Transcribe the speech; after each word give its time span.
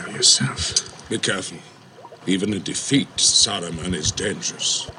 Handle 0.00 0.16
yourself. 0.16 1.08
Be 1.10 1.18
careful. 1.18 1.58
Even 2.26 2.54
a 2.54 2.58
defeat, 2.58 3.08
Saruman 3.16 3.94
is 3.94 4.10
dangerous. 4.12 4.90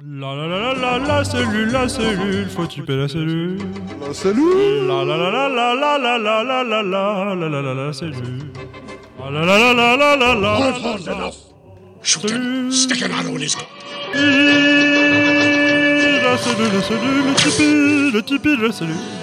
La 0.00 0.32
la 0.34 0.46
la 0.46 0.72
la 0.72 0.72
la 0.72 0.96
la 0.98 1.24
cellule, 1.24 1.72
la 1.72 1.88
cellule, 1.88 2.48
faut 2.48 2.66
tuer 2.66 2.84
la 2.96 3.08
cellule. 3.08 3.58
La 4.00 4.12
cellule 4.14 4.86
La 4.86 5.02
la 5.02 5.16
la 5.16 5.30
la 5.30 5.48
la 5.48 5.74
la 5.74 5.96
la 5.98 6.16
la 6.16 6.42
la 6.42 6.62
la 6.62 6.82
la 6.82 7.34
la 7.34 7.48
la 7.48 7.60
la 7.60 7.72
la 7.72 7.92
cellule. 7.92 8.52
La 9.18 9.30
la 9.30 9.42
la 9.44 9.72
la 9.72 9.96
la 9.96 10.16
la 10.16 10.34
la 10.34 10.34
la 10.34 10.96
la 10.96 11.12
enough. 11.12 11.38
Shoot 12.02 12.30
him. 12.30 12.70
Stick 12.70 13.02
an 13.02 13.10
arrow 13.10 13.34
in 13.34 13.42
his 13.42 13.54
gut. 13.56 13.68
La 16.22 16.36
cellule, 16.38 16.72
la 16.72 16.82
cellule, 16.82 17.22
le 17.26 17.34
tipi, 17.34 18.12
le 18.12 18.22
tipi 18.22 18.56
la 18.56 18.72
cellule. 18.72 19.21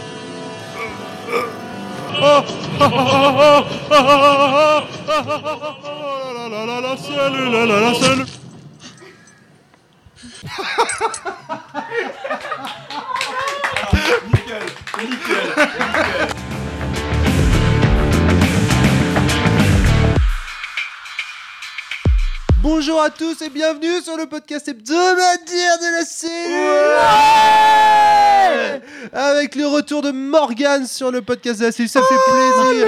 Nickel, 14.32 14.66
nickel, 14.98 15.46
nickel. 15.48 16.38
Bonjour 22.72 23.02
à 23.02 23.09
tous 23.09 23.41
et 23.41 23.50
bienvenue 23.50 24.00
sur 24.04 24.16
le 24.16 24.28
podcast 24.28 24.68
hebdomadaire 24.68 25.80
de 25.82 25.98
la 25.98 26.05
cellule 26.05 26.70
Avec 29.12 29.55
le 29.55 29.66
retour 29.66 30.04
de 30.04 30.12
Morgane 30.12 30.86
sur 30.86 31.10
le 31.10 31.24
podcast 31.24 31.60
de 31.62 31.66
la 31.66 31.72
cellule, 31.72 31.90
ça 31.90 32.02
fait 32.02 32.16
plaisir 32.32 32.86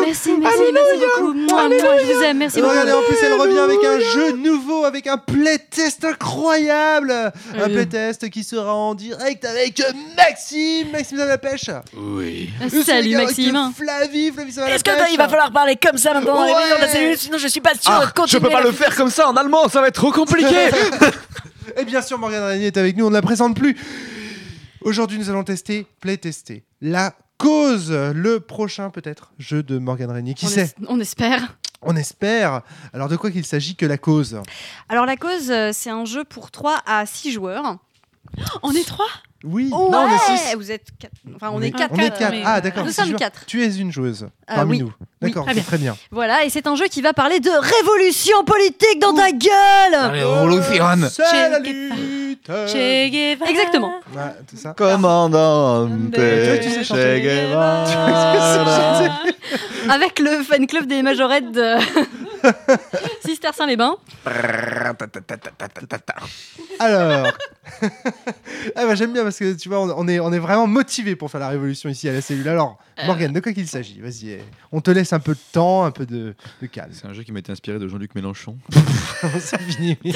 Merci, 0.00 0.30
merci, 0.38 0.62
merci 0.72 0.98
beaucoup. 0.98 1.32
Moi, 1.32 1.68
moi, 1.68 1.96
je 1.98 2.12
vous 2.12 2.22
aime. 2.22 2.38
Merci 2.38 2.60
beaucoup. 2.60 2.70
regardez, 2.70 2.92
en 2.92 3.02
plus 3.02 3.16
elle 3.22 3.34
revient 3.34 3.58
avec 3.58 3.84
un 3.84 4.00
jeu 4.00 4.32
nouveau, 4.32 4.84
avec 4.84 5.06
un 5.06 5.16
playtest 5.16 6.04
incroyable 6.04 7.32
Un 7.58 7.68
playtest 7.68 8.28
qui 8.28 8.44
sera 8.44 8.74
en 8.74 8.94
direct 8.94 9.44
avec 9.46 9.82
Maxime 10.16 10.90
Maxime 10.92 11.18
ça 11.18 11.24
va 11.24 11.30
la 11.30 11.38
pêche 11.38 11.70
Oui. 11.96 12.50
Salut 12.84 13.16
Maxime. 13.16 13.72
Flavie, 13.74 14.32
Flavie 14.32 14.52
ça 14.52 14.60
va 14.60 14.68
la 14.68 14.74
Est-ce 14.74 14.84
que 14.84 14.90
pêche 14.90 15.08
il 15.12 15.18
va 15.18 15.28
falloir 15.28 15.50
parler 15.50 15.76
comme 15.76 15.96
ça 15.96 16.12
maintenant 16.12 16.57
Ouais. 16.58 16.64
vidéos 16.64 16.76
de 16.76 16.82
la 16.82 16.88
cellule 16.88 17.18
Sinon, 17.18 17.38
je 17.38 17.48
suis 17.48 17.60
pas 17.60 17.74
sûr 17.74 17.90
Ah, 17.92 18.04
de 18.06 18.26
je 18.28 18.38
peux 18.38 18.50
pas 18.50 18.60
le 18.62 18.72
faire 18.72 18.94
comme 18.96 19.10
ça 19.10 19.28
en 19.28 19.36
allemand, 19.36 19.68
ça 19.68 19.80
va 19.80 19.88
être 19.88 19.94
trop 19.94 20.12
compliqué. 20.12 20.70
Et 21.76 21.84
bien 21.84 22.02
sûr, 22.02 22.18
Morgane 22.18 22.42
Régnier 22.44 22.66
est 22.66 22.76
avec 22.76 22.96
nous, 22.96 23.06
on 23.06 23.10
ne 23.10 23.14
la 23.14 23.22
présente 23.22 23.56
plus. 23.56 23.76
Aujourd'hui, 24.80 25.18
nous 25.18 25.28
allons 25.30 25.44
tester, 25.44 25.86
playtester 26.00 26.64
la 26.80 27.14
cause, 27.36 27.90
le 27.92 28.40
prochain 28.40 28.90
peut-être 28.90 29.32
jeu 29.38 29.62
de 29.62 29.78
Morgane 29.78 30.10
Régnier. 30.10 30.34
Qui 30.34 30.46
On 30.46 30.48
sait 30.48 30.60
es- 30.62 30.74
On 30.88 31.00
espère. 31.00 31.56
On 31.82 31.94
espère. 31.96 32.62
Alors, 32.92 33.08
de 33.08 33.16
quoi 33.16 33.30
qu'il 33.30 33.44
s'agit 33.44 33.76
que 33.76 33.86
la 33.86 33.98
cause 33.98 34.40
Alors, 34.88 35.06
la 35.06 35.16
cause, 35.16 35.50
euh, 35.50 35.70
c'est 35.72 35.90
un 35.90 36.04
jeu 36.04 36.24
pour 36.24 36.50
3 36.50 36.80
à 36.86 37.06
6 37.06 37.30
joueurs. 37.32 37.76
On 38.62 38.72
est 38.72 38.86
trois? 38.86 39.06
Oui. 39.44 39.70
Oh, 39.72 39.88
non, 39.92 39.98
on 40.00 40.08
est 40.08 40.12
ouais, 40.12 40.36
six. 40.50 40.56
Vous 40.56 40.72
êtes 40.72 40.88
4. 40.98 41.12
Enfin, 41.36 41.50
on, 41.52 41.62
est 41.62 41.70
4. 41.70 41.92
On 41.94 41.98
est 41.98 42.10
quatre. 42.10 42.30
mais- 42.32 42.42
Ah, 42.44 42.60
d'accord. 42.60 42.84
Nous 42.84 42.90
sommes 42.90 43.06
joueurs. 43.06 43.20
quatre. 43.20 43.46
Tu 43.46 43.62
es 43.62 43.76
une 43.76 43.92
joueuse 43.92 44.24
Euh, 44.24 44.54
parmi 44.56 44.72
oui. 44.72 44.78
nous. 44.80 44.92
D'accord, 45.20 45.44
très 45.44 45.54
bien. 45.54 45.62
très 45.64 45.78
bien. 45.78 45.96
Voilà, 46.10 46.44
et 46.44 46.50
c'est 46.50 46.66
un 46.66 46.76
jeu 46.76 46.86
qui 46.86 47.02
va 47.02 47.12
parler 47.12 47.40
de 47.40 47.50
révolution 47.50 48.44
politique 48.44 49.00
dans 49.00 49.12
ta 49.14 49.30
gueule 49.32 50.12
Révolution. 50.12 50.84
C'est 51.10 51.48
la 51.50 51.60
Che 51.60 51.68
lutte. 51.68 52.46
Che 52.46 53.08
Guevara. 53.10 53.50
Exactement. 53.50 53.92
Ouais, 54.14 54.22
c'est 54.48 54.58
ça. 54.60 54.74
Chanter. 54.78 56.60
Che 56.84 57.20
Guevara. 57.20 57.84
Avec 59.90 60.18
le 60.18 60.42
fan 60.42 60.66
club 60.66 60.86
des 60.86 61.02
majorettes 61.02 61.50
de 61.50 61.74
Sister 63.26 63.48
Saint-Lébain. 63.54 63.96
Alors, 66.78 67.26
ah 68.76 68.86
bah, 68.86 68.94
j'aime 68.94 69.12
bien 69.12 69.24
parce 69.24 69.38
que 69.38 69.54
tu 69.54 69.68
vois, 69.68 69.80
on, 69.80 70.06
est, 70.08 70.20
on 70.20 70.32
est 70.32 70.38
vraiment 70.38 70.66
motivé 70.66 71.16
pour 71.16 71.30
faire 71.30 71.40
la 71.40 71.48
révolution 71.48 71.88
ici 71.88 72.08
à 72.08 72.12
la 72.12 72.20
cellule. 72.20 72.48
Alors, 72.48 72.78
Euh. 72.98 73.06
Morgane, 73.06 73.32
de 73.32 73.38
quoi 73.38 73.52
qu'il 73.52 73.68
s'agit? 73.68 74.00
Vas-y, 74.00 74.38
on 74.72 74.80
te 74.80 74.90
laisse 74.90 75.07
un 75.14 75.20
peu 75.20 75.34
de 75.34 75.40
temps, 75.52 75.84
un 75.84 75.90
peu 75.90 76.06
de, 76.06 76.34
de 76.62 76.66
calme. 76.66 76.90
C'est 76.92 77.06
un 77.06 77.12
jeu 77.12 77.22
qui 77.22 77.32
m'a 77.32 77.38
été 77.38 77.52
inspiré 77.52 77.78
de 77.78 77.88
Jean-Luc 77.88 78.14
Mélenchon. 78.14 78.58
c'est 79.40 79.60
fini. 79.60 79.96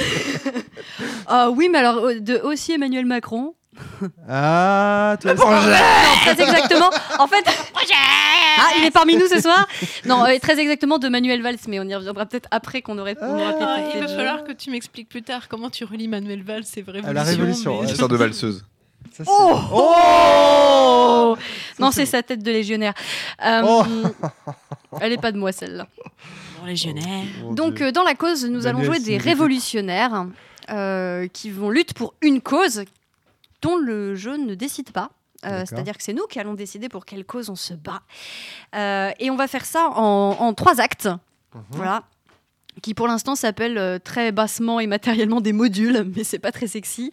Ah 1.27 1.49
oui, 1.49 1.69
mais 1.71 1.79
alors 1.79 2.05
euh, 2.05 2.19
de 2.19 2.37
aussi 2.43 2.73
Emmanuel 2.73 3.05
Macron. 3.05 3.55
Ah, 4.29 5.17
toi, 5.21 5.33
Non, 5.33 5.45
très 6.21 6.41
exactement. 6.43 6.89
En 7.19 7.27
fait, 7.27 7.43
ah, 8.57 8.69
il 8.77 8.85
est 8.85 8.91
parmi 8.91 9.15
nous 9.15 9.27
ce 9.27 9.39
soir. 9.41 9.67
Non, 10.05 10.25
euh, 10.25 10.37
très 10.41 10.59
exactement 10.59 10.99
de 10.99 11.07
Manuel 11.09 11.41
Valls, 11.41 11.57
mais 11.67 11.79
on 11.79 11.83
y 11.83 11.95
reviendra 11.95 12.25
peut-être 12.25 12.47
après 12.51 12.81
qu'on 12.81 12.97
aurait. 12.99 13.15
Ah, 13.21 13.79
il 13.93 14.01
le 14.01 14.07
va 14.07 14.15
falloir 14.15 14.43
que 14.43 14.51
tu 14.51 14.69
m'expliques 14.69 15.09
plus 15.09 15.23
tard 15.23 15.47
comment 15.47 15.69
tu 15.69 15.85
relis 15.85 16.07
Manuel 16.07 16.43
Valls, 16.43 16.65
c'est 16.65 16.81
vrai. 16.81 17.01
À 17.03 17.13
la 17.13 17.23
Révolution, 17.23 17.79
ouais. 17.79 17.89
Une 17.89 17.95
sorte 17.95 18.11
de 18.11 18.17
valseuse. 18.17 18.65
Ça, 19.11 19.23
c'est- 19.25 19.31
Oh 19.31 21.35
Non, 21.79 21.91
c'est 21.91 22.05
sa 22.05 22.23
tête 22.23 22.43
de 22.43 22.51
légionnaire. 22.51 22.93
Euh, 23.45 23.61
Oh. 23.65 23.83
Elle 25.01 25.13
est 25.13 25.21
pas 25.21 25.31
de 25.31 25.37
moi 25.37 25.51
celle-là. 25.51 25.87
Bon, 26.59 26.65
légionnaire. 26.65 27.23
Mon 27.41 27.53
Donc 27.53 27.81
euh, 27.81 27.91
dans 27.91 28.03
la 28.03 28.15
cause, 28.15 28.45
nous 28.45 28.67
allons 28.67 28.83
jouer 28.83 28.99
des 28.99 29.17
révolutionnaires 29.17 30.27
euh, 30.69 31.27
qui 31.27 31.49
vont 31.49 31.69
lutter 31.69 31.93
pour 31.93 32.13
une 32.21 32.41
cause 32.41 32.83
dont 33.61 33.77
le 33.77 34.15
jeu 34.15 34.37
ne 34.37 34.55
décide 34.55 34.91
pas. 34.91 35.09
Euh. 35.45 35.63
C'est-à-dire 35.67 35.97
que 35.97 36.03
c'est 36.03 36.13
nous 36.13 36.25
qui 36.27 36.39
allons 36.39 36.53
décider 36.53 36.89
pour 36.89 37.05
quelle 37.05 37.25
cause 37.25 37.49
on 37.49 37.55
se 37.55 37.73
bat. 37.73 38.01
Euh, 38.75 39.11
et 39.19 39.29
on 39.29 39.35
va 39.35 39.47
faire 39.47 39.65
ça 39.65 39.89
en, 39.89 40.37
en 40.39 40.53
trois 40.53 40.79
actes. 40.79 41.07
Mhm. 41.53 41.61
Voilà. 41.71 42.03
Qui 42.81 42.93
pour 42.93 43.07
l'instant 43.07 43.35
s'appellent 43.35 43.77
euh, 43.77 43.99
très 44.03 44.31
bassement 44.31 44.79
et 44.79 44.87
matériellement 44.87 45.41
des 45.41 45.53
modules, 45.53 46.05
mais 46.15 46.23
c'est 46.23 46.39
pas 46.39 46.51
très 46.51 46.67
sexy. 46.67 47.11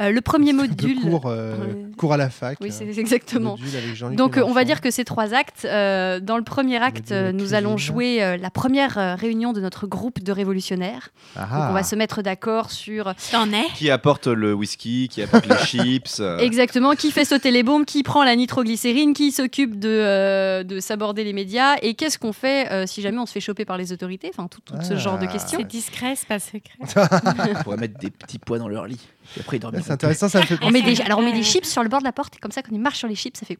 Euh, 0.00 0.10
le 0.10 0.20
premier 0.20 0.52
module. 0.52 1.00
court, 1.00 1.26
euh, 1.26 1.54
à 2.10 2.16
la 2.16 2.30
fac. 2.30 2.58
Oui, 2.60 2.70
c'est 2.70 2.86
exactement. 2.98 3.56
Donc 4.12 4.38
on 4.42 4.52
va 4.52 4.64
dire 4.64 4.80
que 4.80 4.90
ces 4.90 5.04
trois 5.04 5.34
actes, 5.34 5.64
euh, 5.64 6.20
dans 6.20 6.36
le 6.36 6.44
premier 6.44 6.76
acte, 6.82 7.12
nous 7.12 7.54
allons 7.54 7.76
jouer 7.76 8.22
euh, 8.22 8.36
la 8.36 8.50
première 8.50 8.98
euh, 8.98 9.14
réunion 9.14 9.52
de 9.52 9.60
notre 9.60 9.86
groupe 9.86 10.22
de 10.22 10.32
révolutionnaires. 10.32 11.10
Ah, 11.36 11.40
Donc 11.42 11.70
on 11.70 11.72
va 11.72 11.82
se 11.82 11.94
mettre 11.96 12.22
d'accord 12.22 12.70
sur 12.70 13.12
T'en 13.30 13.50
es? 13.52 13.64
Qui 13.74 13.90
apporte 13.90 14.26
le 14.26 14.54
whisky, 14.54 15.08
qui 15.10 15.22
apporte 15.22 15.46
les 15.46 15.56
chips. 15.66 16.20
euh, 16.20 16.38
exactement 16.38 16.92
qui 16.94 17.10
fait 17.10 17.24
sauter 17.24 17.50
les 17.50 17.62
bombes, 17.62 17.84
qui 17.84 18.02
prend 18.02 18.24
la 18.24 18.36
nitroglycérine, 18.36 19.12
qui 19.14 19.32
s'occupe 19.32 19.78
de, 19.78 19.88
euh, 19.88 20.62
de 20.64 20.80
s'aborder 20.80 21.24
les 21.24 21.32
médias 21.32 21.76
et 21.82 21.94
qu'est-ce 21.94 22.18
qu'on 22.18 22.32
fait 22.32 22.70
euh, 22.72 22.86
si 22.86 23.02
jamais 23.02 23.18
on 23.18 23.26
se 23.26 23.32
fait 23.32 23.40
choper 23.40 23.64
par 23.64 23.76
les 23.78 23.92
autorités, 23.92 24.30
enfin 24.32 24.48
tout, 24.48 24.60
tout 24.64 24.74
ce 24.82 24.95
genre 24.98 25.18
de 25.18 25.26
questions. 25.26 25.58
C'est 25.58 25.66
discret, 25.66 26.14
c'est 26.16 26.28
pas 26.28 26.38
secret. 26.38 26.60
On 27.58 27.62
pourrait 27.62 27.76
mettre 27.76 27.98
des 27.98 28.10
petits 28.10 28.38
pois 28.38 28.58
dans 28.58 28.68
leur 28.68 28.86
lit. 28.86 29.00
Et 29.36 29.40
après, 29.40 29.56
ils 29.56 29.60
dorment. 29.60 29.80
C'est 29.82 29.92
intéressant, 29.92 30.28
ça 30.28 30.40
me 30.40 30.46
fait 30.46 30.58
On 30.62 30.70
met 30.70 30.82
des, 30.82 31.00
alors 31.02 31.18
on 31.18 31.22
met 31.22 31.32
des 31.32 31.42
chips 31.42 31.66
sur 31.66 31.82
le 31.82 31.88
bord 31.88 32.00
de 32.00 32.04
la 32.04 32.12
porte 32.12 32.36
et 32.36 32.38
comme 32.38 32.52
ça 32.52 32.62
quand 32.62 32.74
on 32.74 32.78
marche 32.78 32.98
sur 32.98 33.08
les 33.08 33.14
chips, 33.14 33.36
ça 33.36 33.46
fait 33.46 33.58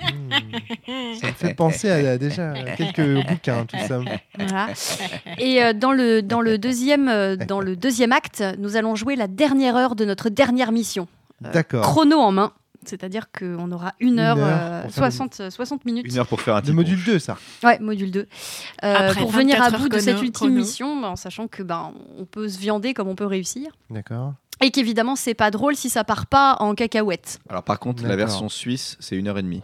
Ça 0.00 1.26
me 1.26 1.32
fait 1.32 1.54
penser 1.54 1.90
à, 1.90 2.12
à 2.12 2.18
déjà 2.18 2.52
à 2.52 2.76
quelques 2.76 3.26
bouquins, 3.28 3.66
tout 3.66 3.76
ça. 3.86 4.00
Voilà. 4.38 4.68
Et 5.38 5.62
euh, 5.62 5.72
dans, 5.72 5.92
le, 5.92 6.22
dans, 6.22 6.40
le 6.40 6.58
deuxième, 6.58 7.08
euh, 7.08 7.36
dans 7.36 7.60
le 7.60 7.76
deuxième 7.76 8.12
acte, 8.12 8.42
nous 8.58 8.76
allons 8.76 8.94
jouer 8.94 9.16
la 9.16 9.26
dernière 9.26 9.76
heure 9.76 9.96
de 9.96 10.04
notre 10.04 10.28
dernière 10.28 10.72
mission. 10.72 11.08
D'accord. 11.40 11.82
Chrono 11.82 12.18
en 12.18 12.32
main. 12.32 12.52
C'est-à-dire 12.84 13.26
qu'on 13.30 13.70
aura 13.72 13.94
une 14.00 14.18
heure, 14.18 14.38
heure 14.38 14.44
euh, 14.86 14.88
faire 14.88 15.04
le- 15.04 15.10
60, 15.10 15.50
60 15.50 15.84
minutes. 15.84 16.06
Une 16.08 16.18
heure 16.18 16.26
pour 16.26 16.40
faire 16.40 16.56
un 16.56 16.60
De 16.60 16.66
petit 16.66 16.72
module 16.72 17.04
2, 17.04 17.18
ça. 17.18 17.36
Ouais, 17.62 17.78
module 17.78 18.10
2. 18.10 18.20
Euh, 18.20 18.26
Après 18.96 19.20
pour 19.20 19.30
venir 19.30 19.56
à 19.60 19.68
24 19.70 19.82
bout 19.82 19.88
de 19.90 19.98
cette 19.98 20.14
ultime 20.16 20.32
chrono. 20.32 20.54
mission, 20.54 21.00
bah, 21.00 21.08
en 21.08 21.16
sachant 21.16 21.46
que 21.46 21.62
ben 21.62 21.92
on 22.18 22.24
peut 22.24 22.48
se 22.48 22.58
viander 22.58 22.94
comme 22.94 23.08
on 23.08 23.14
peut 23.14 23.26
réussir. 23.26 23.70
D'accord. 23.90 24.32
Et 24.62 24.70
qu'évidemment, 24.70 25.14
c'est 25.16 25.34
pas 25.34 25.50
drôle 25.50 25.76
si 25.76 25.88
ça 25.90 26.04
part 26.04 26.26
pas 26.26 26.56
en 26.60 26.74
cacahuète. 26.74 27.38
Alors 27.48 27.62
par 27.64 27.78
contre, 27.78 28.02
la 28.06 28.16
version 28.16 28.48
suisse, 28.48 28.96
c'est 29.00 29.16
une 29.16 29.28
heure 29.28 29.38
et 29.38 29.42
demie. 29.42 29.62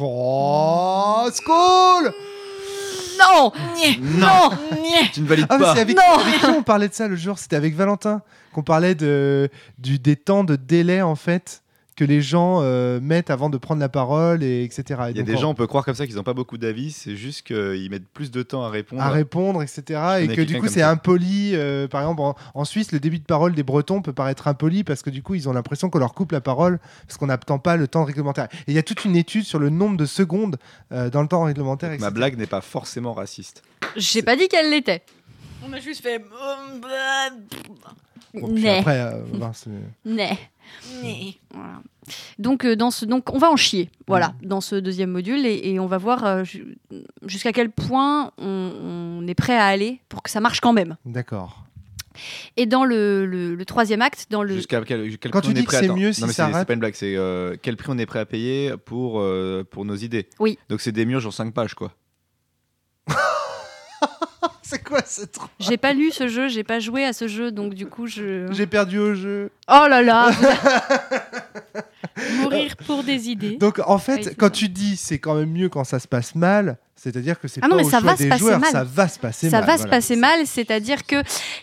Oh, 0.00 1.28
school 1.32 2.12
Non 3.18 3.52
Non 4.00 4.50
Tu 5.12 5.20
ne 5.20 5.26
valides 5.28 5.46
Ah, 5.48 5.58
pas. 5.58 5.74
c'est 5.74 5.80
avec, 5.80 5.96
Non. 5.96 6.18
avec 6.20 6.40
qui 6.40 6.46
on 6.46 6.62
parlait 6.62 6.88
de 6.88 6.94
ça 6.94 7.06
le 7.06 7.14
jour? 7.16 7.38
C'était 7.38 7.56
avec 7.56 7.74
Valentin 7.74 8.22
qu'on 8.54 8.62
parlait 8.62 8.94
de, 8.94 9.50
du, 9.78 9.98
des 9.98 10.16
temps 10.16 10.44
de 10.44 10.56
délai 10.56 11.02
en 11.02 11.16
fait 11.16 11.60
que 11.96 12.04
les 12.04 12.22
gens 12.22 12.58
euh, 12.60 12.98
mettent 13.00 13.30
avant 13.30 13.48
de 13.48 13.56
prendre 13.56 13.78
la 13.80 13.88
parole 13.88 14.42
et 14.42 14.64
etc. 14.64 14.82
Et 14.88 14.90
Il 14.90 14.96
y 15.16 15.20
a 15.20 15.22
donc, 15.22 15.26
des 15.26 15.34
en- 15.36 15.38
gens, 15.38 15.50
on 15.50 15.54
peut 15.54 15.68
croire 15.68 15.84
comme 15.84 15.94
ça 15.94 16.06
qu'ils 16.08 16.16
n'ont 16.16 16.24
pas 16.24 16.34
beaucoup 16.34 16.58
d'avis, 16.58 16.90
c'est 16.90 17.14
juste 17.14 17.46
qu'ils 17.46 17.88
mettent 17.88 18.08
plus 18.08 18.32
de 18.32 18.42
temps 18.42 18.64
à 18.64 18.68
répondre. 18.68 19.00
à 19.00 19.10
répondre, 19.10 19.62
etc. 19.62 20.00
Et 20.22 20.26
que 20.26 20.40
du 20.40 20.58
coup, 20.58 20.66
c'est 20.66 20.82
impoli. 20.82 21.52
euh, 21.54 21.86
par 21.86 22.00
exemple, 22.00 22.22
en, 22.22 22.34
en 22.54 22.64
Suisse, 22.64 22.90
le 22.90 22.98
début 22.98 23.20
de 23.20 23.24
parole 23.24 23.54
des 23.54 23.62
Bretons 23.62 24.02
peut 24.02 24.12
paraître 24.12 24.48
impoli 24.48 24.82
parce 24.82 25.02
que 25.02 25.10
du 25.10 25.22
coup, 25.22 25.36
ils 25.36 25.48
ont 25.48 25.52
l'impression 25.52 25.88
qu'on 25.88 26.00
leur 26.00 26.14
coupe 26.14 26.32
la 26.32 26.40
parole 26.40 26.80
parce 27.06 27.16
qu'on 27.16 27.26
n'attend 27.26 27.60
pas 27.60 27.76
le 27.76 27.86
temps 27.86 28.02
réglementaire. 28.02 28.48
Et 28.66 28.72
il 28.72 28.74
y 28.74 28.78
a 28.78 28.82
toute 28.82 29.04
une 29.04 29.14
étude 29.14 29.44
sur 29.44 29.60
le 29.60 29.70
nombre 29.70 29.96
de 29.96 30.04
secondes 30.06 30.56
euh, 30.90 31.10
dans 31.10 31.22
le 31.22 31.28
temps 31.28 31.44
réglementaire. 31.44 31.92
Etc. 31.92 32.04
ma 32.04 32.10
blague 32.10 32.36
n'est 32.36 32.46
pas 32.48 32.60
forcément 32.60 33.12
raciste. 33.12 33.62
J'ai 33.94 34.22
pas 34.22 34.34
dit 34.34 34.48
qu'elle 34.48 34.68
l'était. 34.70 35.02
On 35.64 35.72
a 35.72 35.78
juste 35.78 36.02
fait. 36.02 36.20
Bon, 38.34 38.52
puis 38.52 38.62
né, 38.64 38.78
après, 38.78 39.00
euh, 39.00 39.22
voir, 39.32 39.54
c'est-. 39.54 39.70
Voilà. 41.52 41.82
Donc, 42.38 42.64
euh, 42.64 42.74
dans 42.76 42.90
ce, 42.90 43.04
donc, 43.04 43.32
on 43.32 43.38
va 43.38 43.50
en 43.50 43.56
chier, 43.56 43.90
voilà, 44.06 44.34
Mm. 44.42 44.46
dans 44.46 44.60
ce 44.60 44.76
deuxième 44.76 45.10
module, 45.10 45.46
et, 45.46 45.70
et 45.70 45.78
on 45.80 45.86
va 45.86 45.98
voir 45.98 46.24
euh, 46.24 46.44
ju- 46.44 46.76
jusqu'à 47.26 47.52
quel 47.52 47.70
point 47.70 48.32
on, 48.38 49.20
on 49.22 49.26
est 49.26 49.34
prêt 49.34 49.56
à 49.56 49.66
aller 49.66 50.00
pour 50.08 50.22
que 50.22 50.30
ça 50.30 50.40
marche 50.40 50.60
quand 50.60 50.72
même. 50.72 50.96
D'accord. 51.06 51.64
Et 52.56 52.66
dans 52.66 52.84
le, 52.84 53.26
le- 53.26 53.54
le 53.54 53.64
troisième 53.64 54.00
acte, 54.02 54.26
dans 54.30 54.42
le, 54.42 54.54
Jusqu'à 54.54 54.80
quel, 54.82 55.16
quel 55.18 55.30
Quand 55.32 55.40
prix 55.40 55.48
tu 55.48 55.54
on 55.54 55.56
est 55.56 55.60
dis 55.60 55.64
que 55.64 55.66
prêt 55.66 55.76
à- 55.78 55.80
c'est 55.80 55.88
mieux 55.88 56.06
Non, 56.08 56.12
si 56.12 56.20
mais 56.22 56.28
ça 56.28 56.32
c'est- 56.32 56.42
rate- 56.52 56.54
C'est 56.60 56.64
pas 56.66 56.72
une 56.74 56.80
blague, 56.80 56.94
c'est 56.94 57.16
euh, 57.16 57.56
quel 57.60 57.76
prix 57.76 57.88
on 57.90 57.98
est 57.98 58.06
prêt 58.06 58.20
à 58.20 58.26
payer 58.26 58.74
pour, 58.84 59.20
euh, 59.20 59.64
pour 59.68 59.84
nos 59.84 59.96
idées? 59.96 60.28
Oui. 60.38 60.58
Donc 60.68 60.80
c'est 60.80 60.92
des 60.92 61.04
murs 61.06 61.20
sur 61.20 61.32
5 61.32 61.52
pages, 61.54 61.74
quoi. 61.74 61.92
C'est 64.62 64.82
quoi 64.82 65.00
ce 65.06 65.22
truc 65.26 65.50
j'ai 65.60 65.76
pas 65.76 65.92
lu 65.92 66.10
ce 66.10 66.26
jeu, 66.28 66.48
j'ai 66.48 66.64
pas 66.64 66.80
joué 66.80 67.04
à 67.04 67.12
ce 67.12 67.28
jeu, 67.28 67.50
donc 67.52 67.74
du 67.74 67.86
coup 67.86 68.06
je. 68.06 68.46
J'ai 68.52 68.66
perdu 68.66 68.98
au 68.98 69.14
jeu. 69.14 69.50
Oh 69.68 69.86
là 69.88 70.02
là. 70.02 70.30
Mourir 72.40 72.76
pour 72.86 73.02
des 73.02 73.30
idées. 73.30 73.56
Donc 73.56 73.80
en 73.84 73.98
fait, 73.98 74.36
quand 74.36 74.46
ça. 74.46 74.50
tu 74.50 74.68
dis 74.68 74.96
c'est 74.96 75.18
quand 75.18 75.34
même 75.34 75.50
mieux 75.50 75.68
quand 75.68 75.84
ça 75.84 75.98
se 75.98 76.06
passe 76.06 76.34
mal, 76.34 76.78
c'est-à-dire 76.96 77.38
que 77.40 77.48
c'est 77.48 77.60
Ah 77.62 77.68
pas 77.68 77.74
non, 77.74 77.76
mais 77.76 77.84
au 77.86 77.90
ça 77.90 78.00
choix 78.00 78.10
va 78.10 78.16
se 78.16 78.22
des 78.22 78.28
passer 78.28 78.40
joueurs, 78.40 78.60
mal. 78.60 78.70
ça 78.70 78.84
va 78.84 79.08
se 79.08 79.18
passer 79.18 79.50
ça 79.50 79.58
mal. 79.60 79.66
va 79.66 79.78
se 79.78 79.88
passer 79.88 80.16
mal, 80.16 80.46
c'est-à-dire 80.46 81.04
que 81.06 81.16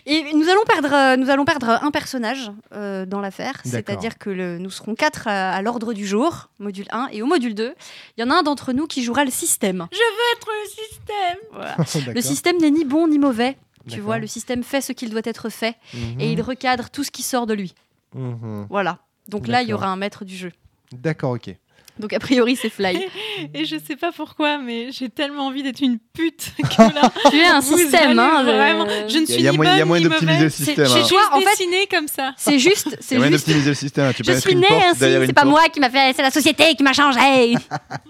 et 0.06 0.24
nous 0.34 0.48
allons 0.48 0.62
perdre, 0.66 0.92
euh, 0.94 1.16
nous 1.16 1.30
allons 1.30 1.44
perdre 1.44 1.70
un 1.82 1.90
personnage 1.90 2.50
euh, 2.74 3.06
dans 3.06 3.20
l'affaire, 3.20 3.54
D'accord. 3.64 3.70
c'est-à-dire 3.86 4.18
que 4.18 4.30
le- 4.30 4.58
nous 4.58 4.70
serons 4.70 4.94
quatre 4.94 5.26
à, 5.26 5.52
à 5.52 5.62
l'ordre 5.62 5.94
du 5.94 6.06
jour, 6.06 6.50
module 6.58 6.86
1 6.90 7.08
et 7.12 7.22
au 7.22 7.26
module 7.26 7.54
2, 7.54 7.74
il 8.18 8.20
y 8.20 8.24
en 8.24 8.30
a 8.30 8.34
un 8.38 8.42
d'entre 8.42 8.72
nous 8.72 8.86
qui 8.86 9.02
jouera 9.02 9.24
le 9.24 9.30
système. 9.30 9.86
Je 9.90 9.96
veux 9.96 10.36
être 10.36 10.48
le 10.64 10.68
système. 10.68 11.38
Voilà. 11.52 11.76
Le 12.14 12.20
système 12.20 12.58
n'est 12.58 12.70
ni 12.72 12.84
bon 12.84 13.08
ni 13.08 13.18
mauvais. 13.18 13.56
Tu 13.88 14.00
vois, 14.00 14.18
le 14.18 14.26
système 14.28 14.62
fait 14.62 14.80
ce 14.80 14.92
qu'il 14.92 15.10
doit 15.10 15.22
être 15.24 15.48
fait 15.48 15.74
Mhm. 15.92 16.20
et 16.20 16.32
il 16.32 16.40
recadre 16.40 16.88
tout 16.90 17.02
ce 17.02 17.10
qui 17.10 17.22
sort 17.24 17.46
de 17.46 17.54
lui. 17.54 17.74
Mhm. 18.14 18.66
Voilà. 18.70 18.98
Donc 19.28 19.48
là, 19.48 19.62
il 19.62 19.68
y 19.68 19.72
aura 19.72 19.88
un 19.88 19.96
maître 19.96 20.24
du 20.24 20.36
jeu. 20.36 20.52
D'accord, 20.92 21.32
ok. 21.32 21.56
Donc 22.02 22.12
a 22.12 22.18
priori, 22.18 22.56
c'est 22.56 22.68
Fly. 22.68 22.98
Et 23.54 23.64
je 23.64 23.76
sais 23.78 23.96
pas 23.96 24.12
pourquoi, 24.12 24.58
mais 24.58 24.90
j'ai 24.92 25.08
tellement 25.08 25.46
envie 25.46 25.62
d'être 25.62 25.80
une 25.80 25.98
pute 25.98 26.52
que 26.58 26.82
là. 26.94 27.10
tu 27.30 27.36
es 27.38 27.46
un 27.46 27.60
système, 27.62 28.18
hein. 28.18 28.42
Vraiment. 28.42 28.86
je- 29.08 29.12
Je 29.14 29.18
ne 29.18 29.22
Il 29.22 29.30
y 29.30 29.32
suis 29.32 29.34
a- 29.34 29.40
y 29.44 29.48
a 29.48 29.52
ni 29.52 29.58
il 29.58 29.78
y 29.78 29.80
a 29.80 29.84
moyen 29.84 30.08
d'optimiser 30.08 30.42
le 30.44 30.50
système, 30.50 30.86
J'ai 30.86 30.92
hein. 31.00 31.04
juste 31.04 31.14
en 31.32 31.38
fait- 31.40 31.44
dessiné 31.46 31.86
comme 31.90 32.08
ça. 32.08 32.34
C'est 32.36 32.58
juste, 32.58 32.88
Il 32.90 32.92
y 32.92 32.96
c'est 33.00 33.14
a 33.14 33.18
moyen 33.18 33.32
juste. 33.32 33.46
d'optimiser 33.46 33.70
le 33.70 33.74
système. 33.74 34.04
hein. 34.06 34.12
Tu 34.14 34.22
peux 34.24 34.32
Je 34.32 34.36
mettre 34.36 34.42
suis 34.46 34.52
une 34.52 34.60
né 34.60 34.66
porte 34.68 34.82
ainsi, 34.90 34.98
derrière 35.00 35.20
c'est 35.20 35.26
une 35.28 35.32
pas 35.32 35.42
porte. 35.42 35.50
moi 35.52 35.68
qui 35.72 35.80
m'a 35.80 35.90
fait, 35.90 36.12
c'est 36.14 36.22
la 36.22 36.30
société 36.32 36.74
qui 36.74 36.82
m'a 36.82 36.92
changé. 36.92 37.54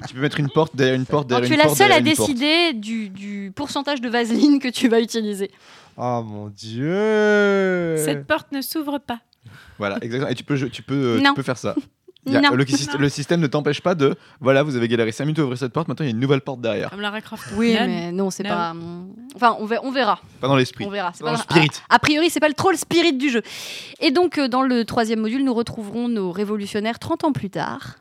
Tu 0.08 0.14
peux 0.14 0.20
mettre 0.20 0.40
une 0.40 0.48
porte 0.48 0.74
derrière 0.74 0.96
une 0.96 1.06
porte 1.06 1.28
tu 1.28 1.52
es 1.52 1.56
la 1.56 1.68
seule 1.68 1.92
à 1.92 2.00
décider 2.00 2.72
du, 2.72 3.10
du 3.10 3.52
pourcentage 3.54 4.00
de 4.00 4.08
vaseline 4.08 4.58
que 4.58 4.68
tu 4.68 4.88
vas 4.88 5.00
utiliser. 5.00 5.50
Oh 5.98 6.22
mon 6.26 6.48
dieu 6.48 7.96
Cette 7.98 8.26
porte 8.26 8.50
ne 8.52 8.62
s'ouvre 8.62 8.98
pas. 8.98 9.18
Voilà, 9.78 9.98
exactement. 10.02 10.30
Et 10.30 10.34
tu 10.34 10.44
peux, 10.44 10.58
tu 10.70 10.82
peux, 10.82 10.94
euh, 10.94 11.20
tu 11.22 11.34
peux 11.34 11.42
faire 11.42 11.58
ça. 11.58 11.74
Il 12.24 12.32
y 12.32 12.36
a- 12.36 12.40
Non. 12.40 12.54
le, 12.54 12.64
syst- 12.64 12.96
le 12.96 13.08
système 13.08 13.40
ne 13.40 13.46
t'empêche 13.48 13.80
pas 13.80 13.94
de. 13.96 14.14
Voilà, 14.40 14.62
vous 14.62 14.76
avez 14.76 14.86
galéré 14.86 15.10
5 15.10 15.24
minutes 15.24 15.38
à 15.40 15.42
ouvrir 15.42 15.58
cette 15.58 15.72
porte, 15.72 15.88
maintenant 15.88 16.04
il 16.04 16.08
y 16.08 16.12
a 16.12 16.14
une 16.14 16.20
nouvelle 16.20 16.40
porte 16.40 16.60
derrière. 16.60 16.90
Comme 16.90 17.00
Lara 17.00 17.20
Croft. 17.20 17.48
Oui, 17.56 17.74
Nan. 17.74 17.90
mais 17.90 18.12
non, 18.12 18.30
c'est 18.30 18.44
pas. 18.44 18.74
Enfin, 19.34 19.56
on 19.58 19.66
verra. 19.66 19.84
On 19.84 19.90
verra. 19.90 20.20
Pas 20.40 20.46
dans 20.48 20.56
l'esprit. 20.56 20.84
On 20.86 20.90
verra. 20.90 21.10
C'est 21.14 21.24
Dans 21.24 21.30
pas 21.32 21.36
le 21.36 21.42
spirit. 21.42 21.69
A, 21.88 21.96
a 21.96 21.98
priori, 21.98 22.30
c'est 22.30 22.38
pas 22.40 22.48
le 22.48 22.54
trop 22.54 22.70
le 22.70 22.76
spirit 22.76 23.12
du 23.14 23.28
jeu. 23.30 23.42
Et 24.00 24.10
donc, 24.12 24.38
euh, 24.38 24.46
dans 24.48 24.62
le 24.62 24.84
troisième 24.84 25.20
module, 25.20 25.42
nous 25.44 25.54
retrouverons 25.54 26.08
nos 26.08 26.30
révolutionnaires 26.30 26.98
30 27.00 27.24
ans 27.24 27.32
plus 27.32 27.50
tard, 27.50 27.96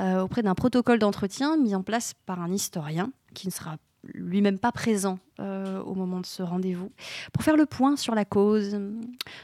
euh, 0.00 0.22
auprès 0.22 0.42
d'un 0.42 0.54
protocole 0.54 0.98
d'entretien 0.98 1.56
mis 1.58 1.74
en 1.74 1.82
place 1.82 2.14
par 2.24 2.40
un 2.40 2.50
historien 2.52 3.10
qui 3.34 3.46
ne 3.46 3.52
sera 3.52 3.76
lui-même 4.14 4.58
pas 4.58 4.72
présent 4.72 5.18
euh, 5.40 5.80
au 5.82 5.94
moment 5.94 6.20
de 6.20 6.26
ce 6.26 6.42
rendez-vous, 6.42 6.90
pour 7.32 7.42
faire 7.42 7.56
le 7.56 7.66
point 7.66 7.96
sur 7.96 8.14
la 8.14 8.24
cause, 8.24 8.80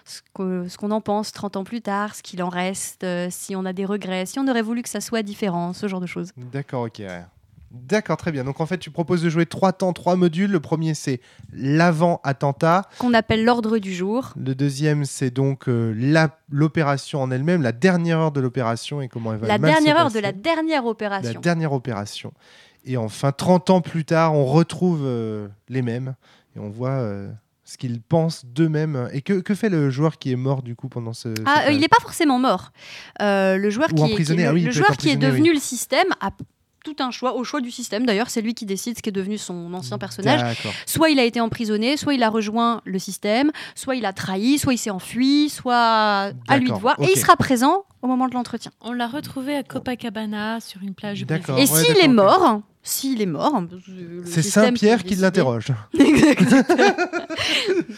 ce 0.04 0.76
qu'on 0.76 0.90
en 0.90 1.00
pense 1.00 1.32
30 1.32 1.56
ans 1.56 1.64
plus 1.64 1.82
tard, 1.82 2.14
ce 2.14 2.22
qu'il 2.22 2.42
en 2.42 2.48
reste, 2.48 3.04
euh, 3.04 3.28
si 3.30 3.54
on 3.56 3.64
a 3.64 3.72
des 3.72 3.84
regrets, 3.84 4.26
si 4.26 4.38
on 4.38 4.48
aurait 4.48 4.62
voulu 4.62 4.82
que 4.82 4.88
ça 4.88 5.00
soit 5.00 5.22
différent, 5.22 5.72
ce 5.72 5.88
genre 5.88 6.00
de 6.00 6.06
choses. 6.06 6.30
D'accord, 6.36 6.84
ok. 6.84 6.96
ouais. 7.00 7.24
D'accord, 7.72 8.16
très 8.16 8.32
bien. 8.32 8.44
Donc 8.44 8.60
en 8.60 8.66
fait, 8.66 8.78
tu 8.78 8.90
proposes 8.90 9.22
de 9.22 9.28
jouer 9.28 9.44
trois 9.44 9.72
temps, 9.72 9.92
trois 9.92 10.16
modules. 10.16 10.50
Le 10.50 10.60
premier, 10.60 10.94
c'est 10.94 11.20
l'avant-attentat. 11.52 12.88
Qu'on 12.98 13.12
appelle 13.14 13.44
l'ordre 13.44 13.78
du 13.78 13.92
jour. 13.92 14.32
Le 14.36 14.54
deuxième, 14.54 15.04
c'est 15.04 15.30
donc 15.30 15.68
euh, 15.68 15.92
la- 15.96 16.38
l'opération 16.50 17.20
en 17.22 17.30
elle-même, 17.30 17.62
la 17.62 17.72
dernière 17.72 18.18
heure 18.20 18.32
de 18.32 18.40
l'opération 18.40 19.00
et 19.00 19.08
comment 19.08 19.32
elle 19.32 19.40
va 19.40 19.46
La 19.48 19.58
mal 19.58 19.70
se 19.70 19.74
dernière 19.82 20.00
heure 20.00 20.10
de 20.10 20.18
la 20.18 20.32
dernière 20.32 20.82
La 20.84 20.88
opération. 20.88 21.40
dernière 21.40 21.72
opération. 21.72 22.32
Et 22.86 22.96
enfin, 22.96 23.32
30 23.32 23.70
ans 23.70 23.80
plus 23.80 24.04
tard, 24.04 24.34
on 24.34 24.44
retrouve 24.46 25.00
euh, 25.04 25.48
les 25.68 25.82
mêmes 25.82 26.14
et 26.54 26.60
on 26.60 26.70
voit 26.70 26.90
euh, 26.90 27.28
ce 27.64 27.76
qu'ils 27.76 28.00
pensent 28.00 28.44
d'eux-mêmes. 28.46 29.08
Et 29.12 29.22
que, 29.22 29.40
que 29.40 29.54
fait 29.54 29.68
le 29.68 29.90
joueur 29.90 30.18
qui 30.18 30.30
est 30.32 30.36
mort 30.36 30.62
du 30.62 30.76
coup 30.76 30.88
pendant 30.88 31.12
ce. 31.12 31.28
Ah, 31.44 31.56
cette 31.56 31.68
euh, 31.68 31.72
il 31.72 31.80
n'est 31.80 31.88
pas 31.88 32.00
forcément 32.00 32.38
mort. 32.38 32.70
Euh, 33.20 33.56
le 33.56 33.70
joueur 33.70 33.88
Ou 33.92 33.96
qui 33.96 34.12
est, 34.12 34.24
qui 34.24 34.32
est- 34.32 34.46
ah 34.46 34.52
oui, 34.52 34.62
le 34.62 34.70
joueur 34.70 34.96
qui 34.96 35.10
est 35.10 35.16
devenu 35.16 35.52
le 35.52 35.58
système 35.58 36.06
a 36.20 36.30
tout 36.84 36.96
un 37.00 37.10
choix, 37.10 37.34
au 37.34 37.42
choix 37.42 37.60
du 37.60 37.72
système 37.72 38.06
d'ailleurs, 38.06 38.30
c'est 38.30 38.40
lui 38.40 38.54
qui 38.54 38.64
décide 38.64 38.96
ce 38.96 39.02
qui 39.02 39.08
est 39.08 39.12
devenu 39.12 39.38
son 39.38 39.74
ancien 39.74 39.98
personnage. 39.98 40.56
Soit 40.86 41.10
il 41.10 41.18
a 41.18 41.24
été 41.24 41.40
emprisonné, 41.40 41.96
soit 41.96 42.14
il 42.14 42.22
a 42.22 42.30
rejoint 42.30 42.80
le 42.84 43.00
système, 43.00 43.50
soit 43.74 43.96
il 43.96 44.06
a 44.06 44.12
trahi, 44.12 44.58
soit 44.58 44.72
il 44.72 44.78
s'est 44.78 44.90
enfui, 44.90 45.48
soit 45.48 46.30
à 46.46 46.58
lui 46.58 46.68
de 46.68 46.74
voir. 46.74 46.94
Et 47.00 47.08
il 47.12 47.18
sera 47.18 47.36
présent 47.36 47.84
au 48.06 48.08
moment 48.08 48.28
de 48.28 48.34
l'entretien. 48.34 48.70
On 48.80 48.92
l'a 48.92 49.06
retrouvé 49.08 49.54
à 49.56 49.62
Copacabana 49.62 50.60
sur 50.60 50.82
une 50.82 50.94
plage. 50.94 51.24
D'accord. 51.26 51.58
Et 51.58 51.66
s'il 51.66 51.98
est 51.98 52.08
mort, 52.08 52.62
s'il 52.82 53.20
est 53.20 53.26
mort, 53.26 53.62
C'est 54.24 54.42
Saint-Pierre 54.42 55.02
qui 55.04 55.16
l'interroge. 55.16 55.66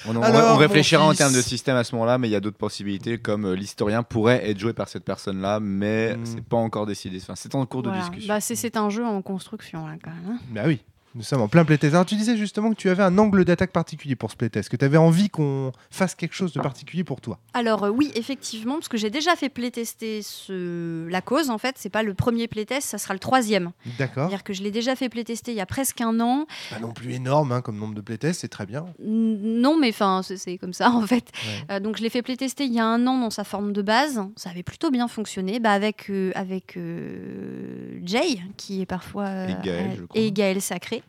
On, 0.06 0.16
on- 0.16 0.56
réfléchira 0.56 1.05
en 1.05 1.12
termes 1.14 1.32
de 1.34 1.40
système 1.43 1.76
à 1.76 1.84
ce 1.84 1.94
moment-là, 1.94 2.19
mais 2.19 2.28
il 2.28 2.31
y 2.31 2.37
a 2.37 2.40
d'autres 2.40 2.56
possibilités, 2.56 3.19
comme 3.19 3.44
euh, 3.46 3.55
l'historien 3.55 4.02
pourrait 4.02 4.49
être 4.50 4.58
joué 4.58 4.72
par 4.72 4.88
cette 4.88 5.05
personne-là, 5.05 5.60
mais 5.60 6.16
Mm. 6.16 6.20
c'est 6.25 6.44
pas 6.44 6.56
encore 6.56 6.87
décidé. 6.87 7.19
Enfin, 7.20 7.34
c'est 7.37 7.55
en 7.55 7.64
cours 7.66 7.82
de 7.82 7.90
discussion. 7.90 8.28
Bah, 8.32 8.40
c'est- 8.40 8.55
c'est 8.56 8.76
un 8.76 8.88
jeu 8.90 9.05
en 9.05 9.20
construction 9.22 9.87
là 9.87 9.94
quand 10.02 10.10
même. 10.10 10.37
hein. 10.37 10.38
Bah 10.50 10.62
oui. 10.66 10.81
Nous 11.19 11.25
sommes 11.25 11.41
en 11.43 11.49
plein 11.49 11.65
playtest. 11.65 11.94
Alors 11.94 12.06
tu 12.06 12.15
disais 12.15 12.37
justement 12.37 12.70
que 12.70 12.76
tu 12.76 12.88
avais 12.88 13.03
un 13.03 13.19
angle 13.19 13.44
d'attaque 13.44 13.73
particulier 13.73 14.15
pour 14.15 14.31
ce 14.31 14.37
playtest, 14.37 14.69
que 14.69 14.76
tu 14.76 14.85
avais 14.85 14.99
envie 14.99 15.29
qu'on 15.31 15.73
fasse 15.91 16.15
quelque 16.15 16.32
chose 16.35 16.53
de 16.53 16.61
particulier 16.61 17.03
pour 17.03 17.20
toi. 17.20 17.41
Alors 17.55 17.82
euh, 17.82 17.91
oui, 17.91 18.12
effectivement, 18.15 18.75
parce 18.75 18.87
que 18.87 18.97
j'ai 18.97 19.11
déjà 19.11 19.35
fait 19.35 19.49
playtester 19.49 20.23
ce... 20.23 21.09
la 21.09 21.20
cause, 21.20 21.50
en 21.50 21.59
fait, 21.59 21.75
c'est 21.76 21.88
pas 21.91 22.05
le 22.05 22.15
premier 22.15 22.47
playtest, 22.47 22.88
ça 22.88 22.99
sera 22.99 23.15
le 23.15 23.19
troisième. 23.20 23.73
D'accord. 23.99 24.29
C'est-à-dire 24.29 24.44
que 24.44 24.53
je 24.53 24.62
l'ai 24.62 24.70
déjà 24.70 24.94
fait 24.94 25.09
playtester 25.09 25.50
il 25.50 25.56
y 25.56 25.61
a 25.61 25.67
presque 25.67 26.00
un 26.00 26.20
an. 26.20 26.47
Pas 26.70 26.79
non 26.79 26.93
plus 26.93 27.12
énorme 27.15 27.50
hein, 27.50 27.62
comme 27.62 27.79
nombre 27.79 27.94
de 27.97 28.00
playtests, 28.00 28.43
c'est 28.43 28.49
très 28.49 28.67
bien. 28.67 28.87
Non, 29.05 29.76
mais 29.76 29.88
enfin, 29.88 30.20
c'est- 30.23 30.56
comme 30.59 30.73
ça 30.73 30.91
en 30.93 31.05
fait. 31.05 31.25
Ouais. 31.69 31.75
Euh, 31.75 31.81
donc 31.81 31.97
je 31.97 32.03
l'ai 32.05 32.11
fait 32.11 32.23
playtester 32.23 32.65
il 32.65 32.73
y 32.73 32.79
a 32.79 32.87
un 32.87 33.05
an 33.09 33.19
dans 33.19 33.31
sa 33.31 33.43
forme 33.43 33.73
de 33.73 33.82
base. 33.82 34.23
Ça 34.37 34.50
avait 34.50 34.62
plutôt 34.62 34.93
bien 34.93 35.09
fonctionné, 35.09 35.59
bah, 35.59 35.73
avec 35.73 36.11
euh, 36.11 36.31
avec 36.37 36.79
Jay, 38.05 38.41
qui 38.56 38.82
est 38.82 38.87
parfois 38.87 39.48
Et 39.48 39.56
Gaël, 39.65 39.91
je 39.98 40.03
crois. 40.05 40.20
et 40.20 40.31
Gaël 40.32 40.60
Sacré, 40.63 41.03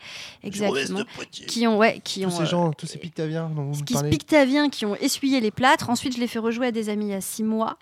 exactement, 0.44 1.02
qui 1.48 1.68
ont 1.68 1.78
ouais, 1.78 2.02
qui 2.04 2.22
Tous 2.22 2.28
ont 2.28 2.30
ces 2.32 2.42
euh, 2.42 2.46
gens, 2.46 2.72
tous 2.72 2.88
ces 2.88 2.98
pictaviens 2.98 3.50
dont 3.56 3.72
vous 3.72 3.84
qui 3.84 3.94
parlez. 3.94 4.10
Pictaviens 4.10 4.70
qui 4.70 4.86
ont 4.86 4.96
essuyé 4.96 5.40
les 5.40 5.52
plâtres. 5.52 5.90
Ensuite, 5.90 6.16
je 6.16 6.20
l'ai 6.20 6.28
fait 6.28 6.40
rejouer 6.40 6.68
à 6.68 6.72
des 6.72 6.90
amis 6.90 7.06
il 7.06 7.12
y 7.12 7.14
a 7.14 7.22
six 7.22 7.44
mois. 7.44 7.78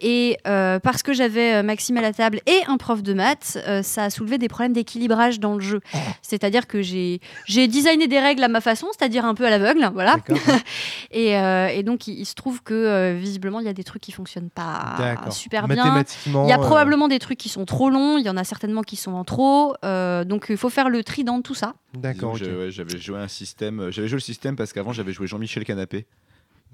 Et 0.00 0.38
euh, 0.46 0.78
parce 0.78 1.02
que 1.02 1.12
j'avais 1.12 1.54
euh, 1.54 1.62
Maxime 1.62 1.96
à 1.98 2.00
la 2.00 2.12
table 2.12 2.40
et 2.46 2.60
un 2.66 2.76
prof 2.78 3.02
de 3.02 3.12
maths, 3.12 3.58
euh, 3.66 3.82
ça 3.82 4.04
a 4.04 4.10
soulevé 4.10 4.38
des 4.38 4.48
problèmes 4.48 4.72
d'équilibrage 4.72 5.40
dans 5.40 5.54
le 5.54 5.60
jeu. 5.60 5.80
C'est-à-dire 6.22 6.66
que 6.66 6.80
j'ai 6.82 7.20
j'ai 7.46 7.68
designé 7.68 8.06
des 8.08 8.18
règles 8.18 8.42
à 8.42 8.48
ma 8.48 8.60
façon, 8.60 8.86
c'est-à-dire 8.96 9.24
un 9.24 9.34
peu 9.34 9.44
à 9.46 9.50
l'aveugle, 9.50 9.90
voilà. 9.92 10.16
Et, 11.12 11.36
euh, 11.36 11.68
et 11.68 11.82
donc, 11.82 12.06
il, 12.06 12.20
il 12.20 12.24
se 12.24 12.34
trouve 12.34 12.62
que 12.62 12.74
euh, 12.74 13.14
visiblement, 13.18 13.60
il 13.60 13.66
y 13.66 13.68
a 13.68 13.72
des 13.72 13.84
trucs 13.84 14.02
qui 14.02 14.12
fonctionnent 14.12 14.50
pas 14.50 14.94
D'accord. 14.98 15.32
super 15.32 15.66
bien. 15.66 16.04
Il 16.26 16.32
y 16.32 16.52
a 16.52 16.58
euh, 16.58 16.58
probablement 16.58 17.08
des 17.08 17.18
trucs 17.18 17.38
qui 17.38 17.48
sont 17.48 17.64
trop 17.64 17.90
longs, 17.90 18.16
il 18.18 18.24
y 18.24 18.30
en 18.30 18.36
a 18.36 18.44
certainement 18.44 18.82
qui 18.82 18.96
sont 18.96 19.12
en 19.12 19.24
trop. 19.24 19.74
euh, 19.84 20.24
donc, 20.24 20.46
il 20.50 20.56
faut 20.56 20.68
faire 20.68 20.88
le 20.88 21.02
tri 21.02 21.24
dans 21.24 21.39
tout 21.42 21.54
ça. 21.54 21.74
D'accord. 21.94 22.34
Ouais, 22.34 22.70
J'avais 22.70 22.98
joué 22.98 23.18
un 23.18 23.28
système. 23.28 23.80
euh, 23.80 23.90
J'avais 23.90 24.08
joué 24.08 24.16
le 24.16 24.20
système 24.20 24.56
parce 24.56 24.72
qu'avant 24.72 24.92
j'avais 24.92 25.12
joué 25.12 25.26
Jean-Michel 25.26 25.64
Canapé. 25.64 26.06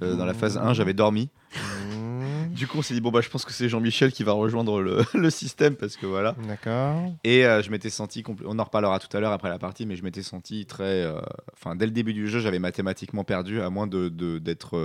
Euh, 0.03 0.15
dans 0.15 0.27
la 0.27 0.35
phase 0.35 0.59
1, 0.59 0.75
j'avais 0.75 0.93
dormi. 0.93 1.31
Mmh, 1.55 2.55
Du 2.55 2.67
coup, 2.67 2.79
on 2.79 2.83
s'est 2.83 2.93
dit, 2.95 3.01
bon, 3.01 3.11
bah, 3.11 3.21
je 3.23 3.29
pense 3.31 3.45
que 3.45 3.53
c'est 3.53 3.69
Jean-Michel 3.69 4.13
qui 4.13 4.25
va 4.25 4.33
rejoindre 4.33 4.81
le, 4.83 5.03
le 5.15 5.31
système 5.31 5.75
parce 5.75 5.97
que 5.97 6.05
voilà. 6.07 6.35
D'accord. 6.47 7.13
Et 7.25 7.47
euh, 7.47 7.63
je 7.63 7.71
m'étais 7.71 7.91
senti, 7.91 8.23
on 8.45 8.59
en 8.59 8.65
reparlera 8.65 8.99
tout 8.99 9.15
à 9.17 9.21
l'heure 9.21 9.33
après 9.33 9.49
la 9.49 9.59
partie, 9.59 9.87
mais 9.87 9.97
je 9.97 10.03
m'étais 10.03 10.23
senti 10.23 10.67
très. 10.67 11.03
euh, 11.03 11.19
Enfin, 11.55 11.77
dès 11.77 11.87
le 11.87 11.93
début 11.93 12.13
du 12.13 12.29
jeu, 12.29 12.41
j'avais 12.41 12.59
mathématiquement 12.59 13.25
perdu, 13.25 13.61
à 13.63 13.71
moins 13.71 13.87
de 13.87 14.09
de- 14.09 14.39
d'être. 14.39 14.77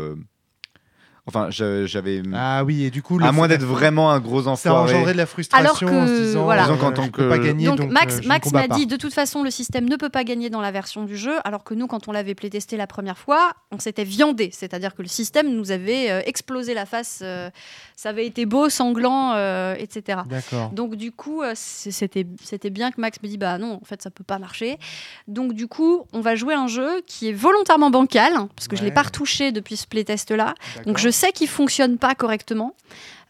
Enfin, 1.28 1.50
j'avais. 1.52 2.24
Ah 2.34 2.64
oui, 2.64 2.84
et 2.84 2.90
du 2.90 3.04
coup, 3.04 3.20
à 3.22 3.32
moins 3.32 3.48
d'être 3.48 3.64
vraiment 3.64 4.10
un 4.12 4.20
gros 4.20 4.42
ça 4.44 4.50
a 4.50 4.54
enfoiré. 4.54 4.94
engendré 4.96 5.14
de 5.14 5.18
la 5.18 5.28
frustration 5.28 5.64
Alors 5.64 5.80
que- 5.80 5.86
en 5.86 6.08
se 6.08 6.22
disant, 6.24 6.44
voilà. 6.46 6.64
Disons 6.64 6.78
qu'en 6.78 6.92
tant 6.92 7.10
que- 7.10 7.30
pas 7.30 7.38
gagner, 7.38 7.68
Donc, 7.68 7.78
donc, 7.78 7.92
Max, 7.92 8.18
euh, 8.18 8.22
Max 8.28 8.52
m'a 8.52 8.68
dit 8.68 8.88
de 8.88 8.96
toute 8.96 9.14
façon 9.14 9.44
le 9.44 9.52
système 9.52 9.88
ne 9.88 9.96
peut 9.98 10.10
pas 10.10 10.24
gagner 10.24 10.50
dans 10.50 10.62
la 10.62 10.72
version 10.72 11.04
du 11.06 11.16
jeu, 11.16 11.36
alors 11.44 11.64
que 11.64 11.76
nous 11.76 11.86
quand 11.86 12.08
on 12.08 12.12
l'avait 12.12 12.34
playtesté 12.34 12.76
la 12.76 12.88
première 12.88 13.20
fois, 13.20 13.52
on 13.72 13.78
s'était 13.78 14.04
viandé, 14.04 14.50
c'est-à-dire 14.52 14.96
que 14.96 15.04
le 15.04 15.08
système 15.08 15.48
nous 15.56 15.70
avait 15.72 16.10
euh, 16.10 16.22
explosé 16.26 16.74
la 16.74 16.88
face, 16.88 17.20
euh, 17.22 17.52
ça 17.96 18.10
avait 18.10 18.26
été 18.26 18.48
beau, 18.48 18.70
sanglant, 18.70 19.34
euh, 19.36 19.76
etc. 19.78 20.22
D'accord. 20.28 20.72
Donc 20.72 20.96
du 20.96 21.12
coup, 21.12 21.44
c'était 21.54 22.26
c'était 22.44 22.72
bien 22.72 22.90
que 22.92 23.00
Max 23.00 23.20
me 23.22 23.28
dit 23.28 23.38
bah 23.38 23.60
non, 23.60 23.80
en 23.80 23.86
fait 23.86 24.02
ça 24.02 24.10
peut 24.10 24.24
pas 24.24 24.40
marcher. 24.40 24.80
Donc 25.28 25.54
du 25.54 25.68
coup, 25.68 26.02
on 26.14 26.22
va 26.22 26.36
jouer 26.36 26.56
un 26.56 26.68
jeu 26.68 27.02
qui 27.06 27.30
est 27.30 27.34
volontairement 27.34 27.92
bancal 27.92 28.34
parce 28.56 28.68
que 28.68 28.76
je 28.76 28.82
l'ai 28.82 28.88
Ouais. 28.88 28.94
pas 28.96 29.04
retouché 29.04 29.52
depuis 29.52 29.78
ce 29.78 29.86
playtest 29.86 30.32
là. 30.32 30.56
Donc 30.88 30.98
je 30.98 31.11
sais 31.12 31.32
qu'il 31.32 31.48
fonctionne 31.48 31.98
pas 31.98 32.16
correctement. 32.16 32.76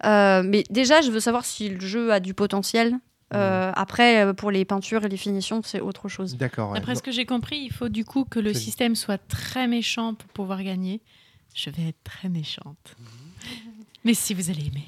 Euh, 0.05 0.43
mais 0.43 0.63
déjà, 0.69 1.01
je 1.01 1.11
veux 1.11 1.19
savoir 1.19 1.45
si 1.45 1.69
le 1.69 1.79
jeu 1.79 2.11
a 2.11 2.19
du 2.19 2.33
potentiel. 2.33 2.97
Euh, 3.33 3.71
Après, 3.75 4.25
euh, 4.25 4.33
pour 4.33 4.51
les 4.51 4.65
peintures 4.65 5.05
et 5.05 5.09
les 5.09 5.17
finitions, 5.17 5.61
c'est 5.63 5.79
autre 5.79 6.09
chose. 6.09 6.35
D'accord. 6.35 6.71
ouais. 6.71 6.79
D'après 6.79 6.95
ce 6.95 7.03
que 7.03 7.11
j'ai 7.11 7.25
compris, 7.25 7.59
il 7.59 7.71
faut 7.71 7.87
du 7.87 8.03
coup 8.03 8.25
que 8.25 8.39
le 8.39 8.53
système 8.53 8.95
soit 8.95 9.19
très 9.29 9.67
méchant 9.67 10.15
pour 10.15 10.27
pouvoir 10.29 10.63
gagner. 10.63 11.01
Je 11.55 11.69
vais 11.69 11.89
être 11.89 12.03
très 12.03 12.29
méchante. 12.29 12.95
Mais 14.03 14.13
si 14.13 14.33
vous 14.33 14.49
allez 14.49 14.67
aimer. 14.67 14.87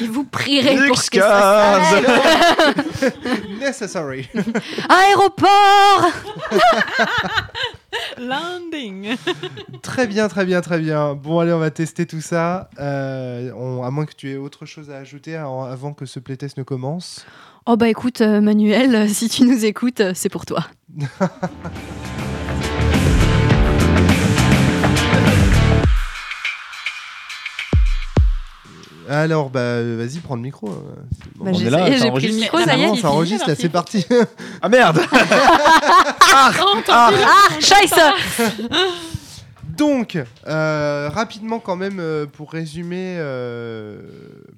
Et 0.00 0.06
vous 0.06 0.24
prierez 0.24 0.76
pour 0.88 0.96
que 1.10 1.18
ça. 1.18 1.80
Necessary. 3.60 4.28
Aéroport 4.88 6.08
Landing 8.18 9.16
très 9.82 10.06
bien, 10.06 10.28
très 10.28 10.44
bien, 10.44 10.60
très 10.60 10.78
bien. 10.78 11.14
Bon, 11.14 11.40
allez, 11.40 11.52
on 11.52 11.58
va 11.58 11.70
tester 11.70 12.06
tout 12.06 12.20
ça. 12.20 12.70
Euh, 12.78 13.50
on- 13.56 13.82
à 13.82 13.90
moins 13.90 14.06
que 14.06 14.14
tu 14.14 14.30
aies 14.30 14.36
autre 14.36 14.64
chose 14.66 14.90
à 14.90 14.96
ajouter 14.98 15.36
avant 15.36 15.64
avant 15.64 15.92
que 15.92 16.06
ce 16.06 16.20
playtest 16.20 16.56
ne 16.58 16.62
commence. 16.62 17.24
Oh 17.66 17.76
bah 17.76 17.88
écoute, 17.88 18.20
euh, 18.20 18.40
Manuel, 18.40 18.94
euh, 18.94 19.08
si 19.08 19.28
tu 19.28 19.44
nous 19.44 19.64
écoutes, 19.64 20.00
euh, 20.00 20.12
c'est 20.14 20.28
pour 20.28 20.46
toi. 20.46 20.64
Alors, 29.10 29.50
bah, 29.50 29.82
vas-y, 29.82 30.18
prends 30.20 30.36
le 30.36 30.42
micro. 30.42 30.68
bon. 30.68 31.44
Bah, 31.44 31.50
on 31.52 31.58
j'ai 31.58 31.66
est 31.66 31.70
là, 31.70 31.80
essayé, 31.88 31.98
ça 31.98 32.04
j'ai 32.04 32.10
pris 32.12 32.28
le 32.28 32.28
enregistre. 32.32 32.40
micro, 32.42 32.58
Mais 32.58 32.64
ça 32.64 32.76
y 32.76 32.80
est. 32.82 32.84
Ah 32.84 32.88
ça 32.90 32.94
fini, 32.96 33.06
enregistre, 33.08 33.48
là, 33.48 33.54
c'est 33.56 33.62
c'est 33.62 33.68
parti. 33.68 34.06
Ah 34.62 34.68
merde 34.68 35.00
Ah, 36.32 37.48
Scheiße 37.58 38.00
Donc, 39.76 40.18
euh, 40.46 41.08
rapidement 41.12 41.58
quand 41.58 41.76
même, 41.76 41.98
euh, 42.00 42.26
pour 42.26 42.52
résumer 42.52 43.16
euh, 43.18 44.00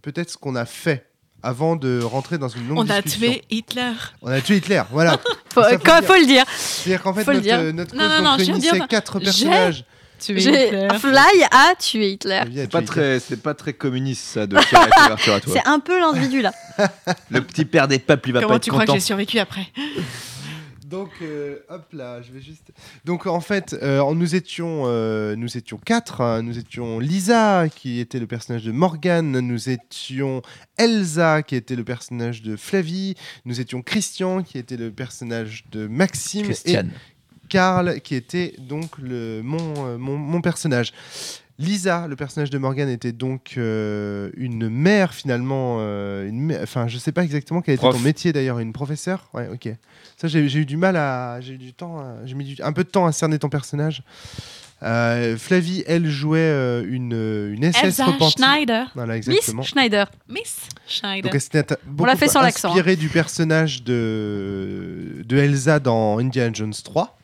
peut-être 0.03 0.31
ce 0.31 0.37
qu'on 0.37 0.57
a 0.57 0.65
fait 0.65 1.07
avant 1.45 1.77
de 1.77 2.01
rentrer 2.03 2.39
dans 2.39 2.49
une 2.49 2.69
longue 2.69 2.79
On 2.79 2.91
a 2.91 3.01
discussion. 3.03 3.33
tué 3.33 3.43
Hitler. 3.51 3.93
On 4.23 4.31
a 4.31 4.41
tué 4.41 4.57
Hitler, 4.57 4.83
voilà. 4.91 5.19
faut, 5.55 5.63
Ça, 5.63 5.71
faut 5.79 6.01
le 6.01 6.07
faut 6.07 6.15
le 6.17 6.27
dire. 6.27 6.45
C'est-à-dire 6.57 7.03
qu'en 7.03 7.15
fait, 7.15 7.25
Faut 7.25 7.31
le 7.31 7.37
notre, 7.39 7.47
dire. 7.49 7.59
euh, 7.59 7.73
notre 7.73 7.95
Non, 7.97 8.03
cause 8.09 8.17
non, 8.19 8.23
non, 8.25 8.37
je 8.39 8.45
réunissait 8.45 8.73
dire- 8.73 8.89
quatre 8.89 9.19
j'ai- 9.21 9.25
personnages. 9.25 9.85
Hitler. 10.29 10.89
Fly 10.99 11.45
a 11.51 11.75
tué 11.79 12.13
Hitler. 12.13 12.43
C'est 12.55 12.71
pas 12.71 12.83
très, 12.83 13.21
c'est 13.21 13.43
pas 13.43 13.55
très 13.55 13.73
communiste 13.73 14.25
ça 14.25 14.47
de 14.47 14.57
tirer 14.59 14.83
la 14.89 14.91
couverture 15.03 15.35
à 15.35 15.41
toi. 15.41 15.55
C'est 15.55 15.69
un 15.69 15.81
peu 15.81 15.99
l'individu 15.99 16.41
là. 16.43 16.53
Le 17.31 17.41
petit 17.41 17.65
père 17.65 17.89
des 17.89 17.99
peuples, 17.99 18.29
il 18.31 18.33
va 18.33 18.41
pas 18.41 18.47
Comment 18.47 18.57
être 18.57 18.63
tu 18.63 18.71
crois 18.71 18.83
que 18.83 18.87
content. 18.87 18.99
j'ai 18.99 19.05
survécu 19.05 19.39
après? 19.39 19.67
Donc, 20.85 21.09
euh, 21.23 21.61
hop 21.71 21.87
là, 21.95 22.21
je 22.21 22.31
vais 22.33 22.43
juste. 22.43 22.71
Donc, 23.07 23.27
en 23.27 23.41
fait, 23.41 23.75
euh, 23.83 24.03
nous 24.13 24.35
étions, 24.35 24.83
euh, 24.85 25.35
nous 25.37 25.57
étions 25.57 25.79
quatre. 25.79 26.21
hein. 26.21 26.43
Nous 26.43 26.59
étions 26.59 26.99
Lisa, 26.99 27.65
qui 27.75 27.99
était 27.99 28.19
le 28.19 28.27
personnage 28.27 28.65
de 28.65 28.73
Morgane. 28.73 29.41
Nous 29.41 29.71
étions 29.71 30.43
Elsa, 30.77 31.43
qui 31.43 31.57
était 31.57 31.77
le 31.77 31.85
personnage 31.85 32.43
de 32.43 32.57
Flavie. 32.57 33.15
Nous 33.47 33.59
étions 33.59 33.81
Christian, 33.81 34.43
qui 34.43 34.59
était 34.59 34.77
le 34.77 34.91
personnage 34.91 35.65
de 35.73 35.87
Maxime. 35.87 36.45
Christiane. 36.45 36.89
Et 36.89 37.12
Karl, 37.53 38.01
qui 38.01 38.15
était 38.15 38.55
donc 38.59 38.97
le, 38.99 39.43
mon, 39.45 39.59
euh, 39.87 39.99
mon, 39.99 40.17
mon 40.17 40.41
personnage. 40.41 40.93
Lisa, 41.59 42.07
le 42.09 42.17
personnage 42.17 42.49
de 42.49 42.57
Morgane, 42.57 42.89
était 42.89 43.13
donc 43.13 43.55
euh, 43.59 44.31
une 44.39 44.71
mère 44.71 45.13
finalement. 45.13 45.77
euh, 45.81 46.27
une 46.29 46.59
Enfin, 46.63 46.89
je 46.89 46.97
sais 46.97 47.13
pas 47.13 47.23
exactement 47.23 47.61
quel 47.61 47.75
était 47.75 47.83
Prof. 47.83 47.95
ton 47.95 48.01
métier 48.03 48.33
d'ailleurs, 48.33 48.59
une 48.59 48.73
professeure. 48.73 49.29
Ouais, 49.35 49.49
ok. 49.53 49.69
Ça, 50.17 50.29
j'ai 50.29 50.41
eu 50.41 50.65
du 50.65 50.77
mal 50.79 50.97
à, 50.97 51.41
j'ai 51.43 51.53
eu 51.53 51.59
du 51.59 51.75
temps, 51.75 52.03
j'ai 52.25 52.35
mis 52.35 52.45
du- 52.45 52.63
un 52.63 52.73
peu 52.73 52.85
de 52.85 52.89
temps 52.89 53.05
à 53.07 53.13
cerner 53.13 53.39
ton 53.39 53.51
personnage. 53.51 54.03
Euh, 54.83 55.37
Flavie, 55.37 55.85
elle 55.87 56.09
jouait 56.09 56.39
euh, 56.41 56.85
une, 56.89 57.13
une 57.55 57.73
SS 57.73 57.85
Elsa 57.85 58.05
repentie. 58.07 58.43
Schneider. 58.43 58.91
Voilà, 58.97 59.17
Miss 59.19 59.29
exactement. 59.29 59.63
Schneider. 59.63 60.11
Miss 60.29 60.57
Schneider. 60.89 61.31
Donc 61.31 61.41
elle 61.53 61.65
beaucoup 61.87 62.07
l'a 62.07 62.17
fait 62.17 62.27
sans 62.29 62.41
l'accent, 62.43 62.71
inspirée 62.71 62.97
du 62.97 63.09
personnage 63.09 63.85
de, 63.85 65.23
de 65.25 65.37
Elsa 65.37 65.79
dans 65.79 66.19
Indiana 66.19 66.51
Jones 66.53 66.75
3. 66.83 67.17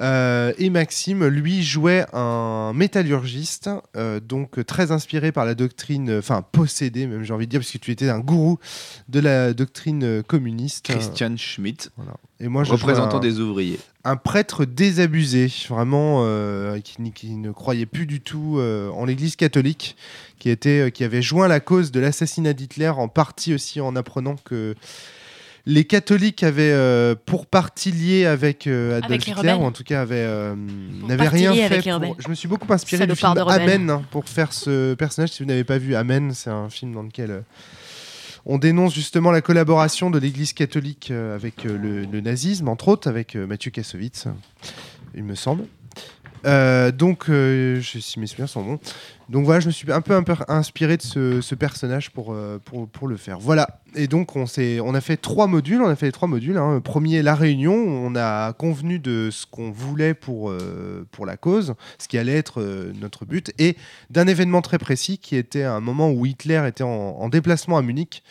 Euh, 0.00 0.52
et 0.58 0.70
Maxime, 0.70 1.26
lui, 1.26 1.62
jouait 1.62 2.04
un 2.12 2.72
métallurgiste, 2.74 3.70
euh, 3.96 4.20
donc 4.20 4.64
très 4.66 4.92
inspiré 4.92 5.32
par 5.32 5.44
la 5.44 5.54
doctrine, 5.54 6.18
enfin 6.18 6.42
possédé 6.42 7.06
même, 7.06 7.24
j'ai 7.24 7.32
envie 7.32 7.46
de 7.46 7.50
dire, 7.50 7.60
parce 7.60 7.70
que 7.70 7.78
tu 7.78 7.90
étais 7.90 8.08
un 8.08 8.20
gourou 8.20 8.58
de 9.08 9.20
la 9.20 9.52
doctrine 9.52 10.22
communiste. 10.22 10.86
Christian 10.86 11.36
Schmitt, 11.36 11.90
Et 12.40 12.48
moi, 12.48 12.64
je 12.64 12.72
représentant 12.72 13.18
un, 13.18 13.20
des 13.20 13.40
ouvriers. 13.40 13.78
un 14.04 14.16
prêtre 14.16 14.64
désabusé, 14.64 15.52
vraiment, 15.68 16.22
euh, 16.24 16.78
qui, 16.80 17.12
qui 17.12 17.36
ne 17.36 17.50
croyait 17.50 17.86
plus 17.86 18.06
du 18.06 18.20
tout 18.20 18.60
en 18.60 19.04
l'Église 19.04 19.36
catholique, 19.36 19.96
qui, 20.38 20.50
était, 20.50 20.90
qui 20.92 21.04
avait 21.04 21.22
joint 21.22 21.48
la 21.48 21.60
cause 21.60 21.90
de 21.90 22.00
l'assassinat 22.00 22.52
d'Hitler, 22.52 22.88
en 22.88 23.08
partie 23.08 23.54
aussi 23.54 23.80
en 23.80 23.96
apprenant 23.96 24.36
que 24.44 24.74
les 25.66 25.84
catholiques 25.84 26.42
avaient 26.42 27.14
pour 27.26 27.40
pour 27.40 27.46
partie 27.46 27.90
lié 27.92 28.26
avec 28.26 28.66
euh, 28.66 28.98
Adolf 28.98 29.04
Avec 29.06 29.22
Hitler, 29.22 29.34
rebelles. 29.34 29.54
ou 29.56 29.64
en 29.64 29.72
tout 29.72 29.84
cas 29.84 30.02
avaient, 30.02 30.16
euh, 30.16 30.54
n'avaient 31.06 31.28
rien 31.28 31.54
fait. 31.54 31.80
pour-. 31.82 32.16
Je 32.18 32.28
me 32.28 32.34
suis 32.34 32.48
beaucoup 32.48 32.70
inspiré 32.72 33.06
du 33.06 33.14
film 33.14 33.34
de. 33.34 33.40
Amen 33.40 33.88
hein, 33.90 34.02
pour 34.10 34.28
faire 34.28 34.52
ce 34.52 34.94
personnage. 34.94 35.30
Si 35.30 35.42
vous 35.42 35.48
n'avez 35.48 35.64
pas 35.64 35.78
vu 35.78 35.94
Amen, 35.94 36.32
c'est 36.34 36.50
un 36.50 36.68
film 36.70 36.92
dans 36.92 37.02
lequel 37.02 37.30
euh, 37.30 37.40
on 38.46 38.58
dénonce 38.58 38.94
justement 38.94 39.30
la 39.30 39.42
collaboration 39.42 40.10
de 40.10 40.18
l'Église 40.18 40.52
catholique 40.52 41.10
euh, 41.10 41.34
avec 41.34 41.66
euh, 41.66 41.76
le, 41.76 42.04
le 42.04 42.20
nazisme, 42.20 42.68
entre 42.68 42.88
autres, 42.88 43.08
avec 43.08 43.36
euh, 43.36 43.46
Mathieu 43.46 43.70
Kassovitz, 43.70 44.26
il 45.14 45.24
me 45.24 45.34
semble. 45.34 45.64
Euh, 46.46 46.90
donc, 46.90 47.28
euh, 47.28 47.80
je, 47.80 47.98
si 47.98 48.18
mes 48.18 48.26
sont 48.26 48.62
bons. 48.62 48.78
Donc 49.28 49.44
voilà, 49.44 49.60
je 49.60 49.66
me 49.66 49.72
suis 49.72 49.90
un 49.92 50.00
peu, 50.00 50.20
inspiré 50.48 50.96
de 50.96 51.02
ce, 51.02 51.54
personnage 51.54 52.10
pour, 52.10 52.32
euh, 52.32 52.58
pour, 52.58 53.06
le 53.06 53.16
faire. 53.16 53.38
Voilà. 53.38 53.80
Et 53.94 54.06
donc, 54.06 54.34
on, 54.36 54.44
a 54.44 55.00
fait 55.00 55.16
trois 55.16 55.46
modules. 55.46 55.80
On 55.82 55.88
a 55.88 55.96
fait 55.96 56.06
les 56.06 56.12
trois 56.12 56.28
modules. 56.28 56.56
hein. 56.56 56.80
Premier, 56.80 57.22
la 57.22 57.34
réunion. 57.34 57.74
On 57.74 58.16
a 58.16 58.52
convenu 58.54 58.98
de 58.98 59.28
ce 59.30 59.46
qu'on 59.46 59.70
voulait 59.70 60.14
pour, 60.14 60.52
la 61.24 61.36
cause, 61.36 61.74
ce 61.98 62.08
qui 62.08 62.18
allait 62.18 62.36
être 62.36 62.62
notre 63.00 63.24
but, 63.24 63.52
et 63.58 63.76
d'un 64.08 64.26
événement 64.26 64.62
très 64.62 64.78
précis 64.78 65.18
qui 65.18 65.36
était 65.36 65.64
un 65.64 65.80
moment 65.80 66.10
où 66.10 66.26
Hitler 66.26 66.62
était 66.66 66.82
en 66.82 67.28
déplacement 67.28 67.76
à 67.76 67.82
Munich 67.82 68.22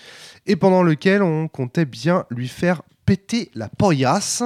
et 0.48 0.56
pendant 0.56 0.82
lequel 0.82 1.22
on 1.22 1.48
comptait 1.48 1.86
bien 1.86 2.26
lui 2.32 2.48
faire 2.48 2.82
péter 3.10 3.50
la 3.56 3.70
poillasse. 3.70 4.44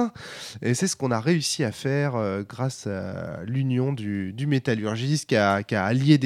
Et 0.62 0.72
c'est 0.72 0.88
ce 0.88 0.96
qu'on 0.96 1.10
a 1.10 1.20
réussi 1.20 1.64
à 1.64 1.70
faire 1.70 2.16
euh, 2.16 2.44
grâce 2.48 2.86
à 2.86 3.40
l'union 3.44 3.92
du, 3.92 4.34
métallurgiste 4.46 5.28
qui 5.28 5.36
a, 5.36 5.62
allié 5.70 6.16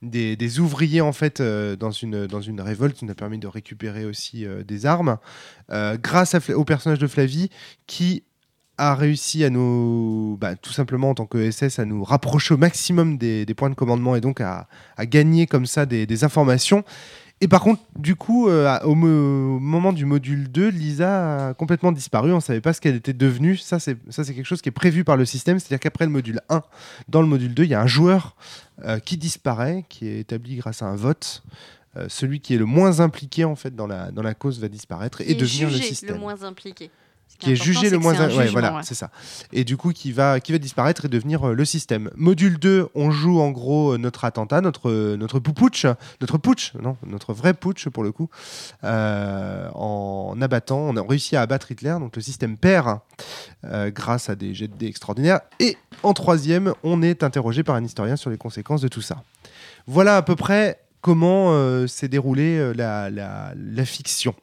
des, 0.00 0.60
ouvriers 0.60 1.00
en 1.00 1.12
fait 1.12 1.40
euh, 1.40 1.74
dans, 1.74 1.90
une, 1.90 2.60
révolte 2.60 2.96
qui 2.96 3.04
nous 3.04 3.10
a 3.10 3.16
permis 3.16 3.38
de 3.38 3.48
récupérer 3.48 4.04
aussi 4.04 4.46
euh, 4.46 4.62
des 4.62 4.86
armes 4.86 5.18
grâce 5.68 6.36
au 6.50 6.64
personnage 6.64 7.00
de 7.00 7.08
Flavie 7.08 7.50
qui 7.88 8.22
a 8.78 8.94
réussi 8.94 9.42
à 9.42 9.50
nous, 9.50 10.36
bah, 10.40 10.54
tout 10.54 10.72
simplement 10.72 11.10
en 11.10 11.14
tant 11.14 11.26
que 11.26 11.50
SS, 11.50 11.80
à 11.80 11.84
nous 11.84 12.04
rapprocher 12.04 12.54
au 12.54 12.56
maximum 12.56 13.18
des, 13.18 13.46
points 13.56 13.70
de 13.70 13.74
commandement 13.74 14.14
et 14.14 14.20
donc 14.20 14.40
à, 14.40 14.68
gagner 15.00 15.48
comme 15.48 15.66
ça 15.66 15.86
des 15.86 16.24
informations. 16.24 16.84
Et 17.40 17.48
par 17.48 17.60
contre, 17.60 17.82
du 17.98 18.14
coup, 18.16 18.48
euh, 18.48 18.78
au, 18.84 18.94
mo- 18.94 19.56
au 19.56 19.60
moment 19.60 19.92
du 19.92 20.06
module 20.06 20.50
2, 20.50 20.68
Lisa 20.68 21.48
a 21.48 21.54
complètement 21.54 21.92
disparu. 21.92 22.32
On 22.32 22.36
ne 22.36 22.40
savait 22.40 22.60
pas 22.62 22.72
ce 22.72 22.80
qu'elle 22.80 22.94
était 22.94 23.12
devenue. 23.12 23.56
Ça, 23.56 23.78
c'est 23.80 23.96
quelque 24.10 24.44
chose 24.44 24.62
qui 24.62 24.68
est 24.70 24.72
prévu 24.72 25.04
par 25.04 25.16
le 25.16 25.24
système. 25.26 25.58
C'est-à-dire 25.58 25.80
qu'après 25.80 26.04
le 26.06 26.10
module 26.12 26.40
1, 26.48 26.62
dans 27.08 27.20
le 27.20 27.26
module 27.26 27.52
2, 27.52 27.64
il 27.64 27.70
y 27.70 27.74
a 27.74 27.82
un 27.82 27.86
joueur 27.86 28.34
euh, 28.84 28.98
qui 28.98 29.16
disparaît, 29.18 29.84
qui 29.88 30.08
est 30.08 30.20
établi 30.20 30.56
grâce 30.56 30.80
à 30.80 30.86
un 30.86 30.96
vote. 30.96 31.42
Euh, 31.96 32.06
celui 32.08 32.40
qui 32.40 32.54
est 32.54 32.58
le 32.58 32.64
moins 32.64 33.00
impliqué 33.00 33.44
en 33.44 33.54
fait 33.56 33.74
dans 33.76 33.86
la, 33.86 34.10
dans 34.10 34.22
la 34.22 34.34
cause 34.34 34.58
va 34.58 34.68
disparaître 34.68 35.20
et, 35.20 35.30
Et 35.30 35.34
devenir 35.34 35.68
le 35.70 35.76
système. 35.76 36.14
le 36.14 36.20
moins 36.20 36.42
impliqué. 36.42 36.90
Qui 37.38 37.52
est 37.52 37.56
jugé 37.56 37.90
le 37.90 37.98
moins 37.98 38.14
ouais, 38.14 38.46
voilà 38.48 38.76
ouais. 38.76 38.82
c'est 38.84 38.94
ça. 38.94 39.10
Et 39.52 39.64
du 39.64 39.76
coup 39.76 39.92
qui 39.92 40.12
va 40.12 40.38
qui 40.40 40.52
va 40.52 40.58
disparaître 40.58 41.04
et 41.04 41.08
devenir 41.08 41.48
euh, 41.48 41.54
le 41.54 41.64
système. 41.64 42.10
Module 42.14 42.58
2 42.58 42.88
on 42.94 43.10
joue 43.10 43.40
en 43.40 43.50
gros 43.50 43.94
euh, 43.94 43.98
notre 43.98 44.24
attentat 44.24 44.60
notre 44.60 44.88
euh, 44.88 45.16
notre 45.16 45.40
poupouche 45.40 45.86
notre 46.20 46.38
putsch 46.38 46.72
non 46.80 46.96
notre 47.04 47.32
vrai 47.32 47.52
putsch 47.52 47.88
pour 47.88 48.04
le 48.04 48.12
coup 48.12 48.28
euh, 48.84 49.68
en 49.74 50.36
abattant 50.40 50.78
on 50.78 50.96
a 50.96 51.02
réussi 51.02 51.34
à 51.34 51.42
abattre 51.42 51.72
Hitler 51.72 51.96
donc 51.98 52.14
le 52.14 52.22
système 52.22 52.56
perd 52.56 52.98
euh, 53.64 53.90
grâce 53.90 54.28
à 54.28 54.36
des 54.36 54.54
jets 54.54 54.68
de 54.68 54.76
dés 54.76 54.86
extraordinaires. 54.86 55.40
Et 55.58 55.76
en 56.02 56.12
troisième 56.12 56.72
on 56.84 57.02
est 57.02 57.24
interrogé 57.24 57.64
par 57.64 57.74
un 57.74 57.84
historien 57.84 58.16
sur 58.16 58.30
les 58.30 58.38
conséquences 58.38 58.80
de 58.80 58.88
tout 58.88 59.02
ça. 59.02 59.22
Voilà 59.86 60.16
à 60.16 60.22
peu 60.22 60.36
près 60.36 60.80
comment 61.00 61.52
s'est 61.86 62.08
déroulée 62.08 62.72
la, 62.74 63.10
la, 63.10 63.52
la 63.54 63.84
fiction 63.84 64.34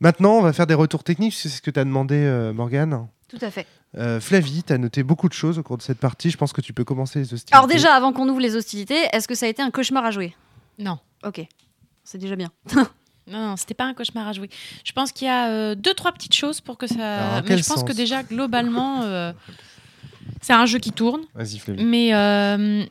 Maintenant, 0.00 0.38
on 0.38 0.40
va 0.42 0.52
faire 0.52 0.66
des 0.66 0.74
retours 0.74 1.04
techniques, 1.04 1.34
c'est 1.34 1.48
ce 1.48 1.60
que 1.60 1.70
tu 1.70 1.78
as 1.78 1.84
demandé, 1.84 2.16
euh, 2.16 2.52
Morgane. 2.52 3.06
Tout 3.28 3.38
à 3.42 3.50
fait. 3.50 3.66
Euh, 3.96 4.20
Flavie, 4.20 4.62
tu 4.62 4.72
as 4.72 4.78
noté 4.78 5.02
beaucoup 5.02 5.28
de 5.28 5.34
choses 5.34 5.58
au 5.58 5.62
cours 5.62 5.76
de 5.76 5.82
cette 5.82 5.98
partie. 5.98 6.30
Je 6.30 6.36
pense 6.36 6.52
que 6.52 6.60
tu 6.60 6.72
peux 6.72 6.84
commencer 6.84 7.18
les 7.18 7.34
hostilités. 7.34 7.54
Alors 7.54 7.66
déjà, 7.66 7.94
avant 7.94 8.12
qu'on 8.12 8.28
ouvre 8.28 8.40
les 8.40 8.56
hostilités, 8.56 8.98
est-ce 9.12 9.28
que 9.28 9.34
ça 9.34 9.46
a 9.46 9.48
été 9.48 9.62
un 9.62 9.70
cauchemar 9.70 10.04
à 10.04 10.10
jouer? 10.10 10.34
Non. 10.78 10.98
Ok, 11.24 11.44
c'est 12.04 12.18
déjà 12.18 12.36
bien. 12.36 12.50
Non, 13.26 13.50
non, 13.50 13.56
c'était 13.56 13.74
pas 13.74 13.84
un 13.84 13.94
cauchemar 13.94 14.26
à 14.26 14.32
jouer. 14.32 14.50
Je 14.84 14.90
pense 14.90 15.12
qu'il 15.12 15.26
y 15.28 15.30
a 15.30 15.50
euh, 15.50 15.74
deux, 15.76 15.94
trois 15.94 16.10
petites 16.10 16.34
choses 16.34 16.60
pour 16.60 16.78
que 16.78 16.86
Alors, 16.94 17.34
ça. 17.34 17.38
en 17.38 17.42
Mais 17.48 17.58
je 17.58 17.64
pense 17.64 17.84
que 17.84 17.92
déjà, 17.92 18.24
globalement, 18.24 19.02
euh, 19.02 19.32
c'est 20.40 20.54
un 20.54 20.66
jeu 20.66 20.80
qui 20.80 20.90
tourne, 20.90 21.20
Vas-y, 21.34 21.58
Flavie. 21.58 21.84
mais 21.84 22.12
euh, 22.12 22.84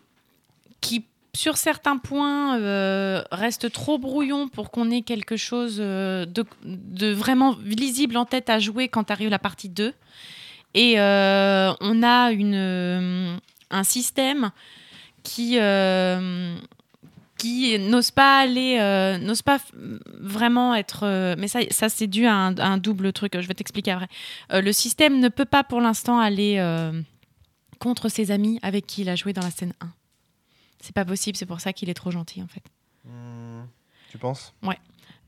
qui, 0.80 1.06
sur 1.36 1.58
certains 1.58 1.98
points, 1.98 2.60
euh, 2.60 3.22
reste 3.32 3.72
trop 3.72 3.98
brouillon 3.98 4.48
pour 4.48 4.72
qu'on 4.72 4.90
ait 4.90 5.04
quelque 5.04 5.38
chose 5.38 5.78
euh, 5.80 6.26
de, 6.26 7.12
vraiment 7.12 7.56
lisible 7.64 8.18
en 8.18 8.26
tête 8.26 8.50
à 8.50 8.60
jouer 8.60 8.88
quand 8.88 9.12
arrive 9.12 9.30
la 9.30 9.40
partie 9.40 9.70
2. 9.70 9.94
Et 10.74 11.00
euh, 11.00 11.72
on 11.82 12.04
a 12.04 12.32
un 13.72 13.84
système 13.84 14.52
qui. 15.24 15.58
n'ose 17.80 18.12
pas 18.12 18.40
aller, 18.40 19.20
n'ose 19.22 19.42
pas 19.42 19.60
vraiment 20.20 20.76
être. 20.76 21.36
mais 21.38 21.48
ça, 21.48 21.90
c'est 21.90 22.08
dû 22.08 22.26
à 22.26 22.34
un, 22.34 22.58
à 22.58 22.68
un 22.68 22.78
double 22.78 23.14
truc. 23.14 23.40
Je 23.40 23.48
vais 23.48 23.54
t'expliquer 23.54 23.92
après. 23.92 24.10
Le 24.52 24.72
système 24.72 25.20
ne 25.20 25.30
peut 25.30 25.46
pas 25.46 25.64
pour 25.64 25.80
l'instant 25.80 26.20
aller 26.20 26.62
contre 27.80 28.10
ses 28.10 28.32
amis 28.32 28.60
avec 28.62 28.86
qui 28.88 29.02
il 29.02 29.10
a 29.10 29.16
joué 29.16 29.34
dans 29.34 29.44
la 29.44 29.52
scène 29.52 29.74
1. 29.82 29.90
C'est 30.82 30.94
pas 30.96 31.06
possible. 31.06 31.38
C'est 31.38 31.46
pour 31.46 31.60
ça 31.62 31.74
qu'il 31.74 31.90
est 31.90 31.94
trop 31.94 32.12
gentil 32.12 32.42
en 32.42 32.48
fait. 32.48 32.64
Hmm, 33.06 33.64
Tu 34.12 34.18
penses? 34.18 34.54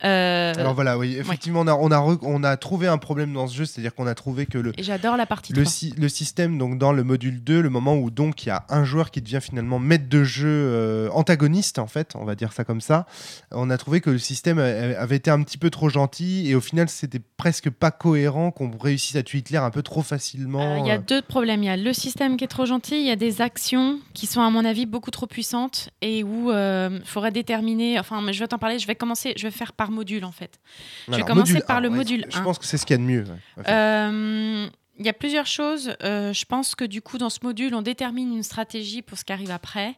Euh, 0.03 0.53
Alors 0.57 0.73
voilà, 0.73 0.97
oui, 0.97 1.15
effectivement, 1.19 1.61
on, 1.61 1.67
a, 1.67 1.73
on, 1.73 1.91
a 1.91 2.17
on 2.23 2.43
a 2.43 2.57
trouvé 2.57 2.87
un 2.87 2.97
problème 2.97 3.33
dans 3.33 3.47
ce 3.47 3.55
jeu, 3.55 3.65
c'est-à-dire 3.65 3.93
qu'on 3.93 4.07
a 4.07 4.15
trouvé 4.15 4.45
que 4.45 4.57
le, 4.57 4.73
j'adore 4.79 5.15
la 5.17 5.25
partie 5.25 5.53
le, 5.53 5.61
3. 5.63 5.71
sy- 5.71 5.93
le 5.97 6.09
système, 6.09 6.57
donc 6.57 6.77
dans 6.77 6.91
le 6.91 7.03
module 7.03 7.43
2, 7.43 7.61
le 7.61 7.69
moment 7.69 7.95
où 7.95 8.09
donc 8.09 8.43
il 8.45 8.47
y 8.47 8.51
a 8.51 8.65
un 8.69 8.83
joueur 8.83 9.11
qui 9.11 9.21
devient 9.21 9.39
finalement 9.41 9.77
maître 9.79 10.09
de 10.09 10.23
jeu 10.23 10.47
euh, 10.47 11.09
antagoniste, 11.11 11.77
en 11.79 11.87
fait, 11.87 12.13
on 12.15 12.25
va 12.25 12.35
dire 12.35 12.51
ça 12.53 12.63
comme 12.63 12.81
ça, 12.81 13.05
on 13.51 13.69
a 13.69 13.77
trouvé 13.77 14.01
que 14.01 14.09
le 14.09 14.17
système 14.17 14.57
a- 14.59 14.99
avait 14.99 15.17
été 15.17 15.29
un 15.29 15.41
petit 15.43 15.57
peu 15.59 15.69
trop 15.69 15.89
gentil 15.89 16.49
et 16.49 16.55
au 16.55 16.61
final, 16.61 16.89
c'était 16.89 17.21
presque 17.37 17.69
pas 17.69 17.91
cohérent 17.91 18.51
qu'on 18.51 18.71
réussisse 18.77 19.15
à 19.15 19.23
tuer 19.23 19.39
Hitler 19.39 19.57
un 19.57 19.69
peu 19.69 19.83
trop 19.83 20.01
facilement. 20.01 20.77
Il 20.83 20.87
y 20.87 20.91
a 20.91 20.95
euh. 20.95 21.01
deux 21.07 21.21
problèmes. 21.21 21.61
Il 21.63 21.67
y 21.67 21.69
a 21.69 21.77
le 21.77 21.93
système 21.93 22.37
qui 22.37 22.43
est 22.43 22.47
trop 22.47 22.65
gentil, 22.65 22.99
il 22.99 23.05
y 23.05 23.11
a 23.11 23.15
des 23.15 23.41
actions 23.41 23.99
qui 24.13 24.25
sont, 24.25 24.41
à 24.41 24.49
mon 24.49 24.65
avis, 24.65 24.85
beaucoup 24.85 25.11
trop 25.11 25.27
puissantes 25.27 25.89
et 26.01 26.23
où 26.23 26.51
il 26.51 27.01
faudrait 27.05 27.31
déterminer. 27.31 27.99
Enfin, 27.99 28.21
mais 28.21 28.33
je 28.33 28.39
vais 28.39 28.47
t'en 28.47 28.57
parler, 28.57 28.79
je 28.79 28.87
vais 28.87 28.95
commencer, 28.95 29.33
je 29.37 29.43
vais 29.43 29.51
faire 29.51 29.73
par 29.73 29.90
module 29.91 30.25
en 30.25 30.31
fait. 30.31 30.59
je 31.07 31.11
vais 31.11 31.15
Alors, 31.17 31.27
commencer 31.27 31.51
module 31.53 31.65
par 31.67 31.77
1, 31.77 31.79
le 31.81 31.89
ouais, 31.89 31.95
module 31.97 32.25
Je 32.29 32.37
1. 32.37 32.41
pense 32.41 32.57
que 32.59 32.65
c'est 32.65 32.77
ce 32.77 32.85
qu'il 32.85 32.93
y 32.95 32.99
a 32.99 33.01
de 33.01 33.03
mieux. 33.03 33.23
ouais. 33.57 33.63
Euh, 33.69 34.67
Il 34.99 35.05
y 35.05 35.09
a 35.09 35.13
plusieurs 35.13 35.47
choses. 35.47 35.95
Euh, 36.03 36.31
je 36.33 36.45
pense 36.45 36.75
que 36.75 36.83
du 36.85 37.01
coup, 37.01 37.17
dans 37.17 37.29
ce 37.29 37.39
module, 37.43 37.73
on 37.75 37.81
détermine 37.81 38.33
une 38.35 38.43
stratégie 38.43 39.01
pour 39.01 39.17
ce 39.17 39.23
qui 39.25 39.33
arrive 39.33 39.51
après. 39.51 39.95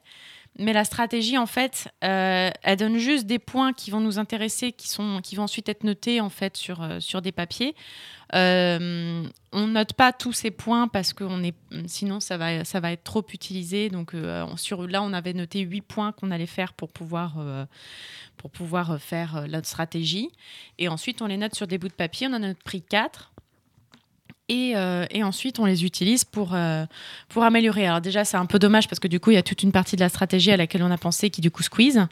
Mais 0.59 0.71
la 0.71 0.83
stratégie, 0.83 1.37
en 1.37 1.47
fait, 1.47 1.89
euh, 2.03 2.51
elle 2.61 2.77
donne 2.77 2.97
juste 2.97 3.25
des 3.25 3.39
points 3.39 3.73
qui 3.73 3.89
vont 3.89 3.99
nous 3.99 4.19
intéresser, 4.19 4.71
qui, 4.71 4.87
sont, 4.87 5.19
qui 5.23 5.35
vont 5.35 5.43
ensuite 5.43 5.67
être 5.67 5.83
notés 5.83 6.21
en 6.21 6.29
fait 6.29 6.57
sur, 6.57 6.83
euh, 6.83 6.99
sur 6.99 7.23
des 7.23 7.31
papiers. 7.31 7.75
Euh, 8.35 9.27
on 9.51 9.67
note 9.67 9.93
pas 9.93 10.13
tous 10.13 10.33
ces 10.33 10.51
points 10.51 10.87
parce 10.87 11.13
que 11.13 11.23
est, 11.43 11.55
sinon 11.87 12.19
ça 12.19 12.37
va, 12.37 12.63
ça 12.65 12.79
va 12.79 12.91
être 12.91 13.03
trop 13.03 13.25
utilisé. 13.33 13.89
Donc 13.89 14.13
euh, 14.13 14.45
sur, 14.55 14.87
là, 14.87 15.01
on 15.01 15.11
avait 15.13 15.33
noté 15.33 15.61
8 15.61 15.81
points 15.81 16.11
qu'on 16.11 16.29
allait 16.29 16.45
faire 16.45 16.73
pour 16.73 16.91
pouvoir, 16.91 17.37
pour 18.37 18.51
pouvoir 18.51 19.01
faire 19.01 19.47
notre 19.47 19.67
stratégie. 19.67 20.29
Et 20.77 20.87
ensuite, 20.87 21.23
on 21.23 21.25
les 21.25 21.37
note 21.37 21.55
sur 21.55 21.65
des 21.65 21.79
bouts 21.79 21.87
de 21.87 21.93
papier. 21.93 22.27
On 22.27 22.33
en 22.33 22.43
a 22.43 22.53
pris 22.53 22.83
4. 22.83 23.33
Et, 24.49 24.73
euh, 24.75 25.05
et 25.09 25.23
ensuite, 25.23 25.57
on 25.59 25.65
les 25.65 25.85
utilise 25.85 26.25
pour, 26.25 26.49
euh, 26.53 26.85
pour 27.29 27.43
améliorer. 27.43 27.87
Alors 27.87 28.01
déjà, 28.01 28.25
c'est 28.25 28.35
un 28.35 28.45
peu 28.45 28.59
dommage 28.59 28.89
parce 28.89 28.99
que 28.99 29.07
du 29.07 29.21
coup, 29.21 29.31
il 29.31 29.35
y 29.35 29.37
a 29.37 29.43
toute 29.43 29.63
une 29.63 29.71
partie 29.71 29.95
de 29.95 30.01
la 30.01 30.09
stratégie 30.09 30.51
à 30.51 30.57
laquelle 30.57 30.83
on 30.83 30.91
a 30.91 30.97
pensé 30.97 31.29
qui 31.29 31.39
du 31.39 31.49
coup 31.49 31.63
squeeze. 31.63 32.05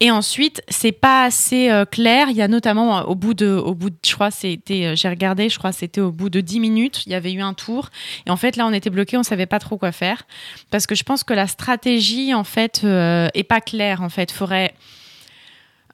Et 0.00 0.10
ensuite, 0.10 0.60
c'est 0.68 0.90
pas 0.90 1.22
assez 1.22 1.70
euh, 1.70 1.84
clair. 1.84 2.30
Il 2.30 2.36
y 2.36 2.42
a 2.42 2.48
notamment 2.48 3.02
au 3.02 3.14
bout 3.14 3.34
de, 3.34 3.46
au 3.46 3.76
bout 3.76 3.90
je 4.04 4.12
crois, 4.12 4.32
c'était, 4.32 4.96
j'ai 4.96 5.08
regardé, 5.08 5.48
je 5.48 5.58
crois, 5.58 5.70
c'était 5.70 6.00
au 6.00 6.10
bout 6.10 6.30
de 6.30 6.40
10 6.40 6.58
minutes, 6.58 7.06
il 7.06 7.12
y 7.12 7.14
avait 7.14 7.32
eu 7.32 7.42
un 7.42 7.54
tour. 7.54 7.90
Et 8.26 8.30
en 8.30 8.36
fait, 8.36 8.56
là, 8.56 8.66
on 8.66 8.72
était 8.72 8.90
bloqué, 8.90 9.16
on 9.16 9.22
savait 9.22 9.46
pas 9.46 9.60
trop 9.60 9.78
quoi 9.78 9.92
faire 9.92 10.24
parce 10.72 10.88
que 10.88 10.96
je 10.96 11.04
pense 11.04 11.22
que 11.22 11.32
la 11.32 11.46
stratégie, 11.46 12.34
en 12.34 12.44
fait, 12.44 12.82
est 12.82 13.46
pas 13.46 13.60
claire. 13.60 14.02
En 14.02 14.08
fait, 14.08 14.32
faudrait 14.32 14.74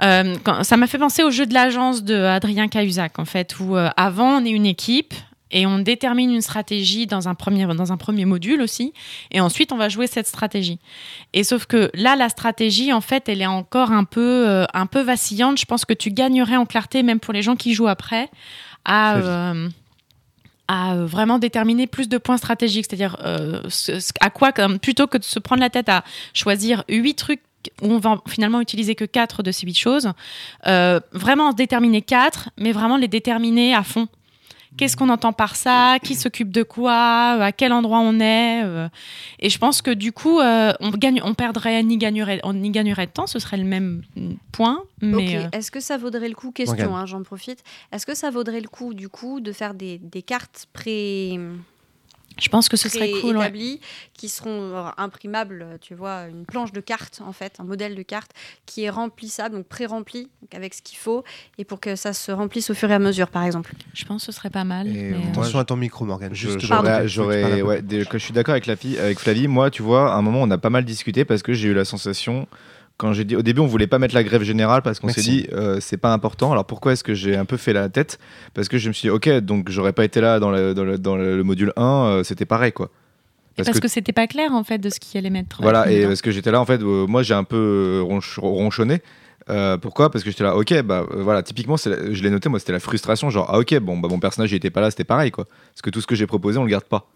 ça 0.01 0.77
m'a 0.77 0.87
fait 0.87 0.99
penser 0.99 1.25
au 1.25 1.31
jeu 1.31 1.45
de 1.45 1.53
l'agence 1.53 2.05
de 2.05 2.15
Adrien 2.15 2.69
Cahuzac, 2.69 3.19
en 3.19 3.25
fait, 3.25 3.59
où 3.61 3.77
avant 3.77 4.41
on 4.41 4.45
est 4.45 4.51
une 4.51 4.67
équipe 4.67 5.13
et 5.51 5.67
on 5.67 5.79
détermine 5.79 6.33
une 6.33 6.41
stratégie 6.43 7.07
dans 7.07 7.29
un 7.29 7.35
premier 7.35 7.67
dans 7.67 7.93
un 7.93 7.97
premier 7.97 8.25
module 8.25 8.61
aussi, 8.63 8.93
et 9.31 9.41
ensuite 9.41 9.73
on 9.73 9.77
va 9.77 9.89
jouer 9.89 10.07
cette 10.07 10.27
stratégie. 10.27 10.79
Et 11.33 11.45
sauf 11.45 11.67
que 11.67 11.91
là, 11.95 12.17
la 12.17 12.29
stratégie, 12.29 12.93
en 12.93 13.01
fait, 13.01 13.29
elle 13.29 13.41
est 13.43 13.47
encore 13.47 13.93
un 13.93 14.05
peu 14.05 14.49
euh, 14.49 14.65
un 14.75 14.87
peu 14.87 15.01
vacillante. 15.01 15.59
Je 15.59 15.65
pense 15.65 15.85
que 15.85 15.95
tu 15.95 16.11
gagnerais 16.11 16.57
en 16.57 16.67
clarté, 16.67 17.03
même 17.03 17.21
pour 17.21 17.33
les 17.33 17.43
gens 17.43 17.57
qui 17.57 17.75
jouent 17.75 17.89
après, 17.89 18.29
à 18.85 19.17
euh, 19.17 19.69
à 20.71 20.95
euh, 20.95 21.07
vraiment 21.07 21.39
déterminer 21.39 21.87
plus 21.87 22.09
de 22.11 22.19
points 22.19 22.37
stratégiques, 22.37 22.87
c'est-à-dire 22.89 23.17
euh, 23.25 23.63
ce- 23.71 24.01
ce- 24.01 24.13
à 24.21 24.29
quoi, 24.31 24.53
plutôt 24.83 25.07
que 25.07 25.17
de 25.19 25.25
se 25.25 25.39
prendre 25.39 25.61
la 25.63 25.71
tête 25.71 25.89
à 25.89 26.05
choisir 26.35 26.85
huit 26.91 27.15
trucs 27.15 27.41
où 27.83 27.91
on 27.93 27.99
va 27.99 28.21
finalement 28.29 28.61
utiliser 28.61 28.95
que 28.95 29.05
quatre 29.05 29.43
de 29.43 29.51
ces 29.51 29.67
huit 29.67 29.77
choses, 29.77 30.13
euh, 30.67 31.01
vraiment 31.13 31.49
en 31.49 31.53
déterminer 31.53 32.03
quatre, 32.03 32.51
mais 32.59 32.73
vraiment 32.73 32.97
les 32.97 33.09
déterminer 33.09 33.75
à 33.75 33.83
fond. 33.83 34.09
Qu'est-ce 34.79 34.97
qu'on 34.97 35.09
entend 35.09 35.33
par 35.33 35.57
ça? 35.57 35.99
Qui 36.03 36.15
s'occupe 36.15 36.53
de 36.53 36.63
quoi? 36.63 36.93
À 37.43 37.51
quel 37.53 37.73
endroit 37.73 37.99
on 37.99 38.21
est? 38.21 38.63
Euh, 38.65 38.89
Et 39.41 39.51
je 39.51 39.59
pense 39.59 39.83
que 39.83 39.91
du 39.91 40.13
coup, 40.13 40.39
euh, 40.39 40.73
on 40.79 40.91
gagne, 40.91 41.21
on 41.25 41.35
perdrait 41.35 41.83
ni 41.83 41.99
gagnerait, 41.99 42.41
on 42.45 42.55
ni 42.55 42.71
gagnerait 42.71 43.07
de 43.07 43.11
temps. 43.11 43.27
Ce 43.27 43.41
serait 43.41 43.57
le 43.57 43.65
même 43.65 44.03
point, 44.53 44.85
mais 45.03 45.37
euh, 45.37 45.49
Est-ce 45.51 45.73
que 45.73 45.81
ça 45.81 45.97
vaudrait 45.97 46.29
le 46.29 46.37
coup, 46.37 46.53
question, 46.53 46.97
hein, 46.97 47.07
j'en 47.07 47.25
profite, 47.25 47.65
est-ce 47.93 48.07
que 48.07 48.15
ça 48.15 48.31
vaudrait 48.31 48.61
le 48.61 48.69
coup 48.69 48.95
du 48.95 49.09
coup 49.09 49.41
de 49.41 49.51
faire 49.51 49.75
des, 49.75 49.99
des 49.99 50.23
cartes 50.23 50.69
pré, 50.73 51.39
je 52.41 52.49
pense 52.49 52.69
que 52.69 52.77
ce 52.77 52.89
serait 52.89 53.11
cool. 53.21 53.37
ouais. 53.37 53.45
établies 53.45 53.81
qui 54.15 54.29
seront 54.29 54.51
euh, 54.75 54.89
imprimables, 54.97 55.79
tu 55.81 55.95
vois, 55.95 56.27
une 56.29 56.45
planche 56.45 56.73
de 56.73 56.81
carte 56.81 57.21
en 57.25 57.33
fait, 57.33 57.55
un 57.59 57.65
modèle 57.65 57.95
de 57.95 58.03
carte 58.03 58.31
qui 58.67 58.85
est 58.85 58.91
remplissable, 58.91 59.55
donc 59.57 59.67
pré-rempli, 59.67 60.29
donc 60.43 60.55
avec 60.55 60.75
ce 60.75 60.83
qu'il 60.83 60.99
faut, 60.99 61.25
et 61.59 61.65
pour 61.65 61.81
que 61.81 61.97
ça 61.97 62.13
se 62.13 62.31
remplisse 62.33 62.71
au 62.71 62.75
fur 62.75 62.91
et 62.91 62.95
à 62.95 62.99
mesure, 62.99 63.29
par 63.29 63.45
exemple. 63.45 63.73
Je 63.95 64.05
pense 64.05 64.27
que 64.27 64.33
ce 64.33 64.39
serait 64.39 64.51
pas 64.51 64.65
mal. 64.65 64.89
Mais, 64.89 65.13
euh, 65.13 65.29
Attention 65.31 65.59
à 65.59 65.65
ton 65.65 65.77
micro, 65.77 66.05
Morgane. 66.05 66.35
Je- 66.35 66.49
Juste. 66.49 66.61
J'aurais, 67.07 67.63
ouais, 67.63 67.83
je 67.89 68.19
suis 68.19 68.33
d'accord 68.33 68.53
avec, 68.53 68.67
la 68.67 68.77
fille- 68.77 68.99
avec 68.99 69.19
Flavie. 69.19 69.49
Moi, 69.49 69.71
tu 69.71 69.83
vois, 69.83 70.13
à 70.13 70.17
un 70.17 70.23
moment, 70.23 70.41
on 70.43 70.51
a 70.51 70.59
pas 70.59 70.71
mal 70.71 70.85
discuté 70.85 71.25
parce 71.25 71.43
que 71.43 71.53
j'ai 71.53 71.69
eu 71.69 71.75
la 71.75 71.85
sensation, 71.85 72.47
quand 72.99 73.13
j'ai 73.15 73.25
dit, 73.25 73.37
au 73.37 73.43
début, 73.43 73.61
on 73.61 73.67
voulait 73.67 73.87
pas 73.87 73.99
mettre 73.99 74.15
la 74.15 74.23
grève 74.25 74.43
générale 74.43 74.83
parce 74.83 74.99
qu'on 75.01 75.07
s'est 75.15 75.23
dit, 75.31 75.47
euh, 75.53 75.79
c'est 75.81 75.97
pas 75.97 76.13
important. 76.13 76.53
Alors 76.53 76.67
pourquoi 76.67 76.93
est-ce 76.93 77.05
que 77.05 77.15
j'ai 77.15 77.37
un 77.37 77.45
peu 77.45 77.57
fait 77.57 77.73
la 77.73 77.89
tête? 77.89 78.19
Parce 78.55 78.69
que 78.69 78.77
je 78.77 78.89
me 78.89 78.93
suis 78.93 79.07
dit, 79.07 79.11
ok, 79.11 79.29
donc 79.39 79.71
j'aurais 79.71 79.93
pas 79.93 80.05
été 80.05 80.21
là 80.21 80.39
dans 80.41 80.51
le, 80.51 80.75
dans 80.75 80.85
le, 80.85 80.99
dans 80.99 81.17
le 81.17 81.43
module 81.45 81.73
1, 81.77 81.83
euh, 81.85 82.25
c'était 82.25 82.45
pareil, 82.45 82.73
quoi. 82.73 82.91
parce, 83.57 83.81
que, 83.81 83.89
c'était 83.89 84.13
pas 84.13 84.27
clair 84.27 84.53
en 84.53 84.65
fait 84.65 84.79
de 84.79 84.91
ce 84.91 84.99
qu'il 85.01 85.17
allait 85.19 85.31
mettre. 85.31 85.63
Voilà, 85.63 85.91
et 85.91 85.99
dedans. 85.99 86.09
parce 86.09 86.23
que 86.23 86.31
j'étais 86.33 86.51
là, 86.51 86.61
en 86.61 86.65
fait, 86.67 86.83
euh, 86.83 87.07
moi 87.07 87.23
j'ai 87.23 87.35
un 87.35 87.45
peu 87.45 87.57
euh, 87.57 88.03
ronch- 88.03 88.39
ronchonné. 88.41 89.01
Euh, 89.51 89.79
pourquoi? 89.79 90.11
Parce 90.11 90.25
que 90.25 90.31
j'étais 90.31 90.45
là, 90.45 90.57
ok, 90.57 90.83
bah 90.83 91.07
euh, 91.11 91.23
voilà, 91.23 91.43
typiquement, 91.43 91.77
la- 91.87 92.13
je 92.13 92.23
l'ai 92.23 92.29
noté, 92.31 92.49
moi 92.51 92.59
c'était 92.59 92.73
la 92.73 92.81
frustration, 92.81 93.31
genre, 93.31 93.47
ah 93.49 93.59
ok, 93.59 93.79
bon, 93.79 93.97
bah 93.97 94.09
mon 94.11 94.19
personnage 94.21 94.53
il 94.53 94.57
était 94.57 94.71
pas 94.71 94.81
là, 94.83 94.91
c'était 94.91 95.05
pareil, 95.05 95.31
quoi. 95.31 95.47
Parce 95.73 95.83
que 95.83 95.91
tout 95.91 96.01
ce 96.01 96.07
que 96.07 96.15
j'ai 96.15 96.27
proposé, 96.27 96.59
on 96.59 96.65
le 96.65 96.71
garde 96.71 96.85
pas. 96.85 97.07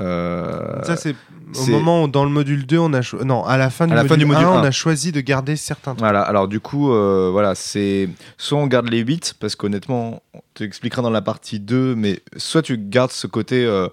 Euh, 0.00 0.82
Ça, 0.84 0.96
c'est 0.96 1.14
au 1.60 1.66
moment 1.66 2.04
où 2.04 2.08
dans 2.08 2.24
le 2.24 2.30
module 2.30 2.64
2, 2.66 2.78
on 2.78 2.92
a 2.94 3.02
cho- 3.02 3.24
non, 3.24 3.44
à 3.44 3.58
la 3.58 3.68
fin 3.68 3.86
du, 3.86 3.92
À 3.92 3.96
la 3.96 4.02
module, 4.04 4.14
fin 4.14 4.18
du 4.18 4.24
module 4.26 4.46
1, 4.46 4.50
on 4.50 4.58
1. 4.58 4.64
a 4.64 4.70
choisi 4.70 5.12
de 5.12 5.20
garder 5.20 5.56
certains 5.56 5.92
trucs. 5.92 6.00
Voilà, 6.00 6.22
alors 6.22 6.48
du 6.48 6.60
coup, 6.60 6.92
euh, 6.92 7.28
voilà, 7.30 7.54
c'est 7.54 8.08
soit 8.38 8.58
on 8.58 8.66
garde 8.66 8.88
les 8.88 9.00
8, 9.00 9.34
parce 9.38 9.54
qu'honnêtement, 9.54 10.22
on 10.34 10.40
te 10.54 10.64
expliquera 10.64 11.02
dans 11.02 11.10
la 11.10 11.20
partie 11.20 11.60
2, 11.60 11.94
mais 11.94 12.20
soit 12.38 12.62
tu 12.62 12.78
gardes 12.78 13.10
ce 13.10 13.26
côté, 13.26 13.64
euh, 13.66 13.88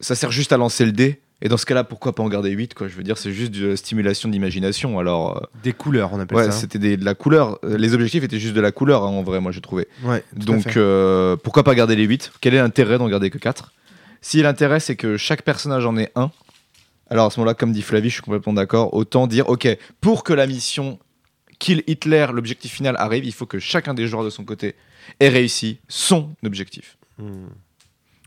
ça 0.00 0.14
sert 0.14 0.30
juste 0.30 0.52
à 0.52 0.56
lancer 0.58 0.84
le 0.84 0.92
dé, 0.92 1.20
Et 1.42 1.48
dans 1.48 1.56
ce 1.56 1.64
cas-là, 1.64 1.84
pourquoi 1.84 2.14
pas 2.14 2.22
en 2.22 2.28
garder 2.28 2.50
8 2.50 2.74
quoi 2.74 2.86
Je 2.86 2.94
veux 2.94 3.02
dire, 3.02 3.16
c'est 3.16 3.32
juste 3.32 3.52
de 3.52 3.68
la 3.68 3.76
stimulation 3.76 4.28
d'imagination. 4.28 4.98
Alors, 4.98 5.48
Des 5.62 5.72
couleurs, 5.72 6.10
on 6.12 6.20
appelle 6.20 6.36
ouais, 6.36 6.44
ça. 6.44 6.50
c'était 6.52 6.78
des- 6.78 6.98
de 6.98 7.04
la 7.06 7.14
couleur. 7.14 7.58
Les 7.62 7.94
objectifs 7.94 8.22
étaient 8.22 8.38
juste 8.38 8.52
de 8.54 8.60
la 8.60 8.72
couleur, 8.72 9.04
hein, 9.04 9.08
en 9.08 9.22
vrai, 9.22 9.40
moi, 9.40 9.50
j'ai 9.50 9.62
trouvé. 9.62 9.88
Ouais, 10.04 10.22
Donc, 10.36 10.78
pourquoi 11.42 11.62
pas 11.64 11.74
garder 11.74 11.96
les 11.96 12.04
8 12.04 12.30
Quel 12.42 12.52
est 12.52 12.58
l'intérêt 12.58 12.98
d'en 12.98 13.08
garder 13.08 13.30
que 13.30 13.38
4 13.38 13.72
Si 14.20 14.42
l'intérêt, 14.42 14.80
c'est 14.80 14.96
que 14.96 15.16
chaque 15.16 15.42
personnage 15.42 15.86
en 15.86 15.96
ait 15.96 16.12
un, 16.14 16.30
alors 17.08 17.26
à 17.26 17.30
ce 17.30 17.40
moment-là, 17.40 17.54
comme 17.54 17.72
dit 17.72 17.82
Flavie, 17.82 18.08
je 18.10 18.14
suis 18.14 18.22
complètement 18.22 18.52
d'accord, 18.52 18.94
autant 18.94 19.26
dire, 19.26 19.48
ok, 19.48 19.66
pour 20.00 20.24
que 20.24 20.32
la 20.32 20.46
mission 20.46 20.98
Kill 21.58 21.82
Hitler, 21.86 22.26
l'objectif 22.32 22.72
final, 22.72 22.96
arrive, 22.98 23.24
il 23.24 23.32
faut 23.32 23.46
que 23.46 23.58
chacun 23.58 23.92
des 23.94 24.06
joueurs 24.06 24.24
de 24.24 24.30
son 24.30 24.44
côté 24.44 24.76
ait 25.20 25.28
réussi 25.28 25.78
son 25.88 26.30
objectif. 26.44 26.96
Hmm. 27.18 27.46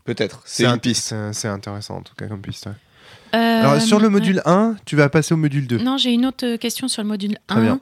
Peut-être, 0.04 0.42
c'est 0.44 0.66
un- 0.66 0.74
une 0.74 0.80
piste. 0.80 1.14
c'est- 1.32 1.48
intéressant 1.48 1.96
en 1.96 2.02
tout 2.02 2.14
cas 2.14 2.26
comme 2.26 2.42
piste. 2.42 2.66
ouais. 2.66 2.72
Euh, 3.34 3.38
Alors 3.64 3.80
sur 3.80 3.98
le 3.98 4.04
ouais. 4.04 4.10
module 4.12 4.42
1, 4.44 4.76
tu 4.84 4.94
vas 4.96 5.08
passer 5.08 5.34
au 5.34 5.36
module 5.36 5.66
2. 5.66 5.78
Non, 5.78 5.96
j'ai 5.96 6.12
une 6.12 6.26
autre 6.26 6.56
question 6.56 6.86
sur 6.86 7.02
le 7.02 7.08
module 7.08 7.36
1. 7.48 7.54
Très 7.54 7.62
bien. 7.64 7.80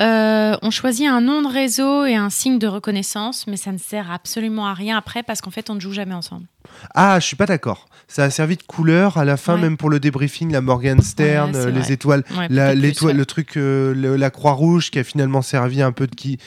Euh, 0.00 0.56
on 0.62 0.70
choisit 0.70 1.06
un 1.08 1.20
nom 1.20 1.42
de 1.42 1.48
réseau 1.48 2.04
et 2.04 2.16
un 2.16 2.30
signe 2.30 2.58
de 2.58 2.66
reconnaissance, 2.66 3.46
mais 3.46 3.56
ça 3.56 3.70
ne 3.72 3.78
sert 3.78 4.10
absolument 4.10 4.66
à 4.66 4.74
rien 4.74 4.96
après 4.96 5.22
parce 5.22 5.40
qu'en 5.40 5.50
fait, 5.50 5.70
on 5.70 5.74
ne 5.76 5.80
joue 5.80 5.92
jamais 5.92 6.14
ensemble. 6.14 6.46
Ah, 6.94 7.18
je 7.20 7.26
suis 7.26 7.36
pas 7.36 7.46
d'accord. 7.46 7.86
Ça 8.08 8.24
a 8.24 8.30
servi 8.30 8.56
de 8.56 8.62
couleur 8.62 9.16
à 9.18 9.24
la 9.24 9.36
fin, 9.36 9.54
Ouais. 9.54 9.60
même 9.62 9.76
pour 9.76 9.90
le 9.90 10.00
débriefing, 10.00 10.50
la 10.52 10.60
Morgan 10.60 11.00
Stern, 11.00 11.50
Ouais, 11.52 11.56
euh, 11.56 11.70
les 11.70 11.80
vrai. 11.80 11.92
étoiles, 11.92 12.24
Ouais, 12.36 12.46
la, 12.50 12.74
l'étoile- 12.74 13.16
le 13.16 13.26
truc, 13.26 13.56
euh, 13.56 13.94
le- 13.94 14.16
la 14.16 14.30
croix 14.30 14.52
rouge 14.52 14.90
qui 14.90 14.98
a 14.98 15.04
finalement 15.04 15.42
servi 15.42 15.80
un 15.82 15.92
peu 15.92 16.06
de 16.06 16.14
qui 16.14 16.38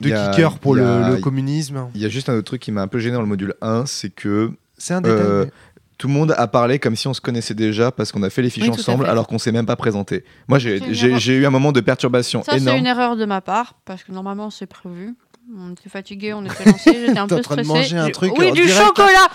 de 0.00 0.12
a- 0.12 0.30
kicker 0.30 0.58
pour 0.58 0.74
le, 0.74 1.16
communisme. 1.22 1.88
Il 1.94 2.00
y 2.00 2.04
a 2.04 2.08
juste 2.08 2.28
un 2.28 2.34
autre 2.34 2.44
truc 2.46 2.60
qui 2.60 2.72
m'a 2.72 2.82
un 2.82 2.88
peu 2.88 2.98
gêné 2.98 3.14
dans 3.14 3.22
le 3.22 3.28
module 3.28 3.54
1, 3.62 3.86
c'est 3.86 4.10
que 4.10 4.50
C'est 4.78 4.92
un 4.92 5.00
détail. 5.00 5.18
Euh, 5.20 5.44
mais- 5.46 5.50
tout 5.98 6.08
le 6.08 6.12
monde 6.14 6.34
a 6.36 6.46
parlé 6.46 6.78
comme 6.78 6.94
si 6.96 7.08
on 7.08 7.14
se 7.14 7.20
connaissait 7.20 7.54
déjà 7.54 7.90
parce 7.90 8.12
qu'on 8.12 8.22
a 8.22 8.30
fait 8.30 8.42
les 8.42 8.50
fiches 8.50 8.64
Oui, 8.64 8.70
ensemble 8.70 9.06
alors 9.06 9.26
qu'on 9.26 9.38
s'est 9.38 9.52
même 9.52 9.66
pas 9.66 9.76
présenté. 9.76 10.24
Moi, 10.48 10.58
j'ai- 10.58 10.80
C'est 10.94 11.32
eu 11.32 11.46
un 11.46 11.50
moment 11.50 11.72
de 11.72 11.80
perturbation 11.80 12.42
Ça, 12.42 12.52
c'est 12.52 12.58
énorme. 12.58 12.78
une 12.78 12.86
erreur 12.86 13.16
de 13.16 13.24
ma 13.24 13.40
part, 13.40 13.74
parce 13.84 14.04
que 14.04 14.12
normalement, 14.12 14.50
c'est 14.50 14.66
prévu. 14.66 15.14
On 15.56 15.72
était 15.72 15.88
fatigué, 15.88 16.34
on 16.34 16.44
était 16.44 16.64
lancé, 16.64 16.92
j'étais 17.06 17.18
un 17.18 17.26
peu 17.28 17.36
en 17.36 17.40
train 17.40 17.56
de 17.56 17.62
manger 17.62 17.96
un 17.98 18.10
truc 18.10 18.32
Oui, 18.36 18.50
en 18.50 18.52
du 18.54 18.62
direct, 18.66 18.78
là. 18.78 18.86
chocolat 18.86 19.28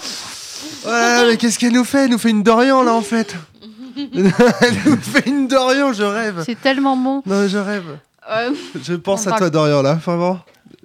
Ouais, 0.85 1.29
mais 1.31 1.37
qu'est-ce 1.37 1.57
qu'elle 1.57 1.73
nous 1.73 1.83
fait? 1.83 2.05
Elle 2.05 2.11
nous 2.11 2.17
fait 2.19 2.29
une 2.29 2.43
Dorian 2.43 2.83
là 2.83 2.93
en 2.93 3.01
fait. 3.01 3.35
Elle 3.97 4.77
nous 4.85 4.97
fait 4.97 5.27
une 5.27 5.47
Dorian, 5.47 5.91
je 5.93 6.03
rêve. 6.03 6.43
C'est 6.45 6.59
tellement 6.61 6.95
bon. 6.95 7.21
Non, 7.25 7.47
je 7.47 7.57
rêve. 7.57 7.97
Euh, 8.31 8.51
Je 8.81 8.93
pense 8.93 9.25
à 9.27 9.31
toi, 9.33 9.49
Dorian, 9.49 9.81
là, 9.81 9.95
vraiment. 9.95 10.39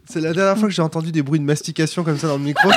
C'est 0.08 0.20
la 0.20 0.32
dernière 0.32 0.56
fois 0.56 0.68
que 0.68 0.74
j'ai 0.74 0.82
entendu 0.82 1.10
des 1.12 1.22
bruits 1.22 1.40
de 1.40 1.44
mastication 1.44 2.04
comme 2.04 2.16
ça 2.18 2.28
dans 2.28 2.36
le 2.36 2.44
micro. 2.44 2.70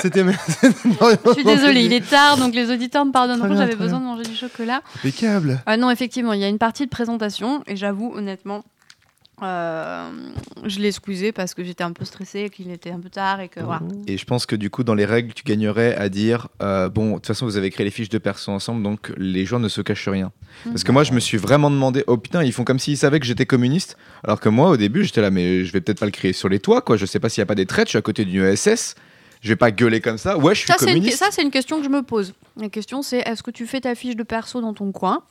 C'était- 0.00 0.24
je 0.24 1.32
suis 1.34 1.44
désolée, 1.44 1.84
il 1.84 1.92
est 1.92 2.08
tard, 2.08 2.36
donc 2.38 2.54
les 2.54 2.70
auditeurs 2.70 3.04
me 3.04 3.12
pardonneront, 3.12 3.54
j'avais 3.56 3.76
besoin 3.76 4.00
de 4.00 4.04
manger 4.04 4.22
du 4.24 4.34
chocolat. 4.36 4.80
Impeccable. 4.96 5.60
Ah 5.66 5.76
non, 5.76 5.90
effectivement, 5.90 6.32
il 6.32 6.40
y 6.40 6.44
a 6.44 6.48
une 6.48 6.58
partie 6.58 6.84
de 6.84 6.90
présentation, 6.90 7.62
et 7.66 7.76
j'avoue, 7.76 8.12
honnêtement, 8.14 8.64
euh, 9.42 10.10
je 10.64 10.80
l'ai 10.80 10.92
squeezé 10.92 11.32
parce 11.32 11.54
que 11.54 11.64
j'étais 11.64 11.84
un 11.84 11.92
peu 11.92 12.04
stressée, 12.04 12.50
qu'il 12.50 12.70
était 12.70 12.90
un 12.90 13.00
peu 13.00 13.08
tard, 13.08 13.40
et 13.40 13.48
que 13.48 13.60
voilà. 13.60 13.82
Et 14.06 14.16
je 14.16 14.24
pense 14.24 14.46
que 14.46 14.56
du 14.56 14.70
coup, 14.70 14.84
dans 14.84 14.94
les 14.94 15.04
règles, 15.04 15.32
tu 15.32 15.42
gagnerais 15.44 15.94
à 15.96 16.08
dire 16.08 16.48
euh, 16.62 16.88
bon, 16.88 17.10
de 17.10 17.14
toute 17.14 17.26
façon, 17.26 17.46
vous 17.46 17.56
avez 17.56 17.70
créé 17.70 17.84
les 17.84 17.90
fiches 17.90 18.08
de 18.08 18.18
perso 18.18 18.52
ensemble, 18.52 18.82
donc 18.82 19.12
les 19.16 19.44
joueurs 19.44 19.60
ne 19.60 19.68
se 19.68 19.80
cachent 19.80 20.08
rien. 20.08 20.32
Parce 20.64 20.84
que 20.84 20.92
moi, 20.92 21.04
je 21.04 21.12
me 21.12 21.20
suis 21.20 21.38
vraiment 21.38 21.70
demandé 21.70 22.04
oh 22.06 22.16
putain, 22.16 22.42
ils 22.42 22.52
font 22.52 22.64
comme 22.64 22.78
s'ils 22.78 22.98
savaient 22.98 23.20
que 23.20 23.26
j'étais 23.26 23.46
communiste, 23.46 23.96
alors 24.22 24.40
que 24.40 24.48
moi, 24.48 24.70
au 24.70 24.76
début, 24.76 25.04
j'étais 25.04 25.22
là, 25.22 25.30
mais 25.30 25.64
je 25.64 25.72
vais 25.72 25.80
peut-être 25.80 26.00
pas 26.00 26.06
le 26.06 26.12
créer 26.12 26.32
sur 26.32 26.48
les 26.48 26.60
toits, 26.60 26.82
quoi. 26.82 26.96
Je 26.96 27.06
sais 27.06 27.20
pas 27.20 27.28
s'il 27.28 27.40
y 27.40 27.42
a 27.42 27.46
pas 27.46 27.54
des 27.54 27.66
traites, 27.66 27.88
je 27.88 27.90
suis 27.90 27.98
à 27.98 28.02
côté 28.02 28.24
d'une 28.24 28.44
ESS, 28.44 28.94
je 29.40 29.48
vais 29.48 29.56
pas 29.56 29.70
gueuler 29.70 30.00
comme 30.00 30.18
ça. 30.18 30.38
Ouais, 30.38 30.54
je 30.54 30.60
suis 30.60 30.68
Ça, 30.68 30.76
c'est 30.78 30.86
une, 30.86 30.94
communiste. 30.94 31.18
ça, 31.18 31.28
c'est 31.30 31.42
une 31.42 31.50
question 31.50 31.78
que 31.78 31.84
je 31.84 31.90
me 31.90 32.02
pose. 32.02 32.32
La 32.56 32.68
question, 32.68 33.02
c'est 33.02 33.18
est-ce 33.18 33.42
que 33.42 33.50
tu 33.50 33.66
fais 33.66 33.80
ta 33.80 33.94
fiche 33.94 34.16
de 34.16 34.22
perso 34.22 34.60
dans 34.60 34.74
ton 34.74 34.92
coin 34.92 35.22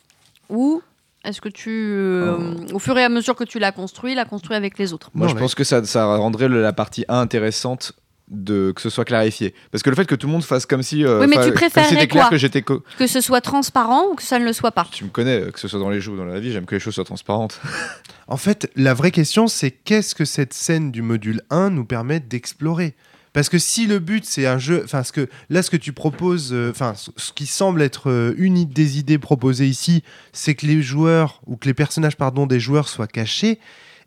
ou 0.50 0.82
est-ce 1.25 1.41
que 1.41 1.49
tu, 1.49 1.69
euh, 1.71 2.55
au 2.73 2.79
fur 2.79 2.97
et 2.97 3.03
à 3.03 3.10
mesure 3.10 3.36
que 3.36 3.43
tu 3.43 3.60
la 3.60 3.71
construis, 3.71 4.15
la 4.15 4.25
construis 4.25 4.55
avec 4.55 4.77
les 4.77 4.93
autres? 4.93 5.10
Moi, 5.13 5.25
Non, 5.25 5.29
je 5.29 5.36
mais- 5.36 5.41
pense 5.41 5.55
que 5.55 5.63
ça, 5.63 5.84
ça 5.84 6.05
rendrait 6.17 6.47
le- 6.47 6.62
la 6.62 6.73
partie 6.73 7.05
1 7.10 7.19
intéressante 7.19 7.93
de 8.29 8.71
que 8.73 8.81
ce 8.81 8.89
soit 8.89 9.03
clarifié. 9.03 9.53
Parce 9.71 9.84
que 9.84 9.89
le 9.89 9.95
fait 9.97 10.05
que 10.05 10.15
tout 10.15 10.25
le 10.27 10.31
monde 10.31 10.43
fasse 10.45 10.65
comme 10.65 10.84
si. 10.84 11.03
euh, 11.03 11.19
Oui, 11.19 11.27
mais 11.27 11.36
tu 11.36 11.51
si 11.51 12.07
clair 12.07 12.07
quoi? 12.23 12.29
que 12.29 12.38
j'étais. 12.38 12.62
co- 12.62 12.81
Que 12.97 13.05
ce 13.05 13.19
soit 13.19 13.41
transparent 13.41 14.05
ou 14.10 14.15
que 14.15 14.23
ça 14.23 14.39
ne 14.39 14.45
le 14.45 14.53
soit 14.53 14.71
pas? 14.71 14.88
Tu 14.89 15.03
me 15.03 15.10
connais, 15.10 15.41
euh, 15.41 15.51
que 15.51 15.60
ce 15.60 15.67
soit 15.67 15.79
dans 15.79 15.89
les 15.89 15.99
jeux 15.99 16.13
ou 16.13 16.17
dans 16.17 16.23
la 16.23 16.39
vie, 16.39 16.53
j'aime 16.53 16.65
que 16.65 16.75
les 16.75 16.79
choses 16.79 16.95
soient 16.95 17.03
transparentes. 17.03 17.60
En 18.27 18.38
fait, 18.38 18.71
la 18.77 18.93
vraie 18.93 19.12
question, 19.12 19.47
c'est 19.47 19.71
qu'est-ce 19.71 20.15
que 20.15 20.23
cette 20.23 20.53
scène 20.53 20.91
du 20.91 21.01
module 21.01 21.41
1 21.49 21.69
nous 21.71 21.84
permet 21.84 22.21
d'explorer? 22.21 22.95
Parce 23.34 23.48
que 23.48 23.58
si 23.58 23.88
le 23.88 24.00
but, 24.00 24.26
c'est 24.26 24.46
un 24.46 24.58
jeu. 24.58 24.82
Enfin, 24.84 25.04
ce 25.04 25.12
que, 25.13 25.30
là, 25.50 25.63
ce 25.63 25.70
que 25.72 25.78
tu 25.78 25.94
proposes, 25.94 26.52
euh, 26.52 26.70
enfin, 26.72 26.94
ce- 26.96 27.12
ce 27.15 27.32
qui 27.32 27.46
semble 27.46 27.82
être 27.82 28.10
euh, 28.10 28.34
une 28.38 28.65
des 28.65 29.00
idées 29.00 29.17
proposées 29.17 29.67
ici, 29.67 30.04
c'est 30.34 30.54
que 30.56 30.65
les 30.65 30.82
joueurs, 30.82 31.41
ou 31.48 31.56
que 31.56 31.67
les 31.67 31.74
personnages, 31.74 32.17
pardon, 32.17 32.46
des 32.46 32.60
joueurs 32.60 32.89
soient 32.89 33.08
cachés. 33.08 33.60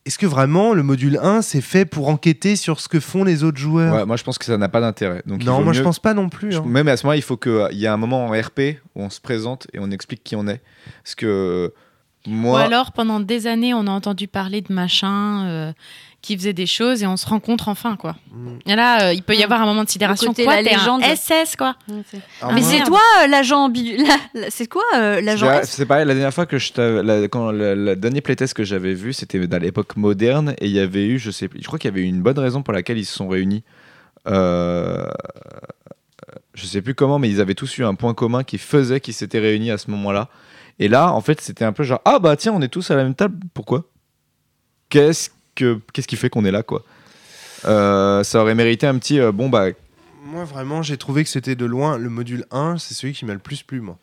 Est-ce 0.06 0.18
que 0.18 0.26
vraiment 0.26 0.74
le 0.74 0.82
module 0.82 1.18
1 1.22 1.40
c'est 1.40 1.62
fait 1.62 1.86
pour 1.86 2.10
enquêter 2.10 2.56
sur 2.56 2.78
ce 2.78 2.88
que 2.88 3.00
font 3.00 3.24
les 3.24 3.42
autres 3.42 3.56
joueurs? 3.56 3.94
Ouais, 3.94 4.04
moi, 4.04 4.16
je 4.18 4.24
pense 4.24 4.36
que 4.36 4.44
ça 4.44 4.58
n'a 4.58 4.68
pas 4.68 4.82
d'intérêt. 4.82 5.22
Donc, 5.24 5.42
il 5.42 5.46
Non, 5.46 5.62
moi 5.62 5.72
je 5.72 5.78
mieux- 5.78 5.84
pense 5.84 5.98
pas 5.98 6.12
non 6.12 6.28
plus. 6.28 6.52
je- 6.52 6.58
hein. 6.58 6.64
Même 6.66 6.88
à 6.88 6.98
ce 6.98 7.06
moment-là, 7.06 7.16
il 7.16 7.22
faut 7.22 7.38
qu'il 7.38 7.68
y 7.78 7.86
ait 7.86 7.88
un 7.88 7.96
moment 7.96 8.26
en 8.26 8.30
RP 8.38 8.78
où 8.94 9.02
on 9.02 9.08
se 9.08 9.22
présente 9.22 9.66
et 9.72 9.78
on 9.78 9.90
explique 9.90 10.22
qui 10.22 10.36
on 10.36 10.46
est. 10.46 10.60
Parce 11.02 11.14
que 11.14 11.72
moi. 12.26 12.60
Ou 12.60 12.62
alors, 12.62 12.92
pendant 12.92 13.18
des 13.18 13.46
années, 13.46 13.72
on 13.72 13.86
a 13.86 13.90
entendu 13.90 14.28
parler 14.28 14.60
de 14.60 14.74
machin 14.74 15.46
euh, 15.46 15.72
qui 16.24 16.36
faisait 16.36 16.52
des 16.54 16.66
choses 16.66 17.02
et 17.02 17.06
on 17.06 17.16
se 17.16 17.26
rencontre 17.26 17.68
enfin, 17.68 17.96
quoi. 17.96 18.16
Mm. 18.32 18.48
Et 18.66 18.74
là, 18.76 19.02
euh, 19.08 19.12
il 19.12 19.22
peut 19.22 19.34
y 19.36 19.42
avoir 19.44 19.60
un 19.60 19.66
moment 19.66 19.84
de 19.84 19.88
sidération. 19.88 20.28
côté 20.30 20.44
Quoi, 20.44 20.54
la 20.54 20.60
un 20.60 20.62
légende. 20.62 21.02
SS, 21.02 21.54
quoi. 21.56 21.76
Mais 21.88 22.02
Ah, 22.40 22.48
c'est 22.62 22.76
merde. 22.78 22.86
toi 22.88 23.00
euh, 23.22 23.26
l'agent 23.26 23.68
bidu- 23.68 23.96
la- 24.34 24.40
la- 24.40 24.50
C'est 24.50 24.66
quoi 24.66 24.82
euh, 24.96 25.20
l'agent 25.20 25.60
C'est 25.64 25.86
pareil, 25.86 26.06
la 26.06 26.14
dernière 26.14 26.32
fois 26.34 26.46
que 26.46 26.58
je 26.58 26.72
t'avais- 26.72 27.02
la, 27.02 27.28
quand 27.28 27.52
le, 27.52 27.74
le 27.74 27.94
dernier 27.96 28.22
playtest 28.22 28.54
que 28.54 28.64
j'avais 28.64 28.94
vu, 28.94 29.12
c'était 29.12 29.46
dans 29.46 29.62
l'époque 29.62 29.96
moderne 29.96 30.54
et 30.58 30.66
il 30.66 30.72
y 30.72 30.80
avait 30.80 31.06
eu, 31.06 31.18
je 31.18 31.30
sais 31.30 31.46
plus, 31.48 31.60
je 31.60 31.66
crois 31.66 31.78
qu'il 31.78 31.90
y 31.90 31.92
avait 31.94 32.00
eu 32.02 32.08
une 32.08 32.22
bonne 32.22 32.38
raison 32.38 32.62
pour 32.62 32.72
laquelle 32.72 32.96
ils 32.98 33.04
se 33.04 33.14
sont 33.14 33.28
réunis. 33.28 33.62
Euh, 34.26 35.06
je 36.54 36.66
sais 36.66 36.80
plus 36.82 36.94
comment, 36.94 37.18
mais 37.18 37.28
ils 37.28 37.40
avaient 37.40 37.54
tous 37.54 37.76
eu 37.78 37.84
un 37.84 37.94
point 37.94 38.14
commun 38.14 38.44
qui 38.44 38.58
faisait 38.58 39.00
qu'ils 39.00 39.14
s'étaient 39.14 39.40
réunis 39.40 39.70
à 39.70 39.78
ce 39.78 39.90
moment-là. 39.90 40.28
Et 40.78 40.88
là, 40.88 41.12
en 41.12 41.20
fait, 41.20 41.40
c'était 41.40 41.64
un 41.64 41.72
peu 41.72 41.82
genre 41.84 42.00
ah 42.04 42.18
bah 42.18 42.36
tiens, 42.36 42.52
on 42.54 42.62
est 42.62 42.68
tous 42.68 42.90
à 42.90 42.96
la 42.96 43.04
même 43.04 43.14
table. 43.14 43.38
Pourquoi? 43.52 43.84
Qu'est-ce 44.88 45.30
que 45.54 45.80
qu'est-ce 45.92 46.08
qui 46.08 46.16
fait 46.16 46.30
qu'on 46.30 46.44
est 46.44 46.50
là 46.50 46.62
quoi 46.62 46.82
Euh, 47.66 48.22
Ça 48.24 48.40
aurait 48.40 48.54
mérité 48.54 48.86
un 48.86 48.98
petit 48.98 49.18
euh, 49.20 49.32
bon 49.32 49.48
bah 49.48 49.66
Moi 50.26 50.44
vraiment, 50.44 50.82
j'ai 50.82 50.96
trouvé 50.96 51.24
que 51.24 51.30
c'était 51.30 51.54
de 51.54 51.64
loin 51.64 51.98
le 51.98 52.08
module 52.10 52.44
1, 52.50 52.78
c'est 52.78 52.94
celui 52.94 53.12
qui 53.14 53.24
m'a 53.24 53.32
le 53.34 53.38
plus 53.38 53.62
plu, 53.62 53.80
moi. 53.80 53.98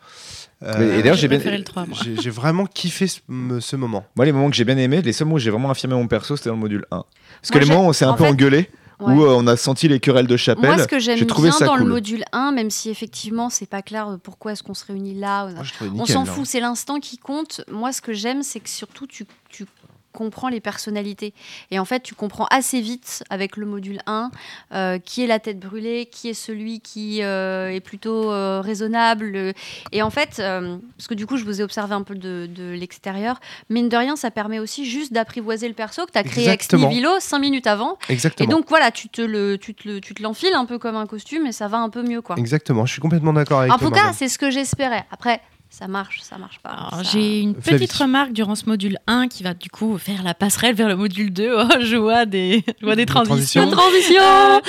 Euh, 0.64 0.98
et 1.00 1.02
d'ailleurs, 1.02 1.16
j'ai 1.18 1.28
bien- 1.28 1.40
préféré 1.40 1.58
le 1.58 1.64
3, 1.64 1.86
moi. 1.88 1.98
j'ai 2.22 2.30
vraiment 2.30 2.66
kiffé 2.68 3.08
ce, 3.08 3.20
me- 3.28 3.60
ce 3.60 3.76
moment. 3.76 4.06
Moi, 4.16 4.26
les 4.26 4.32
moments 4.32 4.50
que 4.50 4.56
j'ai 4.56 4.64
bien 4.66 4.78
aimé, 4.78 5.02
les 5.02 5.12
seuls 5.14 5.26
moments 5.26 5.38
où 5.38 5.40
j'ai 5.40 5.50
vraiment 5.50 5.72
affirmé 5.72 5.96
mon 5.96 6.08
perso, 6.08 6.36
c'était 6.38 6.50
dans 6.50 6.56
le 6.56 6.62
module 6.62 6.86
1. 6.92 7.04
Parce 7.42 7.52
que 7.52 7.58
les 7.58 7.66
j'ai- 7.66 7.72
moments 7.74 7.86
où 7.88 7.90
on 7.90 7.94
s'est 7.94 8.06
un 8.06 8.10
en 8.12 8.14
peu 8.16 8.26
fait- 8.26 8.30
engueulé, 8.30 8.70
Ouais. 9.00 9.16
où 9.16 9.24
euh, 9.26 9.34
on 9.36 9.48
a 9.48 9.58
senti 9.58 9.88
les 9.88 10.00
querelles 10.00 10.28
de 10.28 10.38
chapelle, 10.38 10.70
Moi, 10.76 10.78
ce 10.78 10.88
que 10.88 11.00
j'aime 11.00 11.18
j'ai 11.18 11.26
trouvé 11.26 11.50
bien 11.50 11.58
ça 11.58 11.66
dans 11.66 11.76
le 11.76 11.86
module 11.86 12.24
1, 12.34 12.52
même 12.52 12.70
si 12.70 12.92
effectivement 12.92 13.50
c'est 13.50 13.66
pas 13.68 13.82
clair 13.82 14.20
pourquoi 14.22 14.52
est-ce 14.52 14.62
qu'on 14.62 14.76
se 14.76 14.86
réunit 14.86 15.16
là, 15.16 15.48
Moi, 15.48 15.64
on 15.82 15.86
nickel, 15.86 16.08
s'en 16.14 16.22
hein. 16.22 16.26
fout, 16.26 16.46
c'est 16.46 16.60
l'instant 16.60 17.00
qui 17.00 17.18
compte. 17.18 17.62
Moi, 17.72 17.92
ce 17.94 18.02
que 18.04 18.14
j'aime, 18.14 18.44
c'est 18.44 18.60
que 18.60 18.70
surtout 18.70 19.08
tu, 19.08 19.26
tu 19.50 19.66
comprends 20.12 20.50
les 20.50 20.60
personnalités. 20.60 21.34
Et 21.72 21.80
en 21.80 21.86
fait, 21.86 22.02
tu 22.02 22.16
comprends 22.16 22.48
assez 22.52 22.82
vite 22.82 23.24
avec 23.30 23.58
le 23.58 23.66
module 23.66 24.00
1 24.06 24.32
euh, 24.74 25.00
qui 25.00 25.24
est 25.24 25.28
la 25.28 25.40
tête 25.40 25.60
brûlée, 25.60 26.08
qui 26.12 26.30
est 26.30 26.34
celui 26.34 26.80
qui 26.80 27.24
euh, 27.24 27.70
est 27.70 27.80
plutôt 27.80 28.32
euh, 28.32 28.62
raisonnable. 28.62 29.54
Et 29.92 30.02
en 30.02 30.10
fait, 30.10 30.38
parce 30.38 31.08
que 31.08 31.14
du 31.14 31.26
coup, 31.26 31.38
je 31.38 31.46
vous 31.46 31.62
ai 31.62 31.64
observé 31.64 31.94
un 31.94 32.04
peu 32.04 32.16
de, 32.16 32.48
de 32.54 32.72
l'extérieur, 32.72 33.40
mine 33.70 33.90
de 33.90 33.98
rien, 33.98 34.16
ça 34.16 34.32
permet 34.32 34.60
aussi 34.60 34.86
juste 34.86 35.14
d'apprivoiser 35.14 35.68
le 35.68 35.74
perso 35.74 36.06
que 36.06 36.12
tu 36.12 36.18
as 36.18 36.24
créé 36.24 36.46
ex 36.46 36.66
Exactement. 36.66 36.90
nihilo 36.90 37.20
5 37.20 37.40
minutes 37.40 37.68
avant. 37.68 37.98
Exactement. 38.10 38.50
Et 38.50 38.52
donc 38.52 38.66
voilà, 38.70 38.92
tu 38.92 39.10
te 39.10 39.22
le, 39.22 39.58
tu 39.58 39.74
te 39.74 39.88
le, 39.88 40.02
tu 40.02 40.14
te 40.14 40.22
l'enfiles 40.22 40.54
un 40.54 40.66
peu 40.66 40.78
comme 40.78 40.96
un 40.96 41.08
costume 41.08 41.46
et 41.46 41.52
ça 41.52 41.68
va 41.68 41.78
un 41.78 41.90
peu 41.90 42.04
mieux 42.04 42.22
quoi. 42.22 42.36
Exactement, 42.38 42.86
je 42.86 42.94
suis 42.94 43.02
complètement 43.02 43.34
d'accord 43.34 43.62
avec 43.62 43.72
En 43.74 43.78
toi. 43.78 43.88
tout 43.88 43.94
cas, 43.94 44.14
c'est 44.14 44.30
ce 44.30 44.38
que 44.38 44.50
j'espérais. 44.50 45.06
Après, 45.12 45.42
ça 45.74 45.88
marche, 45.88 46.20
ça 46.22 46.38
marche 46.38 46.60
pas. 46.60 46.90
Ça- 46.92 47.04
J'ai 47.12 47.40
une 47.40 47.56
Flavie. 47.60 47.80
petite 47.86 47.94
remarque 47.98 48.34
durant 48.34 48.56
ce 48.56 48.66
module 48.66 48.98
1 49.08 49.28
qui 49.30 49.42
va 49.42 49.54
du 49.54 49.70
coup 49.70 49.98
faire 49.98 50.22
la 50.22 50.34
passerelle 50.34 50.76
vers 50.76 50.90
le 50.90 50.96
module 50.98 51.32
2. 51.34 51.54
Oh, 51.58 51.68
je 51.82 51.96
vois 51.96 52.26
des, 52.26 52.64
je 52.80 52.86
vois 52.86 52.96
des 52.96 53.06
Des 53.06 53.12
transitions. 53.12 53.70
transitions. 53.72 54.22
Euh, 54.22 54.60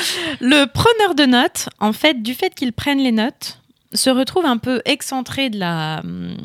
le 0.41 0.65
preneur 0.67 1.15
de 1.17 1.25
notes, 1.25 1.69
en 1.81 1.93
fait, 1.93 2.23
du 2.23 2.35
fait 2.35 2.55
qu'il 2.55 2.73
prenne 2.73 2.99
les 2.99 3.13
notes, 3.13 3.59
se 3.93 4.09
retrouve 4.11 4.47
un 4.47 4.57
peu 4.59 4.81
excentré 4.85 5.51
de 5.51 5.59
la, 5.59 6.01
hum, 6.05 6.37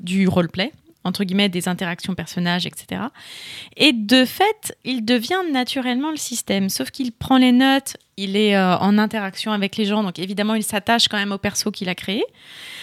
du 0.00 0.26
roleplay, 0.28 0.72
entre 1.04 1.24
guillemets, 1.24 1.48
des 1.48 1.68
interactions 1.68 2.14
personnages, 2.14 2.66
etc. 2.66 3.02
Et 3.76 3.92
de 3.92 4.24
fait, 4.24 4.76
il 4.84 5.04
devient 5.04 5.40
naturellement 5.52 6.10
le 6.10 6.16
système. 6.16 6.68
Sauf 6.68 6.90
qu'il 6.90 7.12
prend 7.12 7.38
les 7.38 7.52
notes, 7.52 7.96
il 8.16 8.36
est 8.36 8.56
euh, 8.56 8.76
en 8.78 8.98
interaction 8.98 9.52
avec 9.52 9.76
les 9.76 9.84
gens, 9.86 10.02
donc 10.02 10.18
évidemment, 10.18 10.54
il 10.54 10.62
s'attache 10.62 11.08
quand 11.08 11.16
même 11.16 11.32
au 11.32 11.38
perso 11.38 11.70
qu'il 11.70 11.88
a 11.88 11.94
créé. 11.94 12.22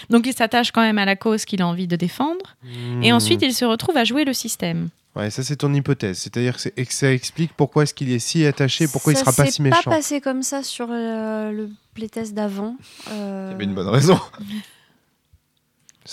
Donc 0.10 0.26
il 0.28 0.34
s'attache 0.34 0.72
quand 0.72 0.82
même 0.82 0.98
à 0.98 1.06
la 1.06 1.16
cause 1.16 1.46
qu'il 1.46 1.62
a 1.62 1.68
envie 1.68 1.88
de 1.88 1.96
défendre. 1.96 2.56
Et 3.04 3.12
Hmm. 3.12 3.16
ensuite, 3.16 3.42
il 3.42 3.54
se 3.54 3.66
retrouve 3.66 3.96
à 3.98 4.04
jouer 4.04 4.26
le 4.26 4.34
système. 4.34 4.90
Ouais, 5.16 5.30
ça 5.32 5.44
c'est 5.44 5.56
ton 5.58 5.74
hypothèse. 5.74 6.20
C'est-à-dire 6.20 6.56
que, 6.56 6.94
ça 6.94 7.12
explique 7.12 7.52
pourquoi 7.58 7.84
est-ce 7.84 7.94
qu'il 7.94 8.12
est 8.12 8.20
si 8.20 8.46
attaché, 8.46 8.88
pourquoi 8.88 9.14
il 9.14 9.16
ça 9.16 9.22
sera 9.26 9.34
pas 9.34 9.46
s'est 9.46 9.52
si 9.52 9.62
méchant. 9.62 9.82
pas 9.84 9.90
passé 9.92 10.22
comme 10.22 10.44
ça 10.44 10.62
sur 10.64 10.88
euh, 10.92 11.52
le 11.52 11.70
playtest 11.96 12.34
d'avant. 12.34 12.76
Euh, 13.12 13.48
Il 13.50 13.52
y 13.54 13.56
avait 13.56 13.64
une 13.66 13.74
bonne 13.74 13.88
raison. 13.90 14.20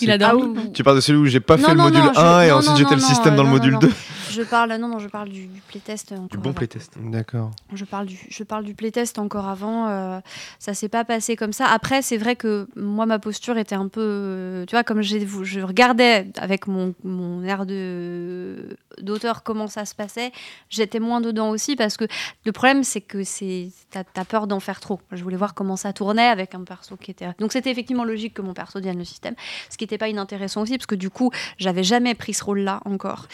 Il 0.01 0.11
adore. 0.11 0.43
Ah, 0.57 0.61
Tu 0.73 0.83
parles 0.83 0.97
de 0.97 1.01
celui 1.01 1.19
où 1.19 1.25
j'ai 1.25 1.39
pas 1.39 1.57
Non, 1.57 1.63
fait 1.69 1.75
le 1.75 1.81
module 1.81 1.99
non, 2.03 2.13
je- 2.13 2.19
1 2.19 2.41
et 2.41 2.49
non, 2.49 2.55
ensuite 2.57 2.85
non, 2.89 2.95
le 2.95 3.01
non, 3.01 3.07
système 3.07 3.35
dans 3.35 3.43
le 3.43 3.49
module 3.49 3.73
non, 3.73 3.79
2. 3.79 3.91
Je 4.29 4.41
parle, 4.43 4.75
non, 4.75 4.87
non, 4.89 4.99
je 4.99 5.07
parle 5.07 5.29
du, 5.29 5.47
du 5.47 5.61
playtest. 5.67 6.11
encore 6.11 6.27
Du 6.29 6.37
bon 6.37 6.53
playtest. 6.53 6.93
D'accord. 6.99 7.51
Je 7.73 7.85
parle 7.85 8.05
du, 8.07 8.19
je 8.29 8.43
parle 8.43 8.63
du 8.65 8.73
playtest 8.75 9.17
encore 9.19 9.47
avant. 9.47 9.87
euh, 9.87 10.19
ça 10.59 10.73
s'est 10.73 10.89
pas 10.89 11.03
passé 11.05 11.35
comme 11.35 11.53
ça. 11.53 11.65
Après, 11.67 12.01
c'est 12.01 12.17
vrai 12.17 12.35
que 12.35 12.67
moi, 12.75 13.05
ma 13.05 13.19
posture 13.19 13.57
était 13.57 13.75
un 13.75 13.87
peu, 13.87 14.01
euh, 14.03 14.65
tu 14.65 14.75
vois, 14.75 14.83
comme 14.83 15.01
j'ai, 15.01 15.25
je 15.43 15.59
regardais 15.61 16.27
avec 16.37 16.67
mon, 16.67 16.93
mon 17.03 17.43
air 17.43 17.65
de 17.65 18.77
d'auteur 19.01 19.43
comment 19.43 19.67
ça 19.67 19.85
se 19.85 19.95
passait. 19.95 20.31
J'étais 20.69 20.99
moins 20.99 21.21
dedans 21.21 21.49
aussi 21.49 21.75
parce 21.75 21.97
que 21.97 22.05
le 22.45 22.51
problème, 22.51 22.83
c'est 22.83 23.01
que 23.01 23.23
c'est, 23.23 23.69
t'as, 23.91 24.03
t'as 24.03 24.25
peur 24.25 24.47
d'en 24.47 24.59
faire 24.59 24.79
trop. 24.79 24.99
Je 25.11 25.23
voulais 25.23 25.37
voir 25.37 25.53
comment 25.53 25.75
ça 25.75 25.93
tournait 25.93 26.27
avec 26.27 26.55
un 26.55 26.63
perso 26.63 26.97
qui 26.97 27.11
était. 27.11 27.27
Donc 27.39 27.51
c'était 27.51 27.71
effectivement 27.71 28.03
logique 28.05 28.33
que 28.33 28.41
mon 28.41 28.53
perso 28.53 28.79
devienne 28.79 28.97
le 28.97 29.05
système, 29.05 29.35
ce 29.69 29.77
qui 29.77 29.83
n'était 29.83 29.97
pas 29.97 30.09
inintéressant 30.09 30.61
aussi 30.61 30.77
parce 30.77 30.87
que 30.87 30.95
du 30.95 31.09
coup, 31.09 31.31
j'avais 31.57 31.83
jamais 31.83 32.15
pris 32.15 32.33
ce 32.33 32.43
rôle-là 32.43 32.81
encore. 32.85 33.27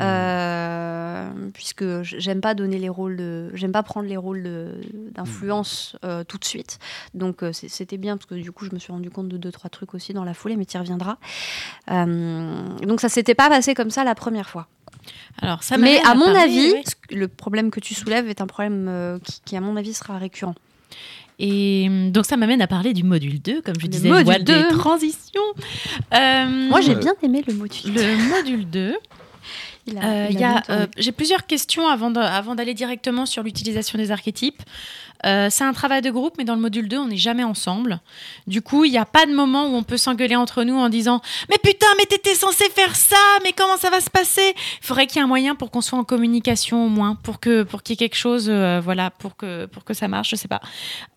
Euh, 0.00 1.30
puisque 1.54 2.02
j'aime 2.02 2.40
pas 2.40 2.54
donner 2.54 2.78
les 2.78 2.88
rôles 2.88 3.16
de, 3.16 3.50
j'aime 3.54 3.72
pas 3.72 3.82
prendre 3.82 4.08
les 4.08 4.16
rôles 4.16 4.48
d'influence 5.12 5.96
euh, 6.04 6.24
tout 6.24 6.38
de 6.38 6.44
suite 6.44 6.78
donc 7.14 7.42
euh, 7.42 7.52
c'était 7.52 7.96
bien 7.96 8.16
parce 8.16 8.26
que 8.26 8.34
du 8.34 8.52
coup 8.52 8.64
je 8.64 8.72
me 8.72 8.78
suis 8.78 8.92
rendu 8.92 9.10
compte 9.10 9.28
de 9.28 9.36
deux 9.36 9.52
trois 9.52 9.70
trucs 9.70 9.94
aussi 9.94 10.12
dans 10.12 10.24
la 10.24 10.34
foulée 10.34 10.56
mais 10.56 10.64
tu 10.64 10.76
y 10.76 10.80
reviendras 10.80 11.18
Euh, 11.90 12.68
donc 12.86 13.00
ça 13.00 13.08
s'était 13.08 13.34
pas 13.34 13.48
passé 13.48 13.74
comme 13.74 13.90
ça 13.90 14.04
la 14.04 14.14
première 14.14 14.48
fois 14.48 14.68
Alors, 15.42 15.62
ça 15.62 15.78
mais 15.78 15.98
à 16.04 16.14
mon 16.14 16.26
parler, 16.26 16.40
avis 16.40 16.74
le 17.10 17.28
problème 17.28 17.70
que 17.70 17.80
tu 17.80 17.94
soulèves 17.94 18.28
est 18.28 18.40
un 18.40 18.46
problème 18.46 18.86
euh, 18.88 19.18
qui, 19.24 19.40
qui, 19.44 19.56
à 19.56 19.60
mon 19.60 19.76
avis 19.76 19.94
sera 19.94 20.18
récurrent 20.18 20.54
Et 21.38 21.86
hum, 21.88 22.10
donc 22.12 22.26
ça 22.26 22.36
m'amène 22.36 22.60
à 22.62 22.66
parler 22.66 22.92
du 22.92 23.02
module 23.04 23.40
2, 23.40 23.62
comme 23.62 23.76
je 23.78 23.86
Le 23.86 23.88
disais, 23.88 24.08
module 24.08 24.24
voile 24.24 24.44
des 24.44 24.62
2. 24.62 24.68
transitions. 24.68 25.40
Euh, 26.14 26.46
moi 26.68 26.80
j'ai 26.80 26.94
bien 26.94 27.14
aimé 27.22 27.42
le 27.46 27.54
module 27.54 27.94
le 27.94 28.28
module 28.36 28.68
2. 28.68 28.96
Il 29.90 29.98
a- 29.98 30.04
Euh, 30.04 30.26
il 30.30 30.42
a, 30.44 30.62
euh, 30.70 30.86
J'ai 30.96 31.12
plusieurs 31.12 31.46
questions 31.46 31.86
avant 31.88 32.10
de- 32.10 32.20
avant 32.20 32.54
d'aller 32.54 32.74
directement 32.74 33.26
sur 33.26 33.42
l'utilisation 33.42 33.98
des 33.98 34.10
archétypes. 34.10 34.62
Euh, 35.26 35.48
c'est 35.50 35.64
un 35.64 35.74
travail 35.74 36.00
de 36.00 36.10
groupe, 36.10 36.34
mais 36.38 36.44
dans 36.44 36.54
le 36.54 36.62
module 36.62 36.88
2, 36.88 36.96
on 36.96 37.08
n'est 37.08 37.16
jamais 37.18 37.44
ensemble. 37.44 38.00
Du 38.46 38.62
coup, 38.62 38.86
il 38.86 38.90
n'y 38.90 38.96
a 38.96 39.04
pas 39.04 39.26
de 39.26 39.34
moment 39.34 39.66
où 39.66 39.74
on 39.74 39.82
peut 39.82 39.98
s'engueuler 39.98 40.34
entre 40.36 40.62
nous 40.64 40.76
en 40.78 40.88
disant 40.88 41.20
Mais 41.50 41.58
putain, 41.62 41.86
mais 41.98 42.06
t'étais 42.06 42.34
censé 42.34 42.64
faire 42.70 42.96
ça, 42.96 43.16
mais 43.44 43.52
comment 43.52 43.76
ça 43.76 43.90
va 43.90 44.00
se 44.00 44.08
passer? 44.08 44.54
Il 44.80 44.86
faudrait 44.86 45.06
qu'il 45.06 45.16
y 45.16 45.18
ait 45.18 45.24
un 45.24 45.26
moyen 45.28 45.54
pour 45.54 45.70
qu'on 45.70 45.82
soit 45.82 45.98
en 45.98 46.04
communication 46.04 46.86
au 46.86 46.88
moins, 46.88 47.16
pour 47.16 47.38
que 47.38 47.64
pour 47.64 47.82
qu'il 47.82 47.92
y 47.92 47.94
ait 47.94 48.08
quelque 48.08 48.16
chose, 48.16 48.46
euh, 48.48 48.80
voilà, 48.82 49.10
pour 49.10 49.36
que 49.36 49.66
pour 49.66 49.84
que 49.84 49.92
ça 49.92 50.08
marche, 50.08 50.30
je 50.30 50.36
sais 50.36 50.48
pas. 50.48 50.60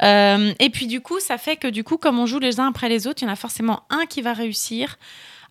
Euh, 0.02 0.52
et 0.60 0.70
puis 0.70 0.88
du 0.88 1.00
coup, 1.00 1.20
ça 1.22 1.38
fait 1.38 1.56
que 1.56 1.68
du 1.68 1.86
coup, 1.86 1.98
comme 1.98 2.20
on 2.20 2.26
joue 2.26 2.40
les 2.40 2.60
uns 2.60 2.68
après 2.68 2.90
les 2.90 3.08
autres, 3.08 3.22
il 3.24 3.26
y 3.26 3.30
en 3.30 3.34
a 3.34 3.38
forcément 3.38 3.84
un 3.90 4.06
qui 4.06 4.22
va 4.22 4.34
réussir 4.34 4.98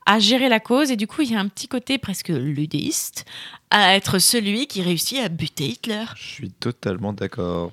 à 0.06 0.18
gérer 0.18 0.48
la 0.48 0.60
cause. 0.60 0.90
Et 0.90 0.96
du 0.96 1.06
coup 1.06 1.22
il 1.22 1.32
y 1.32 1.34
a 1.34 1.40
un 1.40 1.48
petit 1.48 1.68
côté 1.68 1.98
presque 1.98 2.28
ludiste 2.28 3.24
à 3.72 3.94
être 3.96 4.18
celui 4.18 4.66
qui 4.66 4.82
réussit 4.82 5.18
à 5.18 5.28
buter 5.28 5.64
Hitler. 5.64 6.04
Je 6.16 6.22
suis 6.28 6.50
totalement 6.50 7.12
d'accord. 7.12 7.72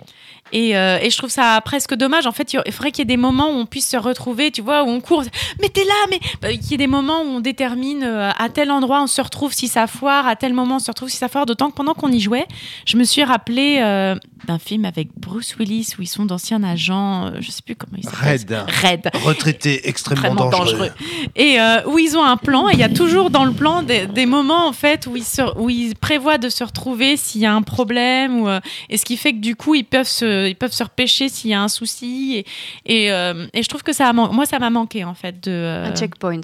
Et, 0.52 0.76
euh, 0.76 0.98
et 1.00 1.12
je 1.12 1.18
trouve 1.18 1.30
ça 1.30 1.62
presque 1.64 1.94
dommage. 1.94 2.26
En 2.26 2.32
fait, 2.32 2.54
il 2.66 2.72
faudrait 2.72 2.90
qu'il 2.92 3.02
y 3.02 3.04
ait 3.04 3.06
des 3.06 3.18
moments 3.18 3.50
où 3.52 3.54
on 3.54 3.68
puisse 3.68 3.88
se 3.88 3.98
retrouver, 3.98 4.50
tu 4.50 4.64
vois, 4.64 4.82
où 4.84 4.88
on 4.88 5.00
court. 5.00 5.24
Mais 5.62 5.70
t'es 5.70 5.84
là, 5.84 5.94
mais 6.10 6.20
bah, 6.42 6.50
qu'il 6.54 6.72
y 6.72 6.74
ait 6.74 6.78
des 6.78 6.88
moments 6.88 7.22
où 7.22 7.26
on 7.28 7.40
détermine 7.40 8.04
euh, 8.04 8.32
à 8.36 8.50
tel 8.50 8.72
endroit 8.72 9.04
on 9.04 9.08
se 9.08 9.22
retrouve 9.22 9.54
si 9.54 9.68
ça 9.68 9.86
foire, 9.86 10.28
à 10.28 10.36
tel 10.36 10.54
moment 10.56 10.78
on 10.78 10.80
se 10.80 10.90
retrouve 10.90 11.10
si 11.10 11.18
ça 11.18 11.28
foire. 11.28 11.46
D'autant 11.46 11.70
que 11.70 11.76
pendant 11.76 11.94
qu'on 11.94 12.12
y 12.12 12.20
jouait, 12.20 12.48
je 12.88 12.98
me 12.98 13.04
suis 13.04 13.24
rappelé 13.24 13.78
euh, 13.80 14.16
d'un 14.48 14.58
film 14.58 14.86
avec 14.86 15.10
Bruce 15.16 15.56
Willis 15.60 15.90
où 16.00 16.02
ils 16.02 16.08
sont 16.08 16.26
d'anciens 16.26 16.64
agents, 16.64 17.28
euh, 17.28 17.32
je 17.42 17.52
sais 17.52 17.62
plus 17.64 17.76
comment 17.76 17.98
il 17.98 18.06
s'appelle. 18.06 18.40
Red. 18.40 18.66
Red. 18.84 19.12
Retraité 19.24 19.88
extrêmement, 19.88 20.24
Extrêmement 20.32 20.50
dangereux. 20.50 20.78
dangereux. 20.80 20.92
Et 21.36 21.62
euh, 21.62 21.84
où 21.86 22.00
ils 22.00 22.18
ont 22.18 22.24
un 22.24 22.38
plan, 22.38 22.70
et 22.70 22.74
il 22.74 22.80
y 22.80 22.84
a 22.84 22.90
toujours 22.90 23.30
dans 23.30 23.46
le 23.46 23.52
plan 23.54 23.84
des, 23.84 24.08
des 24.08 24.26
moments 24.26 24.68
en 24.68 24.74
fait 24.74 25.06
où 25.06 25.16
ils, 25.16 25.24
se- 25.24 25.56
où 25.60 25.70
ils 25.70 25.89
prévoient 25.96 26.38
de 26.38 26.50
se 26.50 26.64
retrouver 26.64 27.18
s'il 27.18 27.42
y 27.42 27.46
a 27.46 27.54
un 27.54 27.62
problème, 27.62 28.42
ou, 28.42 28.48
euh, 28.48 28.60
et 28.90 28.98
ce 28.98 29.06
qui 29.06 29.18
fait 29.18 29.34
que 29.34 29.40
du 29.40 29.56
coup 29.56 29.76
ils 29.76 29.86
peuvent 29.86 30.08
se, 30.08 30.48
ils 30.48 30.56
peuvent 30.56 30.74
se 30.74 30.84
repêcher 30.84 31.30
s'il 31.30 31.52
y 31.52 31.54
a 31.54 31.62
un 31.62 31.68
souci. 31.68 32.44
Et, 32.86 33.04
et, 33.06 33.12
euh, 33.12 33.48
et 33.54 33.64
je 33.64 33.70
trouve 33.70 33.84
que 33.84 33.94
ça 33.94 34.10
a 34.10 34.14
moi 34.14 34.46
ça 34.46 34.60
m'a 34.60 34.70
manqué 34.70 35.04
en 35.04 35.14
fait 35.14 35.44
de 35.44 35.52
euh, 35.52 35.86
un 35.86 35.96
checkpoint 35.96 36.42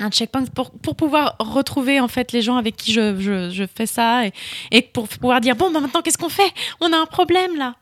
un 0.00 0.10
checkpoint 0.10 0.44
pour, 0.54 0.70
pour 0.70 0.94
pouvoir 0.94 1.36
retrouver 1.40 1.98
en 2.00 2.08
fait 2.08 2.32
les 2.32 2.40
gens 2.40 2.56
avec 2.56 2.76
qui 2.76 2.92
je, 2.92 3.18
je, 3.18 3.50
je 3.50 3.64
fais 3.72 3.86
ça 3.86 4.26
et, 4.26 4.32
et 4.70 4.82
pour 4.82 5.08
pouvoir 5.08 5.40
dire 5.40 5.56
bon 5.56 5.70
bah 5.72 5.80
maintenant 5.80 6.02
qu'est-ce 6.02 6.18
qu'on 6.18 6.28
fait? 6.28 6.52
On 6.80 6.92
a 6.92 6.96
un 6.96 7.06
problème 7.06 7.56
là 7.56 7.74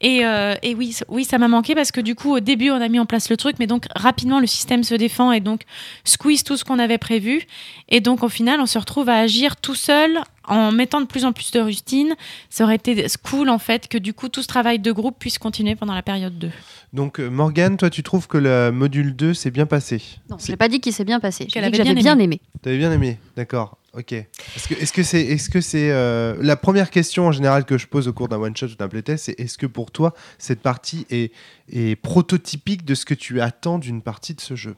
et, 0.00 0.24
euh, 0.26 0.54
et 0.62 0.74
oui, 0.74 0.94
oui, 1.08 1.24
ça 1.24 1.38
m'a 1.38 1.48
manqué 1.48 1.74
parce 1.74 1.90
que 1.90 2.00
du 2.00 2.14
coup, 2.14 2.34
au 2.36 2.40
début, 2.40 2.70
on 2.70 2.80
a 2.80 2.88
mis 2.88 2.98
en 2.98 3.06
place 3.06 3.30
le 3.30 3.36
truc, 3.36 3.56
mais 3.58 3.66
donc 3.66 3.86
rapidement, 3.94 4.40
le 4.40 4.46
système 4.46 4.84
se 4.84 4.94
défend 4.94 5.32
et 5.32 5.40
donc 5.40 5.62
squeeze 6.04 6.44
tout 6.44 6.56
ce 6.56 6.64
qu'on 6.64 6.78
avait 6.78 6.98
prévu. 6.98 7.42
Et 7.88 8.00
donc, 8.00 8.22
au 8.22 8.28
final, 8.28 8.60
on 8.60 8.66
se 8.66 8.78
retrouve 8.78 9.08
à 9.08 9.16
agir 9.16 9.56
tout 9.56 9.74
seul 9.74 10.18
en 10.48 10.70
mettant 10.70 11.00
de 11.00 11.06
plus 11.06 11.24
en 11.24 11.32
plus 11.32 11.50
de 11.50 11.60
rustines. 11.60 12.14
Ça 12.50 12.64
aurait 12.64 12.76
été 12.76 13.06
cool, 13.24 13.48
en 13.48 13.58
fait, 13.58 13.88
que 13.88 13.98
du 13.98 14.12
coup, 14.12 14.28
tout 14.28 14.42
ce 14.42 14.46
travail 14.48 14.78
de 14.78 14.92
groupe 14.92 15.18
puisse 15.18 15.38
continuer 15.38 15.74
pendant 15.76 15.94
la 15.94 16.02
période 16.02 16.38
2. 16.38 16.50
Donc, 16.92 17.18
euh, 17.18 17.28
Morgane, 17.28 17.76
toi, 17.76 17.90
tu 17.90 18.02
trouves 18.02 18.28
que 18.28 18.38
le 18.38 18.70
module 18.70 19.16
2 19.16 19.34
s'est 19.34 19.50
bien 19.50 19.66
passé 19.66 20.02
non 20.30 20.36
C'est- 20.38 20.52
j'ai 20.52 20.56
pas 20.56 20.68
dit 20.68 20.80
qu'il 20.80 20.92
s'est 20.92 21.04
bien 21.04 21.20
passé 21.20 21.44
j'ai 21.44 21.46
dit 21.46 21.52
que 21.54 21.58
avait 21.58 21.76
j'avais 21.76 21.94
bien 21.94 22.14
bien 22.14 22.18
aimé 22.24 22.40
T'avais 22.62 22.78
bien 22.78 22.92
aimé, 22.92 23.18
d'accord. 23.36 23.78
Ok. 23.96 24.12
Est-ce 24.12 24.68
que 24.68 24.74
est-ce 24.74 24.92
que 24.92 25.02
c'est 25.02 25.22
est-ce 25.22 25.48
que 25.48 25.62
c'est 25.62 25.90
euh, 25.90 26.36
la 26.40 26.56
première 26.56 26.90
question 26.90 27.26
en 27.26 27.32
général 27.32 27.64
que 27.64 27.78
je 27.78 27.86
pose 27.86 28.08
au 28.08 28.12
cours 28.12 28.28
d'un 28.28 28.38
one 28.38 28.54
shot 28.54 28.66
ou 28.66 28.74
d'un 28.74 28.88
playtest, 28.88 29.24
c'est 29.24 29.40
est-ce 29.40 29.56
que 29.56 29.66
pour 29.66 29.90
toi 29.90 30.12
cette 30.38 30.60
partie 30.60 31.06
est, 31.08 31.32
est 31.72 31.96
prototypique 31.96 32.84
de 32.84 32.94
ce 32.94 33.06
que 33.06 33.14
tu 33.14 33.40
attends 33.40 33.78
d'une 33.78 34.02
partie 34.02 34.34
de 34.34 34.40
ce 34.40 34.54
jeu? 34.54 34.76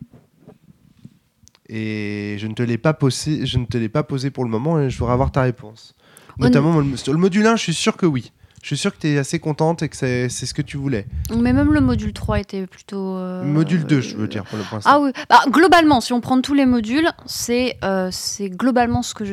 Et 1.69 2.37
je 2.39 2.47
ne 2.47 2.55
te 2.55 2.63
l'ai 2.63 2.79
pas 2.79 2.95
posé, 2.95 3.45
je 3.45 3.59
ne 3.59 3.67
te 3.67 3.77
l'ai 3.77 3.89
pas 3.89 4.05
posé 4.05 4.31
pour 4.31 4.45
le 4.45 4.51
moment 4.51 4.81
et 4.81 4.89
je 4.89 4.97
voudrais 4.99 5.15
avoir 5.15 5.33
ta 5.33 5.43
réponse. 5.43 5.95
Notamment 6.39 6.83
sur 6.97 7.13
le 7.13 7.19
module 7.19 7.45
1, 7.45 7.57
je 7.57 7.63
suis 7.63 7.75
sûr 7.75 7.97
que 7.97 8.07
oui. 8.07 8.33
Je 8.69 8.75
suis 8.75 8.83
sûr 8.83 8.93
que 8.95 9.01
tu 9.01 9.09
es 9.09 9.17
assez 9.17 9.39
contente 9.39 9.83
et 9.83 9.89
que 9.89 9.97
c'est 9.97 10.29
c'est 10.29 10.45
ce 10.45 10.53
que 10.53 10.61
tu 10.61 10.77
voulais. 10.77 11.07
mais 11.35 11.55
même 11.55 11.73
le 11.73 11.81
module 11.81 12.13
3 12.13 12.39
était 12.41 12.67
plutôt 12.67 13.17
euh, 13.17 13.43
module 13.43 13.87
2, 13.87 14.03
je 14.03 14.15
veux 14.15 14.29
dire 14.29 14.45
pour 14.45 14.59
le 14.59 14.65
principe. 14.65 14.91
Ah 14.93 15.01
oui, 15.01 15.11
bah, 15.31 15.41
globalement, 15.49 16.03
si 16.03 16.13
on 16.13 16.21
prend 16.21 16.39
tous 16.43 16.53
les 16.53 16.67
modules, 16.67 17.09
c'est 17.25 17.79
euh, 17.83 18.11
c'est 18.13 18.51
globalement 18.51 19.01
ce 19.03 19.15
que 19.15 19.25
je 19.25 19.33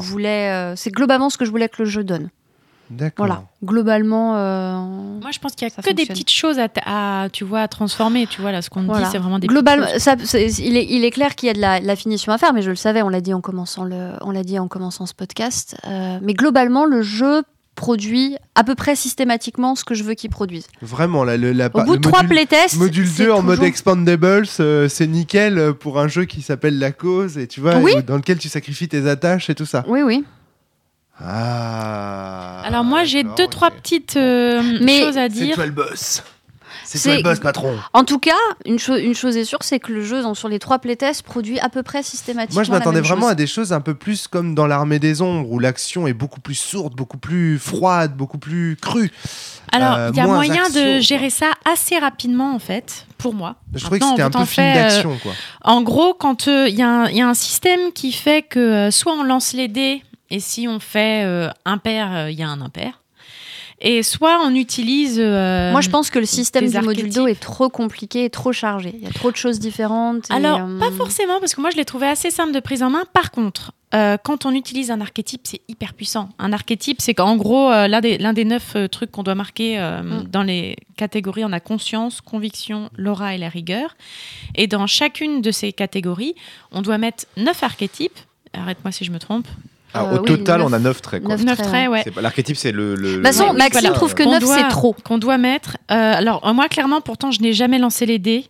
voulais. 0.00 0.50
euh, 0.50 0.76
c'est 0.76 0.90
globalement 0.90 1.28
ce 1.28 1.36
que 1.36 1.44
je 1.44 1.50
voulais 1.50 1.68
que 1.68 1.82
le 1.82 1.84
jeu 1.84 2.04
donne. 2.04 2.30
D'accord. 2.88 3.26
Voilà, 3.26 3.42
globalement. 3.62 4.36
euh, 4.36 4.78
Moi, 5.20 5.30
je 5.32 5.38
pense 5.38 5.52
qu'il 5.54 5.68
y 5.68 5.70
a 5.70 5.82
que 5.82 5.90
des 5.92 6.06
petites 6.06 6.30
choses 6.30 6.58
à, 6.86 7.28
tu 7.30 7.44
vois, 7.44 7.60
à 7.60 7.68
transformer. 7.68 8.26
Tu 8.28 8.40
vois, 8.40 8.50
là, 8.52 8.62
ce 8.62 8.70
qu'on 8.70 8.84
Voilà. 8.84 9.04
dit, 9.06 9.12
c'est 9.12 9.18
vraiment 9.18 9.38
des 9.40 9.48
globalement, 9.48 9.84
petites 9.86 9.96
choses. 10.02 10.02
ça, 10.04 10.16
c'est- 10.24 10.62
il, 10.62 10.76
est, 10.78 10.86
il 10.88 11.04
est 11.04 11.10
clair 11.10 11.34
qu'il 11.34 11.48
y 11.48 11.50
a 11.50 11.52
de 11.52 11.60
la, 11.60 11.80
de 11.80 11.86
la 11.86 11.96
finition 11.96 12.32
à 12.32 12.38
faire, 12.38 12.54
mais 12.54 12.62
je 12.62 12.70
le 12.70 12.76
savais, 12.76 13.02
on 13.02 13.08
l'a 13.10 13.20
dit 13.20 13.34
en 13.34 13.40
commençant 13.42 13.84
le, 13.84 14.12
on 14.22 14.30
l'a 14.30 14.42
dit 14.44 14.58
en 14.58 14.68
commençant 14.68 15.04
ce 15.04 15.14
podcast. 15.14 15.76
euh, 15.86 16.18
mais 16.22 16.32
globalement, 16.32 16.84
le 16.86 17.02
jeu 17.02 17.42
produit 17.76 18.36
à 18.56 18.64
peu 18.64 18.74
près 18.74 18.96
systématiquement 18.96 19.76
ce 19.76 19.84
que 19.84 19.94
je 19.94 20.02
veux 20.02 20.14
qu'il 20.14 20.30
produise. 20.30 20.66
Vraiment, 20.82 21.22
là, 21.22 21.36
le, 21.36 21.52
la, 21.52 21.66
Au 21.72 21.82
bout 21.84 21.96
de 21.96 22.00
trois 22.02 22.22
module- 22.24 22.28
playtests, 22.46 22.76
Module 22.76 23.06
c'est 23.06 23.26
2 23.26 23.30
en 23.30 23.42
mode 23.42 23.62
expandables, 23.62 24.46
euh, 24.58 24.88
c'est 24.88 25.06
nickel 25.06 25.58
euh, 25.58 25.72
pour 25.72 26.00
un 26.00 26.08
jeu 26.08 26.24
qui 26.24 26.42
s'appelle 26.42 26.78
La 26.80 26.90
Cause 26.90 27.38
et 27.38 27.46
tu 27.46 27.60
vois, 27.60 27.76
Oui. 27.76 27.92
où- 27.96 28.02
dans 28.02 28.16
lequel 28.16 28.38
tu 28.38 28.48
sacrifies 28.48 28.88
tes 28.88 29.06
attaches 29.08 29.48
et 29.50 29.54
tout 29.54 29.66
ça. 29.66 29.84
Oui, 29.86 30.02
oui. 30.02 30.24
Ah. 31.18 32.62
Alors, 32.64 32.84
moi, 32.84 33.04
j'ai 33.04 33.22
deux, 33.22 33.46
trois 33.48 33.70
petites 33.70 34.16
euh, 34.16 34.62
Mais- 34.82 35.00
choses 35.00 35.16
à 35.18 35.24
C'est 35.24 35.28
dire. 35.30 35.54
toi 35.54 35.66
le 35.66 35.72
boss. 35.72 36.22
C'est 36.96 37.22
boss, 37.22 37.38
patron. 37.40 37.76
En 37.92 38.04
tout 38.04 38.18
cas, 38.18 38.32
une, 38.64 38.78
cho- 38.78 38.96
une 38.96 39.14
chose 39.14 39.36
est 39.36 39.44
sûre, 39.44 39.58
c'est 39.62 39.78
que 39.80 39.92
le 39.92 40.02
jeu, 40.04 40.22
dans- 40.22 40.34
sur 40.34 40.48
les 40.48 40.58
trois 40.58 40.78
playtests, 40.78 41.22
produit 41.22 41.58
à 41.60 41.68
peu 41.68 41.82
près 41.82 42.02
systématiquement. 42.02 42.56
Moi, 42.56 42.64
je 42.64 42.70
m'attendais 42.70 43.00
vraiment 43.00 43.22
chose. 43.22 43.30
à 43.30 43.34
des 43.34 43.46
choses 43.46 43.72
un 43.72 43.80
peu 43.80 43.94
plus 43.94 44.28
comme 44.28 44.54
dans 44.54 44.66
l'Armée 44.66 44.98
des 44.98 45.22
Ombres, 45.22 45.50
où 45.50 45.58
l'action 45.58 46.06
est 46.06 46.12
beaucoup 46.14 46.40
plus 46.40 46.54
sourde, 46.54 46.94
beaucoup 46.94 47.18
plus 47.18 47.58
froide, 47.58 48.16
beaucoup 48.16 48.38
plus 48.38 48.76
crue. 48.80 49.10
Alors, 49.72 49.96
Euh, 49.96 50.10
il 50.12 50.16
y 50.16 50.20
a 50.20 50.26
moyen 50.26 50.64
action, 50.64 50.80
de 50.80 50.90
quoi. 50.92 51.00
gérer 51.00 51.30
ça 51.30 51.52
assez 51.70 51.98
rapidement, 51.98 52.54
en 52.54 52.58
fait, 52.58 53.06
pour 53.18 53.34
moi. 53.34 53.56
Je 53.74 53.82
trouvais 53.84 53.98
que 53.98 54.06
c'était 54.06 54.22
un 54.22 54.30
peu 54.30 54.44
film 54.44 54.66
fait, 54.66 54.70
euh, 54.70 54.82
d'action, 54.82 55.18
quoi. 55.22 55.32
En 55.62 55.82
gros, 55.82 56.14
quand 56.14 56.46
euh, 56.48 56.68
il 56.68 56.76
y, 56.76 56.82
a 56.82 56.88
un- 56.88 57.08
il 57.08 57.16
y 57.16 57.20
a 57.22 57.28
un 57.28 57.34
système 57.34 57.92
qui 57.94 58.12
fait 58.12 58.42
que 58.42 58.58
euh, 58.60 58.90
soit 58.90 59.12
on 59.14 59.22
lance 59.24 59.52
les 59.52 59.68
dés, 59.68 60.02
et 60.30 60.40
si 60.40 60.66
on 60.68 60.78
fait 60.80 61.22
euh, 61.24 61.48
impair, 61.64 62.08
euh, 62.12 62.30
il 62.30 62.38
y 62.38 62.42
a 62.42 62.48
un 62.48 62.60
impair. 62.60 63.00
Et 63.80 64.02
soit 64.02 64.40
on 64.42 64.54
utilise. 64.54 65.18
euh, 65.20 65.70
Moi, 65.72 65.80
je 65.82 65.90
pense 65.90 66.08
que 66.10 66.18
le 66.18 66.24
système 66.24 66.68
du 66.68 66.78
module. 66.80 67.10
2 67.12 67.28
est 67.28 67.38
trop 67.40 67.68
compliqué 67.68 68.24
et 68.24 68.30
trop 68.30 68.52
chargé. 68.52 68.92
Il 68.94 69.04
y 69.04 69.06
a 69.06 69.10
trop 69.12 69.30
de 69.30 69.36
choses 69.36 69.58
différentes. 69.58 70.30
et, 70.30 70.32
Alors, 70.32 70.60
euh, 70.60 70.78
pas 70.78 70.90
forcément, 70.92 71.40
parce 71.40 71.54
que 71.54 71.60
moi, 71.60 71.70
je 71.70 71.76
l'ai 71.76 71.84
trouvé 71.84 72.06
assez 72.06 72.30
simple 72.30 72.52
de 72.52 72.60
prise 72.60 72.82
en 72.82 72.88
main. 72.90 73.04
Par 73.12 73.30
contre, 73.30 73.72
euh, 73.94 74.16
quand 74.22 74.46
on 74.46 74.52
utilise 74.52 74.90
un 74.90 75.00
archétype, 75.02 75.42
c'est 75.44 75.60
hyper 75.68 75.92
puissant. 75.92 76.30
Un 76.38 76.52
archétype, 76.54 77.00
c'est 77.02 77.12
qu'en 77.14 77.36
gros, 77.36 77.70
l'un 77.70 78.00
des, 78.00 78.16
l'un 78.18 78.32
des 78.32 78.44
neuf 78.46 78.74
trucs 78.90 79.10
qu'on 79.12 79.22
doit 79.22 79.34
marquer 79.34 79.78
Mm. 79.78 80.24
dans 80.30 80.42
les 80.42 80.76
catégories, 80.96 81.44
on 81.44 81.52
a 81.52 81.60
conscience, 81.60 82.20
conviction, 82.22 82.88
l'aura 82.96 83.34
et 83.34 83.38
la 83.38 83.48
rigueur. 83.50 83.94
Et 84.54 84.66
dans 84.66 84.86
chacune 84.86 85.42
de 85.42 85.50
ces 85.50 85.72
catégories, 85.72 86.34
on 86.72 86.80
doit 86.82 86.96
mettre 86.98 87.26
neuf 87.36 87.62
archétypes. 87.62 88.18
Arrête-moi 88.54 88.90
si 88.90 89.04
je 89.04 89.10
me 89.12 89.18
trompe. 89.18 89.46
Alors, 89.94 90.08
Euh, 90.12 90.16
au 90.16 90.20
oui, 90.20 90.26
total, 90.26 90.60
on 90.62 90.72
a 90.72 90.78
9 90.78 91.00
traits. 91.00 91.22
Quoi. 91.22 91.36
neuf 91.36 91.44
Neuf 91.44 91.56
traits, 91.58 91.68
traits, 91.70 91.88
ouais. 91.90 92.00
C'est 92.04 92.10
pas- 92.10 92.20
L'archétype, 92.20 92.56
c'est 92.56 92.72
le. 92.72 92.94
le 92.94 93.08
De 93.10 93.14
toute 93.16 93.26
façon, 93.26 93.52
Maxime 93.54 93.80
voilà. 93.82 93.94
trouve 93.96 94.14
que 94.14 94.22
Qu'on 94.24 94.30
9, 94.32 94.40
doit- 94.40 94.56
c'est 94.58 94.68
trop. 94.68 94.94
Qu'on 95.04 95.18
doit 95.18 95.38
mettre. 95.38 95.76
Euh, 95.90 95.94
alors, 96.14 96.46
euh, 96.46 96.52
moi, 96.52 96.68
clairement, 96.68 97.00
pourtant, 97.00 97.30
je 97.30 97.40
n'ai 97.40 97.52
jamais 97.52 97.78
lancé 97.78 98.04
les 98.06 98.18
dés. 98.18 98.46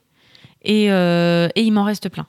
Et, 0.65 0.91
euh, 0.91 1.49
et 1.55 1.63
il 1.63 1.71
m'en 1.73 1.85
reste 1.85 2.09
plein. 2.09 2.27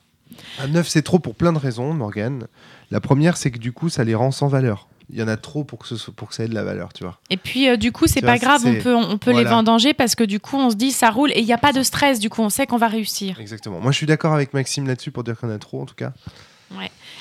Un 0.62 0.68
9, 0.68 0.88
c'est 0.88 1.02
trop 1.02 1.18
pour 1.20 1.34
plein 1.34 1.52
de 1.54 1.58
raisons, 1.58 1.94
Morgane. 1.94 2.46
La 2.92 3.00
première, 3.00 3.36
c'est 3.38 3.50
que 3.50 3.58
du 3.58 3.72
coup, 3.72 3.90
ça 3.90 4.04
les 4.04 4.14
rend 4.14 4.30
sans 4.32 4.48
valeur. 4.48 4.88
Il 5.10 5.18
y 5.18 5.24
en 5.24 5.28
a 5.28 5.38
trop 5.38 5.64
pour 5.64 5.80
que, 5.80 5.88
ce 5.88 5.96
soit- 5.96 6.14
pour 6.14 6.28
que 6.30 6.36
ça 6.36 6.44
ait 6.44 6.48
de 6.50 6.54
la 6.54 6.64
valeur, 6.64 6.92
tu 6.94 7.04
vois. 7.04 7.18
Et 7.30 7.38
puis, 7.38 7.70
euh, 7.70 7.78
du 7.78 7.92
coup, 7.94 8.06
c'est 8.08 8.20
pas 8.22 8.36
vois, 8.36 8.38
grave, 8.38 8.62
on 8.66 8.76
peut, 8.76 8.94
on 8.94 9.18
peut 9.18 9.32
les 9.32 9.46
vendanger 9.46 9.94
parce 9.94 10.16
que 10.16 10.24
du 10.26 10.40
coup, 10.42 10.58
on 10.58 10.70
se 10.70 10.76
dit 10.76 10.92
ça 10.92 11.10
roule 11.10 11.32
et 11.32 11.40
il 11.40 11.46
n'y 11.46 11.54
a 11.54 11.58
pas 11.58 11.72
de 11.74 11.82
stress, 11.82 12.20
du 12.20 12.30
coup, 12.30 12.42
on 12.42 12.50
sait 12.50 12.68
qu'on 12.68 12.78
va 12.78 12.88
réussir. 12.90 13.40
Exactement. 13.40 13.80
Moi, 13.80 13.92
je 13.94 13.98
suis 13.98 14.06
d'accord 14.06 14.34
avec 14.34 14.54
Maxime 14.54 14.86
là-dessus 14.86 15.12
pour 15.12 15.24
dire 15.24 15.38
qu'on 15.40 15.50
a 15.50 15.58
trop, 15.58 15.82
en 15.82 15.86
tout 15.86 15.96
cas. 15.96 16.12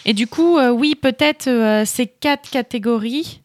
Et 0.06 0.14
du 0.14 0.28
coup, 0.28 0.56
euh, 0.56 0.70
oui, 0.70 0.94
peut-être 0.94 1.48
euh, 1.48 1.84
ces 1.84 2.06
quatre 2.06 2.48
catégories. 2.48 3.42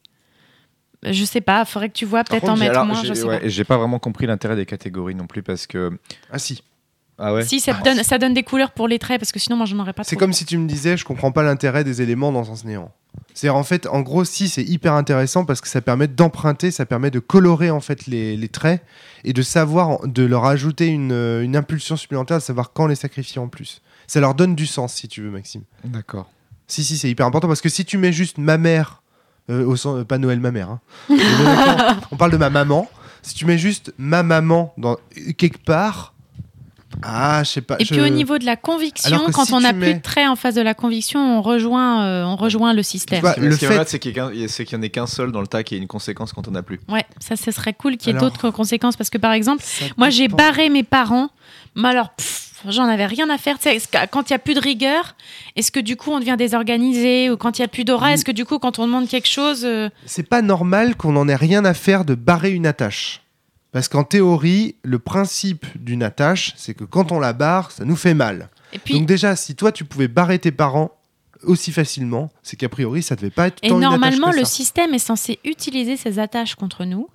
Je 1.04 1.26
sais 1.26 1.42
pas, 1.42 1.66
faudrait 1.66 1.90
que 1.90 1.96
tu 1.96 2.06
vois 2.06 2.24
peut-être 2.24 2.48
en 2.48 2.56
mettre 2.56 2.72
alors, 2.74 2.86
moins, 2.86 3.02
j'ai- 3.02 3.08
je 3.08 3.14
sais 3.16 3.24
ouais, 3.24 3.40
pas. 3.40 3.48
J'ai 3.48 3.64
pas 3.64 3.78
vraiment 3.78 3.98
compris 3.98 4.28
l'intérêt 4.28 4.56
des 4.56 4.68
catégories 4.68 5.16
non 5.16 5.26
plus 5.26 5.42
parce 5.42 5.66
que. 5.66 5.98
Ah 6.32 6.38
si. 6.38 6.64
Ah 7.18 7.34
ouais 7.34 7.44
Si, 7.44 7.60
ça, 7.60 7.74
te 7.74 7.84
donne, 7.84 8.04
ça 8.04 8.20
donne 8.20 8.36
des 8.36 8.44
couleurs 8.44 8.72
pour 8.72 8.88
les 8.88 9.00
traits 9.00 9.20
parce 9.20 9.32
que 9.32 9.40
sinon, 9.40 9.56
moi, 9.56 9.66
j'en 9.66 9.80
aurais 9.80 9.94
pas 9.94 10.04
C'est 10.04 10.16
comme 10.16 10.34
si 10.34 10.46
tu 10.46 10.58
me 10.60 10.68
disais, 10.68 10.98
je 10.98 11.06
comprends 11.06 11.32
pas 11.32 11.42
l'intérêt 11.42 11.84
des 11.84 12.04
éléments 12.04 12.32
dans 12.32 12.44
Sens 12.44 12.64
Néant. 12.64 12.92
C'est 13.34 13.50
en 13.50 13.64
fait, 13.64 13.88
en 13.88 14.02
gros, 14.02 14.24
si 14.24 14.48
c'est 14.48 14.64
hyper 14.64 14.94
intéressant 14.94 15.46
parce 15.46 15.62
que 15.62 15.68
ça 15.68 15.82
permet 15.82 16.08
d'emprunter, 16.08 16.70
ça 16.70 16.86
permet 16.86 17.10
de 17.10 17.20
colorer 17.20 17.72
en 17.72 17.80
fait 17.80 18.06
les, 18.06 18.38
les 18.38 18.50
traits 18.50 18.84
et 19.24 19.34
de 19.34 19.42
savoir, 19.42 20.08
de 20.08 20.24
leur 20.24 20.46
ajouter 20.46 20.88
une, 20.88 21.12
une 21.12 21.56
impulsion 21.56 21.96
supplémentaire, 21.98 22.38
de 22.38 22.44
savoir 22.44 22.72
quand 22.74 22.86
les 22.86 22.96
sacrifier 22.96 23.42
en 23.42 23.48
plus. 23.48 23.82
Ça 24.06 24.20
leur 24.20 24.36
donne 24.36 24.54
du 24.56 24.68
sens, 24.68 24.94
si 24.94 25.08
tu 25.08 25.22
veux, 25.22 25.32
Maxime. 25.32 25.64
D'accord. 25.84 26.30
Si, 26.72 26.86
si, 26.86 26.98
c'est 26.98 27.10
hyper 27.10 27.26
important 27.26 27.48
parce 27.50 27.60
que 27.60 27.68
si 27.70 27.84
tu 27.84 27.98
mets 27.98 28.14
juste 28.14 28.38
ma 28.38 28.58
mère, 28.58 29.02
euh, 29.50 29.66
au 29.66 29.76
sens, 29.76 30.00
euh, 30.00 30.04
pas 30.06 30.18
Noël 30.18 30.40
ma 30.40 30.52
mère, 30.52 30.70
hein. 30.70 30.80
On 32.12 32.16
parle 32.16 32.32
de 32.32 32.38
ma 32.38 32.50
maman. 32.50 32.90
Si 33.22 33.36
tu 33.36 33.46
mets 33.46 33.58
juste 33.58 33.94
ma 33.98 34.24
maman 34.24 34.74
dans 34.78 34.96
quelque 35.38 35.58
part, 35.64 36.14
ah, 37.04 37.42
je 37.44 37.50
sais 37.50 37.62
pas. 37.62 37.76
Et 37.80 37.86
je- 37.86 37.94
puis 37.94 38.02
au 38.02 38.08
niveau 38.10 38.38
de 38.38 38.46
la 38.46 38.56
conviction, 38.56 39.20
quand 39.34 39.46
si 39.46 39.54
on 39.54 39.60
n'a 39.62 39.74
mets- 39.74 39.86
plus 39.92 39.94
de 39.96 40.02
traits 40.02 40.28
en 40.28 40.36
face 40.36 40.56
de 40.56 40.62
la 40.62 40.74
conviction, 40.74 41.20
on 41.38 41.42
rejoint, 41.42 42.04
euh, 42.06 42.24
on 42.24 42.36
rejoint 42.38 42.74
le 42.74 42.84
système. 42.84 43.22
Ce 43.36 43.40
le 43.40 43.56
qui 43.58 43.66
fait- 43.66 43.90
c'est 43.90 44.00
qu'il 44.00 44.14
n'y 44.14 44.20
en 44.22 44.82
ait 44.82 44.90
qu'un 44.90 45.08
seul 45.08 45.32
dans 45.32 45.42
le 45.42 45.48
tas 45.48 45.64
qui 45.64 45.76
ait 45.76 45.78
une 45.78 45.88
conséquence 45.88 46.32
quand 46.34 46.48
on 46.48 46.52
n'a 46.52 46.64
plus. 46.64 46.80
Ouais, 46.90 47.06
ça, 47.20 47.36
ce 47.36 47.52
serait 47.52 47.74
cool 47.74 47.98
qu'il 47.98 48.12
y 48.12 48.16
ait 48.16 48.18
Alors- 48.18 48.32
d'autres 48.32 48.50
conséquences 48.52 48.96
parce 48.96 49.10
que 49.10 49.18
par 49.18 49.34
exemple, 49.34 49.62
ça 49.66 49.86
moi 49.98 50.10
j'ai 50.10 50.28
barré 50.30 50.70
mes 50.70 50.84
parents, 50.84 51.30
mais 51.76 51.90
alors 51.90 52.10
pff, 52.16 52.51
j'en 52.68 52.86
avais 52.86 53.06
rien 53.06 53.30
à 53.30 53.38
faire. 53.38 53.58
Quand 54.12 54.30
il 54.30 54.34
y 54.34 54.36
a 54.36 54.40
plus 54.40 54.54
de 54.54 54.60
rigueur, 54.60 55.16
est-ce 55.56 55.72
que 55.72 55.80
du 55.80 55.96
coup 55.96 56.12
on 56.12 56.20
devient 56.20 56.36
désorganisé 56.38 57.30
ou 57.30 57.38
quand 57.38 57.60
il 57.60 57.62
y 57.62 57.66
a 57.66 57.68
plus 57.68 57.84
d'aura, 57.84 58.14
est-ce 58.14 58.26
que 58.26 58.32
du 58.32 58.46
coup 58.46 58.60
quand 58.60 58.80
on 58.80 58.86
demande 58.86 59.08
quelque 59.08 59.28
chose, 59.28 59.64
euh, 59.66 59.90
c'est 60.06 60.28
pas 60.28 60.42
normal 60.42 60.96
qu'on 60.96 61.16
en 61.16 61.28
ait 61.28 61.36
rien 61.36 61.66
à 61.66 61.74
faire 61.74 62.06
de 62.06 62.16
barrer 62.16 62.52
une 62.52 62.66
attache. 62.66 63.22
Parce 63.72 63.88
qu'en 63.88 64.04
théorie, 64.04 64.76
le 64.84 65.00
principe 65.00 65.66
d'une 65.76 66.04
attache, 66.04 66.54
c'est 66.58 66.74
que 66.74 66.84
quand 66.84 67.14
on 67.14 67.20
la 67.20 67.32
barre, 67.32 67.72
ça 67.72 67.86
nous 67.86 67.96
fait 67.96 68.14
mal. 68.14 68.50
et 68.74 68.80
puis 68.80 68.96
Donc 68.96 69.06
déjà, 69.06 69.36
si 69.36 69.56
toi 69.56 69.72
tu 69.72 69.86
pouvais 69.86 70.10
barrer 70.10 70.40
tes 70.40 70.52
parents 70.52 70.92
aussi 71.44 71.72
facilement, 71.72 72.32
c'est 72.44 72.58
qu'a 72.58 72.70
priori 72.70 73.02
ça 73.02 73.16
devait 73.16 73.30
pas 73.32 73.48
être 73.48 73.58
et 73.64 73.70
tant 73.70 73.78
une 73.78 73.84
attache 73.84 74.00
normalement 74.00 74.32
le 74.32 74.46
système 74.46 74.94
est 74.94 75.00
censé 75.00 75.40
utiliser 75.44 75.98
ces 75.98 76.20
attaches 76.20 76.56
contre 76.56 76.86
nous, 76.86 77.10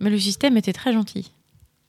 mais 0.00 0.10
le 0.10 0.18
système 0.18 0.56
était 0.56 0.72
très 0.72 0.92
gentil. 0.92 1.32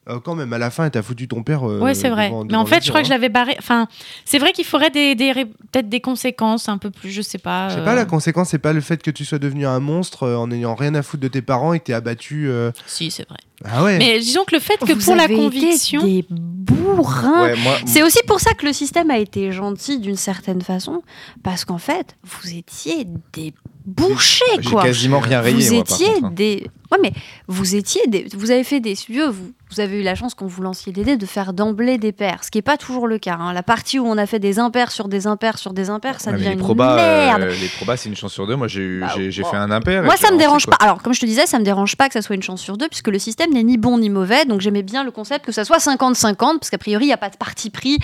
Euh, 0.09 0.19
quand 0.19 0.35
même, 0.35 0.53
à 0.53 0.57
la 0.57 0.69
fin, 0.69 0.89
t'as 0.89 1.01
foutu 1.01 1.27
ton 1.27 1.43
père. 1.43 1.67
euh, 1.69 1.79
ouais, 1.81 1.93
c'est 1.93 2.09
vrai. 2.09 2.29
devant- 2.29 2.45
mais 2.45 2.55
en 2.55 2.65
fait, 2.65 2.83
je 2.83 2.89
crois 2.89 3.01
que 3.01 3.07
je 3.07 3.11
hein. 3.11 3.15
l'avais 3.15 3.29
barré. 3.29 3.55
Enfin, 3.59 3.87
c'est 4.25 4.39
vrai 4.39 4.53
qu'il 4.53 4.63
faudrait 4.65 4.89
des, 4.89 5.15
des 5.15 5.31
ré- 5.33 5.45
peut-être 5.45 5.89
des 5.89 5.99
conséquences 6.01 6.69
un 6.69 6.77
peu 6.77 6.91
plus, 6.91 7.11
je 7.11 7.21
sais 7.21 7.37
pas. 7.37 7.69
Je 7.69 7.75
sais 7.75 7.79
euh, 7.81 7.85
pas, 7.85 7.95
la 7.95 8.05
conséquence, 8.05 8.49
c'est 8.49 8.57
pas 8.59 8.73
le 8.73 8.81
fait 8.81 9.01
que 9.03 9.11
tu 9.11 9.25
sois 9.25 9.39
devenu 9.39 9.65
un 9.67 9.79
monstre 9.79 10.23
euh, 10.23 10.37
en 10.37 10.49
ayant 10.51 10.75
rien 10.75 10.95
à 10.95 11.01
foutre 11.03 11.23
de 11.23 11.27
tes 11.27 11.41
parents 11.41 11.73
et 11.73 11.79
que 11.79 11.85
t'es 11.85 11.93
abattu. 11.93 12.47
euh, 12.49 12.71
Si, 12.85 13.11
c'est 13.11 13.27
vrai. 13.27 13.37
Ah 13.65 13.83
ouais. 13.83 13.97
Mais 13.97 14.19
disons 14.19 14.43
que 14.45 14.53
le 14.55 14.61
fait 14.61 14.77
que 14.77 14.93
Vous 14.93 15.03
pour 15.03 15.15
la 15.15 15.25
été 15.25 15.35
conviction, 15.35 16.03
des 16.03 16.23
bourrins. 16.29 17.41
Ouais, 17.43 17.55
moi, 17.57 17.75
C'est 17.85 18.03
aussi 18.03 18.19
pour 18.27 18.39
ça 18.39 18.53
que 18.53 18.65
le 18.65 18.73
système 18.73 19.09
a 19.11 19.17
été 19.17 19.51
gentil 19.51 19.99
d'une 19.99 20.15
certaine 20.15 20.61
façon, 20.61 21.01
parce 21.43 21.65
qu'en 21.65 21.77
fait, 21.79 22.15
vous 22.23 22.53
étiez 22.55 23.05
des 23.33 23.53
bouchers, 23.85 24.43
j'ai 24.59 24.69
quoi. 24.69 24.83
quasiment 24.83 25.19
rien 25.19 25.41
rayé. 25.41 25.67
vous 25.69 25.75
moi, 25.75 25.83
par 25.83 25.95
étiez 25.95 26.13
contre, 26.13 26.25
hein. 26.25 26.31
des. 26.33 26.67
Ouais, 26.91 26.99
mais 27.01 27.11
vous 27.47 27.75
étiez 27.75 28.01
des. 28.07 28.27
Vous 28.35 28.51
avez 28.51 28.63
fait 28.63 28.79
des. 28.79 28.93
Vieux, 29.09 29.27
vous, 29.29 29.51
vous 29.69 29.79
avez 29.81 29.99
eu 29.99 30.03
la 30.03 30.15
chance, 30.15 30.33
quand 30.33 30.45
vous 30.47 30.61
lanciez 30.61 30.91
des 30.93 31.03
dés, 31.03 31.17
de 31.17 31.25
faire 31.25 31.51
d'emblée 31.53 31.97
des 31.97 32.11
pairs, 32.11 32.43
ce 32.43 32.51
qui 32.51 32.57
n'est 32.57 32.61
pas 32.63 32.77
toujours 32.77 33.07
le 33.07 33.17
cas. 33.19 33.37
hein. 33.39 33.51
La 33.53 33.63
partie 33.63 33.99
où 33.99 34.05
on 34.07 34.17
a 34.17 34.25
fait 34.25 34.39
des 34.39 34.59
impairs 34.59 34.91
sur 34.91 35.07
des 35.07 35.27
impairs 35.27 35.57
sur 35.57 35.73
des 35.73 35.89
impairs, 35.89 36.19
ça 36.21 36.31
Ouais, 36.31 36.37
devient 36.37 36.47
les 36.49 36.53
une 36.53 36.59
probas, 36.59 36.95
merde. 36.95 37.41
euh, 37.43 37.55
les 37.59 37.67
probas, 37.69 37.97
c'est 37.97 38.09
une 38.09 38.15
chance 38.15 38.33
sur 38.33 38.47
deux. 38.47 38.55
Moi, 38.55 38.67
j'ai 38.67 38.81
eu- 38.81 38.99
Bah, 39.01 39.13
bon. 39.15 39.31
fait 39.49 39.57
un 39.57 39.71
impair. 39.71 40.03
Moi, 40.03 40.15
ça 40.17 40.31
me 40.31 40.37
dérange 40.37 40.65
quoi. 40.65 40.77
pas. 40.77 40.83
Alors, 40.85 41.01
comme 41.03 41.13
je 41.13 41.19
te 41.19 41.25
disais, 41.25 41.45
ça 41.45 41.59
me 41.59 41.63
dérange 41.65 41.95
pas 41.97 42.07
que 42.07 42.13
ça 42.13 42.21
soit 42.21 42.35
une 42.35 42.43
chance 42.43 42.61
sur 42.61 42.77
deux, 42.77 42.87
puisque 42.87 43.09
le 43.09 43.19
système 43.19 43.51
n'est 43.51 43.63
ni 43.63 43.77
bon 43.77 43.97
ni 43.97 44.09
mauvais. 44.09 44.45
Donc, 44.45 44.61
j'aimais 44.61 44.83
bien 44.83 45.03
le 45.03 45.11
concept 45.11 45.45
que 45.45 45.51
ça 45.51 45.65
soit 45.65 45.79
50-50, 45.79 46.59
parce 46.59 46.69
qu'a 46.69 46.77
priori, 46.77 47.05
il 47.05 47.07
n'y 47.07 47.13
a 47.13 47.17
pas 47.17 47.29
de 47.29 47.37
parti 47.37 47.69
pris. 47.69 47.99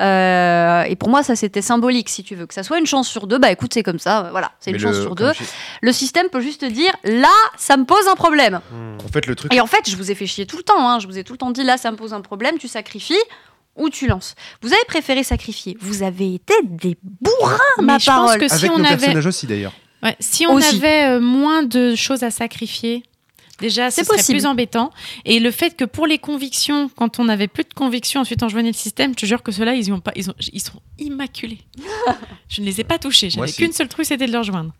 Euh, 0.00 0.82
et 0.84 0.96
pour 0.96 1.08
moi, 1.08 1.22
ça, 1.22 1.36
c'était 1.36 1.62
symbolique, 1.62 2.08
si 2.08 2.22
tu 2.24 2.34
veux. 2.34 2.46
Que 2.46 2.54
ça 2.54 2.62
soit 2.62 2.78
une 2.78 2.86
chance 2.86 3.08
sur 3.08 3.26
deux, 3.26 3.38
bah 3.38 3.50
écoute, 3.50 3.72
c'est 3.74 3.82
comme 3.82 3.98
ça. 3.98 4.26
euh, 4.26 4.30
Voilà, 4.30 4.52
c'est 4.60 4.70
une 4.70 4.78
chance 4.78 5.00
sur 5.00 5.14
deux. 5.14 5.32
je- 5.32 5.44
Le 5.82 5.92
système 5.92 6.28
peut 6.30 6.40
juste 6.40 6.64
dire, 6.64 6.92
là, 7.04 7.28
ça 7.56 7.76
me 7.76 7.84
pose 7.84 8.06
un 8.10 8.14
problème. 8.14 8.60
En 9.04 9.08
fait, 9.12 9.26
le 9.26 9.34
truc. 9.34 9.52
Et 9.54 9.60
en 9.60 9.66
fait, 9.66 9.88
je 9.88 9.96
vous 9.96 10.10
ai 10.10 10.14
fait 10.14 10.26
chier 10.26 10.46
tout 10.46 10.56
le 10.56 10.62
temps. 10.62 10.88
hein. 10.88 10.98
Je 11.02 11.06
vous 11.06 11.18
ai 11.18 11.24
tout 11.24 11.34
le 11.34 11.38
temps 11.38 11.50
dit, 11.50 11.64
là, 11.64 11.76
ça 11.76 11.90
me 11.90 11.96
pose 11.96 12.14
un 12.14 12.20
problème, 12.20 12.58
tu 12.58 12.68
sacrifies 12.68 13.14
ou 13.76 13.90
tu 13.90 14.06
lances. 14.06 14.34
Vous 14.62 14.72
avez 14.72 14.84
préféré 14.86 15.22
sacrifier. 15.22 15.76
Vous 15.80 16.02
avez 16.02 16.34
été 16.34 16.54
des 16.62 16.96
bourrins, 17.02 17.58
mais 17.78 17.84
ma 17.84 17.98
je 17.98 18.06
pense 18.06 18.36
que 18.36 18.48
si 18.48 18.54
Avec 18.54 18.70
on 18.70 18.78
nos 18.78 18.84
avait, 18.84 18.96
personnages 18.96 19.26
aussi 19.26 19.46
d'ailleurs. 19.46 19.72
Ouais, 20.02 20.16
si 20.18 20.46
on 20.46 20.54
Aussi. 20.54 20.76
avait 20.76 21.16
euh, 21.16 21.20
moins 21.20 21.62
de 21.62 21.94
choses 21.94 22.24
à 22.24 22.30
sacrifier, 22.30 23.04
déjà, 23.60 23.90
ce 23.90 24.02
C'est 24.04 24.32
plus 24.32 24.46
embêtant. 24.46 24.90
Et 25.24 25.38
le 25.38 25.50
fait 25.52 25.76
que 25.76 25.84
pour 25.84 26.06
les 26.08 26.18
convictions, 26.18 26.90
quand 26.96 27.20
on 27.20 27.28
avait 27.28 27.46
plus 27.46 27.62
de 27.62 27.72
convictions, 27.72 28.20
ensuite 28.20 28.42
on 28.42 28.48
joignait 28.48 28.72
le 28.72 28.76
système, 28.76 29.12
je 29.12 29.18
te 29.18 29.26
jure 29.26 29.42
que 29.42 29.52
ceux-là, 29.52 29.74
ils, 29.74 29.92
ont 29.92 30.00
pas, 30.00 30.12
ils, 30.16 30.28
ont, 30.28 30.34
ils 30.52 30.60
sont 30.60 30.80
immaculés. 30.98 31.60
je 32.48 32.60
ne 32.60 32.66
les 32.66 32.80
ai 32.80 32.84
pas 32.84 32.98
touchés. 32.98 33.30
J'avais 33.30 33.46
si. 33.46 33.62
qu'une 33.62 33.72
seule 33.72 33.88
truc, 33.88 34.06
c'était 34.06 34.26
de 34.26 34.32
les 34.32 34.38
rejoindre. 34.38 34.72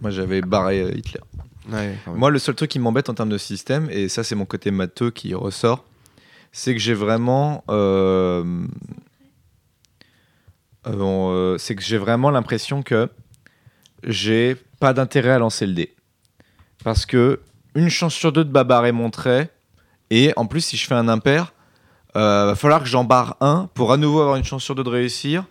Moi, 0.00 0.10
j'avais 0.10 0.40
barré 0.40 0.80
euh, 0.80 0.96
Hitler. 0.96 1.20
Moi, 2.06 2.30
le 2.30 2.38
seul 2.38 2.54
truc 2.54 2.70
qui 2.70 2.78
m'embête 2.78 3.08
en 3.08 3.14
termes 3.14 3.28
de 3.28 3.38
système, 3.38 3.88
et 3.90 4.08
ça, 4.08 4.24
c'est 4.24 4.34
mon 4.34 4.46
côté 4.46 4.70
matheux 4.70 5.10
qui 5.10 5.34
ressort, 5.34 5.84
c'est 6.52 6.74
que 6.74 6.80
j'ai 6.80 6.94
vraiment. 6.94 7.64
euh, 7.70 8.66
euh, 10.86 11.56
euh, 11.58 11.58
que 11.58 11.82
j'ai 11.82 11.98
vraiment 11.98 12.30
l'impression 12.30 12.82
que 12.82 13.08
j'ai 14.04 14.56
pas 14.80 14.92
d'intérêt 14.92 15.30
à 15.30 15.38
lancer 15.38 15.66
le 15.66 15.74
dé. 15.74 15.94
Parce 16.84 17.06
que 17.06 17.40
une 17.74 17.90
chance 17.90 18.14
sur 18.14 18.32
deux 18.32 18.44
de 18.44 18.50
babarrer 18.50 18.92
mon 18.92 19.10
trait, 19.10 19.50
et 20.10 20.32
en 20.36 20.46
plus, 20.46 20.62
si 20.62 20.76
je 20.76 20.86
fais 20.86 20.94
un 20.94 21.08
impair, 21.08 21.52
euh, 22.16 22.46
va 22.46 22.54
falloir 22.54 22.82
que 22.82 22.88
j'en 22.88 23.04
barre 23.04 23.36
un 23.40 23.68
pour 23.74 23.92
à 23.92 23.96
nouveau 23.96 24.20
avoir 24.20 24.36
une 24.36 24.44
chance 24.44 24.64
sur 24.64 24.74
deux 24.74 24.84
de 24.84 24.88
réussir, 24.88 25.44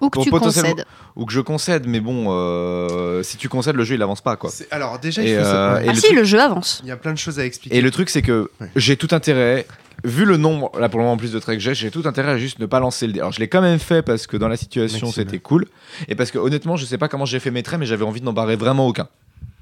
Ou 0.00 0.10
que 0.10 0.18
Bon, 0.18 0.24
tu 0.24 0.30
concèdes. 0.30 0.84
ou 1.16 1.24
que 1.24 1.32
je 1.32 1.40
concède. 1.40 1.86
Mais 1.86 2.00
bon, 2.00 2.26
euh, 2.28 3.22
si 3.22 3.36
tu 3.36 3.48
concèdes, 3.48 3.76
le 3.76 3.84
jeu 3.84 3.94
il 3.94 4.02
avance 4.02 4.20
pas 4.20 4.36
quoi. 4.36 4.50
C'est- 4.50 4.66
Alors 4.72 4.98
déjà, 4.98 5.22
il 5.22 5.28
Et, 5.28 5.34
faut 5.36 5.40
euh, 5.40 5.44
savoir- 5.44 5.80
et 5.82 5.88
Ah 5.88 5.92
le 5.92 5.98
si, 5.98 6.06
truc- 6.06 6.18
le 6.18 6.24
jeu 6.24 6.40
avance. 6.40 6.80
il 6.82 6.88
y 6.88 6.92
a 6.92 6.96
plein 6.96 7.12
de 7.12 7.18
choses 7.18 7.38
à 7.38 7.44
expliquer. 7.46 7.76
Et 7.76 7.80
le 7.80 7.90
truc, 7.90 8.10
c'est 8.10 8.22
que 8.22 8.50
Ouais. 8.60 8.68
j'ai 8.76 8.96
tout 8.96 9.08
intérêt, 9.12 9.66
vu 10.02 10.24
le 10.24 10.36
nombre, 10.36 10.72
là 10.78 10.88
pour 10.88 10.98
le 10.98 11.04
moment 11.04 11.14
en 11.14 11.16
plus 11.16 11.32
de 11.32 11.38
traits 11.38 11.56
que 11.58 11.62
j'ai, 11.62 11.74
j'ai 11.74 11.90
tout 11.90 12.02
intérêt 12.06 12.32
à 12.32 12.38
juste 12.38 12.58
ne 12.58 12.66
pas 12.66 12.80
lancer 12.80 13.06
le 13.06 13.12
dé. 13.12 13.20
Alors 13.20 13.32
je 13.32 13.38
l'ai 13.40 13.48
quand 13.48 13.62
même 13.62 13.78
fait 13.78 14.02
parce 14.02 14.26
que 14.26 14.36
dans 14.36 14.48
la 14.48 14.56
situation 14.56 15.06
Maxime. 15.06 15.24
c'était 15.24 15.38
cool. 15.38 15.66
Et 16.08 16.14
parce 16.16 16.30
que 16.32 16.38
honnêtement, 16.38 16.76
je 16.76 16.84
sais 16.84 16.98
pas 16.98 17.08
comment 17.08 17.24
j'ai 17.24 17.38
fait 17.40 17.50
mes 17.52 17.62
traits, 17.62 17.78
mais 17.78 17.86
j'avais 17.86 18.04
envie 18.04 18.20
de 18.20 18.24
n'en 18.26 18.32
barrer 18.32 18.56
vraiment 18.56 18.86
aucun. 18.88 19.06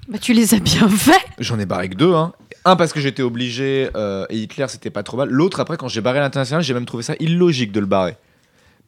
Bah, 0.09 0.19
tu 0.19 0.33
les 0.33 0.55
as 0.55 0.59
bien 0.59 0.89
faits. 0.89 1.15
J'en 1.39 1.59
ai 1.61 1.67
barré 1.67 1.89
que 1.91 1.95
deux. 1.95 2.15
Hein. 2.15 2.33
Un 2.65 2.75
parce 2.77 2.93
que 2.93 3.01
j'étais 3.01 3.23
obligé 3.23 3.89
euh, 3.95 4.25
et 4.31 4.39
Hitler 4.39 4.67
c'était 4.69 4.91
pas 4.91 5.03
trop 5.03 5.17
mal. 5.19 5.29
L'autre 5.29 5.61
après, 5.61 5.77
quand 5.77 5.89
j'ai 5.89 6.01
barré 6.01 6.19
l'international, 6.21 6.63
j'ai 6.65 6.75
même 6.75 6.87
trouvé 6.87 7.03
ça 7.03 7.15
illogique 7.21 7.71
de 7.71 7.81
le 7.81 7.87
barrer. 7.87 8.17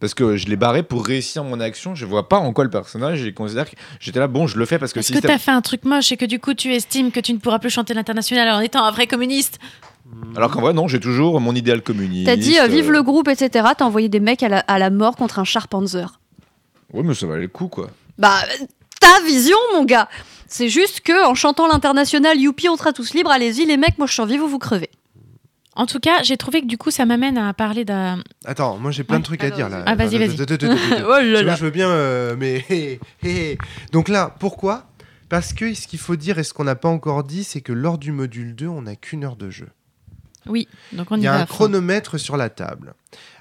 Parce 0.00 0.12
que 0.12 0.36
je 0.36 0.48
l'ai 0.48 0.56
barré 0.56 0.82
pour 0.82 1.06
réussir 1.06 1.44
mon 1.44 1.60
action. 1.60 1.94
Je 1.94 2.04
vois 2.04 2.28
pas 2.28 2.38
en 2.38 2.52
quoi 2.52 2.64
le 2.64 2.70
personnage, 2.70 3.22
il 3.22 3.32
considère 3.32 3.70
que 3.70 3.76
j'étais 4.00 4.18
là, 4.18 4.26
bon, 4.26 4.46
je 4.46 4.58
le 4.58 4.66
fais 4.66 4.78
parce 4.78 4.92
que 4.92 5.00
Est-ce 5.00 5.12
que 5.12 5.18
t'as 5.18 5.38
fait 5.38 5.50
un 5.50 5.62
truc 5.62 5.84
moche 5.84 6.12
et 6.12 6.16
que 6.16 6.24
du 6.24 6.38
coup 6.38 6.54
tu 6.54 6.74
estimes 6.74 7.10
que 7.10 7.20
tu 7.20 7.32
ne 7.32 7.38
pourras 7.38 7.58
plus 7.58 7.70
chanter 7.70 7.94
l'international 7.94 8.48
en 8.50 8.60
étant 8.60 8.84
un 8.84 8.90
vrai 8.90 9.06
communiste 9.06 9.58
Alors 10.36 10.50
qu'en 10.50 10.60
vrai, 10.60 10.72
non, 10.72 10.88
j'ai 10.88 11.00
toujours 11.00 11.40
mon 11.40 11.54
idéal 11.54 11.80
communiste. 11.82 12.26
T'as 12.26 12.36
dit 12.36 12.58
euh, 12.58 12.66
vive 12.66 12.88
euh, 12.88 12.92
le 12.92 13.02
groupe, 13.02 13.28
etc. 13.28 13.66
T'as 13.78 13.84
envoyé 13.84 14.08
des 14.08 14.20
mecs 14.20 14.42
à 14.42 14.48
la, 14.48 14.58
à 14.60 14.78
la 14.78 14.90
mort 14.90 15.16
contre 15.16 15.38
un 15.38 15.44
char 15.44 15.68
Panzer. 15.68 16.20
Ouais, 16.92 17.02
mais 17.02 17.14
ça 17.14 17.26
valait 17.26 17.42
le 17.42 17.48
coup 17.48 17.68
quoi. 17.68 17.88
Bah, 18.18 18.34
euh, 18.60 18.64
ta 19.00 19.20
vision, 19.24 19.56
mon 19.74 19.84
gars. 19.84 20.08
C'est 20.46 20.68
juste 20.68 21.00
que 21.00 21.26
en 21.26 21.34
chantant 21.34 21.66
l'international, 21.66 22.38
youpi, 22.38 22.68
on 22.68 22.76
sera 22.76 22.92
tous 22.92 23.14
libres. 23.14 23.30
Allez-y, 23.30 23.64
les 23.64 23.76
mecs, 23.76 23.98
moi 23.98 24.06
je 24.06 24.12
survis, 24.12 24.36
vous 24.36 24.48
vous 24.48 24.58
crevez. 24.58 24.90
En 25.76 25.86
tout 25.86 25.98
cas, 25.98 26.22
j'ai 26.22 26.36
trouvé 26.36 26.60
que 26.60 26.66
du 26.66 26.78
coup 26.78 26.90
ça 26.90 27.04
m'amène 27.04 27.36
à 27.36 27.52
parler 27.52 27.84
d'un. 27.84 28.22
Attends, 28.44 28.78
moi 28.78 28.90
j'ai 28.90 29.04
plein 29.04 29.18
de 29.18 29.24
trucs 29.24 29.42
à 29.42 29.50
dire 29.50 29.68
là. 29.68 29.82
Ah, 29.86 29.94
vas-y, 29.94 30.18
vas-y. 30.18 30.36
Oh 30.40 31.18
je 31.20 31.64
veux 31.64 31.70
bien, 31.70 31.90
euh, 31.90 32.36
mais 32.38 32.64
donc 33.92 34.08
là, 34.08 34.34
pourquoi? 34.38 34.86
Parce 35.28 35.52
que 35.52 35.74
ce 35.74 35.86
qu'il 35.86 35.98
faut 35.98 36.16
dire 36.16 36.38
et 36.38 36.44
ce 36.44 36.52
qu'on 36.52 36.64
n'a 36.64 36.76
pas 36.76 36.88
encore 36.88 37.24
dit, 37.24 37.44
c'est 37.44 37.60
que 37.60 37.72
lors 37.72 37.98
du 37.98 38.12
module 38.12 38.54
2, 38.54 38.68
on 38.68 38.82
n'a 38.82 38.94
qu'une 38.94 39.24
heure 39.24 39.36
de 39.36 39.50
jeu. 39.50 39.68
Oui, 40.46 40.68
donc 40.92 41.06
on 41.10 41.16
y, 41.16 41.20
Il 41.20 41.24
y 41.24 41.28
a 41.28 41.32
va. 41.32 41.40
un 41.42 41.46
chronomètre 41.46 42.18
sur 42.18 42.36
la 42.36 42.50
table. 42.50 42.94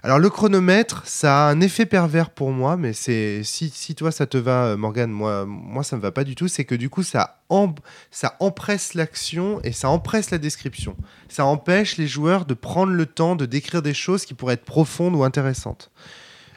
Alors 0.03 0.19
le 0.19 0.29
chronomètre, 0.29 1.01
ça 1.05 1.47
a 1.47 1.51
un 1.51 1.59
effet 1.61 1.85
pervers 1.85 2.29
pour 2.29 2.51
moi, 2.51 2.77
mais 2.77 2.93
c'est 2.93 3.41
si, 3.43 3.69
si 3.69 3.95
toi 3.95 4.11
ça 4.11 4.25
te 4.25 4.37
va, 4.37 4.65
euh, 4.65 4.77
Morgane, 4.77 5.11
moi, 5.11 5.45
moi 5.45 5.83
ça 5.83 5.95
me 5.95 6.01
va 6.01 6.11
pas 6.11 6.23
du 6.23 6.35
tout. 6.35 6.47
C'est 6.47 6.65
que 6.65 6.75
du 6.75 6.89
coup 6.89 7.03
ça, 7.03 7.41
em- 7.49 7.73
ça 8.11 8.35
empresse 8.39 8.93
l'action 8.93 9.59
et 9.63 9.71
ça 9.71 9.89
empresse 9.89 10.29
la 10.31 10.37
description. 10.37 10.95
Ça 11.29 11.45
empêche 11.45 11.97
les 11.97 12.07
joueurs 12.07 12.45
de 12.45 12.53
prendre 12.53 12.93
le 12.93 13.05
temps 13.05 13.35
de 13.35 13.45
décrire 13.45 13.81
des 13.81 13.93
choses 13.93 14.25
qui 14.25 14.33
pourraient 14.33 14.53
être 14.55 14.65
profondes 14.65 15.15
ou 15.15 15.23
intéressantes. 15.23 15.89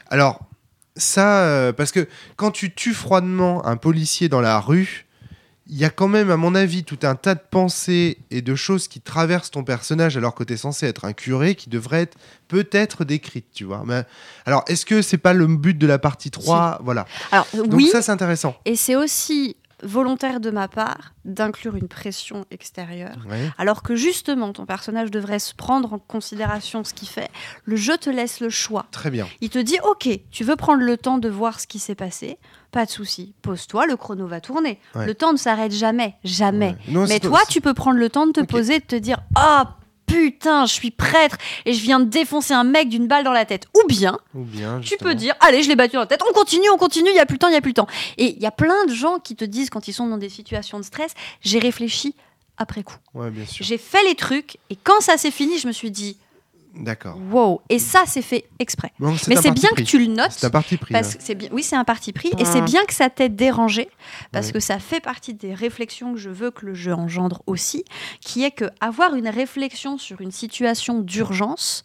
Alors 0.09 0.39
ça, 0.95 1.41
euh, 1.43 1.73
parce 1.73 1.91
que 1.91 2.07
quand 2.37 2.51
tu 2.51 2.73
tues 2.73 2.93
froidement 2.93 3.65
un 3.65 3.77
policier 3.77 4.29
dans 4.29 4.41
la 4.41 4.59
rue, 4.59 5.05
il 5.69 5.77
y 5.77 5.85
a 5.85 5.89
quand 5.89 6.07
même, 6.07 6.31
à 6.31 6.37
mon 6.37 6.55
avis, 6.55 6.83
tout 6.83 6.99
un 7.03 7.15
tas 7.15 7.35
de 7.35 7.41
pensées 7.51 8.19
et 8.31 8.41
de 8.41 8.55
choses 8.55 8.87
qui 8.87 9.01
traversent 9.01 9.51
ton 9.51 9.63
personnage 9.63 10.15
alors 10.17 10.33
que 10.33 10.43
tu 10.43 10.53
es 10.53 10.57
censé 10.57 10.85
être 10.85 11.05
un 11.05 11.13
curé 11.13 11.55
qui 11.55 11.69
devraient 11.69 12.03
être 12.03 12.17
peut-être 12.47 13.03
décrites, 13.03 13.51
tu 13.53 13.65
vois. 13.65 13.83
Mais, 13.85 14.03
alors, 14.45 14.63
est-ce 14.67 14.85
que 14.85 15.01
c'est 15.01 15.17
pas 15.17 15.33
le 15.33 15.47
but 15.47 15.77
de 15.77 15.87
la 15.87 15.99
partie 15.99 16.31
3 16.31 16.79
Voilà. 16.83 17.05
Alors 17.31 17.47
Donc 17.53 17.67
oui, 17.73 17.87
ça, 17.91 18.01
c'est 18.01 18.11
intéressant. 18.11 18.55
et 18.65 18.75
c'est 18.75 18.95
aussi 18.95 19.57
volontaire 19.83 20.39
de 20.39 20.49
ma 20.49 20.67
part 20.67 21.13
d'inclure 21.23 21.75
une 21.75 21.87
pression 21.87 22.45
extérieure. 22.49 23.17
Ouais. 23.29 23.51
Alors 23.59 23.83
que 23.83 23.95
justement, 23.95 24.51
ton 24.51 24.65
personnage 24.65 25.11
devrait 25.11 25.37
se 25.37 25.53
prendre 25.53 25.93
en 25.93 25.99
considération 25.99 26.83
ce 26.83 26.95
qu'il 26.95 27.07
fait. 27.07 27.29
Le 27.63 27.75
jeu 27.75 27.95
te 27.97 28.09
laisse 28.09 28.39
le 28.39 28.49
choix. 28.49 28.87
Très 28.91 29.11
bien. 29.11 29.27
Il 29.41 29.49
te 29.51 29.59
dit, 29.59 29.77
ok, 29.83 30.09
tu 30.31 30.43
veux 30.43 30.55
prendre 30.55 30.81
le 30.81 30.97
temps 30.97 31.19
de 31.19 31.29
voir 31.29 31.59
ce 31.59 31.67
qui 31.67 31.77
s'est 31.77 31.93
passé, 31.93 32.39
pas 32.71 32.85
de 32.85 32.91
souci. 32.91 33.33
Pose-toi, 33.41 33.85
le 33.85 33.95
chrono 33.95 34.27
va 34.27 34.41
tourner. 34.41 34.79
Ouais. 34.95 35.05
Le 35.05 35.15
temps 35.15 35.31
ne 35.31 35.37
s'arrête 35.37 35.71
jamais, 35.71 36.15
jamais. 36.23 36.75
Ouais. 36.87 36.93
Non, 36.93 37.05
Mais 37.07 37.19
toi, 37.19 37.39
tu 37.49 37.61
peux 37.61 37.73
prendre 37.73 37.97
le 37.97 38.09
temps 38.09 38.27
de 38.27 38.31
te 38.31 38.41
poser, 38.41 38.79
de 38.79 38.85
te 38.85 38.95
dire, 38.95 39.17
ah 39.35 39.77
putain, 40.05 40.65
je 40.65 40.73
suis 40.73 40.91
prêtre 40.91 41.37
et 41.65 41.73
je 41.73 41.81
viens 41.81 41.99
de 41.99 42.05
défoncer 42.05 42.53
un 42.53 42.63
mec 42.63 42.89
d'une 42.89 43.07
balle 43.07 43.23
dans 43.23 43.33
la 43.33 43.45
tête. 43.45 43.67
Ou 43.75 43.87
bien, 43.87 44.17
Ou 44.33 44.43
bien, 44.43 44.79
tu 44.79 44.97
peux 44.97 45.15
dire, 45.15 45.35
allez, 45.41 45.63
je 45.63 45.69
l'ai 45.69 45.75
battu 45.75 45.93
dans 45.93 46.01
la 46.01 46.07
tête, 46.07 46.23
on 46.27 46.33
continue, 46.33 46.69
on 46.73 46.77
continue, 46.77 47.09
il 47.09 47.15
y 47.15 47.19
a 47.19 47.25
plus 47.25 47.35
le 47.35 47.39
temps, 47.39 47.49
il 47.49 47.53
y 47.53 47.57
a 47.57 47.61
plus 47.61 47.71
le 47.71 47.75
temps. 47.75 47.87
Et 48.17 48.35
il 48.35 48.41
y 48.41 48.45
a 48.45 48.51
plein 48.51 48.85
de 48.85 48.93
gens 48.93 49.19
qui 49.19 49.35
te 49.35 49.45
disent 49.45 49.69
quand 49.69 49.87
ils 49.87 49.93
sont 49.93 50.07
dans 50.07 50.17
des 50.17 50.29
situations 50.29 50.79
de 50.79 50.83
stress, 50.83 51.13
j'ai 51.41 51.59
réfléchi 51.59 52.15
après 52.57 52.83
coup. 52.83 52.95
Ouais. 53.13 53.31
J'ai 53.51 53.77
fait 53.77 54.03
les 54.03 54.15
trucs 54.15 54.57
et 54.69 54.75
quand 54.75 55.01
ça 55.01 55.17
s'est 55.17 55.31
fini, 55.31 55.59
je 55.59 55.67
me 55.67 55.73
suis 55.73 55.91
dit, 55.91 56.17
D'accord. 56.75 57.17
wow. 57.31 57.61
Et 57.69 57.79
ça, 57.79 58.03
c'est 58.05 58.21
fait 58.21 58.45
exprès. 58.59 58.91
Mais 58.99 59.35
c'est 59.35 59.51
bien 59.51 59.69
pris. 59.73 59.83
que 59.83 59.89
tu 59.89 59.97
le 59.99 60.07
notes. 60.13 60.31
C'est 60.31 60.45
un 60.45 60.49
parti 60.51 60.77
pris. 60.77 60.93
Parce 60.93 61.09
ouais. 61.13 61.17
que 61.17 61.23
c'est 61.23 61.35
bien, 61.35 61.49
oui, 61.51 61.63
c'est 61.63 61.75
un 61.75 61.83
parti 61.83 62.13
pris, 62.13 62.29
et 62.37 62.45
c'est 62.45 62.61
bien 62.61 62.83
que 62.85 62.93
ça 62.93 63.09
t'ait 63.09 63.29
dérangé, 63.29 63.89
parce 64.31 64.47
Ouais. 64.47 64.53
que 64.53 64.59
ça 64.59 64.77
fait 64.79 64.99
partie 64.99 65.33
des 65.33 65.53
réflexions 65.53 66.13
que 66.13 66.19
je 66.19 66.29
veux 66.29 66.51
que 66.51 66.65
le 66.65 66.73
jeu 66.73 66.93
engendre 66.93 67.41
aussi, 67.47 67.83
qui 68.21 68.43
est 68.43 68.51
que 68.51 68.65
avoir 68.79 69.15
une 69.15 69.27
réflexion 69.27 69.97
sur 69.97 70.21
une 70.21 70.31
situation 70.31 70.99
d'urgence, 70.99 71.83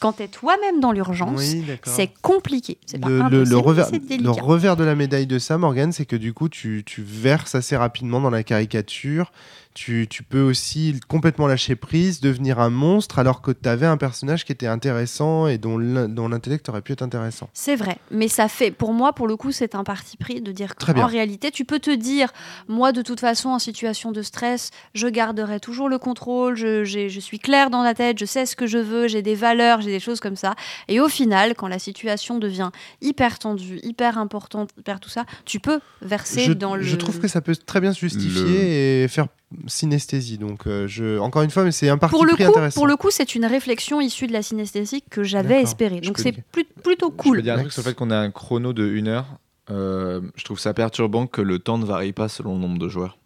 quand 0.00 0.14
tu 0.14 0.24
es 0.24 0.28
toi-même 0.28 0.80
dans 0.80 0.90
l'urgence, 0.90 1.38
Oui, 1.54 1.64
c'est 1.84 2.10
compliqué. 2.22 2.76
C'est 2.86 2.98
pas 2.98 3.08
le, 3.08 3.44
le- 3.44 3.56
revers, 3.56 3.86
c'est 3.86 4.00
le 4.00 4.06
délicat. 4.06 4.32
revers 4.42 4.76
de 4.76 4.82
la 4.82 4.96
médaille 4.96 5.28
de 5.28 5.38
ça, 5.38 5.58
Morgan, 5.58 5.92
c'est 5.92 6.06
que 6.06 6.16
du 6.16 6.32
coup, 6.34 6.48
tu, 6.48 6.82
tu 6.84 7.02
verses 7.02 7.54
assez 7.54 7.76
rapidement 7.76 8.20
dans 8.20 8.30
la 8.30 8.42
caricature. 8.42 9.30
Tu, 9.74 10.06
tu 10.08 10.22
peux 10.22 10.42
aussi 10.42 11.00
complètement 11.08 11.46
lâcher 11.46 11.76
prise, 11.76 12.20
devenir 12.20 12.60
un 12.60 12.68
monstre, 12.70 13.18
alors 13.18 13.40
que 13.40 13.50
tu 13.50 13.68
avais 13.68 13.86
un 13.86 13.96
personnage 13.96 14.44
qui 14.44 14.52
était 14.52 14.66
intéressant 14.66 15.46
et 15.46 15.56
dont 15.56 15.78
l'in- 15.78 16.08
dont 16.08 16.28
l'intellect 16.28 16.68
aurait 16.68 16.82
pu 16.82 16.92
être 16.92 17.02
intéressant. 17.02 17.48
C'est 17.54 17.76
vrai, 17.76 17.96
mais 18.10 18.28
ça 18.28 18.48
fait, 18.48 18.70
pour 18.70 18.92
moi, 18.92 19.12
pour 19.14 19.26
le 19.26 19.36
coup, 19.36 19.50
c'est 19.50 19.74
un 19.74 19.84
parti 19.84 20.16
pris 20.16 20.40
de 20.42 20.52
dire 20.52 20.74
Très 20.76 20.92
bien. 20.92 21.02
qu'en 21.04 21.08
réalité, 21.08 21.50
tu 21.50 21.64
peux 21.64 21.78
te 21.78 21.90
dire, 21.94 22.32
moi, 22.68 22.92
de 22.92 23.00
toute 23.02 23.20
façon, 23.20 23.48
en 23.48 23.58
situation 23.58 24.12
de 24.12 24.20
stress, 24.20 24.70
je 24.94 25.06
garderai 25.06 25.58
toujours 25.60 25.88
le 25.88 25.98
contrôle, 25.98 26.54
je, 26.56 27.18
suis 27.20 27.38
claire 27.38 27.70
dans 27.70 27.82
la 27.82 27.94
tête, 27.94 28.18
je 28.18 28.24
sais 28.26 28.44
ce 28.46 28.56
que 28.56 28.66
je 28.66 28.78
veux, 28.78 29.08
j'ai 29.08 29.22
des 29.22 29.34
valeurs, 29.34 29.80
j'ai 29.80 29.90
des 29.90 30.00
choses 30.00 30.20
comme 30.20 30.36
ça. 30.36 30.54
Et 30.88 31.00
au 31.00 31.08
final, 31.08 31.54
quand 31.54 31.68
la 31.68 31.78
situation 31.78 32.38
devient 32.38 32.70
hyper 33.00 33.38
tendue, 33.38 33.80
hyper 33.82 34.18
importante, 34.18 34.70
hyper 34.78 35.00
tout 35.00 35.08
ça, 35.08 35.24
tu 35.44 35.60
peux 35.60 35.80
verser 36.02 36.40
Je, 36.44 36.52
dans 36.52 36.76
le. 36.76 36.82
je 36.82 36.96
trouve 36.96 37.18
que 37.20 37.28
ça 37.28 37.40
peut 37.40 37.56
très 37.56 37.80
bien 37.80 37.92
se 37.92 38.00
justifier 38.00 39.02
et 39.04 39.08
faire 39.08 39.28
synesthésie. 39.66 40.38
Donc, 40.38 40.66
euh, 40.66 40.86
je, 40.86 41.18
encore 41.18 41.42
une 41.42 41.50
fois, 41.50 41.64
mais 41.64 41.72
c'est 41.72 41.88
un 41.88 41.98
parti 41.98 42.14
pour 42.14 42.24
le, 42.24 42.34
coup, 42.36 42.42
intéressant. 42.42 42.80
pour 42.80 42.86
le 42.86 42.96
coup, 42.96 43.08
c'est 43.10 43.34
une 43.34 43.44
réflexion 43.46 44.00
issue 44.00 44.26
de 44.26 44.32
la 44.32 44.42
synesthésie 44.42 45.02
que 45.10 45.22
j'avais 45.22 45.60
espérée. 45.62 46.00
Je 46.02 46.08
Donc 46.08 46.18
c'est 46.18 46.32
plus- 46.32 46.64
plutôt 46.64 47.06
Je 47.10 47.16
peux 47.16 47.22
cool. 47.22 47.42
dire 47.42 47.54
un 47.54 47.60
truc 47.60 47.72
sur 47.72 47.82
le 47.82 47.88
fait 47.88 47.94
qu'on 47.94 48.10
a 48.10 48.16
un 48.18 48.30
chrono 48.30 48.72
de 48.72 48.84
1 48.84 49.06
heure. 49.08 49.26
Euh, 49.70 50.20
je 50.36 50.44
trouve 50.44 50.58
ça 50.58 50.74
perturbant 50.74 51.26
que 51.26 51.40
le 51.40 51.58
temps 51.58 51.78
ne 51.78 51.84
varie 51.84 52.12
pas 52.12 52.28
selon 52.28 52.54
le 52.54 52.60
nombre 52.60 52.78
de 52.78 52.88
joueurs. 52.88 53.18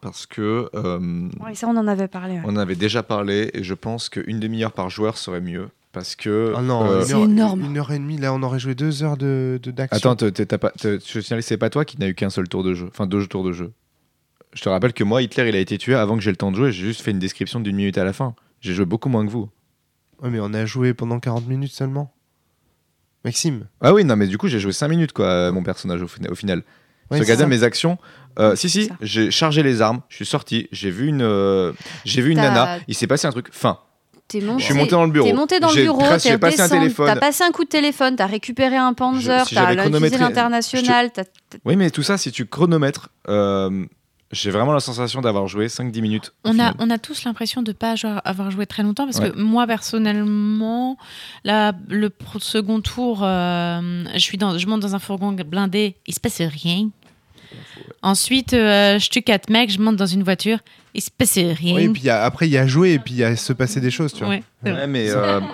Parce 0.00 0.26
que 0.26 0.68
euh, 0.74 1.28
Ouais, 1.44 1.54
ça, 1.54 1.66
on 1.68 1.76
en 1.76 1.86
avait 1.86 2.08
parlé. 2.08 2.34
ouais. 2.34 2.42
on 2.44 2.50
en 2.50 2.56
avait 2.56 2.76
déjà 2.76 3.02
parlé 3.02 3.50
et 3.54 3.62
je 3.62 3.74
pense 3.74 4.08
qu'une 4.08 4.40
demi-heure 4.40 4.72
par 4.72 4.88
joueur 4.90 5.18
serait 5.18 5.40
mieux. 5.40 5.68
Parce 5.92 6.14
que. 6.14 6.52
Ah 6.54 6.60
non, 6.62 6.84
euh, 6.84 7.00
une 7.00 7.06
C'est 7.06 7.14
heure- 7.14 7.24
énorme. 7.24 7.60
Une 7.64 7.78
heure 7.78 7.90
et 7.90 7.98
demie, 7.98 8.18
là, 8.18 8.34
on 8.34 8.42
aurait 8.42 8.58
joué 8.58 8.74
deux 8.74 9.02
heures 9.02 9.16
de 9.16 9.58
de- 9.62 9.70
d'action. 9.70 9.96
Attends, 10.12 10.16
t'es- 10.16 10.30
t'es- 10.32 10.44
t'as 10.46 10.58
pas, 10.58 10.70
t'es- 10.70 10.98
je 11.04 11.20
signale, 11.20 11.42
c'est 11.42 11.56
pas 11.56 11.70
toi 11.70 11.86
qui 11.86 11.98
n'as 11.98 12.08
eu 12.08 12.14
qu'un 12.14 12.28
seul 12.28 12.46
tour 12.48 12.62
de 12.62 12.74
jeu. 12.74 12.86
Enfin, 12.88 13.06
deux 13.06 13.26
tours 13.26 13.44
de 13.44 13.52
jeu. 13.52 13.72
Je 14.56 14.62
te 14.62 14.68
rappelle 14.70 14.94
que 14.94 15.04
moi, 15.04 15.20
Hitler, 15.22 15.48
il 15.50 15.54
a 15.54 15.58
été 15.58 15.76
tué 15.76 15.94
avant 15.94 16.16
que 16.16 16.22
j'ai 16.22 16.30
le 16.30 16.36
temps 16.36 16.50
de 16.50 16.56
jouer. 16.56 16.72
J'ai 16.72 16.84
juste 16.86 17.02
fait 17.02 17.10
une 17.10 17.18
description 17.18 17.60
d'une 17.60 17.76
minute 17.76 17.98
à 17.98 18.04
la 18.04 18.12
fin. 18.14 18.34
J'ai 18.62 18.72
joué 18.72 18.86
beaucoup 18.86 19.10
moins 19.10 19.24
que 19.26 19.30
vous. 19.30 19.50
Ouais, 20.22 20.30
mais 20.30 20.40
on 20.40 20.54
a 20.54 20.64
joué 20.64 20.94
pendant 20.94 21.20
40 21.20 21.46
minutes 21.46 21.72
seulement. 21.72 22.10
Maxime. 23.24 23.66
Ah 23.80 23.92
oui, 23.92 24.04
non, 24.04 24.16
mais 24.16 24.26
du 24.26 24.38
coup, 24.38 24.48
j'ai 24.48 24.58
joué 24.58 24.72
5 24.72 24.88
minutes, 24.88 25.12
quoi, 25.12 25.26
euh, 25.26 25.52
mon 25.52 25.62
personnage 25.62 26.00
au, 26.00 26.06
fina- 26.08 26.30
au 26.30 26.34
final. 26.34 26.62
Ouais, 27.10 27.22
ça. 27.22 27.46
mes 27.46 27.62
actions. 27.64 27.98
euh, 28.38 28.56
si, 28.56 28.68
si, 28.70 28.90
j'ai 29.00 29.30
chargé 29.30 29.62
les 29.62 29.82
armes, 29.82 30.00
je 30.08 30.16
suis 30.16 30.26
sorti, 30.26 30.68
j'ai 30.72 30.90
vu 30.90 31.06
une, 31.06 31.22
euh, 31.22 31.72
j'ai 32.04 32.20
vu 32.22 32.30
une 32.30 32.38
T'as- 32.38 32.48
nana, 32.50 32.78
il 32.88 32.94
s'est 32.94 33.06
passé 33.06 33.26
un 33.26 33.30
truc. 33.32 33.48
Fin. 33.52 33.78
T'es 34.28 34.40
monté, 34.40 34.60
Je 34.60 34.64
suis 34.64 34.74
monté 34.74 34.90
dans 34.90 35.04
le 35.04 35.12
bureau. 35.12 35.26
T'es 35.28 35.32
monté 35.34 35.60
dans 35.60 35.70
le 35.70 35.82
bureau, 35.82 36.02
t'es 36.18 36.36
passé 36.38 36.60
un 36.60 36.68
téléphone. 36.68 37.06
T'as 37.06 37.16
passé 37.20 37.44
un 37.44 37.52
coup 37.52 37.62
de 37.64 37.68
téléphone, 37.68 38.16
t'as 38.16 38.26
récupéré 38.26 38.76
un 38.76 38.92
Panzer, 38.92 39.46
si 39.46 39.54
t'as 39.54 39.76
chronométré, 39.76 40.18
l'international. 40.18 41.12
Oui, 41.64 41.76
mais 41.76 41.90
tout 41.90 42.02
ça, 42.02 42.18
si 42.18 42.32
tu 42.32 42.46
chronomètres, 42.46 43.10
euh, 43.28 43.84
j'ai 44.32 44.50
vraiment 44.50 44.72
la 44.72 44.80
sensation 44.80 45.20
d'avoir 45.20 45.46
joué 45.46 45.68
5-10 45.68 46.00
minutes. 46.00 46.34
On 46.44 46.58
a, 46.58 46.74
on 46.78 46.90
a 46.90 46.98
tous 46.98 47.24
l'impression 47.24 47.62
de 47.62 47.70
ne 47.70 47.76
pas 47.76 47.94
avoir 48.24 48.50
joué 48.50 48.66
très 48.66 48.82
longtemps 48.82 49.04
parce 49.04 49.18
Ouais. 49.18 49.30
que 49.30 49.38
moi 49.38 49.66
personnellement, 49.66 50.96
la- 51.44 51.72
le 51.88 52.10
second 52.40 52.80
tour, 52.80 53.20
euh, 53.22 54.04
je, 54.14 54.18
suis 54.18 54.36
dans, 54.38 54.58
je 54.58 54.66
monte 54.66 54.80
dans 54.80 54.94
un 54.94 54.98
fourgon 54.98 55.32
blindé, 55.32 55.96
il 56.06 56.14
se 56.14 56.20
passe 56.20 56.40
rien. 56.40 56.88
Ensuite, 58.02 58.52
euh, 58.52 58.98
je 58.98 59.08
tue 59.10 59.22
quatre 59.22 59.48
mecs, 59.50 59.70
je 59.70 59.78
monte 59.80 59.96
dans 59.96 60.06
une 60.06 60.22
voiture, 60.22 60.58
il 60.94 61.00
se 61.02 61.10
passe 61.10 61.36
rien. 61.38 61.74
Oui, 61.76 61.84
et 61.84 61.88
puis 61.88 62.02
il 62.02 62.06
y 62.06 62.10
a- 62.10 62.22
après, 62.24 62.46
il 62.48 62.52
y 62.52 62.58
a 62.58 62.66
joué 62.66 62.92
et 62.94 62.98
puis 62.98 63.14
il 63.14 63.18
y 63.18 63.24
a 63.24 63.36
se 63.36 63.52
passer 63.52 63.80
des 63.80 63.90
choses, 63.90 64.12
tu 64.12 64.24
vois. 64.24 64.34
Ouais, 64.64 64.86
mais. 64.86 65.10
euh, 65.10 65.40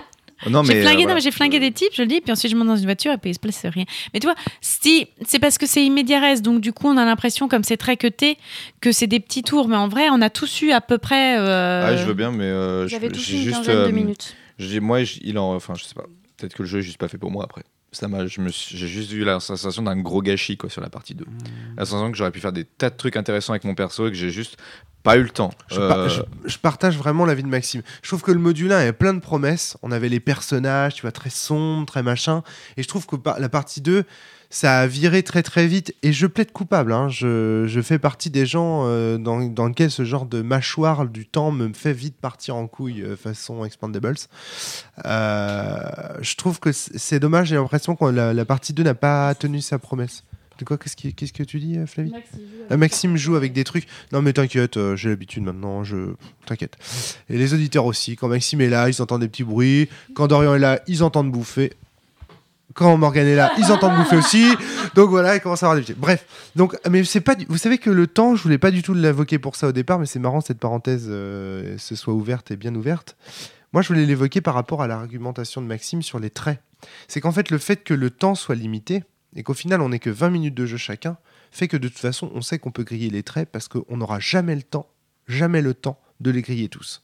non, 0.51 0.63
mais. 0.63 0.75
J'ai 0.75 0.79
euh, 0.79 0.83
flingué, 0.83 0.97
non, 0.99 1.03
voilà. 1.03 1.15
mais 1.17 1.21
j'ai 1.21 1.31
flingué 1.31 1.61
des 1.61 1.73
types, 1.73 1.93
je 1.95 2.03
le 2.03 2.09
dis, 2.09 2.21
puis 2.21 2.33
ensuite 2.33 2.51
je 2.53 2.57
monte 2.57 2.69
dans 2.69 2.77
une 2.77 2.85
voiture 2.85 3.13
et 3.13 3.19
puis 3.19 3.31
il 3.31 3.35
se 3.35 3.39
passe 3.41 3.65
rien. 3.67 3.85
Mais 4.15 4.21
tu 4.21 4.27
vois, 4.27 4.37
si, 4.61 5.07
c'est 5.27 5.39
parce 5.39 5.59
que 5.59 5.67
c'est 5.67 5.85
immédiat 5.85 6.13
donc 6.41 6.61
du 6.61 6.73
coup 6.73 6.87
on 6.89 6.97
a 6.97 7.05
l'impression, 7.05 7.49
comme 7.49 7.65
c'est 7.65 7.77
très 7.77 7.97
cuté, 7.97 8.39
que 8.81 8.93
c'est 8.93 9.07
des 9.07 9.19
petits 9.21 9.43
tours, 9.43 9.67
mais 9.69 9.77
en 9.77 9.89
vrai 9.89 10.09
on 10.11 10.21
a 10.23 10.31
tous 10.31 10.63
eu 10.63 10.71
à 10.73 10.81
peu 10.81 10.99
près. 10.99 11.39
euh, 11.39 11.87
Ah, 11.87 11.97
je 11.97 12.05
veux 12.05 12.15
bien, 12.15 12.31
mais. 12.31 12.45
euh, 12.45 12.87
je- 12.87 12.97
j'ai 12.99 13.07
une 13.07 13.15
juste. 13.43 13.57
quinzaine 13.57 13.77
euh, 13.77 13.87
de 13.87 13.93
minutes. 13.93 14.35
j'ai- 14.59 14.81
moi, 14.81 15.01
il 15.23 15.39
en. 15.39 15.55
Enfin, 15.55 15.75
je 15.77 15.85
sais 15.85 15.95
pas. 15.95 16.05
Peut-être 16.37 16.55
que 16.55 16.63
le 16.63 16.69
jeu 16.69 16.79
est 16.81 16.83
juste 16.83 16.99
pas 16.99 17.09
fait 17.09 17.19
pour 17.19 17.31
moi 17.31 17.45
après. 17.45 17.63
Ça 17.93 18.09
m'a, 18.09 18.27
j'ai 18.27 18.89
juste 18.89 19.13
eu 19.13 19.23
la 19.23 19.39
sensation 19.39 19.83
d'un 19.83 19.97
gros 20.01 20.23
gâchis 20.23 20.57
quoi 20.57 20.71
sur 20.71 20.81
la 20.81 20.89
partie 20.89 21.15
2. 21.15 21.27
La 21.77 21.85
sensation 21.85 22.11
que 22.11 22.17
j'aurais 22.17 22.31
pu 22.31 22.41
faire 22.41 22.53
des 22.53 22.65
tas 22.65 22.89
de 22.91 22.97
trucs 22.97 23.17
intéressants 23.17 23.53
avec 23.53 23.65
mon 23.65 23.75
perso 23.75 24.07
et 24.07 24.11
que 24.11 24.17
j'ai 24.17 24.31
juste 24.31 24.57
pas 25.03 25.17
eu 25.19 25.23
le 25.23 25.29
temps. 25.31 25.51
Je, 25.69 25.77
par- 25.77 25.99
Euh, 25.99 26.09
je- 26.09 26.23
je 26.49 26.59
partage 26.59 26.97
vraiment 26.97 27.27
l'avis 27.27 27.43
de 27.43 27.49
Maxime. 27.49 27.83
Je 28.03 28.09
trouve 28.09 28.23
que 28.23 28.31
le 28.33 28.39
module 28.39 28.73
1 28.73 28.79
avait 28.79 28.93
plein 28.93 29.13
de 29.13 29.19
promesses. 29.21 29.77
On 29.83 29.91
avait 29.93 30.09
les 30.09 30.21
personnages, 30.21 30.95
tu 30.95 31.03
vois, 31.03 31.13
très 31.13 31.29
sombres, 31.29 31.85
très 31.87 32.03
machin. 32.03 32.43
Et 32.77 32.83
je 32.83 32.89
trouve 32.89 33.05
que 33.07 33.17
par- 33.17 33.39
la 33.41 33.49
partie 33.49 33.81
2, 33.83 34.05
ça 34.55 34.81
a 34.81 34.87
viré 34.87 35.23
très 35.23 35.43
très 35.43 35.67
vite. 35.67 35.95
Et 36.03 36.13
je 36.13 36.27
plaide 36.27 36.53
coupable. 36.53 36.93
hein. 36.93 37.09
Je, 37.09 37.65
je 37.67 37.81
fais 37.81 37.99
partie 37.99 38.29
des 38.29 38.45
gens 38.45 38.83
euh, 38.85 39.17
dans, 39.17 39.41
dans 39.41 39.67
lesquels 39.67 39.91
ce 39.91 40.05
genre 40.05 40.27
de 40.27 40.43
mâchoire 40.43 41.07
du 41.07 41.27
temps 41.27 41.51
me 41.51 41.73
fait 41.73 41.95
vite 41.95 42.17
partir 42.21 42.55
en 42.55 42.67
couille 42.67 43.03
euh, 43.03 43.17
façon 43.17 43.65
Expandables. 43.65 44.15
Euh, 45.07 45.79
je 46.21 46.35
trouve 46.37 46.61
que 46.61 46.71
c'est 46.73 47.19
dommage. 47.19 47.49
J'ai 47.49 47.57
l'impression 47.57 47.97
que 47.97 48.05
la, 48.05 48.35
la 48.35 48.45
partie 48.45 48.73
2 48.73 48.83
n'a 48.83 48.95
pas 48.95 49.35
tenu 49.35 49.61
sa 49.61 49.79
promesse. 49.79 50.25
De 50.59 50.67
quoi? 50.67 50.77
Qu'est-ce 50.77 51.33
que 51.33 51.43
tu 51.43 51.59
dis, 51.59 51.79
Flavie? 51.87 52.13
Ah, 52.69 52.77
Maxime 52.77 53.17
joue 53.17 53.37
avec 53.37 53.55
des 53.55 53.65
trucs. 53.65 53.87
Non, 54.13 54.21
mais 54.21 54.35
t'inquiète, 54.35 54.79
j'ai 54.97 55.09
l'habitude 55.09 55.43
maintenant. 55.43 55.83
Je 55.83 56.13
t'inquiète. 56.45 56.77
Et 57.31 57.39
les 57.39 57.55
auditeurs 57.55 57.87
aussi. 57.87 58.17
Quand 58.17 58.29
Maxime 58.29 58.61
est 58.61 58.69
là, 58.69 58.89
ils 58.91 59.01
entendent 59.01 59.23
des 59.23 59.29
petits 59.29 59.45
bruits. 59.45 59.89
Quand 60.15 60.29
Dorian 60.29 60.55
est 60.55 60.59
là, 60.61 60.81
ils 60.87 61.03
entendent 61.03 61.33
bouffer. 61.33 61.73
Quand 62.75 62.97
Morgan 62.97 63.27
est 63.27 63.35
là, 63.37 63.53
ils 63.59 63.71
entendent 63.73 63.97
bouffer 63.97 64.17
aussi. 64.17 64.47
Donc 64.95 65.11
voilà, 65.11 65.37
ils 65.37 65.41
commencent 65.41 65.63
à 65.63 65.67
avoir 65.67 65.77
des 65.77 65.83
petits. 65.83 65.99
Bref. 65.99 66.27
Donc, 66.57 66.77
mais 66.91 67.05
c'est 67.05 67.21
pas. 67.21 67.35
du- 67.35 67.47
Vous 67.49 67.59
savez 67.59 67.79
que 67.79 67.91
le 67.91 68.07
temps, 68.07 68.35
je 68.37 68.43
voulais 68.43 68.59
pas 68.59 68.71
du 68.71 68.83
tout 68.83 68.95
l'invoquer 68.95 69.39
pour 69.39 69.57
ça 69.57 69.69
au 69.69 69.73
départ, 69.73 69.99
mais 69.99 70.07
c'est 70.07 70.19
marrant 70.19 70.41
cette 70.41 70.59
parenthèse 70.59 71.07
euh, 71.09 71.77
se 71.79 71.95
soit 71.97 72.15
ouverte 72.15 72.51
et 72.51 72.57
bien 72.57 72.75
ouverte. 72.75 73.17
Moi, 73.73 73.83
je 73.83 73.89
voulais 73.89 74.05
l'évoquer 74.07 74.41
par 74.41 74.55
rapport 74.55 74.83
à 74.83 74.87
l'argumentation 74.87 75.63
de 75.63 75.67
Maxime 75.67 76.03
sur 76.03 76.19
les 76.19 76.31
traits. 76.31 76.61
C'est 77.09 77.21
qu'en 77.21 77.33
fait, 77.33 77.51
le 77.51 77.59
fait 77.59 77.85
que 77.85 77.95
le 77.95 78.11
temps 78.11 78.35
soit 78.35 78.55
limité 78.55 79.03
et 79.35 79.43
qu'au 79.43 79.55
final, 79.55 79.81
on 79.81 79.89
n'ait 79.91 79.99
que 79.99 80.11
20 80.11 80.29
minutes 80.31 80.55
de 80.55 80.67
jeu 80.67 80.77
chacun, 80.77 81.17
fait 81.51 81.69
que 81.69 81.77
de 81.77 81.89
toute 81.89 81.99
façon, 81.99 82.31
on 82.35 82.43
sait 82.43 82.59
qu'on 82.59 82.71
peut 82.71 82.83
griller 82.85 83.09
les 83.11 83.23
traits 83.23 83.49
parce 83.51 83.69
qu'on 83.69 83.97
n'aura 83.97 84.19
jamais 84.19 84.55
le 84.55 84.63
temps, 84.63 84.89
jamais 85.27 85.63
le 85.63 85.73
temps 85.75 85.99
de 86.21 86.31
les 86.31 86.43
griller 86.43 86.69
tous. 86.69 87.03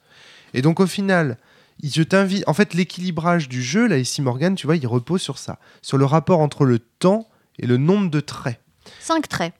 Et 0.54 0.60
donc, 0.62 0.80
au 0.80 0.86
final, 0.86 1.38
je 1.82 2.02
t'invite. 2.02 2.44
En 2.48 2.54
fait, 2.54 2.74
l'équilibrage 2.74 3.48
du 3.48 3.62
jeu, 3.62 3.86
là, 3.86 3.98
ici, 3.98 4.22
Morgan, 4.22 4.54
tu 4.54 4.66
vois, 4.66 4.76
il 4.76 4.86
repose 4.86 5.20
sur 5.22 5.38
ça, 5.38 5.58
sur 5.82 5.98
le 5.98 6.04
rapport 6.04 6.40
entre 6.40 6.64
le 6.64 6.78
temps 6.78 7.28
et 7.58 7.66
le 7.66 7.76
nombre 7.76 8.10
de 8.10 8.20
traits. 8.20 8.60
5 9.00 9.28
traits. 9.28 9.52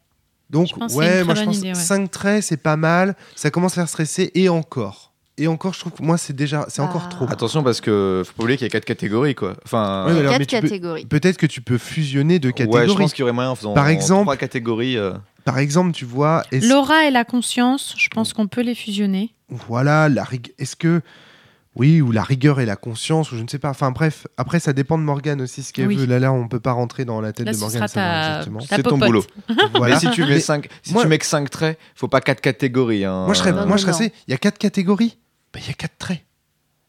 Donc, 0.51 0.69
ouais, 0.95 1.23
moi 1.25 1.35
je 1.35 1.45
pense 1.45 1.57
idée, 1.59 1.69
ouais. 1.69 1.75
5 1.75 2.11
traits, 2.11 2.43
c'est 2.43 2.57
pas 2.57 2.77
mal. 2.77 3.15
Ça 3.37 3.51
commence 3.51 3.73
à 3.73 3.83
faire 3.83 3.89
stresser 3.89 4.31
et 4.35 4.49
encore. 4.49 5.13
Et 5.41 5.47
encore, 5.47 5.73
je 5.75 5.81
trouve 5.81 5.93
que 5.93 6.03
moi, 6.03 6.17
c'est 6.19 6.33
déjà, 6.35 6.65
c'est 6.69 6.81
encore 6.83 7.05
Ah. 7.07 7.11
trop. 7.11 7.27
Attention 7.31 7.63
parce 7.63 7.81
que 7.81 8.23
faut 8.27 8.33
pas 8.33 8.43
oublier 8.45 8.57
qu'il 8.57 8.65
y 8.65 8.67
a 8.67 8.71
quatre 8.71 8.85
catégories 8.87 9.35
quoi. 9.37 9.55
Enfin, 9.65 10.07
Ouais, 10.07 10.19
alors, 10.19 10.33
Quatre 10.33 10.47
catégories. 10.47 11.07
Peut-être 11.07 11.37
que 11.37 11.47
tu 11.47 11.61
peux 11.61 11.79
fusionner 11.79 12.39
deux 12.41 12.49
ouais, 12.49 12.55
catégories. 12.55 12.89
je 12.89 12.95
pense 12.95 13.13
qu'il 13.13 13.21
y 13.21 13.23
aurait 13.25 13.33
moyen 13.33 13.51
en 13.51 13.55
faisant 13.55 13.75
Par 13.75 13.89
exemple- 13.89 14.25
trois 14.25 14.37
catégories. 14.37 14.97
euh, 14.97 15.13
Par 15.45 15.59
exemple, 15.59 15.93
tu 15.93 16.05
vois, 16.07 16.43
est-ce- 16.51 16.69
L'aura 16.69 17.05
et 17.07 17.11
la 17.11 17.25
conscience, 17.25 17.95
je 17.97 18.09
pense 18.09 18.33
qu'on 18.33 18.49
peut 18.49 18.63
les 18.63 18.75
fusionner. 18.75 19.33
voilà, 19.51 20.09
la 20.09 20.25
rig- 20.25 20.53
est-ce 20.59 20.75
que 20.77 21.03
oui, 21.79 22.01
ou 22.03 22.11
la 22.13 22.23
rigueur 22.23 22.61
et 22.61 22.67
la 22.67 22.77
conscience, 22.77 23.33
ou 23.33 23.37
je 23.37 23.43
ne 23.43 23.49
sais 23.49 23.59
pas. 23.59 23.71
Enfin 23.71 23.91
bref, 23.93 24.27
après 24.37 24.61
ça 24.61 24.73
dépend 24.73 24.99
de 24.99 25.03
Morgane 25.05 25.41
aussi 25.41 25.63
ce 25.63 25.73
qu'elle 25.73 25.87
Oui. 25.87 25.97
veut. 25.97 26.07
Là, 26.07 26.19
là, 26.19 26.33
on 26.33 26.49
peut 26.49 26.61
pas 26.61 26.73
rentrer 26.73 27.05
dans 27.05 27.21
la 27.21 27.33
tête 27.33 27.47
Là, 27.47 27.53
de 27.53 27.59
Morgane. 27.59 27.87
ta, 27.89 28.43
C'est 28.69 28.83
ton 28.83 28.99
popote. 28.99 29.07
boulot. 29.07 29.25
Voilà. 29.75 29.95
Mais 29.95 30.01
si 30.01 30.11
tu 30.11 30.23
mets 30.23 30.29
Mais 30.29 30.41
5 30.41 30.69
si 30.83 30.93
moi- 30.93 31.03
tu 31.03 31.09
mets 31.09 31.19
que 31.19 31.27
5 31.27 31.49
traits, 31.51 31.79
faut 31.95 32.09
pas 32.09 32.21
quatre 32.21 32.41
catégories. 32.41 33.05
hein. 33.05 33.25
Moi, 33.25 33.35
je 33.35 33.39
serais, 33.39 33.51
Non, 33.53 33.59
moi, 33.59 33.67
non, 33.67 33.77
je 33.77 33.83
serais 33.83 33.93
non. 33.93 33.99
assez- 33.99 34.13
Il 34.27 34.33
y 34.33 34.35
a 34.35 34.39
quatre 34.39 34.59
catégories. 34.59 35.17
Ben, 35.55 35.61
Il 35.63 35.69
y 35.69 35.71
a 35.71 35.75
quatre 35.75 35.97
traits. 35.99 36.21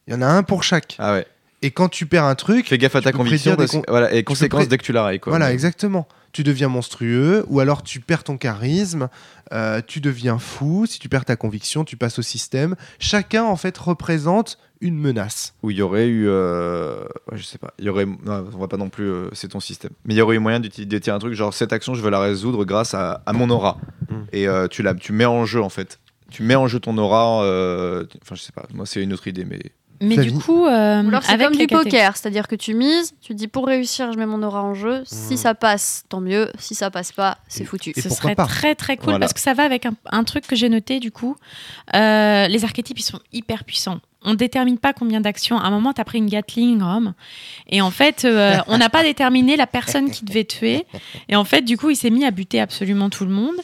Il 0.07 0.13
y 0.13 0.15
en 0.17 0.21
a 0.21 0.27
un 0.27 0.43
pour 0.43 0.63
chaque. 0.63 0.95
Ah 0.99 1.13
ouais. 1.13 1.27
Et 1.61 1.71
quand 1.71 1.89
tu 1.89 2.05
perds 2.05 2.23
un 2.23 2.35
truc, 2.35 2.67
Fais 2.69 2.77
gaffe 2.77 2.95
à 2.95 3.01
ta 3.01 3.11
conviction 3.11 3.55
des 3.55 3.67
con- 3.67 3.81
voilà, 3.89 4.13
et 4.13 4.23
conséquences 4.23 4.61
pré- 4.61 4.67
dès 4.67 4.77
que 4.77 4.83
tu 4.83 4.93
l'arrêtes 4.93 5.19
quoi. 5.21 5.31
Voilà, 5.31 5.51
exactement. 5.51 6.07
Tu 6.31 6.43
deviens 6.43 6.69
monstrueux, 6.69 7.43
ou 7.49 7.59
alors 7.59 7.83
tu 7.83 7.99
perds 7.99 8.23
ton 8.23 8.37
charisme, 8.37 9.09
euh, 9.51 9.81
tu 9.85 9.99
deviens 9.99 10.39
fou. 10.39 10.85
Si 10.85 10.99
tu 10.99 11.09
perds 11.09 11.25
ta 11.25 11.35
conviction, 11.35 11.83
tu 11.83 11.97
passes 11.97 12.17
au 12.17 12.21
système. 12.21 12.75
Chacun, 12.99 13.43
en 13.43 13.55
fait, 13.57 13.77
représente 13.77 14.57
une 14.81 14.97
menace. 14.97 15.53
Où 15.63 15.71
il 15.71 15.77
y 15.77 15.81
aurait 15.81 16.07
eu. 16.07 16.25
euh, 16.27 17.03
ouais, 17.31 17.37
je 17.37 17.43
sais 17.43 17.57
pas. 17.57 17.73
Il 17.79 17.85
y 17.85 17.89
aurait. 17.89 18.05
Non, 18.05 18.47
on 18.53 18.57
va 18.57 18.67
pas 18.67 18.77
non 18.77 18.89
plus. 18.89 19.09
euh, 19.09 19.29
c'est 19.33 19.49
ton 19.49 19.59
système. 19.59 19.91
Mais 20.05 20.13
il 20.13 20.17
y 20.17 20.21
aurait 20.21 20.35
eu 20.35 20.39
moyen 20.39 20.59
d'utiliser 20.59 21.11
un 21.11 21.19
truc 21.19 21.33
genre 21.33 21.53
cette 21.53 21.73
action, 21.73 21.93
je 21.95 22.01
veux 22.01 22.09
la 22.09 22.19
résoudre 22.19 22.63
grâce 22.65 22.93
à, 22.93 23.21
à 23.25 23.33
mon 23.33 23.49
aura. 23.49 23.77
Mm. 24.09 24.15
Et 24.31 24.47
euh, 24.47 24.67
tu, 24.67 24.81
la, 24.83 24.93
tu 24.93 25.11
mets 25.13 25.25
en 25.25 25.45
jeu 25.45 25.61
en 25.61 25.69
fait. 25.69 25.99
Tu 26.31 26.43
mets 26.43 26.55
en 26.55 26.67
jeu 26.67 26.79
ton 26.79 26.97
aura. 26.97 27.43
euh, 27.43 28.05
Enfin, 28.21 28.35
je 28.35 28.41
sais 28.41 28.51
pas. 28.51 28.65
Moi, 28.73 28.85
c'est 28.85 29.01
une 29.03 29.13
autre 29.13 29.27
idée, 29.27 29.45
mais. 29.45 29.59
Mais 30.01 30.15
Flavie 30.15 30.31
du 30.31 30.39
coup, 30.39 30.65
euh, 30.65 31.03
Ou 31.03 31.07
alors 31.09 31.23
c'est 31.23 31.33
avec 31.33 31.47
comme 31.47 31.57
du 31.57 31.67
poker, 31.67 32.15
c'est-à-dire 32.15 32.47
que 32.47 32.55
tu 32.55 32.73
mises, 32.73 33.13
tu 33.21 33.33
dis 33.33 33.47
pour 33.47 33.67
réussir, 33.67 34.11
je 34.13 34.17
mets 34.17 34.25
mon 34.25 34.41
aura 34.43 34.63
en 34.63 34.73
jeu. 34.73 35.01
Si 35.05 35.33
Mhm. 35.33 35.37
ça 35.37 35.53
passe, 35.55 36.05
tant 36.07 36.21
mieux. 36.21 36.49
Si 36.57 36.73
ça 36.75 36.89
passe 36.89 37.11
pas, 37.11 37.37
c'est 37.49 37.63
Et- 37.63 37.65
foutu. 37.65 37.91
et 37.95 38.01
Ce 38.01 38.09
serait 38.09 38.35
pas 38.35 38.45
très 38.45 38.75
très 38.75 38.95
cool 38.95 39.05
Voilà. 39.05 39.19
parce 39.19 39.33
que 39.33 39.41
ça 39.41 39.53
va 39.53 39.63
avec 39.63 39.85
un, 39.85 39.93
un 40.11 40.23
truc 40.23 40.47
que 40.47 40.55
j'ai 40.55 40.69
noté 40.69 40.99
du 40.99 41.11
coup. 41.11 41.35
Euh, 41.95 42.47
les 42.47 42.63
archétypes 42.63 42.99
ils 42.99 43.03
sont 43.03 43.19
hyper 43.33 43.63
puissants. 43.63 43.99
On 44.21 44.33
détermine 44.33 44.77
pas 44.77 44.91
combien 44.91 45.21
d'actions. 45.21 45.57
À 45.57 45.63
un 45.67 45.69
moment, 45.69 45.93
tu 45.93 46.01
as 46.01 46.03
pris 46.03 46.17
une 46.17 46.27
Gatling, 46.27 46.81
Rome. 46.81 47.13
Et 47.69 47.81
en 47.81 47.89
fait, 47.89 48.25
euh, 48.25 48.57
on 48.67 48.77
n'a 48.77 48.89
pas 48.89 49.01
déterminé 49.01 49.55
la 49.55 49.65
personne 49.65 50.11
qui 50.11 50.25
devait 50.25 50.43
tuer. 50.43 50.85
Et 51.29 51.37
en 51.37 51.45
fait, 51.45 51.61
du 51.61 51.77
coup, 51.77 51.89
il 51.89 51.95
s'est 51.95 52.09
mis 52.09 52.25
à 52.25 52.31
buter 52.31 52.59
absolument 52.59 53.09
tout 53.09 53.23
le 53.23 53.31
monde. 53.31 53.55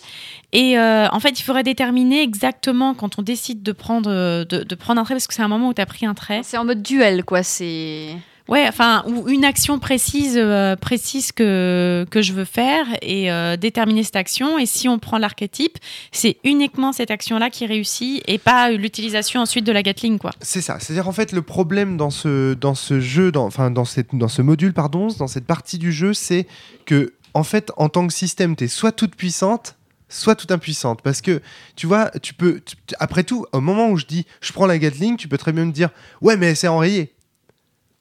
Et 0.56 0.80
euh, 0.80 1.10
en 1.10 1.20
fait, 1.20 1.38
il 1.38 1.44
faudrait 1.44 1.64
déterminer 1.64 2.24
exactement 2.24 2.94
quand 2.94 3.20
on 3.20 3.22
décide 3.22 3.62
de 3.62 3.74
prendre, 3.74 4.10
euh, 4.10 4.46
de, 4.46 4.64
de 4.64 4.76
prendre 4.76 5.02
un 5.02 5.04
trait, 5.04 5.14
parce 5.14 5.28
que 5.28 5.34
c'est 5.34 5.42
un 5.42 5.50
moment 5.50 5.68
où 5.68 5.74
tu 5.74 5.82
as 5.82 5.86
pris 5.86 6.06
un 6.06 6.14
trait. 6.14 6.40
C'est 6.46 6.58
en 6.58 6.64
mode 6.64 6.82
duel, 6.82 7.26
quoi. 7.26 7.44
C'est. 7.44 8.16
Ouais, 8.48 8.66
enfin, 8.70 9.04
ou 9.06 9.28
une 9.28 9.44
action 9.44 9.80
précise, 9.80 10.38
euh, 10.38 10.78
précise 10.78 11.34
que, 11.34 12.06
que 12.10 12.22
je 12.22 12.32
veux 12.32 12.46
faire 12.46 12.86
et 13.02 13.30
euh, 13.30 13.58
déterminer 13.58 14.04
cette 14.04 14.16
action. 14.16 14.58
Et 14.58 14.66
si 14.66 14.88
on 14.88 14.98
prend 14.98 15.18
l'archétype, 15.18 15.78
c'est 16.14 16.38
uniquement 16.46 16.94
cette 16.94 17.12
action-là 17.12 17.50
qui 17.50 17.66
réussit 17.66 18.24
et 18.26 18.38
pas 18.38 18.72
l'utilisation 18.72 19.42
ensuite 19.42 19.66
de 19.66 19.74
la 19.74 19.84
Gatling, 19.84 20.20
quoi. 20.20 20.32
C'est 20.40 20.62
ça. 20.62 20.78
C'est-à-dire 20.80 21.10
en 21.10 21.12
fait 21.12 21.34
le 21.34 21.42
problème 21.42 21.98
dans 21.98 22.12
ce 22.12 22.54
dans 22.54 22.76
ce 22.76 23.02
jeu, 23.02 23.30
dans, 23.30 23.46
enfin 23.46 23.72
dans 23.72 23.84
cette 23.84 24.16
dans 24.16 24.30
ce 24.30 24.42
module 24.42 24.74
pardon, 24.74 25.08
dans 25.20 25.28
cette 25.28 25.48
partie 25.48 25.80
du 25.80 25.92
jeu, 25.92 26.14
c'est 26.14 26.48
que 26.86 27.14
en 27.34 27.44
fait 27.44 27.72
en 27.76 27.90
tant 27.90 28.08
que 28.08 28.14
système, 28.14 28.56
t'es 28.56 28.68
soit 28.68 28.92
toute 28.92 29.16
puissante, 29.16 29.75
soit 30.10 30.36
toute 30.36 30.52
impuissante. 30.52 31.02
Parce 31.02 31.22
que 31.22 31.42
tu 31.76 31.88
vois, 31.88 32.12
tu 32.22 32.34
peux 32.34 32.62
après 33.00 33.24
tout, 33.24 33.46
au 33.52 33.62
moment 33.62 33.90
où 33.90 33.98
je 33.98 34.06
dis 34.06 34.26
je 34.42 34.54
prends 34.54 34.66
la 34.66 34.78
Gatling, 34.78 35.18
tu 35.18 35.28
peux 35.28 35.38
très 35.38 35.52
bien 35.52 35.66
me 35.66 35.72
dire 35.72 35.90
ouais 36.22 36.38
mais 36.38 36.56
c'est 36.56 36.68
enrayé. 36.68 37.14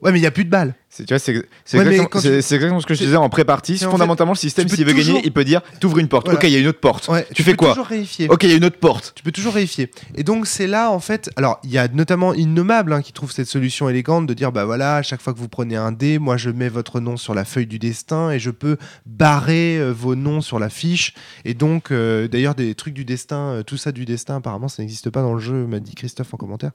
Ouais 0.01 0.13
mais 0.13 0.19
il 0.19 0.23
y 0.23 0.27
a 0.27 0.31
plus 0.31 0.45
de 0.45 0.51
balles. 0.51 0.75
C'est, 0.97 1.05
tu 1.07 1.13
vois, 1.13 1.19
c'est, 1.19 1.45
c'est, 1.65 1.77
Ouais, 1.79 1.85
mais 1.85 1.91
exactement, 1.97 2.23
tu- 2.23 2.29
c'est 2.29 2.41
ce 2.41 2.87
que 2.87 2.95
je 2.95 3.03
disais 3.03 3.17
en 3.17 3.29
pré-partie. 3.29 3.85
en 3.85 3.91
Fondamentalement, 3.91 4.33
le 4.33 4.39
système, 4.39 4.67
tu 4.69 4.77
s'il 4.77 4.85
veut 4.85 4.93
gagner, 4.93 5.23
il 5.25 5.33
peut 5.33 5.43
dire 5.43 5.61
t'ouvres 5.81 5.99
une 5.99 6.07
porte. 6.07 6.27
Voilà. 6.27 6.39
Ok, 6.39 6.45
il 6.45 6.53
y 6.53 6.57
a 6.57 6.61
une 6.61 6.69
autre 6.69 6.79
porte. 6.79 7.09
Ouais, 7.09 7.27
tu 7.35 7.43
fais 7.43 7.51
peux 7.51 7.57
quoi 7.57 7.71
Toujours 7.71 7.87
réifier. 7.87 8.29
Ok, 8.29 8.45
il 8.45 8.51
y 8.51 8.53
a 8.53 8.57
une 8.57 8.65
autre 8.65 8.79
porte. 8.79 9.13
Tu 9.17 9.25
peux 9.25 9.33
toujours 9.33 9.53
vérifier. 9.53 9.91
Et 10.15 10.23
donc 10.23 10.47
c'est 10.47 10.69
là 10.69 10.93
en 10.93 11.01
fait, 11.01 11.31
alors 11.35 11.59
il 11.65 11.71
y 11.73 11.79
a 11.79 11.89
notamment 11.89 12.33
Innommable 12.33 12.93
hein, 12.93 13.03
qui 13.03 13.13
trouve 13.13 13.33
cette 13.33 13.49
solution 13.49 13.89
élégante 13.89 14.29
de 14.29 14.35
dire 14.35 14.53
bah 14.53 14.65
voilà, 14.67 14.97
à 14.99 15.03
chaque 15.03 15.21
fois 15.21 15.33
que 15.35 15.39
vous 15.41 15.49
prenez 15.49 15.75
un 15.75 15.91
dé, 15.91 16.21
moi 16.21 16.37
je 16.37 16.51
mets 16.51 16.69
votre 16.69 17.01
nom 17.01 17.17
sur 17.17 17.35
la 17.35 17.45
feuille 17.45 17.67
du 17.67 17.81
destin 17.81 18.31
et 18.31 18.39
je 18.39 18.51
peux 18.51 18.77
barrer 19.05 19.79
euh, 19.79 19.91
vos 19.91 20.15
noms 20.15 20.43
sur 20.43 20.61
la 20.61 20.69
fiche. 20.71 21.13
Et 21.45 21.55
donc 21.55 21.91
euh, 21.91 22.29
d'ailleurs 22.29 22.55
des 22.55 22.73
trucs 22.77 22.95
du 22.95 23.05
destin, 23.05 23.37
euh, 23.51 23.63
tout 23.65 23.77
ça 23.79 23.91
du 23.91 24.05
destin 24.05 24.37
apparemment 24.37 24.69
ça 24.69 24.81
n'existe 24.83 25.11
pas 25.11 25.23
dans 25.23 25.35
le 25.35 25.41
jeu, 25.41 25.67
m'a 25.67 25.81
dit 25.81 25.97
Christophe 25.97 26.33
en 26.35 26.37
commentaire. 26.37 26.71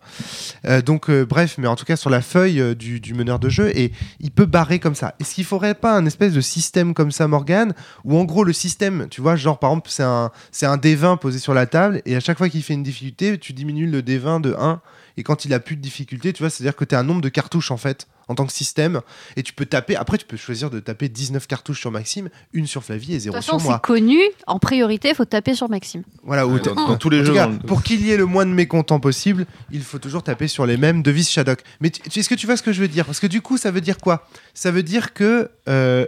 Donc 0.85 1.09
bref, 1.09 1.55
mais 1.57 1.67
en 1.67 1.77
tout 1.77 1.85
cas 1.85 1.95
sur 1.95 2.09
la 2.09 2.21
feuille 2.21 2.75
du, 2.75 2.99
du 2.99 3.13
meneur 3.13 3.39
de 3.39 3.47
jeu 3.47 3.71
et 3.77 3.93
il 4.19 4.31
peut 4.31 4.45
barrer 4.45 4.79
comme 4.79 4.95
ça. 4.95 5.15
Est-ce 5.19 5.35
qu'il 5.35 5.45
faudrait 5.45 5.75
pas 5.75 5.95
un 5.95 6.05
espèce 6.05 6.33
de 6.33 6.41
système 6.41 6.93
comme 6.93 7.11
ça 7.11 7.27
Morgan 7.27 7.73
où 8.03 8.17
en 8.17 8.25
gros 8.25 8.43
le 8.43 8.53
système, 8.53 9.07
tu 9.09 9.21
vois, 9.21 9.35
genre 9.35 9.59
par 9.59 9.71
exemple 9.71 9.89
c'est 9.91 10.03
un 10.03 10.31
un 10.61 10.77
D20 10.77 11.17
posé 11.17 11.39
sur 11.39 11.53
la 11.53 11.65
table 11.65 12.01
et 12.05 12.15
à 12.15 12.19
chaque 12.19 12.37
fois 12.37 12.49
qu'il 12.49 12.63
fait 12.63 12.73
une 12.73 12.83
difficulté, 12.83 13.37
tu 13.37 13.53
diminues 13.53 13.87
le 13.87 14.01
D20 14.01 14.41
de 14.41 14.55
1 14.57 14.81
et 15.17 15.23
quand 15.23 15.45
il 15.45 15.53
a 15.53 15.59
plus 15.59 15.75
de 15.75 15.81
difficulté, 15.81 16.31
tu 16.31 16.43
vois, 16.43 16.49
c'est-à-dire 16.49 16.75
que 16.75 16.85
tu 16.85 16.95
as 16.95 16.99
un 16.99 17.03
nombre 17.03 17.21
de 17.21 17.29
cartouches 17.29 17.71
en 17.71 17.77
fait 17.77 18.07
en 18.29 18.35
tant 18.35 18.45
que 18.45 18.53
système 18.53 19.01
et 19.35 19.43
tu 19.43 19.51
peux 19.51 19.65
taper 19.65 19.97
après 19.97 20.17
tu 20.17 20.25
peux 20.25 20.37
choisir 20.37 20.69
de 20.69 20.79
taper 20.79 21.09
19 21.09 21.45
cartouches 21.47 21.81
sur 21.81 21.91
Maxime, 21.91 22.29
une 22.53 22.65
sur 22.67 22.83
Flavie 22.85 23.11
et 23.11 23.15
De 23.15 23.19
zéro 23.19 23.35
toute 23.35 23.43
sur 23.43 23.53
façon, 23.55 23.59
c'est 23.65 23.69
moi. 23.69 23.79
connu. 23.79 24.19
En 24.47 24.59
priorité, 24.59 25.09
il 25.09 25.15
faut 25.15 25.25
taper 25.25 25.53
sur 25.55 25.69
Maxime. 25.69 26.03
Voilà, 26.23 26.43
t'as- 26.63 26.71
dans, 26.73 26.87
dans 26.89 26.97
tous 26.97 27.09
les 27.09 27.17
en 27.17 27.21
tout 27.21 27.27
jeux. 27.27 27.33
cas, 27.33 27.47
dans 27.47 27.51
le- 27.53 27.59
pour 27.59 27.83
qu'il 27.83 28.05
y 28.05 28.11
ait 28.11 28.17
le 28.17 28.25
moins 28.25 28.45
de 28.45 28.51
mécontents 28.51 28.99
possible, 29.01 29.45
il 29.71 29.81
faut 29.81 29.99
toujours 29.99 30.23
taper 30.23 30.47
sur 30.47 30.65
les 30.65 30.77
mêmes 30.77 31.01
devises 31.01 31.29
Shadok. 31.29 31.61
Mais 31.81 31.91
est-ce 32.15 32.29
que 32.29 32.35
tu 32.35 32.45
vois 32.45 32.55
ce 32.55 32.63
que 32.63 32.71
je 32.71 32.79
veux 32.79 32.87
dire? 32.87 33.05
Parce 33.05 33.19
que 33.19 33.27
du 33.27 33.41
coup, 33.41 33.57
ça 33.57 33.71
veut 33.71 33.81
dire 33.81 33.97
quoi? 33.97 34.27
Ça 34.53 34.71
veut 34.71 34.83
dire 34.83 35.13
que 35.13 35.49
euh, 35.67 36.05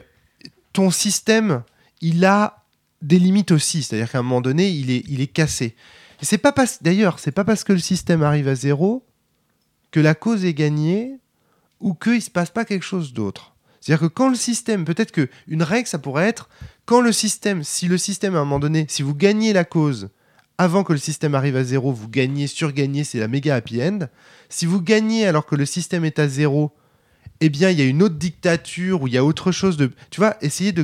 ton 0.74 0.92
système, 0.92 1.64
il 2.02 2.24
a 2.24 2.64
des 3.02 3.18
limites 3.20 3.52
aussi. 3.52 3.82
C'est-à-dire 3.84 4.12
qu'à 4.12 4.20
un 4.20 4.24
moment 4.24 4.42
donné, 4.42 4.70
il 4.70 4.92
est, 4.92 5.04
il 5.08 5.22
est 5.22 5.28
cassé. 5.28 5.76
Et 6.22 6.26
c'est 6.26 6.38
pas 6.38 6.52
parce, 6.52 6.84
d'ailleurs, 6.84 7.18
c'est 7.18 7.32
pas 7.32 7.44
parce 7.44 7.64
que 7.64 7.74
le 7.74 7.80
système 7.80 8.22
arrive 8.22 8.48
à 8.48 8.54
zéro 8.54 9.04
que 9.90 10.00
la 10.00 10.14
cause 10.14 10.46
est 10.46 10.54
gagnée 10.54 11.18
ou 11.82 11.94
qu'il 11.94 12.22
se 12.22 12.30
passe 12.30 12.50
pas 12.50 12.66
quelque 12.66 12.86
chose 12.86 13.14
d'autre. 13.14 13.56
C'est-à-dire 13.80 14.08
que 14.08 14.14
quand 14.14 14.30
le 14.30 14.36
système, 14.36 14.86
peut-être 14.86 15.12
que 15.12 15.28
une 15.48 15.64
règle, 15.64 15.88
ça 15.88 15.98
pourrait 15.98 16.28
être 16.28 16.50
quand 16.86 17.02
le 17.02 17.12
système, 17.12 17.64
si 17.64 17.88
le 17.88 17.98
système 17.98 18.36
à 18.36 18.40
un 18.40 18.44
moment 18.44 18.60
donné, 18.60 18.86
si 18.90 19.02
vous 19.02 19.16
gagnez 19.16 19.54
la 19.54 19.64
cause 19.64 20.10
avant 20.58 20.84
que 20.84 20.94
le 20.94 21.00
système 21.00 21.34
arrive 21.34 21.56
à 21.56 21.64
zéro, 21.64 21.92
vous 21.92 22.08
gagnez, 22.08 22.46
surgagnez, 22.46 23.04
c'est 23.04 23.20
la 23.20 23.28
méga 23.28 23.56
happy 23.56 23.82
end. 23.82 24.00
Si 24.50 24.68
vous 24.68 24.82
gagnez 24.82 25.26
alors 25.26 25.46
que 25.46 25.56
le 25.56 25.66
système 25.66 26.06
est 26.06 26.20
à 26.20 26.28
zéro, 26.28 26.72
eh 27.42 27.50
bien, 27.50 27.70
il 27.72 27.80
y 27.80 27.82
a 27.82 27.86
une 27.86 28.04
autre 28.04 28.16
dictature 28.16 29.02
où 29.02 29.08
il 29.08 29.14
y 29.14 29.18
a 29.18 29.26
autre 29.26 29.52
chose 29.52 29.76
de. 29.76 29.92
Tu 30.12 30.20
vois, 30.22 30.36
essayer 30.42 30.72
de, 30.72 30.84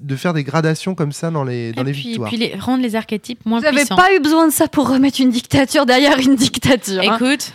de 0.00 0.16
faire 0.16 0.34
des 0.34 0.44
gradations 0.44 0.94
comme 0.94 1.12
ça 1.12 1.30
dans 1.30 1.44
les, 1.44 1.72
dans 1.72 1.82
et 1.82 1.84
les 1.86 1.92
puis, 1.92 2.02
victoires. 2.02 2.28
puis 2.28 2.36
les, 2.38 2.54
rendre 2.56 2.82
les 2.82 2.96
archétypes 2.96 3.44
moins 3.46 3.58
Vous 3.60 3.64
n'avez 3.64 3.78
puissants. 3.78 3.96
pas 3.96 4.12
eu 4.14 4.20
besoin 4.20 4.48
de 4.48 4.52
ça 4.52 4.68
pour 4.68 4.88
remettre 4.88 5.20
une 5.20 5.30
dictature 5.30 5.86
derrière 5.86 6.18
une 6.18 6.34
dictature. 6.36 7.00
hein. 7.08 7.16
Écoute, 7.16 7.52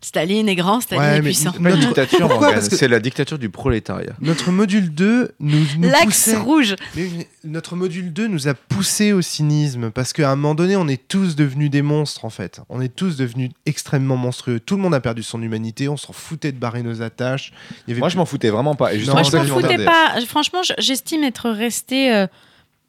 Staline 0.00 0.48
est 0.48 0.54
grand, 0.54 0.80
Staline 0.80 1.02
Ouais, 1.04 1.10
est 1.10 1.16
mais- 1.16 1.24
puissant. 1.30 1.50
Dictature, 1.80 2.28
c'est 2.70 2.88
la 2.88 3.00
dictature 3.00 3.38
du 3.38 3.50
prolétariat. 3.50 4.12
Notre 4.20 4.50
module 4.52 4.90
2 4.94 5.32
nous, 5.40 5.58
nous 5.78 5.88
L'axe 5.88 6.04
poussait- 6.04 6.36
rouge. 6.36 6.76
Mais 6.96 7.02
oui, 7.02 7.10
mais 7.16 7.26
notre 7.44 7.74
module 7.76 8.12
2 8.12 8.26
nous 8.28 8.48
a 8.48 8.54
poussé 8.54 9.12
au 9.12 9.22
cynisme 9.22 9.90
parce 9.90 10.12
qu'à 10.12 10.30
un 10.30 10.36
moment 10.36 10.54
donné, 10.54 10.76
on 10.76 10.88
est 10.88 11.08
tous 11.08 11.36
devenus 11.36 11.70
des 11.70 11.82
monstres 11.82 12.24
en 12.24 12.30
fait. 12.30 12.60
On 12.68 12.80
est 12.80 12.94
tous 12.94 13.16
devenus 13.16 13.50
extrêmement 13.66 14.16
monstrueux. 14.16 14.60
Tout 14.60 14.76
le 14.76 14.82
monde 14.82 14.94
a 14.94 15.00
perdu 15.00 15.22
son 15.22 15.40
humanité. 15.42 15.88
On 15.88 15.96
s'en 15.96 16.12
foutait 16.12 16.52
de 16.52 16.58
barrer 16.58 16.82
nos 16.82 17.02
attaches. 17.02 17.52
Il 17.86 17.90
y 17.90 17.92
avait 17.92 18.00
Moi, 18.00 18.08
je 18.08 18.16
m'en 18.16 18.26
foutais 18.26 18.50
vraiment 18.50 18.74
pas. 18.74 18.92
Et 18.92 19.04
Moi, 19.04 19.22
je 19.22 19.36
m'en 19.36 19.44
foutais. 19.44 19.78
Franchement, 20.26 20.62
je- 20.62 20.74
j'estime 20.78 21.24
être 21.24 21.50
restée 21.50 22.12
euh, 22.12 22.26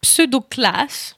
pseudo-classe. 0.01 1.15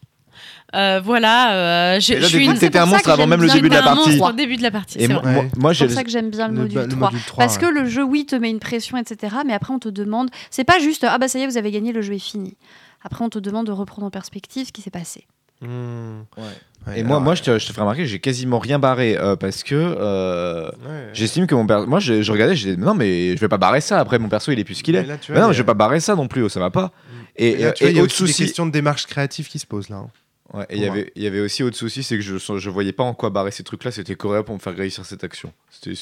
Euh, 0.76 1.00
voilà, 1.04 1.54
euh, 1.96 2.00
je, 2.00 2.14
là, 2.14 2.20
je 2.22 2.26
suis 2.26 2.40
du 2.40 2.46
coup, 2.46 2.52
une... 2.54 2.58
t'étais 2.58 2.80
c'est 2.80 2.84
un 2.84 2.88
monstre 2.88 3.10
avant 3.12 3.28
même 3.28 3.44
le 3.44 3.48
début 3.48 3.70
de 3.70 3.76
la 3.76 3.84
partie. 3.84 4.20
au 4.20 4.32
début 4.32 4.58
de 4.58 4.64
la 4.64 4.72
partie. 4.72 4.98
Et 5.00 5.08
moi, 5.08 5.20
vrai. 5.22 5.34
moi, 5.34 5.46
moi, 5.56 5.74
C'est 5.76 5.86
pour 5.86 5.94
ça 5.94 6.04
que 6.04 6.10
j'aime 6.10 6.32
bien 6.32 6.48
le, 6.48 6.56
module 6.56 6.80
le 6.80 6.88
3. 6.88 7.00
module 7.12 7.20
3, 7.28 7.38
Parce 7.46 7.58
ouais. 7.58 7.62
que 7.62 7.66
le 7.68 7.86
jeu, 7.88 8.04
oui, 8.04 8.26
te 8.26 8.36
met 8.36 8.50
une 8.50 8.60
pression, 8.60 8.98
etc. 8.98 9.36
Mais 9.46 9.54
après, 9.54 9.72
on 9.72 9.78
te 9.78 9.90
demande. 9.90 10.32
C'est 10.50 10.64
pas 10.64 10.80
juste, 10.80 11.04
ah 11.08 11.20
bah 11.20 11.28
ça 11.28 11.38
y 11.38 11.44
est, 11.44 11.48
vous 11.48 11.58
avez 11.58 11.70
gagné, 11.70 11.92
le 11.92 12.02
jeu 12.02 12.14
est 12.14 12.20
fini. 12.20 12.56
Après, 13.04 13.24
on 13.24 13.30
te 13.30 13.39
demande 13.39 13.68
de 13.68 13.72
reprendre 13.72 14.06
en 14.08 14.12
perspective 14.12 14.68
ce 14.68 14.72
qui 14.72 14.82
s'est 14.82 14.89
passé. 14.89 15.28
Hmm. 15.62 16.22
Ouais. 16.38 16.43
Ouais, 16.88 16.99
Et 16.99 17.04
moi, 17.04 17.12
alors, 17.18 17.22
moi, 17.22 17.36
je 17.36 17.43
te, 17.43 17.58
je 17.58 17.66
te 17.66 17.72
ferai 17.72 17.82
remarquer, 17.84 18.06
j'ai 18.06 18.20
quasiment 18.20 18.60
rien 18.60 18.78
barré 18.80 19.18
euh, 19.18 19.38
parce 19.38 19.64
que 19.64 19.74
euh, 19.76 20.70
ouais. 20.86 21.10
j'estime 21.14 21.47
que 21.47 21.56
mon 21.56 21.66
perso. 21.66 21.88
Moi, 21.88 21.99
je, 22.01 22.22
je 22.22 22.32
regardais, 22.34 22.56
j'ai 22.58 22.76
dit 22.76 22.82
non, 22.82 22.93
mais 22.93 23.36
je 23.36 23.39
vais 23.39 23.47
pas 23.47 23.58
barrer 23.58 23.80
ça. 23.80 23.99
Après, 23.99 24.20
mon 24.20 24.28
perso, 24.28 24.51
il 24.51 24.60
est 24.60 24.66
plus 24.66 24.76
ce 24.76 24.84
qu'il 24.84 24.95
est. 24.95 25.01
Mais 25.04 25.08
là, 25.08 25.18
Mais 25.30 25.36
vois, 25.36 25.43
non, 25.45 25.51
y 25.51 25.54
je 25.54 25.60
a- 25.60 25.64
vais 25.64 25.68
pas 25.68 25.74
barrer 25.76 26.01
ça 26.01 26.16
non 26.16 26.28
plus, 26.28 26.43
oh, 26.43 26.49
ça 26.49 26.60
va 26.60 26.72
pas. 26.72 26.91
Et, 27.38 27.51
Et 27.51 27.58
là, 27.60 27.68
euh, 27.68 27.72
tu 27.72 27.84
vois, 27.84 27.89
et 27.89 27.93
il 27.93 27.97
y 27.97 27.99
a 27.99 28.04
autre 28.04 28.14
aussi 28.14 28.24
des 28.24 28.28
souci. 28.32 28.43
questions 28.43 28.66
de 28.66 28.72
démarche 28.72 29.06
créative 29.06 29.47
qui 29.47 29.60
se 29.60 29.66
posent 29.66 29.88
là. 29.89 29.97
hein. 29.97 30.10
Ouais, 30.54 30.66
et 30.70 30.76
il 30.76 30.84
y 30.84 30.88
avait, 30.88 31.12
il 31.16 31.24
y 31.24 31.28
avait 31.28 31.39
aussi 31.39 31.64
autre 31.64 31.78
souci, 31.78 32.04
c'est 32.04 32.16
que 32.18 32.22
je, 32.22 32.38
je 32.38 32.70
voyais 32.70 32.91
pas 32.91 33.04
en 33.06 33.14
quoi 33.14 33.30
barrer 33.30 33.51
ces 33.51 33.64
trucs-là. 33.64 33.91
C'était 33.91 34.16
correct 34.16 34.43
pour 34.45 34.54
me 34.56 34.60
faire 34.60 34.76
réussir 34.76 35.06
cette 35.06 35.24
action. 35.24 35.54
C'était 35.72 35.93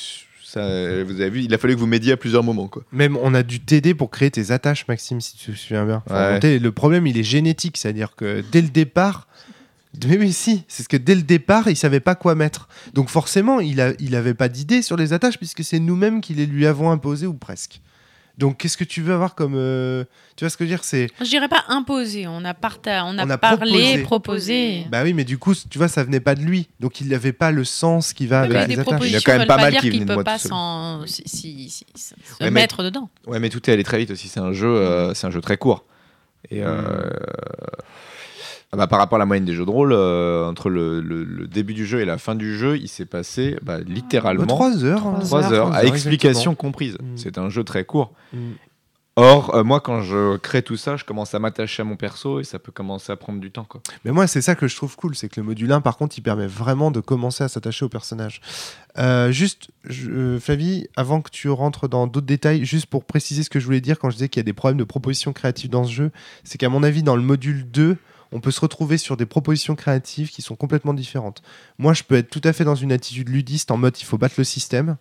ça. 0.52 1.04
Vous 1.04 1.22
avez 1.22 1.30
vu, 1.30 1.42
il 1.44 1.54
a 1.54 1.58
fallu 1.58 1.76
que 1.76 1.80
vous 1.80 1.88
m'aidiez 1.88 2.14
à 2.14 2.18
plusieurs 2.18 2.44
moments, 2.44 2.68
quoi. 2.68 2.84
Même 2.92 3.18
on 3.18 3.34
a 3.34 3.44
dû 3.44 3.60
t'aider 3.60 3.94
pour 3.94 4.10
créer 4.12 4.32
tes 4.32 4.52
attaches, 4.52 4.88
Maxime, 4.88 5.22
si 5.22 5.36
tu 5.36 5.52
te 5.52 5.58
souviens 5.58 5.86
bien. 5.86 6.04
Ouais. 6.10 6.60
Le 6.60 6.72
problème, 6.72 7.08
il 7.08 7.18
est 7.18 7.24
génétique, 7.24 7.78
c'est-à-dire 7.78 8.16
que 8.16 8.44
dès 8.52 8.62
le 8.62 8.70
départ, 8.70 9.28
Mais 10.08 10.18
oui, 10.18 10.34
si. 10.34 10.64
C'est 10.68 10.84
ce 10.84 10.90
que 10.90 10.98
dès 10.98 11.16
le 11.16 11.22
départ, 11.22 11.68
il 11.68 11.76
savait 11.76 12.00
pas 12.00 12.16
quoi 12.16 12.36
mettre. 12.36 12.68
Donc 12.94 13.10
forcément, 13.10 13.60
il, 13.60 13.82
a, 13.82 13.92
il 14.00 14.16
avait 14.16 14.34
pas 14.34 14.50
d'idée 14.50 14.82
sur 14.82 14.98
les 14.98 15.14
attaches 15.14 15.38
puisque 15.38 15.64
c'est 15.64 15.80
nous-mêmes 15.80 16.22
qui 16.22 16.34
les 16.34 16.46
lui 16.46 16.66
avons 16.66 16.92
imposées 16.92 17.28
ou 17.28 17.34
presque. 17.34 17.82
Donc 18.38 18.58
qu'est-ce 18.58 18.78
que 18.78 18.84
tu 18.84 19.02
veux 19.02 19.14
avoir 19.14 19.36
comme... 19.36 19.54
euh, 19.56 20.04
Tu 20.36 20.44
vois 20.46 20.50
ce 20.50 20.58
que 20.58 20.64
je 20.66 20.70
veux 20.70 20.76
dire 20.76 20.84
C'est... 20.84 21.08
Je 21.20 21.26
dirais 21.26 21.48
pas 21.50 21.64
imposé, 21.68 22.28
on 22.28 22.44
a, 22.46 22.54
parta- 22.54 23.04
on 23.06 23.18
a, 23.18 23.26
On 23.26 23.30
a 23.30 23.38
parlé, 23.38 23.58
proposé. 24.04 24.04
proposé. 24.04 24.86
Bah 24.90 25.04
oui, 25.04 25.14
mais 25.14 25.24
du 25.26 25.38
coup, 25.38 25.54
tu 25.54 25.78
vois, 25.78 25.88
ça 25.88 26.04
venait 26.04 26.20
pas 26.22 26.34
de 26.36 26.42
lui. 26.42 26.68
Donc 26.80 27.02
il 27.02 27.10
n'avait 27.10 27.34
pas 27.34 27.52
le 27.52 27.64
sens 27.64 28.14
qui 28.14 28.28
va 28.28 28.42
Oui, 28.42 28.56
avec 28.56 28.68
des 28.70 28.76
les 28.76 28.80
attaches. 28.80 28.86
propositions 28.86 29.10
Il 29.10 29.14
y 29.14 29.18
a 29.18 29.22
quand 29.34 29.38
même 29.40 29.48
pas 29.48 29.58
mal 29.58 29.72
dire 29.72 29.82
qui 29.82 29.90
qu'il 29.90 30.00
venaient 30.00 30.06
de 30.06 30.10
peut 30.10 30.14
moi 30.16 30.24
pas 30.24 30.38
s'en- 30.40 31.06
si- 31.06 31.24
si- 31.26 31.70
si- 31.70 31.86
si- 31.96 32.06
se 32.10 32.14
Ouais, 32.14 32.16
mais- 32.42 32.52
mettre 32.52 32.84
dedans. 32.84 33.10
Ouais, 33.28 33.40
mais 33.40 33.50
tout 33.50 33.70
est 33.70 33.74
allé 33.74 33.84
très 33.84 33.98
vite 34.00 34.12
aussi. 34.12 34.28
C'est 34.28 34.40
un 34.40 34.54
jeu, 34.54 34.68
euh, 34.68 35.14
c'est 35.14 35.28
un 35.28 35.32
jeu 35.32 35.42
très 35.42 35.58
court. 35.58 35.86
Et 36.50 36.64
euh, 36.64 37.10
ah 38.74 38.78
bah, 38.78 38.88
par 38.88 39.00
rapport 39.00 39.18
à 39.18 39.20
la 39.20 39.26
moyenne 39.26 39.46
des 39.46 39.54
jeux 39.54 39.66
de 39.66 39.70
rôle, 39.70 39.92
euh, 39.94 40.48
entre 40.48 40.70
le, 40.70 41.02
le- 41.02 41.24
le 41.26 41.48
début 41.48 41.74
du 41.74 41.86
jeu 41.86 42.00
et 42.00 42.06
la 42.06 42.18
fin 42.18 42.36
du 42.36 42.58
jeu, 42.58 42.78
il 42.78 42.88
s'est 42.88 43.06
passé 43.06 43.58
bah, 43.62 43.80
littéralement 43.82 44.44
Euh, 44.44 44.48
Trois 44.48 44.86
heures. 44.86 45.06
hein. 45.08 45.20
Trois 45.22 45.42
3 45.42 45.54
heures, 45.54 45.74
à 45.74 45.84
explication 45.86 46.30
exactement. 46.52 46.56
comprise. 46.56 46.98
Mm. 47.02 47.18
C'est 47.18 47.38
un 47.38 47.50
jeu 47.50 47.64
très 47.64 47.84
court. 47.84 48.14
Mm. 48.34 48.52
Or, 49.18 49.54
euh, 49.56 49.64
moi, 49.66 49.82
quand 49.82 50.02
je 50.02 50.38
crée 50.38 50.62
tout 50.64 50.78
ça, 50.78 50.96
je 50.96 51.04
commence 51.04 51.36
à 51.36 51.40
m'attacher 51.40 51.82
à 51.82 51.84
mon 51.84 51.98
perso 51.98 52.40
et 52.40 52.46
ça 52.46 52.60
peut 52.60 52.72
commencer 52.72 53.12
à 53.12 53.18
prendre 53.18 53.42
du 53.42 53.52
temps. 53.52 53.66
Quoi. 53.66 53.82
Mais 54.06 54.12
moi, 54.12 54.26
c'est 54.26 54.42
ça 54.42 54.56
que 54.56 54.70
je 54.70 54.76
trouve 54.78 54.96
cool, 54.96 55.16
c'est 55.16 55.28
que 55.28 55.38
le 55.42 55.46
module 55.46 55.70
1, 55.70 55.82
par 55.82 55.98
contre, 55.98 56.18
il 56.18 56.22
permet 56.22 56.48
vraiment 56.48 56.92
de 56.92 57.02
commencer 57.02 57.44
à 57.44 57.50
s'attacher 57.50 57.84
au 57.84 57.90
personnage. 57.90 58.40
Euh, 58.98 59.30
juste, 59.34 59.68
je- 59.84 60.38
Flavie, 60.40 60.88
avant 60.96 61.20
que 61.20 61.30
tu 61.30 61.50
rentres 61.50 61.90
dans 61.90 62.08
d'autres 62.08 62.26
détails, 62.26 62.64
juste 62.64 62.86
pour 62.86 63.04
préciser 63.04 63.44
ce 63.44 63.50
que 63.50 63.60
je 63.60 63.66
voulais 63.66 63.82
dire 63.82 64.00
quand 64.00 64.10
je 64.10 64.16
disais 64.16 64.30
qu'il 64.30 64.40
y 64.40 64.46
a 64.46 64.46
des 64.46 64.54
problèmes 64.54 64.78
de 64.80 64.86
proposition 64.86 65.34
créative 65.34 65.70
dans 65.70 65.84
ce 65.84 65.92
jeu, 65.92 66.12
c'est 66.46 66.58
qu'à 66.58 66.70
mon 66.70 66.82
avis, 66.82 67.04
dans 67.04 67.18
le 67.18 67.22
module 67.22 67.70
2, 67.70 67.98
on 68.32 68.40
peut 68.40 68.52
se 68.52 68.62
retrouver 68.62 68.98
sur 68.98 69.18
des 69.18 69.26
propositions 69.26 69.76
créatives 69.76 70.30
qui 70.30 70.42
sont 70.42 70.56
complètement 70.56 70.94
différentes. 70.94 71.42
Moi, 71.78 71.94
je 71.94 72.04
peux 72.04 72.16
être 72.16 72.30
tout 72.30 72.42
à 72.44 72.54
fait 72.54 72.64
dans 72.64 72.76
une 72.76 72.92
attitude 72.92 73.28
ludiste 73.30 73.72
en 73.72 73.78
mode 73.78 73.98
il 74.00 74.06
faut 74.06 74.18
battre 74.18 74.36
le 74.38 74.44
système. 74.44 74.98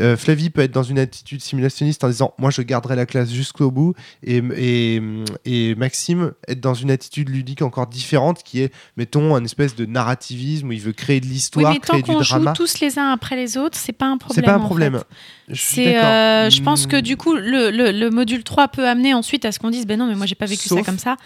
Euh, 0.00 0.16
Flavie 0.16 0.50
peut 0.50 0.60
être 0.60 0.70
dans 0.70 0.82
une 0.84 0.98
attitude 0.98 1.40
simulationniste 1.42 2.04
en 2.04 2.08
disant 2.08 2.34
moi 2.38 2.50
je 2.50 2.62
garderai 2.62 2.94
la 2.94 3.04
classe 3.06 3.30
jusqu'au 3.30 3.70
bout. 3.72 3.94
Et, 4.22 4.42
et, 4.56 5.02
et 5.44 5.74
Maxime 5.74 6.32
être 6.46 6.60
dans 6.60 6.74
une 6.74 6.90
attitude 6.90 7.28
ludique 7.30 7.62
encore 7.62 7.86
différente 7.88 8.42
qui 8.44 8.60
est, 8.60 8.72
mettons, 8.96 9.34
un 9.34 9.44
espèce 9.44 9.74
de 9.74 9.84
narrativisme 9.86 10.68
où 10.68 10.72
il 10.72 10.80
veut 10.80 10.92
créer 10.92 11.20
de 11.20 11.26
l'histoire, 11.26 11.72
mais 11.72 11.78
tant 11.80 11.94
créer 11.94 12.02
du 12.02 12.12
qu'on 12.12 12.22
joue 12.22 12.34
drama. 12.36 12.52
tous 12.52 12.78
les 12.80 12.98
uns 12.98 13.10
après 13.10 13.34
les 13.36 13.56
autres, 13.56 13.76
c'est 13.76 13.92
pas 13.92 14.06
un 14.06 14.18
problème. 14.18 14.44
C'est 14.44 14.46
pas 14.46 14.54
un 14.54 14.60
problème. 14.60 15.02
Je 15.48 15.54
suis 15.54 15.88
euh, 15.96 16.48
je 16.50 16.62
pense 16.62 16.86
que 16.86 16.96
Hmm. 16.98 17.02
du 17.02 17.16
coup, 17.16 17.34
le, 17.34 17.70
le- 17.70 17.90
le 17.92 18.10
module 18.10 18.44
3 18.44 18.68
peut 18.68 18.86
amener 18.88 19.14
ensuite 19.14 19.44
à 19.44 19.52
ce 19.52 19.58
qu'on 19.58 19.70
dise 19.70 19.86
ben 19.86 19.98
non, 19.98 20.06
mais 20.06 20.14
moi 20.14 20.26
j'ai 20.26 20.34
pas 20.34 20.46
vécu 20.46 20.68
ça 20.68 20.82
comme 20.82 20.98
ça. 20.98 21.16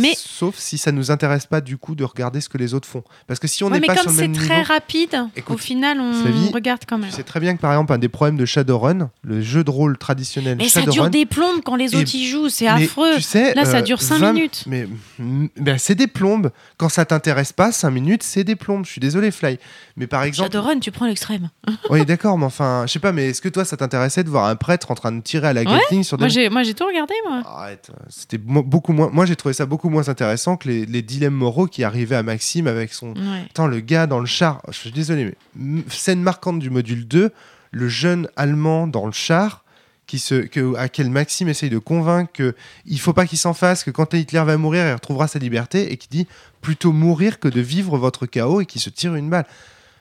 Mais, 0.00 0.14
Sauf 0.16 0.56
si 0.58 0.78
ça 0.78 0.92
nous 0.92 1.10
intéresse 1.10 1.46
pas 1.46 1.60
du 1.60 1.76
coup 1.76 1.94
de 1.94 2.04
regarder 2.04 2.40
ce 2.40 2.48
que 2.48 2.58
les 2.58 2.74
autres 2.74 2.88
font. 2.88 3.02
Parce 3.26 3.40
que 3.40 3.46
si 3.46 3.62
on 3.64 3.68
ouais, 3.68 3.74
n'est 3.74 3.80
mais 3.80 3.86
pas 3.86 3.94
sur 3.96 4.04
comme 4.06 4.14
c'est 4.16 4.32
très 4.32 4.62
rapide, 4.62 5.16
Écoute, 5.36 5.54
au 5.54 5.58
final, 5.58 6.00
on 6.00 6.50
regarde 6.50 6.82
quand 6.88 6.98
même. 6.98 7.10
sais 7.10 7.22
très 7.22 7.40
bien 7.40 7.54
que 7.56 7.60
par 7.60 7.72
exemple 7.72 7.92
un 7.92 7.98
des 7.98 8.08
problèmes 8.08 8.36
de 8.36 8.44
Shadowrun, 8.44 9.10
le 9.22 9.40
jeu 9.42 9.64
de 9.64 9.70
rôle 9.70 9.96
traditionnel 9.98 10.56
Mais 10.58 10.68
ça 10.68 10.82
dure 10.82 11.10
des 11.10 11.26
plombes 11.26 11.60
quand 11.64 11.76
les 11.76 11.94
Et- 11.94 11.96
autres 11.96 12.14
y 12.14 12.26
jouent, 12.26 12.48
c'est 12.48 12.66
affreux. 12.66 13.14
tu 13.16 13.22
sais, 13.22 13.54
Là, 13.54 13.64
ça 13.64 13.78
euh, 13.78 13.82
dure 13.82 14.00
cinq 14.02 14.18
20 14.18 14.32
minutes. 14.32 14.64
Mais 14.66 14.86
mm, 15.18 15.46
ben, 15.56 15.78
c'est 15.78 15.94
des 15.94 16.06
plombes. 16.06 16.50
Quand 16.76 16.88
ça 16.88 17.04
t'intéresse 17.04 17.52
pas, 17.52 17.72
5 17.72 17.90
minutes, 17.90 18.22
c'est 18.22 18.44
des 18.44 18.56
plombes. 18.56 18.84
Je 18.84 18.90
suis 18.90 19.00
désolé, 19.00 19.30
Fly. 19.30 19.58
Mais 19.96 20.06
par 20.06 20.22
exemple, 20.24 20.50
Shadowrun, 20.52 20.80
tu 20.80 20.90
prends 20.90 21.06
l'extrême. 21.06 21.50
oui, 21.90 22.04
d'accord, 22.04 22.38
mais 22.38 22.46
enfin, 22.46 22.84
je 22.86 22.92
sais 22.92 22.98
pas, 22.98 23.12
mais 23.12 23.30
est-ce 23.30 23.40
que 23.40 23.48
toi, 23.48 23.64
ça 23.64 23.76
t'intéressait 23.76 24.24
de 24.24 24.28
voir 24.30 24.46
un 24.46 24.56
prêtre 24.56 24.90
en 24.90 24.94
train 24.94 25.12
de 25.12 25.20
tirer 25.20 25.48
à 25.48 25.52
la 25.52 25.62
Ouais, 25.62 25.78
Gatling 25.78 26.02
sur 26.02 26.16
des 26.18 26.24
Moi, 26.50 26.62
j'ai, 26.62 26.74
tout 26.74 26.86
regardé, 26.86 27.14
moi. 27.28 27.42
Arrête, 27.46 27.90
euh, 27.90 28.04
c'était 28.08 28.38
beaucoup 28.38 28.92
moins. 28.92 29.10
Moi, 29.12 29.26
j'ai 29.26 29.36
trouvé 29.36 29.54
ça 29.54 29.66
beaucoup 29.66 29.83
moins 29.90 30.08
intéressant 30.08 30.56
que 30.56 30.68
les, 30.68 30.86
les 30.86 31.02
dilemmes 31.02 31.34
moraux 31.34 31.66
qui 31.66 31.84
arrivaient 31.84 32.16
à 32.16 32.22
Maxime 32.22 32.66
avec 32.66 32.92
son. 32.92 33.14
Ouais. 33.14 33.46
Attends, 33.50 33.66
le 33.66 33.80
gars 33.80 34.06
dans 34.06 34.20
le 34.20 34.26
char. 34.26 34.62
Je 34.68 34.78
suis 34.78 34.92
désolé, 34.92 35.34
mais 35.56 35.82
scène 35.88 36.22
marquante 36.22 36.58
du 36.58 36.70
module 36.70 37.06
2, 37.06 37.30
le 37.70 37.88
jeune 37.88 38.28
allemand 38.36 38.86
dans 38.86 39.06
le 39.06 39.12
char. 39.12 39.62
Qui 40.06 40.18
se, 40.18 40.34
que, 40.34 40.76
à 40.76 40.90
quel 40.90 41.08
Maxime 41.08 41.48
essaye 41.48 41.70
de 41.70 41.78
convaincre 41.78 42.30
qu'il 42.30 42.54
il 42.84 43.00
faut 43.00 43.14
pas 43.14 43.24
qu'il 43.24 43.38
s'en 43.38 43.54
fasse, 43.54 43.84
que 43.84 43.90
quand 43.90 44.12
Hitler 44.12 44.42
va 44.44 44.58
mourir, 44.58 44.86
il 44.86 44.92
retrouvera 44.92 45.28
sa 45.28 45.38
liberté, 45.38 45.94
et 45.94 45.96
qui 45.96 46.08
dit 46.10 46.26
plutôt 46.60 46.92
mourir 46.92 47.40
que 47.40 47.48
de 47.48 47.62
vivre 47.62 47.96
votre 47.96 48.26
chaos, 48.26 48.60
et 48.60 48.66
qui 48.66 48.80
se 48.80 48.90
tire 48.90 49.14
une 49.14 49.30
balle. 49.30 49.46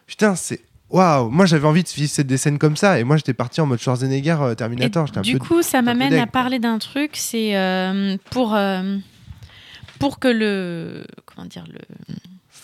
Putain, 0.05 0.35
c'est. 0.35 0.59
Waouh! 0.89 1.29
Moi, 1.31 1.47
j'avais 1.47 1.65
envie 1.65 1.81
de 1.81 1.89
vivre 1.89 2.21
des 2.21 2.37
scènes 2.37 2.59
comme 2.59 2.77
ça, 2.77 2.99
et 2.99 3.03
moi, 3.03 3.17
j'étais 3.17 3.33
parti 3.33 3.61
en 3.61 3.65
mode 3.65 3.79
Schwarzenegger 3.79 4.37
euh, 4.41 4.53
Terminator. 4.53 5.05
Et 5.05 5.07
J'étais 5.07 5.17
un 5.17 5.21
du 5.21 5.33
peu 5.33 5.39
coup, 5.39 5.61
ça 5.63 5.81
m'amène 5.81 6.13
à 6.13 6.27
parler 6.27 6.59
d'un 6.59 6.77
truc, 6.77 7.11
c'est 7.13 7.57
euh, 7.57 8.15
pour, 8.29 8.53
euh, 8.53 8.97
pour 9.99 10.19
que 10.19 10.27
le, 10.27 11.05
comment 11.25 11.45
dire, 11.47 11.65
le, 11.67 11.79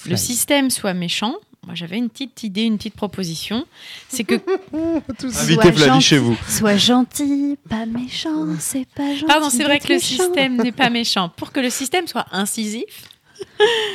le 0.09 0.17
système 0.17 0.69
soit 0.69 0.93
méchant. 0.93 1.35
Moi, 1.65 1.75
j'avais 1.75 1.97
une 1.97 2.09
petite 2.09 2.43
idée, 2.43 2.63
une 2.63 2.77
petite 2.77 2.95
proposition. 2.95 3.65
C'est 4.07 4.23
que, 4.23 4.35
Invitez 4.73 5.71
Flavie 5.73 5.77
gentil. 5.77 6.01
chez 6.05 6.17
vous. 6.17 6.37
Sois 6.47 6.77
gentil, 6.77 7.57
pas 7.69 7.85
méchant, 7.85 8.47
c'est 8.59 8.87
pas 8.95 9.11
gentil. 9.13 9.25
pardon, 9.25 9.49
c'est 9.49 9.63
vrai 9.65 9.79
que 9.79 9.89
le 9.89 9.95
méchant. 9.95 10.23
système 10.23 10.55
n'est 10.63 10.71
pas 10.71 10.89
méchant. 11.01 11.29
Pour 11.29 11.51
que 11.51 11.59
le 11.59 11.69
système 11.69 12.07
soit 12.07 12.25
incisif, 12.31 13.09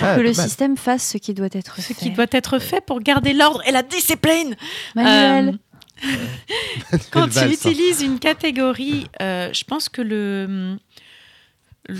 Ah, 0.02 0.16
que 0.16 0.20
le 0.20 0.34
système 0.34 0.76
fasse 0.76 1.08
ce 1.12 1.18
qui 1.18 1.32
doit 1.32 1.48
être 1.52 1.76
ce 1.76 1.80
fait. 1.80 1.94
qui 1.94 2.10
doit 2.10 2.26
être 2.32 2.58
fait 2.58 2.84
pour 2.84 3.00
garder 3.00 3.32
l'ordre 3.32 3.62
et 3.66 3.72
la 3.72 3.82
discipline. 3.82 4.54
Manuel, 4.94 5.58
Euh, 6.04 6.98
quand 7.10 7.28
il 7.34 7.52
utilise 7.52 8.02
une 8.02 8.18
catégorie, 8.18 9.06
euh, 9.22 9.50
je 9.54 9.64
pense 9.64 9.88
que 9.88 10.02
le, 10.02 10.76
le, 11.88 11.96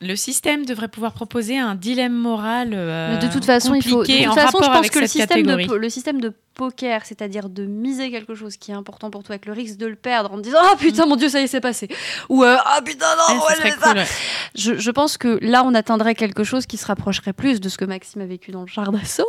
le 0.00 0.16
système 0.16 0.64
devrait 0.66 0.88
pouvoir 0.88 1.12
proposer 1.12 1.58
un 1.58 1.74
dilemme 1.74 2.12
moral. 2.14 2.70
euh, 2.72 3.16
de 3.18 3.26
toute 3.32 3.44
façon, 3.44 3.74
il 3.74 3.82
faut. 3.82 4.02
De 4.02 4.24
toute 4.24 4.34
façon, 4.34 4.58
je 4.62 4.66
pense 4.68 4.90
que 4.90 4.98
le 4.98 5.06
système, 5.06 5.42
de, 5.42 5.50
catégorie. 5.56 5.80
le 5.80 5.88
système 5.90 6.20
de 6.20 6.32
poker, 6.54 7.04
c'est-à-dire 7.04 7.48
de 7.50 7.64
miser 7.66 8.10
quelque 8.10 8.34
chose 8.34 8.56
qui 8.56 8.70
est 8.70 8.74
important 8.74 9.10
pour 9.10 9.22
toi 9.22 9.34
avec 9.34 9.44
le 9.46 9.52
risque 9.52 9.76
de 9.76 9.86
le 9.86 9.94
perdre 9.96 10.32
en 10.32 10.36
te 10.38 10.42
disant 10.42 10.58
Ah 10.62 10.74
putain, 10.78 11.06
mon 11.06 11.16
dieu, 11.16 11.28
ça 11.28 11.40
y 11.40 11.44
est, 11.44 11.46
c'est 11.48 11.60
passé. 11.60 11.88
Ou 12.28 12.44
euh, 12.44 12.56
Ah 12.64 12.80
putain, 12.84 13.06
Eh, 13.30 13.34
non, 13.34 13.40
ce 13.40 13.62
ouais, 13.62 13.70
ça. 13.70 13.88
cool, 13.90 13.98
ouais. 13.98 14.06
Je, 14.54 14.74
je 14.78 14.90
pense 14.90 15.18
que 15.18 15.38
là, 15.42 15.62
on 15.64 15.74
atteindrait 15.74 16.14
quelque 16.14 16.44
chose 16.44 16.64
qui 16.66 16.76
se 16.78 16.86
rapprocherait 16.86 17.34
plus 17.34 17.60
de 17.60 17.68
ce 17.68 17.76
que 17.76 17.84
Maxime 17.84 18.22
a 18.22 18.26
vécu 18.26 18.52
dans 18.52 18.62
le 18.62 18.66
char 18.68 18.90
d'assaut 18.90 19.24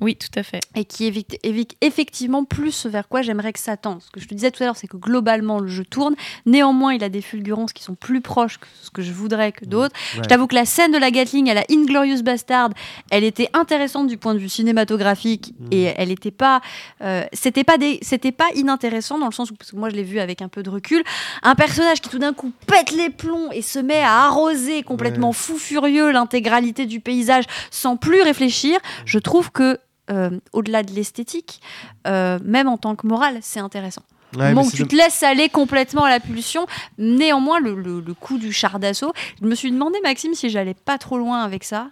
Oui, 0.00 0.16
tout 0.16 0.38
à 0.38 0.42
fait. 0.42 0.60
et 0.74 0.86
qui 0.86 1.04
évite, 1.04 1.36
évite 1.42 1.74
effectivement 1.82 2.44
plus 2.44 2.72
ce 2.72 2.88
vers 2.88 3.08
quoi 3.08 3.20
j'aimerais 3.20 3.52
que 3.52 3.60
ça 3.60 3.76
tende. 3.76 4.00
Ce 4.00 4.10
que 4.10 4.20
je 4.20 4.26
te 4.26 4.32
disais 4.32 4.50
tout 4.50 4.62
à 4.62 4.66
l'heure, 4.66 4.76
c'est 4.76 4.86
que 4.88 4.96
globalement, 4.96 5.58
le 5.60 5.68
jeu 5.68 5.84
tourne. 5.84 6.14
Néanmoins, 6.46 6.94
il 6.94 7.04
a 7.04 7.10
des 7.10 7.20
fulgurances 7.20 7.74
qui 7.74 7.82
sont 7.82 7.94
plus 7.94 8.22
proches 8.22 8.56
que 8.58 8.66
ce 8.82 8.90
que 8.90 9.02
je 9.02 9.12
voudrais 9.12 9.52
que 9.52 9.66
d'autres. 9.66 9.83
Ouais. 9.92 10.22
Je 10.22 10.28
t'avoue 10.28 10.46
que 10.46 10.54
la 10.54 10.64
scène 10.64 10.92
de 10.92 10.98
la 10.98 11.10
Gatling 11.10 11.50
à 11.50 11.54
la 11.54 11.64
Inglorious 11.70 12.22
Bastard, 12.22 12.70
elle 13.10 13.24
était 13.24 13.48
intéressante 13.52 14.06
du 14.06 14.16
point 14.16 14.34
de 14.34 14.38
vue 14.38 14.48
cinématographique 14.48 15.54
Mm. 15.58 15.66
et 15.70 15.94
elle 15.96 16.10
était 16.10 16.30
pas, 16.30 16.60
euh, 17.02 17.24
c'était 17.32 17.64
pas 17.64 17.78
des, 17.78 17.98
c'était 18.02 18.32
pas 18.32 18.48
inintéressant 18.54 19.18
dans 19.18 19.26
le 19.26 19.32
sens 19.32 19.50
où 19.50 19.54
parce 19.54 19.70
que 19.70 19.76
moi 19.76 19.90
je 19.90 19.96
l'ai 19.96 20.02
vu 20.02 20.18
avec 20.20 20.42
un 20.42 20.48
peu 20.48 20.62
de 20.62 20.70
recul, 20.70 21.02
un 21.42 21.54
personnage 21.54 22.00
qui 22.00 22.08
tout 22.08 22.18
d'un 22.18 22.32
coup 22.32 22.52
pète 22.66 22.92
les 22.92 23.10
plombs 23.10 23.50
et 23.52 23.62
se 23.62 23.78
met 23.78 24.00
à 24.00 24.24
arroser 24.24 24.82
complètement 24.82 25.32
fou 25.32 25.56
furieux 25.58 26.10
l'intégralité 26.10 26.86
du 26.86 27.00
paysage 27.00 27.44
sans 27.70 27.96
plus 27.96 28.22
réfléchir. 28.22 28.78
Je 29.04 29.18
trouve 29.18 29.50
que 29.50 29.78
euh, 30.10 30.30
au-delà 30.52 30.82
de 30.82 30.92
l'esthétique, 30.92 31.60
euh, 32.06 32.38
même 32.44 32.68
en 32.68 32.76
tant 32.76 32.94
que 32.94 33.06
morale, 33.06 33.38
c'est 33.40 33.60
intéressant. 33.60 34.02
Ouais, 34.36 34.52
Bon, 34.54 34.68
tu 34.68 34.86
te 34.86 34.94
laisses 34.96 35.22
aller 35.22 35.48
complètement 35.48 36.04
à 36.04 36.10
la 36.10 36.20
pulsion. 36.20 36.66
Néanmoins, 36.98 37.60
le, 37.60 37.74
le- 37.74 38.00
le 38.00 38.14
coup 38.14 38.38
du 38.38 38.52
char 38.52 38.78
d'assaut, 38.78 39.12
je 39.40 39.46
me 39.46 39.54
suis 39.54 39.70
demandé, 39.70 39.98
Maxime, 40.02 40.34
si 40.34 40.48
j'allais 40.50 40.74
pas 40.74 40.98
trop 40.98 41.18
loin 41.18 41.42
avec 41.42 41.64
ça. 41.64 41.90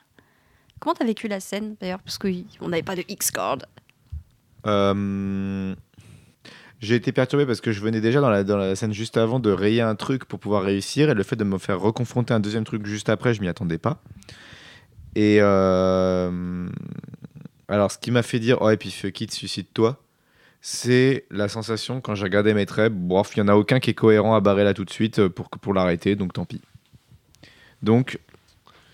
Comment 0.80 0.94
t'as 0.94 1.04
vécu 1.04 1.28
la 1.28 1.38
scène 1.40 1.76
d'ailleurs 1.80 2.00
Parce 2.00 2.18
qu'on 2.18 2.68
n'avait 2.68 2.82
pas 2.82 2.96
de 2.96 3.04
X-Card. 3.08 3.58
Euh, 4.66 5.74
J'ai 6.80 6.96
été 6.96 7.12
perturbé 7.12 7.46
parce 7.46 7.60
que 7.60 7.70
je 7.70 7.80
venais 7.80 8.00
déjà 8.00 8.20
dans 8.20 8.30
la, 8.30 8.42
dans 8.42 8.56
la 8.56 8.74
scène 8.74 8.92
juste 8.92 9.16
avant 9.16 9.38
de 9.38 9.50
rayer 9.52 9.80
un 9.82 9.94
truc 9.94 10.24
pour 10.24 10.40
pouvoir 10.40 10.64
réussir 10.64 11.10
et 11.10 11.14
le 11.14 11.22
fait 11.22 11.36
de 11.36 11.44
me 11.44 11.58
faire 11.58 11.78
reconfronter 11.80 12.34
un 12.34 12.40
deuxième 12.40 12.64
truc 12.64 12.84
juste 12.86 13.08
après, 13.08 13.34
je 13.34 13.40
m'y 13.40 13.48
attendais 13.48 13.78
pas. 13.78 14.02
Et 15.14 15.38
euh, 15.40 16.68
alors, 17.68 17.92
ce 17.92 17.98
qui 17.98 18.10
m'a 18.10 18.22
fait 18.22 18.40
dire, 18.40 18.58
oh, 18.60 18.70
et 18.70 18.76
puis 18.76 18.90
fuck 18.90 19.20
it, 19.20 19.32
suicide-toi, 19.32 20.01
c'est 20.64 21.26
la 21.30 21.48
sensation 21.48 22.00
quand 22.00 22.14
j'ai 22.14 22.22
regardé 22.22 22.54
mes 22.54 22.66
traits, 22.66 22.92
bof, 22.92 23.32
il 23.36 23.40
y 23.40 23.42
en 23.42 23.48
a 23.48 23.54
aucun 23.54 23.80
qui 23.80 23.90
est 23.90 23.94
cohérent 23.94 24.34
à 24.36 24.40
barrer 24.40 24.62
là 24.62 24.72
tout 24.72 24.84
de 24.84 24.90
suite 24.90 25.18
euh, 25.18 25.28
pour, 25.28 25.50
pour 25.50 25.74
l'arrêter, 25.74 26.14
donc 26.14 26.32
tant 26.32 26.44
pis. 26.44 26.62
Donc, 27.82 28.20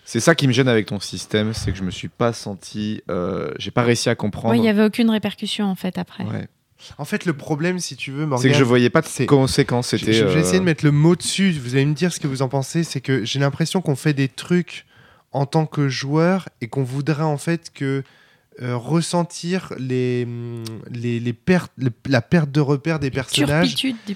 c'est 0.03 0.19
ça 0.19 0.33
qui 0.33 0.47
me 0.47 0.51
gêne 0.51 0.67
avec 0.67 0.87
ton 0.87 0.99
système, 0.99 1.53
c'est 1.53 1.71
que 1.71 1.77
je 1.77 1.83
me 1.83 1.91
suis 1.91 2.07
pas 2.07 2.33
senti, 2.33 3.03
euh, 3.11 3.53
j'ai 3.59 3.69
pas 3.69 3.83
réussi 3.83 4.09
à 4.09 4.15
comprendre. 4.15 4.49
Ouais, 4.49 4.57
il 4.57 4.61
n'y 4.61 4.69
avait 4.69 4.83
aucune 4.83 5.11
répercussion 5.11 5.65
en 5.65 5.75
fait 5.75 5.99
après. 5.99 6.23
Ouais. 6.23 6.47
En 6.97 7.05
fait, 7.05 7.25
le 7.25 7.33
problème, 7.33 7.77
si 7.77 7.95
tu 7.95 8.11
veux, 8.11 8.27
C'est 8.37 8.49
que 8.49 8.55
je 8.55 8.63
voyais 8.63 8.89
pas 8.89 9.01
de 9.01 9.25
conséquences. 9.25 9.91
Je, 9.91 9.97
C'était. 9.97 10.13
je 10.13 10.25
vais 10.25 10.37
euh, 10.37 10.39
essayer 10.39 10.59
de 10.59 10.63
mettre 10.63 10.85
le 10.85 10.91
mot 10.91 11.15
dessus. 11.15 11.51
Vous 11.51 11.75
allez 11.75 11.85
me 11.85 11.93
dire 11.93 12.11
ce 12.11 12.19
que 12.19 12.27
vous 12.27 12.41
en 12.41 12.47
pensez. 12.47 12.83
C'est 12.83 13.01
que 13.01 13.25
j'ai 13.25 13.39
l'impression 13.39 13.81
qu'on 13.81 13.97
fait 13.97 14.13
des 14.13 14.29
trucs 14.29 14.85
en 15.33 15.45
tant 15.45 15.65
que 15.65 15.89
joueur 15.89 16.47
et 16.61 16.67
qu'on 16.67 16.83
voudrait 16.83 17.21
en 17.21 17.37
fait 17.37 17.69
que 17.73 18.03
euh, 18.61 18.75
ressentir 18.75 19.73
les, 19.77 20.27
les, 20.91 21.19
les 21.19 21.33
pertes, 21.33 21.71
la 22.07 22.21
perte 22.21 22.51
de 22.51 22.59
repère 22.59 22.99
des 22.99 23.09
personnages. 23.11 23.73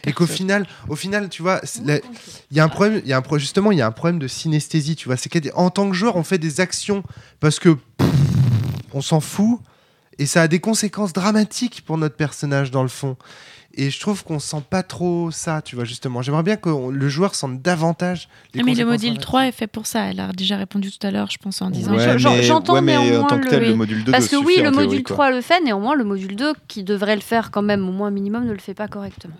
Et 0.09 0.13
qu'au 0.13 0.25
final, 0.35 0.67
au 0.89 0.95
final, 0.95 1.29
tu 1.29 1.41
vois, 1.41 1.61
il 1.85 2.01
y 2.51 2.59
a 2.59 2.63
un 2.63 2.69
problème, 2.69 3.01
il 3.03 3.09
y 3.09 3.13
a 3.13 3.17
un 3.17 3.21
pro- 3.21 3.37
justement, 3.37 3.71
il 3.71 3.77
y 3.77 3.81
a 3.81 3.87
un 3.87 3.91
problème 3.91 4.19
de 4.19 4.27
synesthésie, 4.27 4.95
tu 4.95 5.07
vois. 5.07 5.15
C'est 5.17 5.29
qu'en 5.29 5.69
tant 5.69 5.89
que 5.89 5.95
joueur, 5.95 6.15
on 6.17 6.23
fait 6.23 6.37
des 6.39 6.59
actions 6.59 7.03
parce 7.39 7.59
que 7.59 7.69
pff, 7.69 8.09
on 8.93 9.01
s'en 9.01 9.21
fout 9.21 9.59
et 10.19 10.25
ça 10.25 10.41
a 10.43 10.47
des 10.47 10.59
conséquences 10.59 11.13
dramatiques 11.13 11.83
pour 11.85 11.97
notre 11.97 12.15
personnage 12.15 12.69
dans 12.69 12.83
le 12.83 12.89
fond. 12.89 13.15
Et 13.76 13.89
je 13.89 13.99
trouve 13.99 14.24
qu'on 14.24 14.38
sent 14.38 14.61
pas 14.69 14.84
trop 14.84 15.32
ça, 15.32 15.63
tu 15.63 15.76
vois, 15.76 15.84
justement. 15.84 16.21
J'aimerais 16.21 16.43
bien 16.43 16.57
que 16.57 16.69
on- 16.69 16.89
le 16.91 17.09
joueur 17.09 17.34
sente 17.34 17.59
davantage. 17.61 18.30
les 18.53 18.61
Ah, 18.61 18.63
mais 18.63 18.76
le 18.76 18.86
module 18.86 18.99
dramatiques. 19.07 19.19
3 19.21 19.47
est 19.47 19.51
fait 19.51 19.65
pour 19.65 19.88
ça. 19.88 20.05
Elle 20.11 20.19
a 20.19 20.28
déjà 20.32 20.57
répondu 20.57 20.91
tout 20.91 21.07
à 21.07 21.09
l'heure, 21.09 21.32
je 21.32 21.39
pense, 21.39 21.59
en 21.61 21.71
disant. 21.71 21.95
Ouais, 21.95 22.19
j'entends 22.19 22.74
ouais, 22.74 22.82
mais 22.82 22.95
en 22.97 23.03
néanmoins 23.03 23.28
tant 23.30 23.39
que 23.39 23.49
tel, 23.49 23.63
le- 23.63 23.69
le 23.69 23.76
module 23.76 24.03
2 24.03 24.11
Parce 24.11 24.28
que 24.28 24.36
oui, 24.36 24.57
le 24.57 24.69
théorie, 24.69 24.86
module 24.86 25.03
quoi. 25.03 25.15
3 25.15 25.32
le 25.32 25.41
fait, 25.41 25.59
néanmoins, 25.61 25.95
le 25.95 26.03
module 26.03 26.36
2, 26.36 26.53
qui 26.67 26.84
devrait 26.84 27.15
le 27.15 27.21
faire 27.21 27.49
quand 27.49 27.63
même 27.63 27.88
au 27.89 27.91
moins 27.91 28.11
minimum, 28.11 28.45
ne 28.45 28.51
le 28.53 28.59
fait 28.59 28.76
pas 28.76 28.88
correctement. 28.88 29.34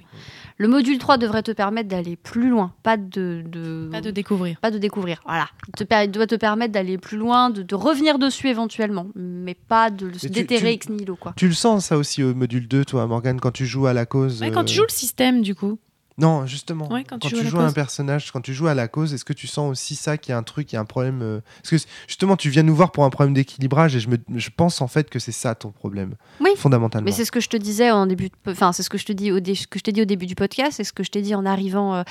Le 0.58 0.68
module 0.68 0.98
3 0.98 1.18
devrait 1.18 1.42
te 1.44 1.52
permettre 1.52 1.90
d'aller 1.90 2.16
plus 2.16 2.50
loin, 2.50 2.74
pas 2.84 2.96
de, 2.98 3.44
de- 3.46 3.90
Pas 3.92 4.02
de 4.02 4.12
découvrir. 4.12 4.60
pas 4.60 4.72
de 4.72 4.78
découvrir. 4.78 5.20
Voilà. 5.26 5.48
Il, 5.68 5.74
te 5.86 6.04
il 6.04 6.12
doit 6.12 6.28
te 6.28 6.36
permettre 6.36 6.72
d'aller 6.74 6.98
plus 6.98 7.18
loin, 7.18 7.50
de, 7.50 7.64
de 7.64 7.76
revenir 7.76 8.20
dessus 8.20 8.48
éventuellement, 8.50 9.08
mais 9.16 9.56
pas 9.56 9.90
de 9.90 10.06
le 10.08 10.14
tu- 10.14 10.30
déterrer 10.30 10.74
ex 10.74 10.90
nihilo. 10.90 11.16
Quoi. 11.16 11.34
Tu 11.36 11.48
le 11.48 11.54
sens 11.54 11.86
ça 11.86 11.98
aussi 11.98 12.24
au 12.24 12.34
module 12.36 12.68
2, 12.68 12.86
toi, 12.86 13.08
Morgane, 13.08 13.40
quand 13.40 13.52
tu 13.52 13.66
joues 13.66 13.88
à 13.88 13.94
la 13.94 14.06
cause. 14.06 14.42
Ouais, 14.42 14.52
quand 14.52 14.62
euh, 14.62 14.66
tu 14.66 14.76
joues 14.76 14.84
le 14.84 14.90
système, 14.94 15.42
du 15.42 15.56
coup. 15.56 15.80
Non, 16.18 16.46
justement. 16.46 16.92
Ouais, 16.92 17.04
quand 17.04 17.16
quand, 17.20 17.28
tu 17.28 17.30
tu, 17.30 17.36
joues 17.36 17.40
à 17.40 17.44
la 17.44 17.50
joues 17.50 17.60
à 17.60 17.66
un 17.66 17.72
personnage, 17.72 18.32
quand 18.32 18.42
tu 18.42 18.54
joues 18.54 18.68
à 18.68 18.76
la 18.76 18.88
cause, 18.88 19.14
est-ce 19.14 19.26
que 19.26 19.34
tu 19.34 19.48
sens 19.48 19.72
aussi 19.72 19.96
ça 19.96 20.18
qu'il 20.18 20.32
y 20.32 20.36
a 20.36 20.38
un 20.38 20.44
truc, 20.44 20.72
il 20.72 20.76
y 20.76 20.78
a 20.78 20.82
un 20.82 20.86
problème 20.86 21.22
euh, 21.24 21.40
Parce 21.64 21.72
que 21.84 21.90
justement, 22.08 22.38
tu 22.38 22.50
viens 22.50 22.62
nous 22.64 22.76
voir 22.76 22.92
pour 22.92 23.04
un 23.04 23.10
problème 23.10 23.34
d'équilibrage 23.34 23.96
et 23.96 24.00
je, 24.00 24.10
me, 24.10 24.18
je 24.36 24.50
pense 24.56 24.82
en 24.82 24.88
fait 24.88 25.10
que 25.10 25.18
c'est 25.18 25.32
ça 25.32 25.56
ton 25.56 25.72
problème. 25.72 26.14
Oui. 26.40 26.52
Fondamentalement. 26.56 27.06
Mais 27.06 27.12
c'est 27.12 27.26
ce 27.26 27.32
que 27.32 27.40
je 27.40 27.50
te 27.50 27.58
disais 27.58 27.90
en 27.90 28.06
début, 28.06 28.30
de- 28.30 28.52
enfin 28.52 28.72
c'est 28.74 28.84
ce 28.84 28.90
que 28.92 28.98
je 29.00 29.06
te 29.06 29.12
dis 29.12 29.32
au 29.32 29.40
dé- 29.40 29.56
ce 29.56 29.66
que 29.66 29.80
je 29.80 29.84
t'ai 29.84 29.92
dit 29.92 30.02
au 30.04 30.06
début 30.06 30.28
du 30.28 30.36
podcast, 30.36 30.74
c'est 30.78 30.84
ce 30.84 30.94
que 30.94 31.04
je 31.04 31.10
t'ai 31.10 31.22
dit 31.24 31.34
en 31.34 31.46
arrivant 31.48 31.96
euh, 31.96 32.04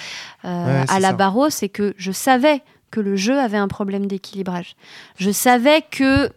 euh, 0.44 0.82
Ouais, 0.82 0.84
à 0.88 0.98
la 0.98 1.08
ça. 1.10 1.14
barreau, 1.14 1.48
c'est 1.50 1.68
que 1.68 1.94
je 1.96 2.10
savais 2.10 2.62
que 2.90 2.98
le 3.00 3.14
jeu 3.16 3.38
avait 3.38 3.56
un 3.56 3.68
problème 3.68 4.06
d'équilibrage. 4.06 4.74
Je 5.16 5.30
savais 5.30 5.82
que 5.90 6.28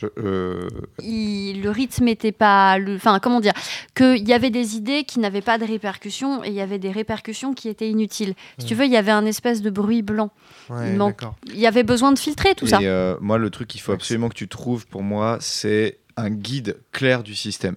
Je- 0.00 0.06
euh, 0.18 0.68
il- 1.02 1.60
le 1.62 1.68
rythme 1.70 2.08
était 2.08 2.32
pas, 2.32 2.78
le- 2.78 2.96
enfin 2.96 3.18
comment 3.20 3.40
dire, 3.40 3.52
qu'il 3.94 4.26
y 4.26 4.32
avait 4.32 4.48
des 4.48 4.76
idées 4.76 5.04
qui 5.04 5.18
n'avaient 5.18 5.42
pas 5.42 5.58
de 5.58 5.64
répercussions 5.66 6.42
et 6.42 6.48
il 6.48 6.54
y 6.54 6.60
avait 6.62 6.78
des 6.78 6.90
répercussions 6.90 7.52
qui 7.52 7.68
étaient 7.68 7.90
inutiles. 7.90 8.32
Si 8.58 8.64
tu 8.66 8.74
veux, 8.74 8.86
il 8.86 8.90
y 8.92 8.96
avait 8.96 9.10
un 9.10 9.26
espèce 9.26 9.60
de 9.60 9.68
bruit 9.68 10.00
blanc. 10.02 10.30
Ouais, 10.70 10.92
il 10.92 10.96
manque- 10.96 11.18
d'accord. 11.20 11.34
Il 11.48 11.58
y 11.58 11.66
avait 11.66 11.82
besoin 11.82 12.12
de 12.12 12.18
filtrer 12.18 12.54
tout 12.54 12.64
et, 12.64 12.68
ça. 12.68 12.78
euh, 12.80 13.16
moi, 13.20 13.36
le 13.36 13.50
truc 13.50 13.68
qu'il 13.68 13.80
faut 13.82 13.92
absolument 13.92 14.28
que 14.30 14.34
tu 14.34 14.48
trouves 14.48 14.86
pour 14.86 15.02
moi, 15.02 15.36
c'est 15.40 15.98
un 16.16 16.30
guide 16.30 16.78
clair 16.92 17.22
du 17.22 17.34
système. 17.34 17.76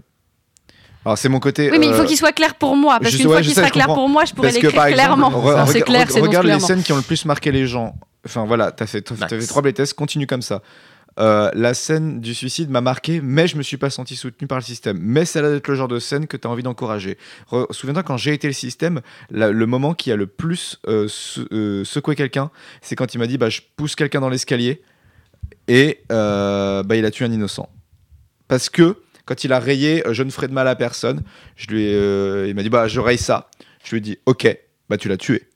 Alors, 1.06 1.18
c'est 1.18 1.28
mon 1.28 1.42
côté. 1.42 1.70
Oui, 1.70 1.80
mais 1.80 1.88
il 1.88 1.94
faut 1.94 2.04
euh, 2.04 2.06
qu'il 2.06 2.16
soit 2.16 2.32
clair 2.32 2.56
pour 2.56 2.78
moi, 2.78 3.00
parce 3.02 3.16
qu'une 3.18 3.26
fois 3.26 3.42
qu'il 3.42 3.54
sera 3.54 3.70
clair 3.70 3.88
pour 3.88 4.08
moi, 4.08 4.24
je 4.24 4.34
pourrais 4.34 4.52
l'écrire 4.52 4.72
clairement. 4.88 5.30
re- 5.30 5.66
Ça, 5.66 5.66
c'est 5.74 5.82
clair, 5.82 6.08
c'est 6.10 6.20
non 6.22 6.28
regarde 6.28 6.46
les 6.46 6.52
clairement. 6.52 6.66
scènes 6.68 6.84
qui 6.84 6.94
ont 6.94 6.98
le 6.98 7.02
plus 7.02 7.26
marqué 7.26 7.52
les 7.52 7.68
gens. 7.68 7.96
Enfin 8.26 8.46
voilà, 8.46 8.72
t'as 8.72 8.86
fait, 8.86 9.12
Max. 9.12 9.34
fait 9.36 9.46
trois 9.48 9.62
playtests, 9.62 9.94
continue 9.96 10.28
comme 10.28 10.42
ça. 10.42 10.62
Euh, 11.20 11.52
la 11.54 11.74
scène 11.74 12.20
du 12.20 12.34
suicide 12.34 12.70
m'a 12.70 12.82
marqué, 12.82 13.22
mais 13.22 13.48
je 13.48 13.58
me 13.58 13.64
suis 13.64 13.78
pas 13.78 13.90
senti 13.90 14.16
soutenu 14.16 14.48
par 14.48 14.58
le 14.58 14.64
système. 14.64 14.98
Mais 15.02 15.26
ça 15.26 15.40
a 15.40 15.50
d'être 15.50 15.68
le 15.68 15.76
genre 15.76 15.88
de 15.88 16.00
scène 16.00 16.28
que 16.28 16.38
tu 16.38 16.48
as 16.48 16.52
envie 16.52 16.64
d'encourager. 16.64 17.18
Souviens-toi, 17.72 18.04
quand 18.04 18.18
j'ai 18.18 18.34
été 18.34 18.48
le 18.48 18.54
système, 18.54 19.02
le 19.30 19.66
moment 19.66 19.94
qui 19.94 20.12
a 20.12 20.16
le 20.16 20.28
plus 20.28 20.80
euh, 20.88 21.08
euh, 21.52 21.84
secoué 21.84 22.16
quelqu'un, 22.16 22.52
c'est 22.82 22.96
quand 22.96 23.14
il 23.14 23.20
m'a 23.20 23.28
dit 23.28 23.38
bah, 23.38 23.50
Je 23.50 23.62
pousse 23.76 23.96
quelqu'un 23.96 24.22
dans 24.22 24.30
l'escalier 24.30 24.82
et 25.68 26.02
bah, 26.10 26.84
il 26.96 27.06
a 27.06 27.12
tué 27.12 27.26
un 27.26 27.32
innocent. 27.32 27.70
Parce 28.48 28.70
que 28.70 28.98
quand 29.26 29.44
il 29.44 29.54
a 29.54 29.60
rayé 29.60 30.04
Je 30.12 30.24
ne 30.24 30.30
ferai 30.30 30.48
de 30.48 30.54
mal 30.54 30.68
à 30.68 30.76
personne, 30.76 31.24
je 31.56 31.68
lui 31.68 32.50
il 32.50 32.56
m'a 32.56 32.64
dit 32.64 32.70
bah, 32.70 32.88
Je 32.88 33.00
raye 33.00 33.18
ça. 33.18 33.50
Je 33.84 33.92
lui 33.92 33.98
ai 33.98 34.02
dit 34.02 34.18
Ok, 34.26 34.48
bah, 34.90 34.98
tu 34.98 35.08
l'as 35.08 35.18
tué. 35.18 35.48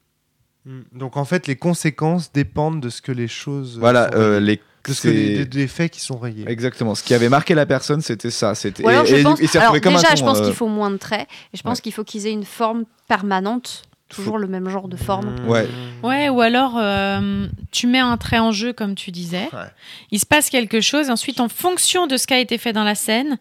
Mm. 0.68 0.82
Donc 1.00 1.18
en 1.18 1.26
fait, 1.26 1.48
les 1.48 1.56
conséquences 1.56 2.32
dépendent 2.32 2.82
de 2.82 2.90
ce 2.90 3.02
que 3.02 3.12
les 3.12 3.28
choses. 3.28 3.78
euh, 3.78 3.80
Voilà, 3.80 4.10
euh, 4.14 4.40
les. 4.40 4.62
de 4.88 4.94
ce 4.94 5.02
que 5.02 5.08
les, 5.10 5.16
c'est- 5.28 5.36
des- 5.40 5.46
des 5.46 5.68
faits 5.68 5.92
qui 5.92 6.00
sont 6.02 6.18
rayés. 6.18 6.46
Exactement. 6.48 6.94
Ce 6.96 7.04
qui 7.04 7.14
avait 7.14 7.30
marqué 7.30 7.56
la 7.56 7.66
personne, 7.66 8.02
c'était 8.02 8.30
ça. 8.32 8.54
C'était. 8.56 8.84
Ou 8.84 8.90
alors, 8.90 9.04
et- 9.04 9.08
je 9.08 9.16
et- 9.16 9.24
pense, 9.24 9.40
il 9.42 9.48
s'est 9.48 9.58
alors 9.58 9.72
retrouvé 9.74 9.82
comme 9.82 9.96
un 9.96 10.02
déjà, 10.02 10.10
con, 10.12 10.16
je 10.18 10.24
pense 10.24 10.40
euh, 10.40 10.46
qu'il 10.46 10.54
faut 10.54 10.68
moins 10.68 10.92
de 10.92 10.98
traits, 10.98 11.28
et 11.54 11.58
je 11.58 11.64
pense 11.64 11.78
ouais. 11.78 11.82
qu'il 11.82 11.94
faut 11.94 12.04
qu'ils 12.04 12.28
aient 12.28 12.32
une 12.34 12.46
forme 12.46 12.84
permanente, 13.08 13.84
toujours 14.10 14.38
le 14.38 14.48
même 14.48 14.70
genre 14.70 14.88
de 14.88 14.96
forme. 14.98 15.36
Mm. 15.44 15.50
Ouais. 15.50 15.68
Ouais, 16.04 16.30
ou 16.30 16.42
alors 16.42 16.76
euh, 16.78 17.48
tu 17.72 17.88
mets 17.88 18.00
un 18.00 18.16
trait 18.18 18.40
en 18.40 18.52
jeu, 18.52 18.72
comme 18.74 18.96
tu 18.96 19.12
disais. 19.12 19.50
Ouais. 19.54 19.70
Il 20.12 20.20
se 20.20 20.26
passe 20.26 20.50
quelque 20.50 20.80
chose. 20.82 21.10
Ensuite, 21.10 21.40
en 21.40 21.50
fonction 21.50 22.08
de 22.08 22.16
ce 22.18 22.28
qui 22.28 22.34
a 22.34 22.40
été 22.40 22.58
fait 22.58 22.72
dans 22.74 22.84
la 22.86 22.96
scène, 22.96 23.38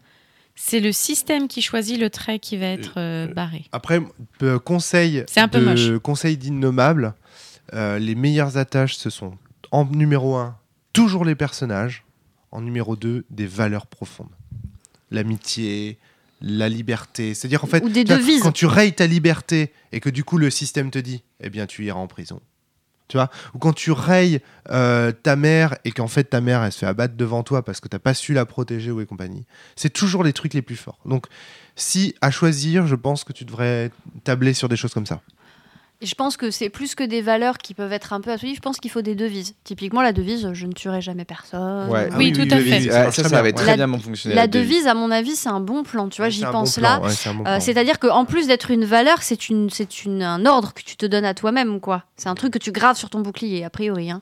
c'est 0.56 0.80
le 0.80 0.90
système 0.90 1.46
qui 1.48 1.62
choisit 1.62 2.00
le 2.00 2.10
trait 2.10 2.38
qui 2.38 2.56
va 2.56 2.66
être 2.66 2.94
euh, 2.96 3.26
barré. 3.32 3.66
Après, 3.72 4.00
euh, 4.42 4.58
conseil 4.58 5.22
C'est 5.28 5.40
un 5.40 5.48
peu 5.48 5.60
de- 5.60 5.64
moche. 5.64 5.98
conseil 6.02 6.36
d'innommable, 6.36 7.14
euh, 7.74 7.98
les 7.98 8.14
meilleures 8.14 8.56
attaches, 8.56 8.96
ce 8.96 9.10
sont 9.10 9.36
en 9.70 9.84
numéro 9.84 10.34
1, 10.36 10.56
toujours 10.92 11.24
les 11.24 11.34
personnages. 11.34 12.02
En 12.52 12.62
numéro 12.62 12.96
2, 12.96 13.24
des 13.28 13.46
valeurs 13.46 13.86
profondes. 13.86 14.30
L'amitié, 15.10 15.98
la 16.40 16.68
liberté. 16.68 17.34
C'est-à-dire, 17.34 17.64
en 17.64 17.66
fait, 17.66 17.82
Ou 17.84 17.88
des 17.88 18.04
quand 18.40 18.52
tu 18.52 18.66
rayes 18.66 18.92
ta 18.94 19.06
liberté 19.06 19.72
et 19.92 20.00
que 20.00 20.08
du 20.10 20.24
coup 20.24 20.38
le 20.38 20.50
système 20.50 20.90
te 20.90 20.98
dit, 20.98 21.22
eh 21.40 21.50
bien, 21.50 21.66
tu 21.66 21.84
iras 21.84 21.98
en 21.98 22.06
prison. 22.06 22.40
Tu 23.08 23.16
vois 23.16 23.30
Ou 23.54 23.58
quand 23.58 23.72
tu 23.72 23.92
rayes 23.92 24.40
euh, 24.70 25.12
ta 25.12 25.36
mère 25.36 25.76
et 25.84 25.92
qu'en 25.92 26.08
fait 26.08 26.24
ta 26.24 26.40
mère, 26.40 26.62
elle 26.62 26.72
se 26.72 26.80
fait 26.80 26.86
abattre 26.86 27.14
devant 27.16 27.42
toi 27.42 27.64
parce 27.64 27.80
que 27.80 27.88
t'as 27.88 27.98
pas 27.98 28.14
su 28.14 28.32
la 28.32 28.46
protéger 28.46 28.90
ou 28.90 29.00
et 29.00 29.06
compagnie. 29.06 29.44
C'est 29.76 29.92
toujours 29.92 30.24
les 30.24 30.32
trucs 30.32 30.54
les 30.54 30.62
plus 30.62 30.76
forts. 30.76 30.98
Donc, 31.04 31.26
si 31.76 32.14
à 32.20 32.30
choisir, 32.30 32.86
je 32.86 32.94
pense 32.94 33.22
que 33.24 33.32
tu 33.32 33.44
devrais 33.44 33.90
tabler 34.24 34.54
sur 34.54 34.68
des 34.68 34.76
choses 34.76 34.94
comme 34.94 35.06
ça. 35.06 35.20
Et 36.02 36.06
je 36.06 36.14
pense 36.14 36.36
que 36.36 36.50
c'est 36.50 36.68
plus 36.68 36.94
que 36.94 37.02
des 37.02 37.22
valeurs 37.22 37.56
qui 37.56 37.72
peuvent 37.72 37.92
être 37.92 38.12
un 38.12 38.20
peu 38.20 38.30
absolues. 38.30 38.54
Je 38.54 38.60
pense 38.60 38.76
qu'il 38.78 38.90
faut 38.90 39.00
des 39.00 39.14
devises. 39.14 39.54
Typiquement, 39.64 40.02
la 40.02 40.12
devise, 40.12 40.50
je 40.52 40.66
ne 40.66 40.72
tuerai 40.72 41.00
jamais 41.00 41.24
personne. 41.24 41.88
Ouais. 41.88 42.10
Oui, 42.18 42.32
tout 42.34 42.42
à 42.42 42.58
fait. 42.60 42.70
Ouais, 42.70 42.80
Ça 42.90 43.02
marche 43.04 43.16
ça, 43.16 43.28
ça 43.30 43.38
avait 43.38 43.52
bien, 43.54 43.62
très 43.62 43.76
bien 43.76 43.98
fonctionné. 43.98 44.34
La 44.34 44.46
devise, 44.46 44.86
à 44.86 44.92
mon 44.92 45.10
avis, 45.10 45.36
c'est 45.36 45.48
un 45.48 45.60
bon 45.60 45.84
plan. 45.84 46.08
Tu 46.10 46.18
vois, 46.18 46.26
Ouais, 46.26 46.30
j'y 46.30 46.44
pense 46.44 46.76
bon 46.76 46.82
là. 46.82 47.00
ouais, 47.00 47.12
Euh. 47.46 47.58
C'est-à-dire 47.60 47.98
qu'en 47.98 48.26
plus 48.26 48.46
d'être 48.46 48.70
une 48.70 48.84
valeur, 48.84 49.22
c'est 49.22 49.48
une, 49.48 49.70
c'est 49.70 50.04
une, 50.04 50.22
un 50.22 50.44
ordre 50.44 50.74
que 50.74 50.82
tu 50.82 50.96
te 50.96 51.06
donnes 51.06 51.24
à 51.24 51.32
toi-même, 51.32 51.80
quoi. 51.80 52.04
C'est 52.18 52.28
un 52.28 52.34
truc 52.34 52.52
que 52.52 52.58
tu 52.58 52.72
graves 52.72 52.98
sur 52.98 53.08
ton 53.08 53.20
bouclier, 53.20 53.64
a 53.64 53.70
priori. 53.70 54.10
hein. 54.10 54.20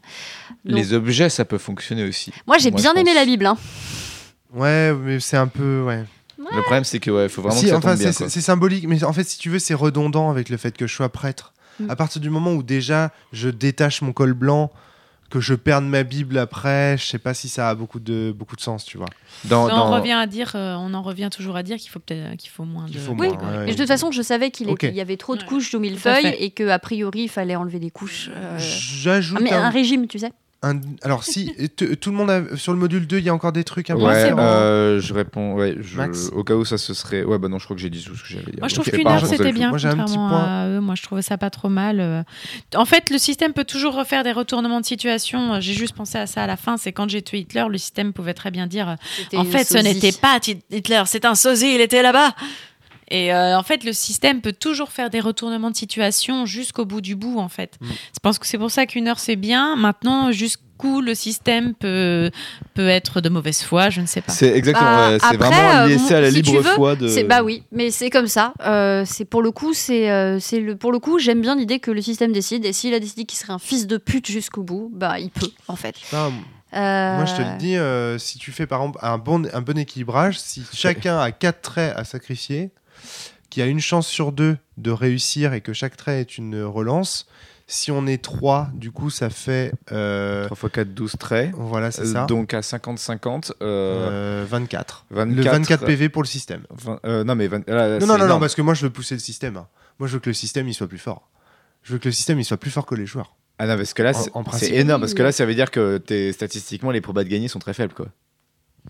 Donc, 0.64 0.76
Les 0.76 0.92
objets, 0.92 1.28
ça 1.28 1.44
peut 1.44 1.58
fonctionner 1.58 2.04
aussi. 2.04 2.30
moi, 2.46 2.56
j'ai 2.58 2.70
bien 2.70 2.94
aimé 2.94 3.14
la 3.14 3.24
Bible. 3.24 3.46
hein. 3.46 3.56
Ouais, 4.52 4.92
mais 4.94 5.18
c'est 5.18 5.36
un 5.36 5.48
peu. 5.48 5.82
Ouais. 5.82 6.04
Le 6.38 6.60
problème, 6.62 6.84
c'est 6.84 7.00
que 7.00 7.10
ouais, 7.10 7.28
faut 7.28 7.42
vraiment 7.42 7.56
Si, 7.58 7.64
que 7.64 7.70
ça 7.70 7.78
enfin, 7.78 7.96
bien. 7.96 8.12
c'est 8.12 8.28
symbolique, 8.40 8.86
mais 8.86 9.02
en 9.02 9.12
fait, 9.12 9.24
si 9.24 9.38
tu 9.38 9.48
veux, 9.50 9.58
c'est 9.58 9.74
redondant 9.74 10.30
avec 10.30 10.48
le 10.50 10.56
fait 10.56 10.76
que 10.76 10.86
je 10.86 10.94
sois 10.94 11.08
prêtre. 11.08 11.52
À 11.88 11.96
partir 11.96 12.20
du 12.20 12.30
moment 12.30 12.52
où 12.52 12.62
déjà 12.62 13.10
je 13.32 13.48
détache 13.48 14.02
mon 14.02 14.12
col 14.12 14.32
blanc, 14.34 14.70
que 15.30 15.40
je 15.40 15.54
perde 15.54 15.84
ma 15.84 16.04
Bible 16.04 16.38
après, 16.38 16.96
je 16.98 17.04
sais 17.06 17.18
pas 17.18 17.34
si 17.34 17.48
ça 17.48 17.68
a 17.68 17.74
beaucoup 17.74 17.98
de, 17.98 18.32
beaucoup 18.36 18.54
de 18.54 18.60
sens, 18.60 18.84
tu 18.84 18.98
vois. 18.98 19.06
Dans, 19.46 19.64
on, 19.64 19.68
dans- 19.68 19.90
revient 19.90 20.12
à 20.12 20.26
dire, 20.26 20.52
euh, 20.54 20.76
on 20.78 20.94
en 20.94 21.02
revient 21.02 21.28
toujours 21.34 21.56
à 21.56 21.62
dire 21.64 21.76
qu'il 21.78 21.90
faut 21.90 21.98
peut-être 21.98 22.36
qu'il 22.36 22.50
faut 22.50 22.64
moins 22.64 22.84
de. 22.84 22.90
Il 22.92 22.98
faut 23.00 23.12
Oui. 23.18 23.26
ouais, 23.28 23.68
Et 23.68 23.72
de 23.72 23.76
toute 23.76 23.88
façon, 23.88 24.12
je 24.12 24.22
savais 24.22 24.50
qu'il 24.52 24.68
y 24.80 25.00
avait 25.00 25.16
trop 25.16 25.34
de 25.34 25.40
Ouais. 25.40 25.46
couches 25.48 25.74
au 25.74 25.78
Tout 25.78 25.84
à 25.84 25.88
millefeuille 25.88 26.26
et 26.38 26.50
qu'a 26.50 26.78
priori, 26.78 27.22
il 27.22 27.28
fallait 27.28 27.56
enlever 27.56 27.80
des 27.80 27.90
couches. 27.90 28.30
euh, 28.32 28.56
J'ajoute 28.58 29.38
ah, 29.40 29.42
mais 29.42 29.52
un 29.52 29.64
un, 29.64 29.70
régime, 29.70 30.06
tu 30.06 30.20
sais. 30.20 30.30
Un- 30.70 30.80
Alors, 31.02 31.24
si 31.24 31.52
tout 32.00 32.10
le 32.10 32.16
monde 32.16 32.30
a, 32.30 32.56
sur 32.56 32.72
le 32.72 32.78
module 32.78 33.06
2, 33.06 33.18
il 33.18 33.24
y 33.24 33.28
a 33.28 33.34
encore 33.34 33.52
des 33.52 33.64
trucs 33.64 33.90
un 33.90 33.96
peu 33.96 34.02
Ouais, 34.02 34.22
c'est 34.22 34.30
bon. 34.32 34.38
euh, 34.40 35.00
je 35.00 35.14
réponds. 35.14 35.54
Ouais, 35.54 35.76
je- 35.80 35.96
Max 35.96 36.30
au 36.34 36.42
cas 36.44 36.54
où 36.54 36.64
ça 36.64 36.78
se 36.78 36.94
serait. 36.94 37.22
Ouais, 37.24 37.38
bah 37.38 37.48
non, 37.48 37.58
je 37.58 37.64
crois 37.64 37.76
que 37.76 37.82
j'ai 37.82 37.90
dit 37.90 38.02
tout 38.02 38.14
ce 38.16 38.22
que 38.22 38.28
j'avais 38.28 38.50
dit. 38.52 38.58
Moi, 38.58 38.68
je 38.68 38.74
trouve 38.74 38.88
qu'une 38.90 39.06
heure, 39.06 39.26
c'était 39.26 39.52
bien, 39.52 39.68
Moi, 39.70 39.78
j'ai 39.78 39.88
un 39.88 39.96
petit 40.04 40.14
point. 40.14 40.68
eux. 40.68 40.80
Moi, 40.80 40.94
je 40.96 41.02
trouvais 41.02 41.22
ça 41.22 41.38
pas 41.38 41.50
trop 41.50 41.68
mal. 41.68 42.00
euh. 42.00 42.22
En 42.76 42.84
fait, 42.84 43.10
le 43.10 43.18
système 43.18 43.52
peut 43.52 43.64
toujours 43.64 43.94
refaire 43.94 44.24
des 44.24 44.32
retournements 44.32 44.80
de 44.80 44.86
situation. 44.86 45.60
J'ai 45.60 45.74
juste 45.74 45.94
pensé 45.94 46.18
à 46.18 46.26
ça 46.26 46.42
à 46.42 46.46
la 46.46 46.56
fin. 46.56 46.76
C'est 46.76 46.92
quand 46.92 47.08
j'ai 47.08 47.22
tué 47.22 47.38
Hitler, 47.40 47.64
le 47.68 47.78
système 47.78 48.12
pouvait 48.12 48.34
très 48.34 48.50
bien 48.50 48.66
dire 48.66 48.96
C'était 49.16 49.36
En 49.36 49.44
fait, 49.44 49.64
ce 49.64 49.78
n'était 49.78 50.12
pas 50.12 50.38
Hitler, 50.70 51.02
c'est 51.06 51.24
un 51.24 51.34
sosie, 51.34 51.74
il 51.74 51.80
était 51.80 52.02
là-bas. 52.02 52.34
Et 53.08 53.32
euh, 53.32 53.58
en 53.58 53.62
fait, 53.62 53.84
le 53.84 53.92
système 53.92 54.40
peut 54.40 54.52
toujours 54.52 54.90
faire 54.90 55.10
des 55.10 55.20
retournements 55.20 55.70
de 55.70 55.76
situation 55.76 56.46
jusqu'au 56.46 56.84
bout 56.84 57.00
du 57.00 57.16
bout, 57.16 57.38
en 57.38 57.48
fait. 57.48 57.76
Mm. 57.80 57.86
Je 57.86 58.20
pense 58.22 58.38
que 58.38 58.46
c'est 58.46 58.58
pour 58.58 58.70
ça 58.70 58.86
qu'une 58.86 59.08
heure, 59.08 59.18
c'est 59.18 59.36
bien. 59.36 59.76
Maintenant, 59.76 60.32
jusqu'où 60.32 61.00
le 61.00 61.14
système 61.14 61.74
peut, 61.74 62.30
peut 62.74 62.88
être 62.88 63.20
de 63.20 63.28
mauvaise 63.28 63.62
foi, 63.62 63.90
je 63.90 64.00
ne 64.00 64.06
sais 64.06 64.20
pas. 64.20 64.32
C'est 64.32 64.54
exactement. 64.56 64.90
Bah, 64.90 65.10
ouais, 65.10 65.18
c'est 65.20 65.36
vraiment 65.36 65.82
euh, 65.82 65.86
laissé 65.86 66.14
à 66.14 66.20
la 66.20 66.30
si 66.30 66.42
tu 66.42 66.50
libre 66.50 66.62
veux, 66.62 66.74
foi 66.74 66.96
de. 66.96 67.08
C'est 67.08 67.24
bah 67.24 67.42
oui, 67.42 67.62
mais 67.72 67.90
c'est 67.90 68.10
comme 68.10 68.26
ça. 68.26 68.52
Euh, 68.64 69.04
c'est 69.06 69.24
pour 69.24 69.42
le 69.42 69.50
coup, 69.50 69.72
c'est 69.74 70.10
euh, 70.10 70.38
c'est 70.40 70.60
le 70.60 70.76
pour 70.76 70.92
le 70.92 70.98
coup, 70.98 71.18
j'aime 71.18 71.40
bien 71.40 71.56
l'idée 71.56 71.78
que 71.78 71.90
le 71.90 72.02
système 72.02 72.32
décide 72.32 72.64
et 72.64 72.72
s'il 72.72 72.92
a 72.94 73.00
décidé 73.00 73.24
qu'il 73.24 73.38
serait 73.38 73.52
un 73.52 73.58
fils 73.58 73.86
de 73.86 73.96
pute 73.96 74.30
jusqu'au 74.30 74.62
bout, 74.62 74.90
bah 74.92 75.18
il 75.18 75.30
peut 75.30 75.50
en 75.68 75.76
fait. 75.76 75.94
Euh, 76.74 77.16
Moi, 77.16 77.24
je 77.24 77.36
te 77.36 77.42
le 77.42 77.56
dis, 77.58 77.76
euh, 77.76 78.18
si 78.18 78.38
tu 78.38 78.50
fais 78.50 78.66
par 78.66 78.80
exemple 78.80 78.98
un 79.02 79.18
bon, 79.18 79.48
un 79.52 79.60
bon 79.60 79.78
équilibrage, 79.78 80.38
si 80.38 80.64
chacun 80.72 81.18
a 81.18 81.30
quatre 81.30 81.62
traits 81.62 81.94
à 81.96 82.04
sacrifier, 82.04 82.70
qui 83.50 83.62
a 83.62 83.66
une 83.66 83.80
chance 83.80 84.06
sur 84.08 84.32
deux 84.32 84.56
de 84.78 84.90
réussir 84.90 85.52
et 85.52 85.60
que 85.60 85.72
chaque 85.72 85.96
trait 85.96 86.20
est 86.20 86.38
une 86.38 86.62
relance, 86.62 87.26
Si 87.66 87.90
on 87.90 88.06
est 88.06 88.22
3, 88.22 88.68
du 88.74 88.90
coup, 88.90 89.08
ça 89.08 89.30
fait. 89.30 89.72
euh, 89.90 90.44
3 90.48 90.58
x 90.68 90.72
4, 90.74 90.88
12 90.94 91.12
traits. 91.18 91.50
voilà, 91.56 91.90
c'est 91.90 92.02
Euh, 92.02 92.12
ça. 92.12 92.26
Donc 92.26 92.52
à 92.52 92.60
50-50. 92.60 93.52
euh, 93.62 94.42
Euh, 94.42 94.46
24. 94.46 95.06
24, 95.10 95.34
Le 95.34 95.42
24 95.42 95.86
PV 95.86 96.08
pour 96.10 96.22
le 96.22 96.26
système. 96.28 96.62
euh, 97.06 97.24
non, 97.24 97.34
mais 97.34 97.48
vingt- 97.48 97.66
là, 97.66 97.98
Non, 98.00 98.06
non, 98.06 98.26
non, 98.26 98.38
parce 98.38 98.54
que 98.54 98.60
moi, 98.60 98.74
je 98.74 98.82
veux 98.84 98.90
pousser 98.90 99.14
le 99.14 99.20
système. 99.20 99.56
hein. 99.56 99.66
Moi, 99.98 100.08
je 100.08 100.12
veux 100.14 100.20
que 100.20 100.28
le 100.28 100.34
système 100.34 100.68
il 100.68 100.74
soit 100.74 100.88
plus 100.88 100.98
fort. 100.98 101.30
Je 101.84 101.94
veux 101.94 101.98
que 101.98 102.08
le 102.08 102.12
système 102.12 102.38
il 102.38 102.44
soit 102.44 102.58
plus 102.58 102.70
fort 102.70 102.84
que 102.84 102.94
les 102.94 103.06
joueurs. 103.06 103.34
Ah 103.58 103.66
non, 103.66 103.76
parce 103.78 103.94
que 103.94 104.02
là, 104.02 104.12
c'est 104.58 104.74
énorme. 104.74 105.00
Parce 105.00 105.14
que 105.14 105.22
là, 105.22 105.32
ça 105.32 105.46
veut 105.46 105.54
dire 105.54 105.70
que 105.70 106.02
statistiquement, 106.34 106.90
les 106.90 107.00
probas 107.00 107.24
de 107.24 107.28
gagner 107.30 107.48
sont 107.48 107.60
très 107.60 107.72
faibles, 107.72 107.94
quoi. 107.94 108.08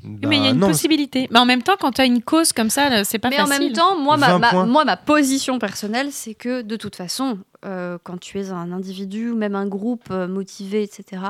Mais 0.02 0.36
il 0.36 0.42
y 0.42 0.46
a 0.46 0.48
Bah, 0.48 0.54
une 0.54 0.58
non, 0.60 0.68
possibilité. 0.68 1.28
Mais 1.30 1.38
en 1.38 1.44
même 1.46 1.62
temps, 1.62 1.76
quand 1.80 1.92
tu 1.92 2.00
as 2.00 2.04
une 2.04 2.22
cause 2.22 2.52
comme 2.52 2.70
ça, 2.70 2.88
là, 2.90 3.04
c'est 3.04 3.18
pas 3.18 3.30
Mais 3.30 3.36
facile. 3.36 3.54
en 3.54 3.58
même 3.58 3.72
temps, 3.72 3.98
moi, 3.98 4.16
ma, 4.16 4.28
20 4.32 4.38
ma- 4.38 4.50
points. 4.50 4.66
moi, 4.66 4.84
ma 4.84 4.96
position 4.96 5.58
personnelle, 5.58 6.08
c'est 6.10 6.34
que 6.34 6.62
de 6.62 6.76
toute 6.76 6.96
façon, 6.96 7.38
euh, 7.64 7.98
quand 8.02 8.18
tu 8.18 8.38
es 8.40 8.50
un 8.50 8.72
individu 8.72 9.30
ou 9.30 9.36
même 9.36 9.54
un 9.54 9.66
groupe 9.66 10.08
euh, 10.10 10.26
motivé, 10.26 10.82
etc., 10.82 11.22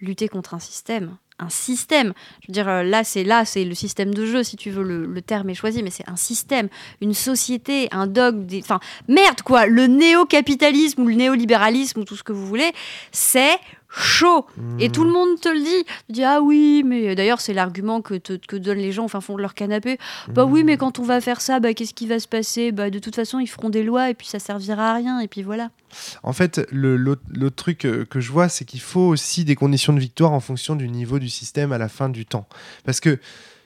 lutter 0.00 0.28
contre 0.28 0.54
un 0.54 0.58
système, 0.58 1.16
un 1.38 1.48
système. 1.50 2.14
Je 2.42 2.48
veux 2.48 2.52
dire, 2.52 2.68
euh, 2.68 2.82
là, 2.82 3.04
c'est 3.04 3.22
là, 3.24 3.44
c'est 3.44 3.64
le 3.64 3.74
système 3.74 4.14
de 4.14 4.24
jeu, 4.26 4.42
si 4.42 4.56
tu 4.56 4.70
veux, 4.70 4.82
le, 4.82 5.04
le 5.06 5.22
terme 5.22 5.50
est 5.50 5.54
choisi, 5.54 5.82
mais 5.82 5.90
c'est 5.90 6.08
un 6.08 6.16
système, 6.16 6.68
une 7.02 7.12
société, 7.14 7.88
un 7.92 8.06
dogme, 8.06 8.46
des... 8.46 8.60
enfin, 8.62 8.80
merde 9.08 9.42
quoi, 9.42 9.66
le 9.66 9.86
néo-capitalisme 9.86 11.02
ou 11.02 11.06
le 11.08 11.14
néolibéralisme 11.14 12.00
ou 12.00 12.04
tout 12.04 12.16
ce 12.16 12.22
que 12.22 12.32
vous 12.32 12.46
voulez, 12.46 12.72
c'est 13.12 13.58
chaud. 13.98 14.46
Et 14.78 14.90
tout 14.90 15.04
le 15.04 15.10
monde 15.10 15.40
te 15.40 15.48
le 15.48 15.60
dit. 15.60 15.84
Tu 16.06 16.12
dis, 16.12 16.24
ah 16.24 16.40
oui, 16.42 16.82
mais 16.84 17.14
d'ailleurs, 17.14 17.40
c'est 17.40 17.54
l'argument 17.54 18.00
que, 18.02 18.14
te- 18.14 18.34
que 18.46 18.56
donnent 18.56 18.78
les 18.78 18.92
gens 18.92 19.06
au 19.06 19.08
fin 19.08 19.20
fond 19.20 19.36
de 19.36 19.42
leur 19.42 19.54
canapé. 19.54 19.98
Bah 20.28 20.44
oui, 20.44 20.64
mais 20.64 20.76
quand 20.76 20.98
on 20.98 21.02
va 21.02 21.20
faire 21.20 21.40
ça, 21.40 21.60
bah, 21.60 21.72
qu'est-ce 21.74 21.94
qui 21.94 22.06
va 22.06 22.18
se 22.20 22.28
passer? 22.28 22.72
Bah, 22.72 22.90
De 22.90 22.98
toute 22.98 23.16
façon, 23.16 23.38
ils 23.40 23.46
feront 23.46 23.70
des 23.70 23.82
lois 23.82 24.10
et 24.10 24.14
puis 24.14 24.26
ça 24.26 24.38
servira 24.38 24.90
à 24.90 24.94
rien. 24.94 25.20
Et 25.20 25.28
puis 25.28 25.42
voilà. 25.42 25.70
En 26.22 26.32
fait, 26.32 26.60
le- 26.70 26.96
l'autre 26.96 27.56
truc 27.56 27.84
euh, 27.86 28.04
que 28.04 28.20
je 28.20 28.30
vois, 28.32 28.48
c'est 28.48 28.64
qu'il 28.64 28.80
faut 28.80 29.00
aussi 29.08 29.44
des 29.44 29.54
conditions 29.54 29.92
de 29.92 30.00
victoire 30.00 30.32
en 30.32 30.40
fonction 30.40 30.76
du 30.76 30.88
niveau 30.88 31.18
du 31.18 31.28
système 31.28 31.72
à 31.72 31.78
la 31.78 31.88
fin 31.88 32.08
du 32.08 32.26
temps. 32.26 32.46
Parce 32.84 33.00
que 33.00 33.18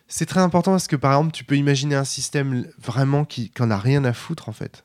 c'est 0.06 0.26
très 0.26 0.40
important 0.40 0.72
parce 0.72 0.86
que 0.88 0.96
par 0.96 1.12
exemple, 1.12 1.32
tu 1.32 1.44
peux 1.44 1.56
imaginer 1.56 1.94
un 1.94 2.04
système 2.04 2.66
vraiment 2.78 3.24
qui 3.24 3.50
n'en 3.60 3.70
a 3.70 3.76
rien 3.78 4.04
à 4.04 4.12
foutre 4.12 4.48
en 4.48 4.52
fait. 4.52 4.84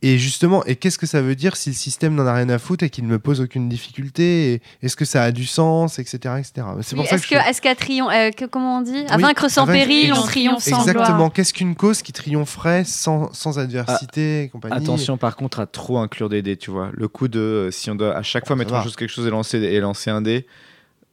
Et 0.00 0.16
justement, 0.16 0.64
et 0.64 0.76
qu'est-ce 0.76 0.96
que 0.96 1.06
ça 1.08 1.20
veut 1.22 1.34
dire 1.34 1.56
si 1.56 1.70
le 1.70 1.74
système 1.74 2.14
n'en 2.14 2.24
a 2.24 2.32
rien 2.32 2.48
à 2.50 2.58
foutre 2.60 2.84
et 2.84 2.90
qu'il 2.90 3.04
ne 3.04 3.08
me 3.10 3.18
pose 3.18 3.40
aucune 3.40 3.68
difficulté 3.68 4.62
Est-ce 4.80 4.94
que 4.94 5.04
ça 5.04 5.24
a 5.24 5.32
du 5.32 5.44
sens, 5.44 5.98
etc. 5.98 6.16
etc. 6.38 6.52
C'est 6.82 6.92
Oui, 6.94 7.00
pour 7.00 7.06
ça 7.08 7.16
Est-ce 7.16 7.26
je- 7.56 7.60
qu'à 7.60 7.74
triomphe, 7.74 8.12
euh, 8.14 8.30
que- 8.30 8.44
comment 8.44 8.78
on 8.78 8.80
dit? 8.82 9.04
À 9.08 9.16
Oui, 9.16 9.22
vaincre 9.22 9.50
sans 9.50 9.62
à 9.62 9.64
vaincre- 9.64 9.78
péril, 9.86 10.12
on 10.12 10.22
triomphe 10.22 10.62
sans 10.62 10.80
Exactement. 10.82 11.16
gloire. 11.16 11.32
Qu'est-ce 11.32 11.52
qu'une 11.52 11.74
cause 11.74 12.02
qui 12.02 12.12
triompherait 12.12 12.84
sans, 12.84 13.32
sans 13.34 13.58
adversité 13.58 14.44
et 14.44 14.48
compagnie? 14.48 14.76
Attention 14.76 15.16
par 15.16 15.34
contre 15.34 15.58
à 15.58 15.66
trop 15.66 15.98
inclure 15.98 16.28
des 16.28 16.42
dés, 16.42 16.56
tu 16.56 16.70
vois. 16.70 16.90
Le 16.92 17.08
coup 17.08 17.26
de 17.26 17.40
euh, 17.40 17.70
si 17.72 17.90
on 17.90 17.96
doit 17.96 18.16
à 18.16 18.22
chaque 18.22 18.46
fois 18.46 18.54
mettre 18.54 18.74
en 18.74 18.82
chose 18.84 18.94
quelque 18.94 19.10
chose 19.10 19.26
et 19.26 19.30
lancer, 19.30 19.58
et 19.58 19.80
lancer 19.80 20.10
un 20.10 20.20
dé. 20.22 20.46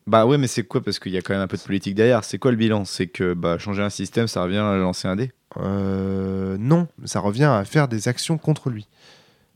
Bah 0.07 0.25
ouais, 0.25 0.37
mais 0.37 0.47
c'est 0.47 0.63
quoi 0.63 0.81
Parce 0.83 0.99
qu'il 0.99 1.11
y 1.13 1.17
a 1.17 1.21
quand 1.21 1.33
même 1.33 1.41
un 1.41 1.47
peu 1.47 1.57
de 1.57 1.61
politique 1.63 1.95
derrière. 1.95 2.23
C'est 2.23 2.37
quoi 2.37 2.51
le 2.51 2.57
bilan? 2.57 2.85
C'est 2.85 3.07
que 3.07 3.33
bah, 3.33 3.57
changer 3.57 3.81
un 3.81 3.89
système, 3.89 4.27
ça 4.27 4.43
revient 4.43 4.57
à 4.57 4.75
lancer 4.75 5.07
un 5.07 5.15
dé? 5.15 5.31
Euh, 5.57 6.57
non, 6.59 6.87
ça 7.05 7.19
revient 7.19 7.45
à 7.45 7.63
faire 7.65 7.87
des 7.87 8.07
actions 8.07 8.37
contre 8.37 8.69
lui. 8.69 8.87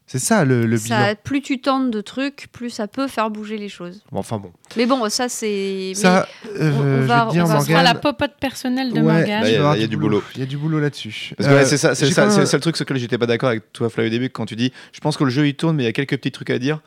C'est 0.08 0.18
ça 0.18 0.44
le, 0.44 0.66
le 0.66 0.78
bilan. 0.78 0.98
Ça, 1.10 1.14
plus 1.16 1.44
tu 1.44 1.62
tentes 1.62 1.92
de 1.92 2.02
trucs, 2.02 2.48
plus 2.52 2.72
ça 2.72 2.88
peut 2.88 3.08
faire 3.08 3.30
bouger 3.30 3.60
les 3.60 3.70
choses. 3.70 4.02
Bon, 4.12 4.18
enfin 4.18 4.40
bon. 4.40 4.52
Mais 4.76 4.88
bon, 4.88 5.08
ça 5.08 5.30
c'est. 5.30 5.92
Ça, 5.94 6.28
euh, 6.60 6.72
on- 7.04 7.06
va- 7.06 7.28
dire, 7.32 7.44
on 7.44 7.48
va- 7.48 7.60
Ce 7.60 7.68
sera 7.68 7.84
la 7.84 7.94
popote 7.94 8.32
personnelle 8.40 8.92
de 8.92 9.02
Ouais. 9.02 9.28
Là, 9.28 9.48
il 9.48 9.54
y 9.54 9.58
a- 9.58 9.78
y 9.78 9.88
du 9.88 9.98
boulot. 9.98 10.24
Il 10.34 10.40
y 10.40 10.44
a 10.44 10.48
du 10.48 10.58
boulot 10.58 10.80
là-dessus. 10.80 11.36
Ouais, 11.40 11.46
Euh, 11.46 11.64
c'est 11.66 11.78
ça, 11.78 11.94
c'est 11.94 12.10
ça, 12.10 12.28
c'est 12.32 12.40
le 12.40 12.46
seul 12.48 12.60
truc 12.60 12.76
sur 12.76 12.86
lequel 12.86 12.98
j'étais 12.98 13.20
pas 13.20 13.28
d'accord 13.28 13.50
avec 13.50 13.72
toi, 13.72 13.88
Fly, 13.88 14.08
au 14.08 14.10
début, 14.10 14.32
quand 14.32 14.48
tu 14.48 14.56
dis 14.56 14.74
je 14.94 15.00
pense 15.00 15.16
que 15.16 15.24
le 15.26 15.30
jeu 15.30 15.48
il 15.48 15.54
tourne, 15.54 15.76
mais 15.76 15.84
il 15.84 15.86
y 15.86 15.90
a 15.90 15.94
quelques 15.94 16.18
petits 16.18 16.32
trucs 16.32 16.50
à 16.50 16.58
dire. 16.58 16.80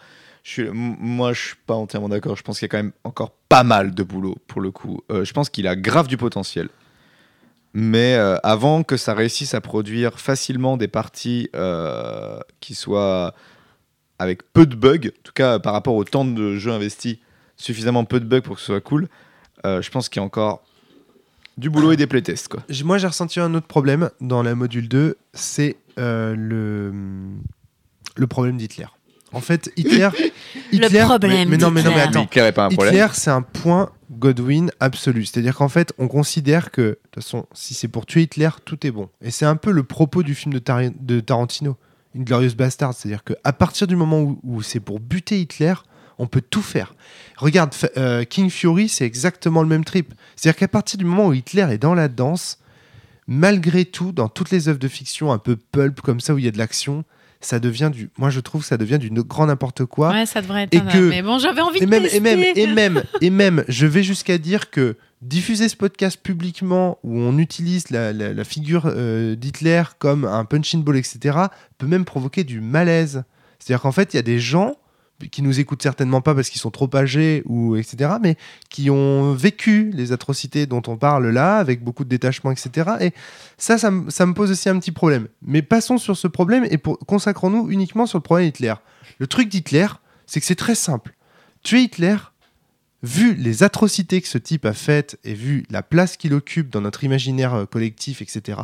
Moi, 0.72 1.32
je 1.32 1.40
suis 1.40 1.56
pas 1.66 1.74
entièrement 1.74 2.08
d'accord. 2.08 2.36
Je 2.36 2.42
pense 2.42 2.58
qu'il 2.58 2.66
y 2.66 2.70
a 2.70 2.70
quand 2.70 2.82
même 2.82 2.92
encore 3.04 3.30
pas 3.48 3.62
mal 3.62 3.94
de 3.94 4.02
boulot 4.02 4.36
pour 4.48 4.60
le 4.60 4.70
coup. 4.70 5.00
Euh, 5.10 5.24
je 5.24 5.32
pense 5.32 5.50
qu'il 5.50 5.66
a 5.68 5.76
grave 5.76 6.08
du 6.08 6.16
potentiel. 6.16 6.68
Mais 7.74 8.14
euh, 8.14 8.36
avant 8.42 8.82
que 8.82 8.96
ça 8.96 9.14
réussisse 9.14 9.54
à 9.54 9.60
produire 9.60 10.18
facilement 10.18 10.76
des 10.76 10.88
parties 10.88 11.48
euh, 11.54 12.38
qui 12.60 12.74
soient 12.74 13.34
avec 14.18 14.42
peu 14.52 14.66
de 14.66 14.74
bugs, 14.74 15.08
en 15.08 15.22
tout 15.22 15.32
cas 15.32 15.58
par 15.58 15.72
rapport 15.72 15.94
au 15.94 16.04
temps 16.04 16.24
de 16.24 16.56
jeu 16.56 16.70
investi, 16.70 17.20
suffisamment 17.56 18.04
peu 18.04 18.20
de 18.20 18.26
bugs 18.26 18.42
pour 18.42 18.56
que 18.56 18.60
ce 18.60 18.66
soit 18.66 18.80
cool, 18.80 19.08
je 19.64 19.88
pense 19.90 20.08
qu'il 20.08 20.20
y 20.20 20.22
a 20.22 20.26
encore 20.26 20.62
du 21.56 21.70
boulot 21.70 21.92
et 21.92 21.96
des 21.96 22.06
playtests. 22.06 22.48
Quoi. 22.48 22.62
Moi, 22.84 22.98
j'ai 22.98 23.06
ressenti 23.06 23.40
un 23.40 23.54
autre 23.54 23.66
problème 23.66 24.10
dans 24.20 24.42
la 24.42 24.54
module 24.54 24.88
2, 24.88 25.16
c'est 25.32 25.76
le 25.96 27.02
problème 28.28 28.58
d'Hitler. 28.58 28.86
En 29.32 29.40
fait, 29.40 29.72
Hitler. 29.76 30.08
Hitler 30.72 31.04
problème 31.04 31.48
mais, 31.48 31.56
mais 31.56 31.56
non, 31.56 31.70
mais 31.70 31.82
non, 31.82 31.92
mais 31.94 32.02
attends. 32.02 32.24
Hitler 32.24 32.42
est 32.42 32.52
pas 32.52 32.66
un 32.66 32.68
problème. 32.70 32.94
Hitler, 32.94 33.06
c'est 33.14 33.30
un 33.30 33.42
point 33.42 33.90
Godwin 34.10 34.70
absolu. 34.80 35.24
C'est-à-dire 35.24 35.56
qu'en 35.56 35.68
fait, 35.68 35.92
on 35.98 36.08
considère 36.08 36.70
que, 36.70 36.82
de 36.82 36.98
toute 37.10 37.24
façon, 37.24 37.46
si 37.52 37.74
c'est 37.74 37.88
pour 37.88 38.06
tuer 38.06 38.22
Hitler, 38.22 38.50
tout 38.64 38.86
est 38.86 38.90
bon. 38.90 39.08
Et 39.22 39.30
c'est 39.30 39.46
un 39.46 39.56
peu 39.56 39.70
le 39.72 39.82
propos 39.82 40.22
du 40.22 40.34
film 40.34 40.52
de, 40.52 40.58
Tar- 40.58 40.90
de 41.00 41.20
Tarantino, 41.20 41.76
Une 42.14 42.24
Glorious 42.24 42.54
Bastard. 42.54 42.92
C'est-à-dire 42.94 43.24
qu'à 43.24 43.52
partir 43.52 43.86
du 43.86 43.96
moment 43.96 44.20
où, 44.20 44.38
où 44.42 44.62
c'est 44.62 44.80
pour 44.80 45.00
buter 45.00 45.40
Hitler, 45.40 45.74
on 46.18 46.26
peut 46.26 46.42
tout 46.42 46.62
faire. 46.62 46.94
Regarde, 47.38 47.74
euh, 47.96 48.24
King 48.24 48.50
Fury, 48.50 48.88
c'est 48.88 49.06
exactement 49.06 49.62
le 49.62 49.68
même 49.68 49.84
trip. 49.84 50.12
C'est-à-dire 50.36 50.58
qu'à 50.58 50.68
partir 50.68 50.98
du 50.98 51.04
moment 51.04 51.28
où 51.28 51.32
Hitler 51.32 51.66
est 51.70 51.78
dans 51.78 51.94
la 51.94 52.08
danse, 52.08 52.58
malgré 53.26 53.84
tout, 53.84 54.12
dans 54.12 54.28
toutes 54.28 54.50
les 54.50 54.68
œuvres 54.68 54.78
de 54.78 54.88
fiction 54.88 55.32
un 55.32 55.38
peu 55.38 55.56
pulp 55.56 56.00
comme 56.02 56.20
ça, 56.20 56.34
où 56.34 56.38
il 56.38 56.44
y 56.44 56.48
a 56.48 56.50
de 56.50 56.58
l'action, 56.58 57.04
ça 57.46 57.58
devient 57.60 57.90
du. 57.92 58.10
Moi, 58.18 58.30
je 58.30 58.40
trouve 58.40 58.62
que 58.62 58.66
ça 58.66 58.76
devient 58.76 58.98
du 58.98 59.10
grand 59.10 59.46
n'importe 59.46 59.84
quoi. 59.84 60.10
Ouais, 60.12 60.26
ça 60.26 60.40
devrait 60.42 60.64
être 60.64 60.74
Et 60.74 60.80
que- 60.80 61.08
Mais 61.10 61.22
bon, 61.22 61.38
j'avais 61.38 61.60
envie 61.60 61.78
Et 61.78 61.86
de 61.86 61.90
même, 61.90 62.02
tester. 62.02 62.16
et 62.16 62.20
même, 62.20 62.40
et 62.56 62.66
même, 62.66 63.02
et 63.20 63.30
même, 63.30 63.64
je 63.68 63.86
vais 63.86 64.02
jusqu'à 64.02 64.38
dire 64.38 64.70
que 64.70 64.96
diffuser 65.20 65.68
ce 65.68 65.76
podcast 65.76 66.18
publiquement 66.20 66.98
où 67.04 67.18
on 67.18 67.38
utilise 67.38 67.90
la, 67.90 68.12
la- 68.12 68.32
la 68.32 68.44
figure 68.44 68.84
euh, 68.86 69.34
d'Hitler 69.36 69.82
comme 69.98 70.24
un 70.24 70.44
punching 70.44 70.82
ball, 70.82 70.96
etc., 70.96 71.38
peut 71.78 71.86
même 71.86 72.04
provoquer 72.04 72.42
du 72.44 72.60
malaise. 72.60 73.22
C'est-à-dire 73.58 73.82
qu'en 73.82 73.92
fait, 73.92 74.14
il 74.14 74.16
y 74.16 74.18
a 74.18 74.22
des 74.22 74.38
gens 74.40 74.76
qui 75.30 75.42
nous 75.42 75.60
écoutent 75.60 75.82
certainement 75.82 76.20
pas 76.20 76.34
parce 76.34 76.50
qu'ils 76.50 76.60
sont 76.60 76.70
trop 76.70 76.90
âgés 76.94 77.42
ou 77.46 77.76
etc., 77.76 78.14
mais 78.20 78.36
qui 78.70 78.90
ont 78.90 79.32
vécu 79.32 79.90
les 79.92 80.12
atrocités 80.12 80.66
dont 80.66 80.82
on 80.86 80.96
parle 80.96 81.28
là, 81.28 81.56
avec 81.56 81.82
beaucoup 81.82 82.04
de 82.04 82.08
détachement, 82.08 82.50
etc. 82.50 82.90
Et 83.00 83.12
ça, 83.58 83.78
ça, 83.78 83.92
ça 84.08 84.26
me 84.26 84.34
pose 84.34 84.50
aussi 84.50 84.68
un 84.68 84.78
petit 84.78 84.92
problème. 84.92 85.28
Mais 85.42 85.62
passons 85.62 85.98
sur 85.98 86.16
ce 86.16 86.28
problème 86.28 86.66
et 86.70 86.78
consacrons-nous 87.06 87.70
uniquement 87.70 88.06
sur 88.06 88.18
le 88.18 88.22
problème 88.22 88.48
Hitler. 88.48 88.74
Le 89.18 89.26
truc 89.26 89.48
d'Hitler, 89.48 89.86
c'est 90.26 90.40
que 90.40 90.46
c'est 90.46 90.54
très 90.54 90.74
simple. 90.74 91.14
Tuer 91.62 91.82
Hitler, 91.82 92.16
vu 93.02 93.34
les 93.34 93.62
atrocités 93.62 94.20
que 94.20 94.28
ce 94.28 94.38
type 94.38 94.64
a 94.64 94.72
faites 94.72 95.18
et 95.24 95.34
vu 95.34 95.64
la 95.70 95.82
place 95.82 96.16
qu'il 96.16 96.34
occupe 96.34 96.70
dans 96.70 96.80
notre 96.80 97.04
imaginaire 97.04 97.54
euh, 97.54 97.66
collectif, 97.66 98.22
etc., 98.22 98.60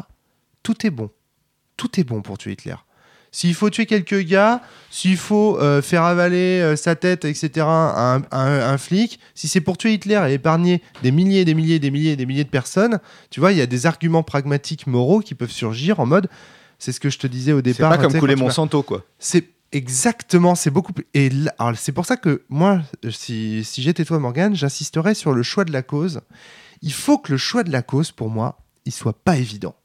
tout 0.63 0.87
est 0.87 0.91
bon. 0.91 1.11
Tout 1.77 2.01
est 2.01 2.05
bon 2.05 2.23
pour 2.23 2.39
tuer 2.39 2.53
Hitler. 2.53 2.75
S'il 3.39 3.55
faut 3.55 3.71
tuer 3.71 3.87
quelques 3.87 4.19
gars, 4.25 4.63
s'il 4.91 5.17
faut 5.17 5.59
euh, 5.61 5.81
faire 5.81 6.03
avaler 6.03 6.59
euh, 6.61 6.75
sa 6.75 6.97
tête, 6.97 7.25
etc., 7.25 7.51
à 7.69 8.15
un, 8.17 8.23
à 8.33 8.41
un- 8.41 8.73
un 8.73 8.79
flic, 8.79 9.21
si 9.37 9.47
c'est 9.47 9.61
pour 9.61 9.79
tuer 9.79 9.93
Hitler 9.93 10.21
et 10.29 10.33
épargner 10.33 10.83
des 11.05 11.13
milliers, 11.13 11.45
des 11.45 11.55
milliers, 11.55 11.79
des 11.79 11.93
milliers, 11.93 12.17
des 12.17 12.27
milliers 12.27 12.43
de 12.43 12.49
personnes, 12.49 12.99
tu 13.31 13.39
vois, 13.39 13.53
il 13.53 13.59
y 13.59 13.61
a 13.61 13.67
des 13.67 13.87
arguments 13.87 14.25
pragmatiques, 14.25 14.89
moraux 14.89 15.21
qui 15.21 15.37
peuvent 15.37 15.53
surgir 15.53 16.01
en 16.01 16.07
mode, 16.07 16.29
c'est 16.81 16.91
ce 16.91 16.99
que 16.99 17.11
je 17.11 17.19
te 17.21 17.29
disais 17.29 17.53
au 17.53 17.59
C'est 17.59 17.63
départ. 17.63 17.91
pas 17.91 17.99
tu 17.99 18.09
comme 18.09 18.19
couler 18.19 18.35
Monsanto, 18.35 18.83
quoi. 18.83 19.05
c'est 19.21 19.45
exactement, 19.71 20.57
c'est 20.57 20.71
beaucoup 20.73 20.93
plus. 20.93 21.07
Et 21.15 21.31
là- 21.31 21.55
c'est 21.77 21.93
pour 21.93 22.07
ça 22.07 22.17
que 22.17 22.43
moi, 22.49 22.81
si, 23.11 23.63
si 23.63 23.83
j'étais 23.83 24.05
toi, 24.05 24.19
Morgane, 24.19 24.57
j'insisterais 24.57 25.15
sur 25.15 25.33
le 25.33 25.45
choix 25.45 25.65
de 25.65 25.73
la 25.73 25.83
cause. 25.83 26.23
Il 26.83 26.93
faut 26.93 27.19
que 27.19 27.31
le 27.31 27.39
choix 27.39 27.63
de 27.63 27.71
la 27.71 27.83
cause, 27.83 28.11
pour 28.11 28.31
moi, 28.31 28.59
il 28.85 28.91
soit 28.93 29.13
pas 29.13 29.37
évident. 29.37 29.77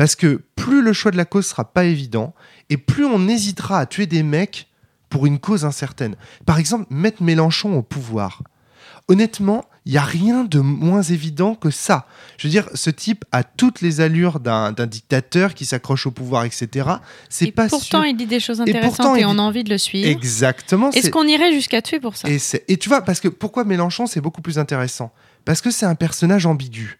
Parce 0.00 0.16
que 0.16 0.40
plus 0.56 0.80
le 0.80 0.94
choix 0.94 1.10
de 1.10 1.18
la 1.18 1.26
cause 1.26 1.44
sera 1.44 1.74
pas 1.74 1.84
évident, 1.84 2.32
et 2.70 2.78
plus 2.78 3.04
on 3.04 3.28
hésitera 3.28 3.80
à 3.80 3.84
tuer 3.84 4.06
des 4.06 4.22
mecs 4.22 4.66
pour 5.10 5.26
une 5.26 5.38
cause 5.38 5.66
incertaine. 5.66 6.16
Par 6.46 6.58
exemple, 6.58 6.86
mettre 6.88 7.22
Mélenchon 7.22 7.76
au 7.76 7.82
pouvoir. 7.82 8.42
Honnêtement, 9.08 9.66
il 9.84 9.92
n'y 9.92 9.98
a 9.98 10.02
rien 10.02 10.44
de 10.44 10.58
moins 10.60 11.02
évident 11.02 11.54
que 11.54 11.68
ça. 11.68 12.06
Je 12.38 12.46
veux 12.46 12.50
dire, 12.50 12.70
ce 12.72 12.88
type 12.88 13.26
a 13.30 13.44
toutes 13.44 13.82
les 13.82 14.00
allures 14.00 14.40
d'un 14.40 14.72
dictateur 14.72 15.52
qui 15.52 15.66
s'accroche 15.66 16.06
au 16.06 16.10
pouvoir, 16.12 16.46
etc. 16.46 16.88
C'est 17.28 17.48
Et 17.48 17.52
pas 17.52 17.68
pourtant, 17.68 18.00
sûr. 18.00 18.06
il 18.06 18.16
dit 18.16 18.24
des 18.24 18.40
choses 18.40 18.62
Et 18.62 18.72
pourtant, 18.72 18.78
intéressantes 18.78 19.18
et, 19.18 19.26
on 19.26 19.34
dit- 19.34 19.40
a 19.40 19.42
envie 19.42 19.64
de 19.64 19.70
le 19.70 19.76
suivre. 19.76 20.08
Exactement. 20.08 20.90
Est-ce 20.92 21.10
qu'on 21.10 21.26
irait 21.26 21.52
jusqu'à 21.52 21.82
tuer 21.82 22.00
pour 22.00 22.16
ça? 22.16 22.26
Et, 22.30 22.38
et 22.68 22.78
tu 22.78 22.88
vois, 22.88 23.02
parce 23.02 23.20
que 23.20 23.28
pourquoi 23.28 23.64
Mélenchon, 23.64 24.06
c'est 24.06 24.22
beaucoup 24.22 24.40
plus 24.40 24.58
intéressant? 24.58 25.12
Parce 25.44 25.60
que 25.60 25.70
c'est 25.70 25.84
un 25.84 25.94
personnage 25.94 26.46
ambigu. 26.46 26.98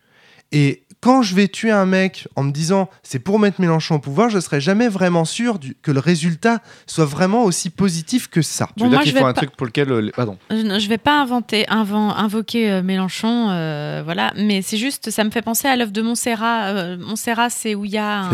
Et 0.53 0.83
quand 1.01 1.23
je 1.23 1.35
vais 1.35 1.49
tuer 1.49 1.71
un 1.71 1.87
mec 1.87 2.29
en 2.37 2.43
me 2.43 2.51
disant 2.53 2.91
c'est 3.03 3.19
pour 3.21 3.39
mettre 3.39 3.61
Mélenchon 3.61 3.95
au 3.95 3.99
pouvoir, 3.99 4.29
je 4.31 4.39
serai 4.39 4.61
jamais 4.61 4.89
vraiment 4.89 5.25
sûr 5.25 5.59
du- 5.59 5.75
que 5.77 5.91
le 5.91 6.01
résultat 6.01 6.61
soit 6.87 7.07
vraiment 7.07 7.45
aussi 7.45 7.71
positif 7.71 8.29
que 8.29 8.43
ça. 8.43 8.69
Tu 8.77 8.85
veux 8.85 8.91
dire 8.91 9.01
qu'il 9.01 9.13
je 9.13 9.17
faut 9.19 9.25
un 9.25 9.33
pas- 9.33 9.41
truc 9.41 9.57
pour 9.57 9.67
lequel. 9.67 9.91
euh, 9.91 10.01
les- 10.03 10.13
Pardon. 10.13 10.37
Je 10.51 10.57
ne 10.57 10.79
je 10.79 10.89
vais 10.89 10.99
pas 10.99 11.21
inventer, 11.21 11.65
inven- 11.71 12.15
invoquer 12.17 12.71
euh, 12.71 12.83
Mélenchon, 12.83 13.49
euh, 13.51 14.03
voilà, 14.05 14.33
mais 14.37 14.61
c'est 14.63 14.77
juste, 14.77 15.11
ça 15.11 15.25
me 15.25 15.31
fait 15.31 15.43
penser 15.43 15.69
à 15.69 15.77
l'œuvre 15.77 15.93
de 15.93 16.03
Montserrat. 16.03 16.67
Euh, 16.67 16.97
Montserrat, 16.99 17.49
c'est 17.51 17.75
où 17.75 17.85
il 17.87 17.93
y 17.93 17.99
a 17.99 18.29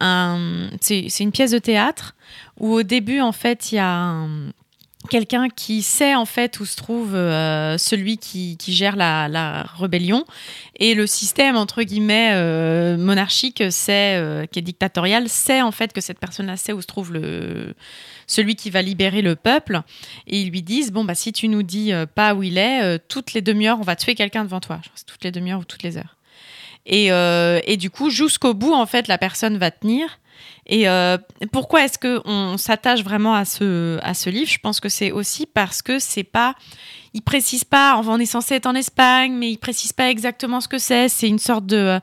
un, 0.00 0.70
c'est 0.80 1.08
une 1.20 1.32
pièce 1.32 1.50
de 1.50 1.58
théâtre 1.58 2.14
où 2.58 2.72
au 2.74 2.82
début, 2.82 3.20
en 3.20 3.32
fait, 3.32 3.72
il 3.72 3.76
y 3.76 3.78
a 3.78 3.88
un, 3.92 4.28
quelqu'un 5.08 5.48
qui 5.48 5.82
sait 5.82 6.14
en 6.14 6.26
fait 6.26 6.60
où 6.60 6.66
se 6.66 6.76
trouve 6.76 7.14
euh, 7.14 7.78
celui 7.78 8.18
qui, 8.18 8.56
gère 8.68 8.96
la, 8.96 9.62
rébellion. 9.78 10.24
Et 10.76 10.94
le 10.94 11.06
système 11.06 11.56
entre 11.56 11.82
guillemets 11.82 12.30
euh, 12.32 12.96
monarchique 12.96 13.62
sait 13.70 14.16
euh, 14.16 14.46
qui 14.46 14.58
est 14.58 14.62
dictatorial 14.62 15.28
sait 15.28 15.62
en 15.62 15.72
fait 15.72 15.92
que 15.92 16.00
cette 16.00 16.18
personne-là 16.18 16.56
sait 16.56 16.72
où 16.72 16.82
se 16.82 16.86
trouve 16.86 17.12
le 17.12 17.74
celui 18.26 18.54
qui 18.54 18.70
va 18.70 18.82
libérer 18.82 19.22
le 19.22 19.36
peuple. 19.36 19.80
Et 20.26 20.42
ils 20.42 20.50
lui 20.50 20.62
disent 20.62 20.92
bon 20.92 21.04
bah 21.04 21.14
si 21.14 21.32
tu 21.32 21.48
nous 21.48 21.62
dis 21.62 21.92
pas 22.14 22.34
où 22.34 22.42
il 22.42 22.58
est 22.58 22.98
toutes 23.08 23.32
les 23.32 23.40
demi-heures 23.40 23.80
on 23.80 23.84
va 23.84 23.96
tuer 23.96 24.14
quelqu'un 24.14 24.44
devant 24.44 24.60
toi. 24.60 24.80
C'est 24.94 25.06
toutes 25.06 25.24
les 25.24 25.32
demi-heures 25.32 25.60
ou 25.60 25.64
toutes 25.64 25.82
les 25.82 25.96
heures. 25.96 26.16
Et, 26.86 27.06
et 27.08 27.76
du 27.76 27.90
coup 27.90 28.10
jusqu'au 28.10 28.54
bout 28.54 28.72
en 28.72 28.86
fait 28.86 29.08
la 29.08 29.18
personne 29.18 29.58
va 29.58 29.70
tenir 29.70 30.20
et 30.66 30.88
euh, 30.88 31.16
pourquoi 31.52 31.84
est-ce 31.84 31.98
que 31.98 32.20
on 32.24 32.56
s'attache 32.56 33.02
vraiment 33.02 33.34
à 33.34 33.44
ce 33.44 33.98
à 34.02 34.14
ce 34.14 34.30
livre? 34.30 34.50
Je 34.50 34.58
pense 34.58 34.80
que 34.80 34.88
c'est 34.88 35.10
aussi 35.10 35.46
parce 35.46 35.82
que 35.82 35.98
c'est 35.98 36.22
pas, 36.24 36.54
il 37.12 37.22
précise 37.22 37.64
pas. 37.64 38.00
On 38.06 38.18
est 38.20 38.26
censé 38.26 38.54
être 38.54 38.66
en 38.66 38.74
Espagne, 38.74 39.32
mais 39.32 39.50
il 39.50 39.56
précise 39.58 39.92
pas 39.92 40.08
exactement 40.10 40.60
ce 40.60 40.68
que 40.68 40.78
c'est. 40.78 41.08
C'est 41.08 41.26
une 41.28 41.38
sorte 41.40 41.66
de, 41.66 41.76
euh, 41.76 41.98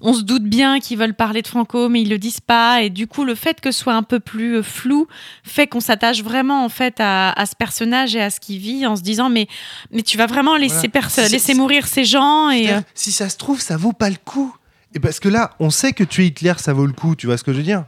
on 0.00 0.12
se 0.14 0.22
doute 0.22 0.44
bien 0.44 0.78
qu'ils 0.78 0.98
veulent 0.98 1.14
parler 1.14 1.42
de 1.42 1.48
Franco, 1.48 1.88
mais 1.88 2.02
ils 2.02 2.08
le 2.10 2.18
disent 2.18 2.40
pas. 2.40 2.82
Et 2.82 2.90
du 2.90 3.06
coup, 3.08 3.24
le 3.24 3.34
fait 3.34 3.60
que 3.60 3.72
ce 3.72 3.80
soit 3.80 3.94
un 3.94 4.04
peu 4.04 4.20
plus 4.20 4.58
euh, 4.58 4.62
flou 4.62 5.08
fait 5.42 5.66
qu'on 5.66 5.80
s'attache 5.80 6.22
vraiment 6.22 6.64
en 6.64 6.68
fait 6.68 6.96
à, 7.00 7.30
à 7.32 7.44
ce 7.46 7.56
personnage 7.56 8.14
et 8.14 8.20
à 8.22 8.30
ce 8.30 8.38
qu'il 8.38 8.58
vit, 8.58 8.86
en 8.86 8.94
se 8.94 9.02
disant 9.02 9.30
mais 9.30 9.48
mais 9.90 10.02
tu 10.02 10.16
vas 10.16 10.26
vraiment 10.26 10.56
laisser 10.56 10.88
Voilà. 10.92 11.28
laisser 11.28 11.54
mourir 11.54 11.86
ces 11.88 12.04
gens 12.04 12.50
et 12.50 12.70
euh, 12.70 12.80
Si 12.94 13.10
ça 13.10 13.28
se 13.28 13.36
trouve, 13.36 13.60
ça 13.60 13.76
vaut 13.76 13.92
pas 13.92 14.10
le 14.10 14.16
coup. 14.24 14.54
Et 14.94 15.00
parce 15.00 15.20
que 15.20 15.28
là, 15.28 15.52
on 15.58 15.70
sait 15.70 15.92
que 15.92 16.04
tuer 16.04 16.26
Hitler, 16.26 16.54
ça 16.58 16.72
vaut 16.72 16.86
le 16.86 16.92
coup. 16.92 17.16
Tu 17.16 17.26
vois 17.26 17.36
ce 17.38 17.44
que 17.44 17.52
je 17.52 17.58
veux 17.58 17.62
dire? 17.62 17.84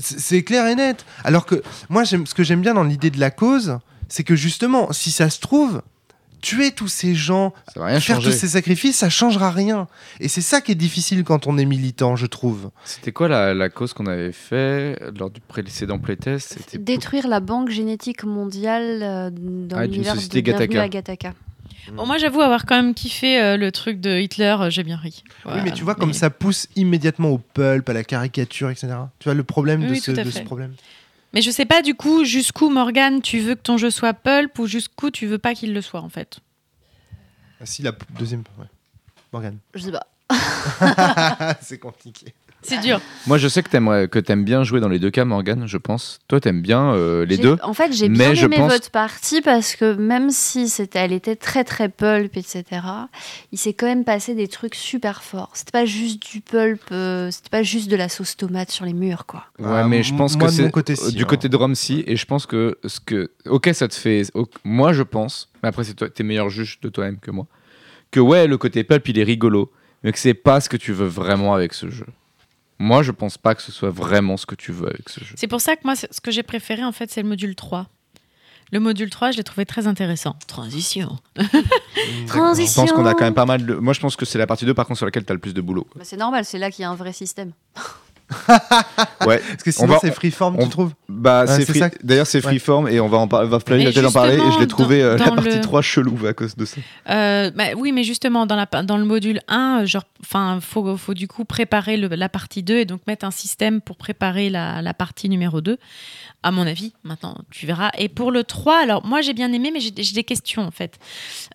C'est 0.00 0.42
clair 0.42 0.66
et 0.66 0.74
net. 0.74 1.04
Alors 1.24 1.44
que 1.46 1.62
moi, 1.90 2.04
j'aime- 2.04 2.26
ce 2.26 2.34
que 2.34 2.42
j'aime 2.42 2.62
bien 2.62 2.74
dans 2.74 2.84
l'idée 2.84 3.10
de 3.10 3.20
la 3.20 3.30
cause, 3.30 3.78
c'est 4.08 4.24
que 4.24 4.34
justement, 4.34 4.92
si 4.92 5.10
ça 5.12 5.28
se 5.28 5.40
trouve, 5.40 5.82
tuer 6.40 6.72
tous 6.72 6.88
ces 6.88 7.14
gens, 7.14 7.52
Ça 7.72 7.80
va 7.80 7.86
rien 7.86 8.00
faire 8.00 8.16
changer. 8.16 8.30
tous 8.30 8.36
ces 8.36 8.48
sacrifices, 8.48 8.96
ça 8.98 9.08
changera 9.10 9.50
rien. 9.50 9.86
Et 10.20 10.28
c'est 10.28 10.40
ça 10.42 10.60
qui 10.60 10.72
est 10.72 10.74
difficile 10.74 11.22
quand 11.24 11.46
on 11.46 11.56
est 11.58 11.64
militant, 11.66 12.16
je 12.16 12.26
trouve. 12.26 12.70
C'était 12.84 13.12
quoi 13.12 13.28
la, 13.28 13.54
la 13.54 13.68
cause 13.68 13.92
qu'on 13.94 14.06
avait 14.06 14.32
fait 14.32 14.98
lors 15.18 15.30
du 15.30 15.40
précédent 15.40 15.98
playtest? 15.98 16.54
C'était 16.58 16.78
Détruire 16.78 17.28
la 17.28 17.40
banque 17.40 17.70
génétique 17.70 18.24
mondiale 18.24 19.00
euh, 19.02 19.30
dans 19.30 19.76
Ah, 19.78 19.86
d'une 19.86 20.02
l'univers 20.02 20.14
de 20.16 20.78
à 20.78 20.88
Gattaca. 20.88 21.32
Bon, 21.92 22.06
moi 22.06 22.18
j'avoue 22.18 22.40
avoir 22.40 22.66
quand 22.66 22.76
même 22.76 22.94
kiffé 22.94 23.40
euh, 23.40 23.56
le 23.56 23.70
truc 23.72 24.00
de 24.00 24.18
Hitler. 24.18 24.56
euh, 24.60 24.70
J'ai 24.70 24.82
bien 24.82 24.96
ri. 24.96 25.22
oui, 25.46 25.52
mais 25.64 25.72
tu 25.72 25.82
vois, 25.84 25.94
comme 25.94 26.08
Mais- 26.10 26.14
ça 26.14 26.30
pousse 26.30 26.66
immédiatement 26.76 27.30
au 27.30 27.38
pulp, 27.38 27.88
à 27.88 27.92
la 27.92 28.04
caricature, 28.04 28.70
etc. 28.70 28.88
Tu 29.18 29.24
vois 29.24 29.34
le 29.34 29.44
problème 29.44 29.84
de, 29.86 29.90
Oui, 29.90 30.00
ce, 30.00 30.10
tout 30.12 30.20
à 30.20 30.24
de 30.24 30.30
ce 30.30 30.38
fait. 30.38 30.44
problème 30.44 30.74
Mais 31.32 31.42
je 31.42 31.50
sais 31.50 31.64
pas 31.66 31.82
du 31.82 31.94
coup 31.94 32.24
jusqu'où 32.24 32.68
Morgane 32.70 33.20
tu 33.22 33.40
veux 33.40 33.54
que 33.54 33.62
ton 33.62 33.76
jeu 33.78 33.90
soit 33.90 34.14
pulp 34.14 34.58
ou 34.58 34.66
jusqu'où 34.66 35.10
tu 35.10 35.26
veux 35.26 35.38
pas 35.38 35.54
qu'il 35.54 35.72
le 35.74 35.80
soit 35.82 36.00
en 36.00 36.08
fait? 36.08 36.38
Ah, 37.60 37.66
si, 37.66 37.82
la 37.82 37.92
p- 37.92 38.04
deuxième. 38.18 38.42
Ouais. 38.58 38.66
Morgane. 39.32 39.58
Je 39.74 39.80
sais 39.82 39.92
pas. 39.92 40.06
c'est 41.60 41.78
compliqué. 41.78 42.34
C'est 42.66 42.80
dur. 42.80 43.00
Moi, 43.26 43.36
je 43.38 43.46
sais 43.46 43.62
que 43.62 44.18
t'aimes 44.18 44.44
bien 44.44 44.64
jouer 44.64 44.80
dans 44.80 44.88
les 44.88 44.98
deux 44.98 45.10
cas, 45.10 45.24
Morgan. 45.24 45.64
Je 45.66 45.76
pense. 45.76 46.18
Toi, 46.28 46.40
t'aimes 46.40 46.62
bien 46.62 46.94
euh, 46.94 47.24
les 47.26 47.36
deux. 47.36 47.56
En 47.62 47.74
fait, 47.74 47.92
j'ai 47.92 48.08
mais 48.08 48.18
bien 48.18 48.34
je 48.34 48.46
aimé 48.46 48.56
pense- 48.56 48.72
votre 48.72 48.90
partie 48.90 49.42
parce 49.42 49.76
que 49.76 49.94
même 49.94 50.30
si 50.30 50.68
c'était, 50.68 51.00
elle 51.00 51.12
était 51.12 51.36
très 51.36 51.64
très 51.64 51.88
pulp, 51.88 52.36
etc., 52.36 52.64
il 53.52 53.58
s'est 53.58 53.74
quand 53.74 53.86
même 53.86 54.04
passé 54.04 54.34
des 54.34 54.48
trucs 54.48 54.74
super 54.74 55.22
forts. 55.22 55.50
C'était 55.54 55.72
pas 55.72 55.84
juste 55.84 56.22
du 56.30 56.40
pulp, 56.40 56.80
euh, 56.90 57.30
c'était 57.30 57.50
pas 57.50 57.62
juste 57.62 57.90
de 57.90 57.96
la 57.96 58.08
sauce 58.08 58.36
tomate 58.36 58.70
sur 58.70 58.84
les 58.86 58.94
murs, 58.94 59.26
quoi. 59.26 59.44
Ouais, 59.58 59.86
mais 59.86 60.02
je 60.02 60.14
pense 60.14 60.36
moi, 60.36 60.48
que 60.48 60.52
c'est 60.54 60.62
euh, 60.64 60.94
si, 60.94 61.14
du 61.14 61.22
hein. 61.22 61.26
côté 61.26 61.48
de 61.48 61.56
Rome, 61.56 61.74
si. 61.74 62.02
Et 62.06 62.16
je 62.16 62.24
pense 62.26 62.46
que 62.46 62.78
ce 62.86 62.98
que. 63.00 63.30
Ok, 63.46 63.68
ça 63.74 63.88
te 63.88 63.94
fait. 63.94 64.22
Moi, 64.64 64.92
je 64.92 65.02
pense. 65.02 65.50
Mais 65.62 65.68
après, 65.68 65.84
c'est 65.84 65.94
toi, 65.94 66.08
t'es 66.08 66.22
meilleur 66.24 66.48
juge 66.48 66.78
de 66.80 66.88
toi-même 66.88 67.18
que 67.18 67.30
moi. 67.30 67.46
Que 68.10 68.20
ouais, 68.20 68.46
le 68.46 68.56
côté 68.56 68.84
pulp, 68.84 69.06
il 69.08 69.18
est 69.18 69.24
rigolo. 69.24 69.70
Mais 70.02 70.12
que 70.12 70.18
c'est 70.18 70.34
pas 70.34 70.60
ce 70.60 70.68
que 70.68 70.76
tu 70.76 70.92
veux 70.92 71.06
vraiment 71.06 71.54
avec 71.54 71.72
ce 71.72 71.88
jeu. 71.88 72.06
Moi, 72.84 73.02
je 73.02 73.12
pense 73.12 73.38
pas 73.38 73.54
que 73.54 73.62
ce 73.62 73.72
soit 73.72 73.88
vraiment 73.88 74.36
ce 74.36 74.44
que 74.44 74.54
tu 74.54 74.70
veux 74.70 74.88
avec 74.88 75.08
ce 75.08 75.24
jeu. 75.24 75.34
C'est 75.38 75.46
pour 75.46 75.62
ça 75.62 75.74
que 75.74 75.80
moi 75.84 75.96
ce 75.96 76.20
que 76.20 76.30
j'ai 76.30 76.42
préféré 76.42 76.84
en 76.84 76.92
fait 76.92 77.10
c'est 77.10 77.22
le 77.22 77.28
module 77.28 77.54
3. 77.54 77.86
Le 78.72 78.80
module 78.80 79.08
3, 79.08 79.30
je 79.30 79.38
l'ai 79.38 79.42
trouvé 79.44 79.64
très 79.64 79.86
intéressant. 79.86 80.36
Transition. 80.46 81.16
Je 81.38 82.74
pense 82.74 82.92
qu'on 82.92 83.06
a 83.06 83.14
quand 83.14 83.24
même 83.24 83.32
pas 83.32 83.46
mal 83.46 83.64
de. 83.64 83.74
Moi, 83.74 83.92
je 83.92 84.00
pense 84.00 84.16
que 84.16 84.24
c'est 84.24 84.38
la 84.38 84.46
partie 84.46 84.64
2, 84.64 84.74
par 84.74 84.86
contre, 84.86 84.98
sur 84.98 85.06
laquelle 85.06 85.24
t'as 85.24 85.34
le 85.34 85.40
plus 85.40 85.54
de 85.54 85.60
boulot. 85.60 85.86
Bah, 85.94 86.02
c'est 86.04 86.16
normal, 86.16 86.44
c'est 86.44 86.58
là 86.58 86.70
qu'il 86.70 86.82
y 86.82 86.84
a 86.84 86.90
un 86.90 86.94
vrai 86.94 87.12
système. 87.12 87.52
Ouais. 89.26 89.38
Parce 89.38 89.62
que 89.62 89.70
sinon, 89.70 89.94
va- 89.94 89.98
c'est 90.00 90.10
freeform, 90.12 90.56
on- 90.58 90.64
tu 90.64 90.68
trouves 90.70 90.92
Bah, 91.08 91.44
Ouais, 91.46 91.56
c'est 91.56 91.66
free- 91.66 91.78
ça. 91.78 91.90
D'ailleurs, 92.02 92.26
c'est 92.26 92.38
Ouais. 92.38 92.42
freeform 92.50 92.88
et 92.88 93.00
on 93.00 93.08
va 93.08 93.18
en 93.18 93.28
par... 93.28 93.46
va 93.46 93.60
Flavie 93.60 93.82
Et 93.82 93.86
va 93.86 93.92
peut-être 93.92 94.06
en 94.08 94.12
parler. 94.12 94.34
Et 94.36 94.52
je 94.52 94.58
l'ai 94.60 94.66
trouvé 94.66 95.02
euh, 95.02 95.16
dans- 95.16 95.24
la 95.26 95.32
partie 95.32 95.56
le- 95.56 95.60
3 95.60 95.82
chelou 95.82 96.18
à 96.26 96.32
cause 96.32 96.56
de 96.56 96.64
ça. 96.64 96.76
Euh, 97.10 97.50
bah, 97.50 97.64
oui, 97.76 97.92
mais 97.92 98.04
justement, 98.04 98.46
dans, 98.46 98.56
la, 98.56 98.66
dans 98.82 98.96
le 98.96 99.04
module 99.04 99.40
1, 99.48 99.80
euh, 99.82 99.86
genre, 99.86 100.04
enfin, 100.22 100.58
faut, 100.60 100.96
faut 100.96 101.14
du 101.14 101.28
coup 101.28 101.44
préparer 101.44 101.96
le- 101.96 102.08
la 102.08 102.28
partie 102.28 102.62
2 102.62 102.78
et 102.78 102.84
donc 102.84 103.00
mettre 103.06 103.24
un 103.24 103.30
système 103.30 103.80
pour 103.80 103.96
préparer 103.96 104.50
la, 104.50 104.82
la 104.82 104.94
partie 104.94 105.28
numéro 105.28 105.60
2. 105.60 105.78
À 106.42 106.50
mon 106.50 106.66
avis, 106.66 106.92
maintenant, 107.04 107.38
tu 107.50 107.64
verras. 107.66 107.90
Et 107.96 108.08
pour 108.10 108.30
le 108.30 108.44
3, 108.44 108.78
alors, 108.82 109.06
moi, 109.06 109.22
j'ai 109.22 109.32
bien 109.32 109.50
aimé, 109.52 109.70
mais 109.72 109.80
j'ai 109.80 109.92
j'ai 109.96 110.12
des 110.12 110.24
questions, 110.24 110.62
en 110.62 110.70
fait. 110.70 110.98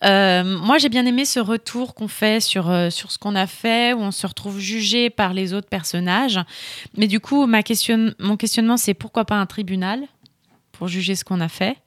Euh, 0.03 0.43
moi, 0.43 0.79
j'ai 0.79 0.89
bien 0.89 1.05
aimé 1.05 1.25
ce 1.25 1.39
retour 1.39 1.93
qu'on 1.93 2.07
fait 2.07 2.39
sur, 2.39 2.69
euh, 2.71 2.89
sur 2.89 3.11
ce 3.11 3.19
qu'on 3.19 3.35
a 3.35 3.45
fait, 3.45 3.93
où 3.93 3.99
on 3.99 4.09
se 4.11 4.25
retrouve 4.25 4.59
jugé 4.59 5.09
par 5.11 5.33
les 5.33 5.53
autres 5.53 5.67
personnages. 5.69 6.39
Mais 6.97 7.07
du 7.07 7.19
coup, 7.19 7.47
mon 7.47 8.37
questionnement, 8.37 8.77
c'est 8.77 8.93
pourquoi 8.93 9.25
pas 9.25 9.35
un 9.35 9.45
tribunal 9.45 10.03
pour 10.71 10.87
juger 10.87 11.15
ce 11.15 11.23
qu'on 11.23 11.41
a 11.41 11.49
fait? 11.49 11.77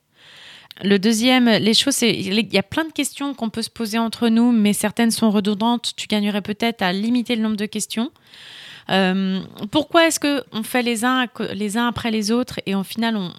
Le 0.83 0.99
deuxième, 0.99 1.49
les 1.49 1.75
choses, 1.75 1.95
c'est 1.95 2.11
il 2.11 2.53
y 2.53 2.59
a 2.59 2.63
plein 2.63 2.85
de 2.85 2.93
questions 2.93 3.35
qu'on 3.35 3.51
peut 3.51 3.63
se 3.63 3.71
poser 3.71 3.99
entre 3.99 4.29
nous, 4.29 4.53
mais 4.53 4.73
certaines 4.73 5.11
sont 5.11 5.31
redondantes. 5.31 5.93
Tu 5.97 6.07
gagnerais 6.07 6.41
peut-être 6.41 6.81
à 6.83 6.93
limiter 6.93 7.37
le 7.37 7.43
nombre 7.43 7.57
de 7.57 7.67
questions. 7.67 8.11
Euh, 8.91 9.41
pourquoi 9.71 10.07
est-ce 10.07 10.19
que 10.19 10.43
on 10.53 10.63
fait 10.63 10.83
les 10.83 11.05
uns 11.05 11.29
après 11.87 12.11
les 12.11 12.33
autres 12.33 12.59
et 12.67 12.75
au 12.75 12.83
final, 12.83 13.17
on- 13.17 13.33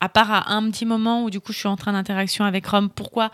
à 0.00 0.08
part 0.08 0.30
à 0.32 0.52
un 0.54 0.70
petit 0.70 0.86
moment 0.86 1.24
où 1.24 1.30
du 1.30 1.40
coup 1.40 1.52
je 1.52 1.58
suis 1.58 1.68
en 1.68 1.76
train 1.76 1.92
d'interaction 1.92 2.44
avec 2.44 2.66
Rome, 2.66 2.88
pourquoi 2.88 3.30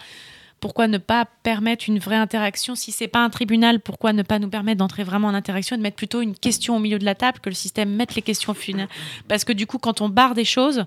pourquoi 0.65 0.89
ne 0.89 0.97
pas 0.97 1.27
permettre 1.43 1.85
une 1.89 1.99
vraie 1.99 2.17
interaction 2.17 2.75
si 2.75 2.91
c'est 2.91 3.07
pas 3.07 3.23
un 3.23 3.29
tribunal 3.29 3.81
Pourquoi 3.81 4.15
ne 4.15 4.23
pas 4.23 4.39
nous 4.39 4.49
permettre 4.49 4.79
d'entrer 4.79 5.05
vraiment 5.05 5.29
en 5.29 5.35
interaction 5.35 5.77
et 5.77 5.79
de 5.79 5.83
mettre 5.83 5.97
plutôt 5.97 6.23
une 6.23 6.35
question 6.35 6.77
au 6.77 6.79
milieu 6.79 6.99
de 6.99 7.05
la 7.05 7.15
table 7.15 7.39
que 7.41 7.51
le 7.51 7.55
système 7.55 7.91
mette 7.91 8.15
les 8.15 8.23
questions 8.23 8.53
au 8.53 8.55
final 8.55 8.89
Parce 9.29 9.45
que 9.45 9.53
du 9.53 9.67
coup, 9.67 9.77
quand 9.77 10.01
on 10.01 10.09
barre 10.09 10.33
des 10.33 10.47
choses, 10.47 10.85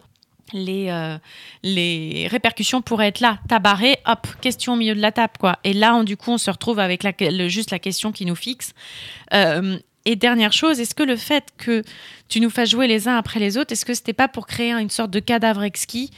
les, 0.52 0.88
euh, 0.90 1.20
répercussions 2.28 2.82
pourraient 2.82 3.10
être 3.10 3.20
là. 3.20 3.38
T'as 3.48 3.60
barré, 3.60 3.98
hop, 4.08 4.26
question 4.42 4.74
au 4.74 4.78
milieu 4.78 4.96
de 4.96 5.00
la 5.00 5.12
table, 5.12 5.34
quoi. 5.40 5.60
Et 5.64 5.74
là, 5.74 6.04
du 6.04 6.18
coup, 6.18 6.32
on 6.32 6.40
se 6.40 6.50
retrouve 6.50 6.80
avec 6.80 7.06
juste 7.48 7.70
la 7.70 7.78
question 7.78 8.12
qui 8.12 8.26
nous 8.26 8.34
fixe. 8.34 8.74
Euh, 9.36 9.78
et 10.06 10.16
dernière 10.16 10.54
chose, 10.54 10.80
est-ce 10.80 10.96
que 10.96 11.04
le 11.04 11.18
fait 11.18 11.50
que 11.56 11.84
tu 12.30 12.40
nous 12.40 12.50
fasses 12.50 12.72
jouer 12.72 12.88
les 12.88 13.08
uns 13.08 13.16
après 13.16 13.40
les 13.40 13.60
autres, 13.60 13.74
est-ce 13.74 13.86
que 13.86 13.94
c'était 13.94 14.14
pas 14.14 14.28
pour 14.28 14.48
créer 14.48 14.72
une 14.72 14.90
sorte 14.90 15.12
de 15.12 15.20
cadavre 15.20 15.62
exquis? 15.62 16.10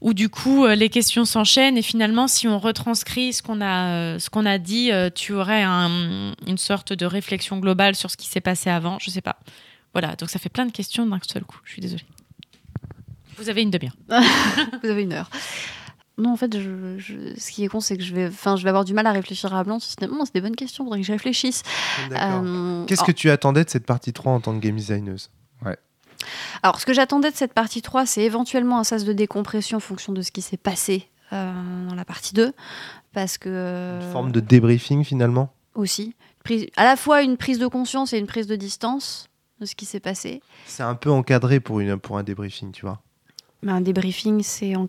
Où 0.00 0.14
du 0.14 0.28
coup 0.28 0.64
euh, 0.64 0.74
les 0.74 0.88
questions 0.88 1.24
s'enchaînent 1.24 1.76
et 1.76 1.82
finalement 1.82 2.26
si 2.28 2.48
on 2.48 2.58
retranscrit 2.58 3.32
ce 3.32 3.42
qu'on 3.42 3.60
a 3.60 3.88
euh, 3.88 4.18
ce 4.18 4.30
qu'on 4.30 4.46
a 4.46 4.58
dit, 4.58 4.90
euh, 4.92 5.10
tu 5.14 5.32
aurais 5.32 5.62
un- 5.62 6.32
une 6.46 6.58
sorte 6.58 6.92
de 6.92 7.06
réflexion 7.06 7.58
globale 7.58 7.94
sur 7.94 8.10
ce 8.10 8.16
qui 8.16 8.26
s'est 8.28 8.40
passé 8.40 8.70
avant, 8.70 8.98
je 9.00 9.10
sais 9.10 9.20
pas. 9.20 9.36
Voilà, 9.92 10.14
donc 10.16 10.30
ça 10.30 10.38
fait 10.38 10.48
plein 10.48 10.66
de 10.66 10.72
questions 10.72 11.04
d'un 11.06 11.18
seul 11.26 11.44
coup. 11.44 11.58
Je 11.64 11.72
suis 11.72 11.82
désolée. 11.82 12.04
Vous 13.36 13.48
avez 13.48 13.62
une 13.62 13.70
demi-heure. 13.70 13.94
Vous 14.82 14.88
avez 14.88 15.02
une 15.02 15.12
heure. 15.12 15.30
Non, 16.18 16.32
en 16.32 16.36
fait, 16.36 16.54
je, 16.58 16.98
je- 16.98 17.34
ce 17.40 17.50
qui 17.50 17.64
est 17.64 17.68
con, 17.68 17.80
c'est 17.80 17.96
que 17.96 18.02
je 18.02 18.14
vais, 18.14 18.26
enfin, 18.28 18.54
je 18.56 18.62
vais 18.62 18.68
avoir 18.68 18.84
du 18.84 18.92
mal 18.92 19.06
à 19.06 19.12
réfléchir 19.12 19.54
à 19.54 19.64
blanc. 19.64 19.78
Finalement, 19.80 20.24
c'est 20.26 20.34
des 20.34 20.42
bonnes 20.42 20.54
questions, 20.56 20.84
faudrait 20.84 21.00
que 21.00 21.06
je 21.06 21.12
réfléchisse. 21.12 21.62
D'accord. 22.10 22.42
Euh, 22.44 22.84
Qu'est-ce 22.84 23.04
que 23.04 23.12
tu 23.12 23.30
attendais 23.30 23.64
de 23.64 23.70
cette 23.70 23.86
partie 23.86 24.12
3 24.12 24.32
en 24.32 24.40
tant 24.40 24.52
que 24.54 24.60
game 24.62 24.76
designeuse 24.76 25.30
Alors, 26.62 26.80
ce 26.80 26.86
que 26.86 26.92
j'attendais 26.92 27.30
de 27.30 27.36
cette 27.36 27.52
partie 27.54 27.82
3, 27.82 28.06
c'est 28.06 28.22
éventuellement 28.22 28.78
un 28.78 28.84
sas 28.84 29.04
de 29.04 29.12
décompression 29.12 29.78
en 29.78 29.80
fonction 29.80 30.12
de 30.12 30.22
ce 30.22 30.30
qui 30.32 30.42
s'est 30.42 30.56
passé 30.56 31.08
euh, 31.32 31.52
dans 31.88 31.94
la 31.94 32.04
partie 32.04 32.34
2. 32.34 32.52
Parce 33.12 33.38
que. 33.38 33.98
Une 34.02 34.12
forme 34.12 34.32
de 34.32 34.40
débriefing 34.40 35.04
finalement 35.04 35.52
Aussi. 35.74 36.14
Prise- 36.44 36.68
à 36.76 36.84
la 36.84 36.96
fois 36.96 37.22
une 37.22 37.36
prise 37.36 37.58
de 37.58 37.66
conscience 37.66 38.12
et 38.12 38.18
une 38.18 38.26
prise 38.26 38.46
de 38.46 38.56
distance 38.56 39.26
de 39.60 39.66
ce 39.66 39.74
qui 39.74 39.84
s'est 39.84 40.00
passé. 40.00 40.40
C'est 40.66 40.82
un 40.82 40.94
peu 40.94 41.10
encadré 41.10 41.60
pour, 41.60 41.80
une, 41.80 41.98
pour 41.98 42.16
un 42.18 42.22
débriefing, 42.22 42.72
tu 42.72 42.82
vois. 42.86 43.00
Mais 43.62 43.72
un 43.72 43.80
débriefing, 43.82 44.42
c'est 44.42 44.74
Un, 44.74 44.88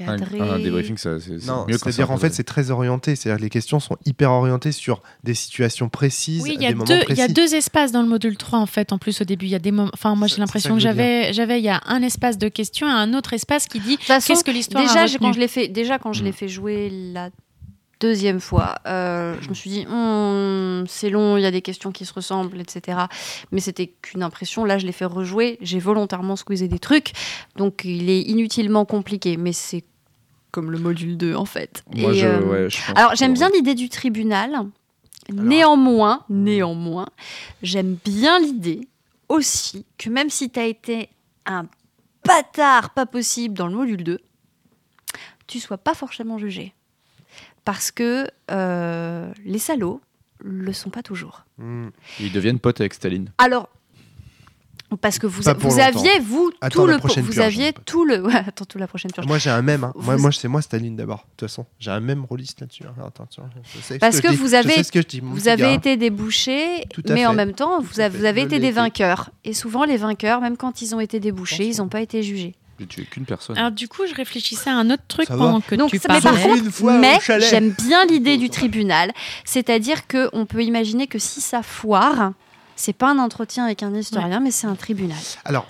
un 0.00 0.58
débriefing, 0.58 0.96
ça, 0.96 1.20
c'est 1.20 1.32
mieux 1.32 1.38
quand 1.78 1.90
c'est-à-dire 1.90 2.10
en 2.10 2.16
fait 2.16 2.32
c'est 2.34 2.44
très 2.44 2.70
orienté, 2.70 3.16
c'est-à-dire 3.16 3.42
les 3.42 3.50
questions 3.50 3.80
sont 3.80 3.96
hyper 4.04 4.30
orientées 4.30 4.72
sur 4.72 5.02
des 5.24 5.34
situations 5.34 5.88
précises, 5.88 6.42
Oui, 6.42 6.56
il 6.58 6.64
à 6.66 6.70
y, 6.70 7.20
a 7.20 7.28
deux, 7.28 7.54
espaces 7.54 7.92
dans 7.92 8.02
le 8.02 8.08
module 8.08 8.36
3 8.36 8.58
en 8.58 8.66
fait. 8.66 8.92
En 8.92 8.98
plus, 8.98 9.20
au 9.20 9.24
début, 9.24 9.46
il 9.46 9.50
y 9.52 9.54
a 9.54 9.58
des 9.58 9.72
moments. 9.72 9.90
Enfin, 9.94 10.14
moi, 10.14 10.26
j'ai 10.26 10.38
l'impression 10.38 10.74
que 10.74 10.80
j'avais, 10.80 11.32
j'avais, 11.32 11.58
il 11.58 11.64
y 11.64 11.68
a 11.68 11.80
un 11.86 12.02
espace 12.02 12.38
de 12.38 12.48
questions 12.48 12.88
et 12.88 12.92
un 12.92 13.14
autre 13.14 13.32
espace 13.32 13.66
qui 13.66 13.80
dit 13.80 13.98
qu'est-ce 13.98 14.44
que 14.44 14.50
l'histoire 14.50 14.82
a 14.84 14.86
déjà, 14.86 15.06
j'ai- 15.06 15.14
retenu 15.14 15.26
quand 15.28 15.32
je 15.34 15.40
l'ai 15.40 15.48
fait, 15.48 15.68
déjà 15.68 15.98
quand 15.98 16.12
je 16.12 16.22
l'ai 16.24 16.30
Mm. 16.30 16.34
fait 16.34 16.48
jouer 16.48 16.90
la 17.12 17.30
deuxième 18.02 18.40
fois, 18.40 18.80
euh, 18.86 19.36
je 19.40 19.48
me 19.48 19.54
suis 19.54 19.70
dit, 19.70 19.86
Hmm, 19.86 20.84
c'est 20.88 21.08
long, 21.08 21.36
il 21.36 21.42
y 21.42 21.46
a 21.46 21.52
des 21.52 21.62
questions 21.62 21.92
qui 21.92 22.04
se 22.04 22.12
ressemblent, 22.12 22.60
etc. 22.60 22.98
Mais 23.52 23.60
c'était 23.60 23.86
qu'une 24.02 24.22
impression. 24.22 24.64
Là, 24.64 24.78
je 24.78 24.86
l'ai 24.86 24.92
fait 24.92 25.04
rejouer. 25.04 25.58
J'ai 25.60 25.78
volontairement 25.78 26.34
squeezé 26.34 26.66
des 26.66 26.80
trucs. 26.80 27.12
Donc, 27.56 27.82
il 27.84 28.10
est 28.10 28.22
inutilement 28.22 28.84
compliqué. 28.84 29.36
Mais 29.36 29.52
c'est 29.52 29.84
comme 30.50 30.70
le 30.70 30.78
module 30.78 31.16
2, 31.16 31.34
en 31.36 31.44
fait. 31.44 31.84
Moi, 31.94 32.12
Et, 32.12 32.18
je, 32.18 32.26
euh, 32.26 32.40
ouais, 32.40 32.70
je 32.70 32.76
pense 32.84 32.98
alors 32.98 33.14
j'aime 33.14 33.34
bien 33.34 33.48
l'idée 33.50 33.74
du 33.74 33.88
tribunal. 33.88 34.66
Néanmoins, 35.32 36.24
néanmoins, 36.28 37.06
j'aime 37.62 37.96
bien 38.04 38.40
l'idée 38.40 38.88
aussi 39.28 39.86
que 39.96 40.10
même 40.10 40.28
si 40.28 40.50
tu 40.50 40.58
as 40.58 40.66
été 40.66 41.08
un 41.46 41.66
bâtard 42.26 42.90
pas 42.90 43.06
possible 43.06 43.54
dans 43.54 43.68
le 43.68 43.74
module 43.74 44.02
2, 44.02 44.18
tu 45.46 45.60
sois 45.60 45.78
pas 45.78 45.94
forcément 45.94 46.38
jugé. 46.38 46.74
Parce 47.64 47.90
que 47.90 48.26
euh, 48.50 49.32
les 49.44 49.58
salauds 49.58 50.00
le 50.40 50.72
sont 50.72 50.90
pas 50.90 51.02
toujours. 51.02 51.44
Ils 52.18 52.32
deviennent 52.32 52.58
potes 52.58 52.80
avec 52.80 52.94
Staline. 52.94 53.30
Alors, 53.38 53.68
parce 55.00 55.18
que 55.18 55.26
vous, 55.26 55.40
vous 55.42 55.78
aviez, 55.80 56.18
vous, 56.18 56.50
Attends 56.60 56.82
tout 56.82 56.86
le, 56.86 56.94
vous 56.96 57.32
purge, 57.32 57.38
aviez 57.38 57.72
tout 57.72 58.04
le, 58.04 58.20
ouais, 58.26 58.34
attends, 58.34 58.64
tout 58.66 58.76
la 58.78 58.86
prochaine 58.86 59.10
purge. 59.10 59.26
Moi 59.26 59.38
j'ai 59.38 59.48
un 59.50 59.62
même. 59.62 59.84
hein. 59.84 59.92
Moi, 59.96 60.16
Vous- 60.16 60.22
moi 60.22 60.32
c'est 60.32 60.48
moi 60.48 60.60
Staline 60.60 60.96
d'abord. 60.96 61.18
De 61.18 61.22
toute 61.36 61.48
façon, 61.48 61.64
j'ai 61.78 61.90
un 61.90 62.00
même 62.00 62.24
rôliste 62.24 62.60
là-dessus. 62.60 62.82
hein. 62.84 63.10
Parce 64.00 64.20
que 64.20 64.32
vous 64.34 64.52
avez- 64.54 64.74
sais 64.74 64.82
ce 64.82 64.92
que 64.92 65.00
je 65.00 65.06
dis, 65.06 65.20
mon 65.22 65.32
Vous 65.32 65.48
avez 65.48 65.72
été 65.72 65.96
à 65.96 67.14
mais 67.14 67.24
en 67.26 67.32
même 67.34 67.52
temps, 67.54 67.80
vous, 67.80 67.86
vous 67.94 68.00
avez 68.24 68.42
été 68.42 68.58
des 68.58 68.70
vainqueurs. 68.70 69.30
Et 69.44 69.54
souvent, 69.54 69.84
les 69.84 69.96
vainqueurs, 69.96 70.40
même 70.40 70.56
quand 70.56 70.82
ils 70.82 70.94
ont 70.94 71.00
été 71.00 71.20
débouchés, 71.20 71.68
ils 71.68 71.78
n'ont 71.78 71.88
pas 71.88 72.00
été 72.02 72.22
jugés. 72.22 72.54
J'ai 72.82 72.86
tué 72.86 73.04
qu'une 73.04 73.24
personne. 73.24 73.56
Alors 73.58 73.70
du 73.70 73.88
coup, 73.88 74.02
je 74.08 74.14
réfléchissais 74.14 74.70
à 74.70 74.74
un 74.76 74.90
autre 74.90 75.02
truc 75.08 75.26
Ça 75.26 75.36
va. 75.36 75.44
pendant 75.46 75.60
que 75.60 75.74
Donc, 75.74 75.90
tu 75.90 75.98
ça- 75.98 76.08
mais 76.12 76.20
parlais. 76.20 76.40
par 76.40 76.50
contre, 76.50 76.64
Une 76.64 76.70
fois 76.72 76.98
mais 76.98 77.18
j'aime 77.40 77.70
bien 77.86 78.04
l'idée 78.06 78.36
du 78.36 78.50
tribunal. 78.50 79.12
C'est-à-dire 79.44 80.06
qu'on 80.06 80.46
peut 80.46 80.62
imaginer 80.62 81.06
que 81.06 81.18
si 81.18 81.40
ça 81.40 81.62
foire, 81.62 82.32
c'est 82.76 82.92
pas 82.92 83.10
un 83.10 83.18
entretien 83.18 83.64
avec 83.64 83.82
un 83.82 83.94
historien, 83.94 84.40
mais 84.40 84.50
c'est 84.50 84.66
un 84.66 84.74
tribunal. 84.74 85.18
Alors, 85.44 85.66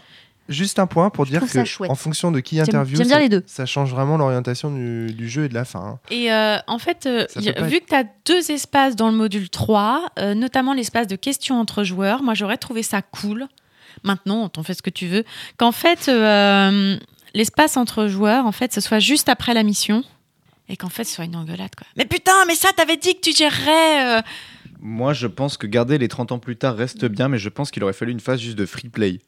juste 0.49 0.79
un 0.79 0.87
point 0.87 1.09
pour 1.11 1.25
Je 1.25 1.31
dire 1.31 1.41
que 1.41 1.89
en 1.89 1.95
fonction 1.95 2.31
de 2.33 2.41
qui 2.41 2.61
interviewe, 2.61 3.03
ça, 3.05 3.19
les 3.19 3.29
deux. 3.29 3.43
ça 3.47 3.65
change 3.67 3.91
vraiment 3.93 4.17
l'orientation 4.17 4.71
du, 4.71 5.07
du 5.13 5.29
jeu 5.29 5.45
et 5.45 5.49
de 5.49 5.55
la 5.55 5.65
fin. 5.65 5.81
hein. 5.81 5.99
Et 6.11 6.33
euh, 6.33 6.59
en 6.67 6.79
fait, 6.79 7.07
euh, 7.07 7.27
y 7.37 7.51
vu 7.65 7.81
que 7.81 7.87
tu 7.89 7.95
as 7.95 8.05
deux 8.27 8.51
espaces 8.51 8.97
dans 8.97 9.11
le 9.11 9.17
module 9.17 9.49
3, 9.51 10.11
euh, 10.19 10.35
notamment 10.35 10.75
l'espace 10.75 11.07
de 11.07 11.17
questions 11.17 11.59
entre 11.61 11.85
joueurs, 11.85 12.23
moi 12.23 12.35
j'aurais 12.35 12.57
trouvé 12.59 12.83
ça 12.83 13.03
cool. 13.03 13.47
Maintenant, 14.03 14.49
t'en 14.49 14.63
fais 14.63 14.75
ce 14.75 14.83
que 14.83 14.91
tu 14.91 15.07
veux. 15.07 15.25
Qu'en 15.57 15.73
fait, 15.73 16.09
euh, 16.09 16.97
l'espace 17.35 17.77
entre 17.77 18.07
joueurs, 18.09 18.47
en 18.47 18.53
fait, 18.53 18.73
ce 18.73 18.81
soit 18.81 18.99
juste 18.99 19.29
après 19.29 19.55
la 19.55 19.63
mission. 19.63 20.05
Et 20.69 20.77
qu'en 20.77 20.89
fait, 20.89 21.05
ce 21.05 21.15
soit 21.17 21.25
une 21.25 21.37
engueulade, 21.37 21.75
quoi. 21.77 21.87
Mais 21.97 22.07
putain, 22.07 22.45
mais 22.47 22.55
ça, 22.55 22.71
t'avais 22.75 22.97
dit 22.97 23.15
que 23.15 23.21
tu 23.21 23.33
gérerais. 23.37 24.19
euh. 24.19 24.23
Moi, 24.81 25.13
je 25.13 25.27
pense 25.27 25.57
que 25.57 25.67
garder 25.67 25.99
les 25.99 26.09
30 26.09 26.33
ans 26.33 26.39
plus 26.39 26.57
tard 26.57 26.77
reste 26.77 27.05
bien, 27.05 27.29
mais 27.29 27.39
je 27.39 27.49
pense 27.49 27.71
qu'il 27.71 27.83
aurait 27.85 27.93
fallu 27.93 28.13
une 28.13 28.21
phase 28.21 28.41
juste 28.41 28.57
de 28.57 28.65
free 28.67 28.89
play. 28.89 29.19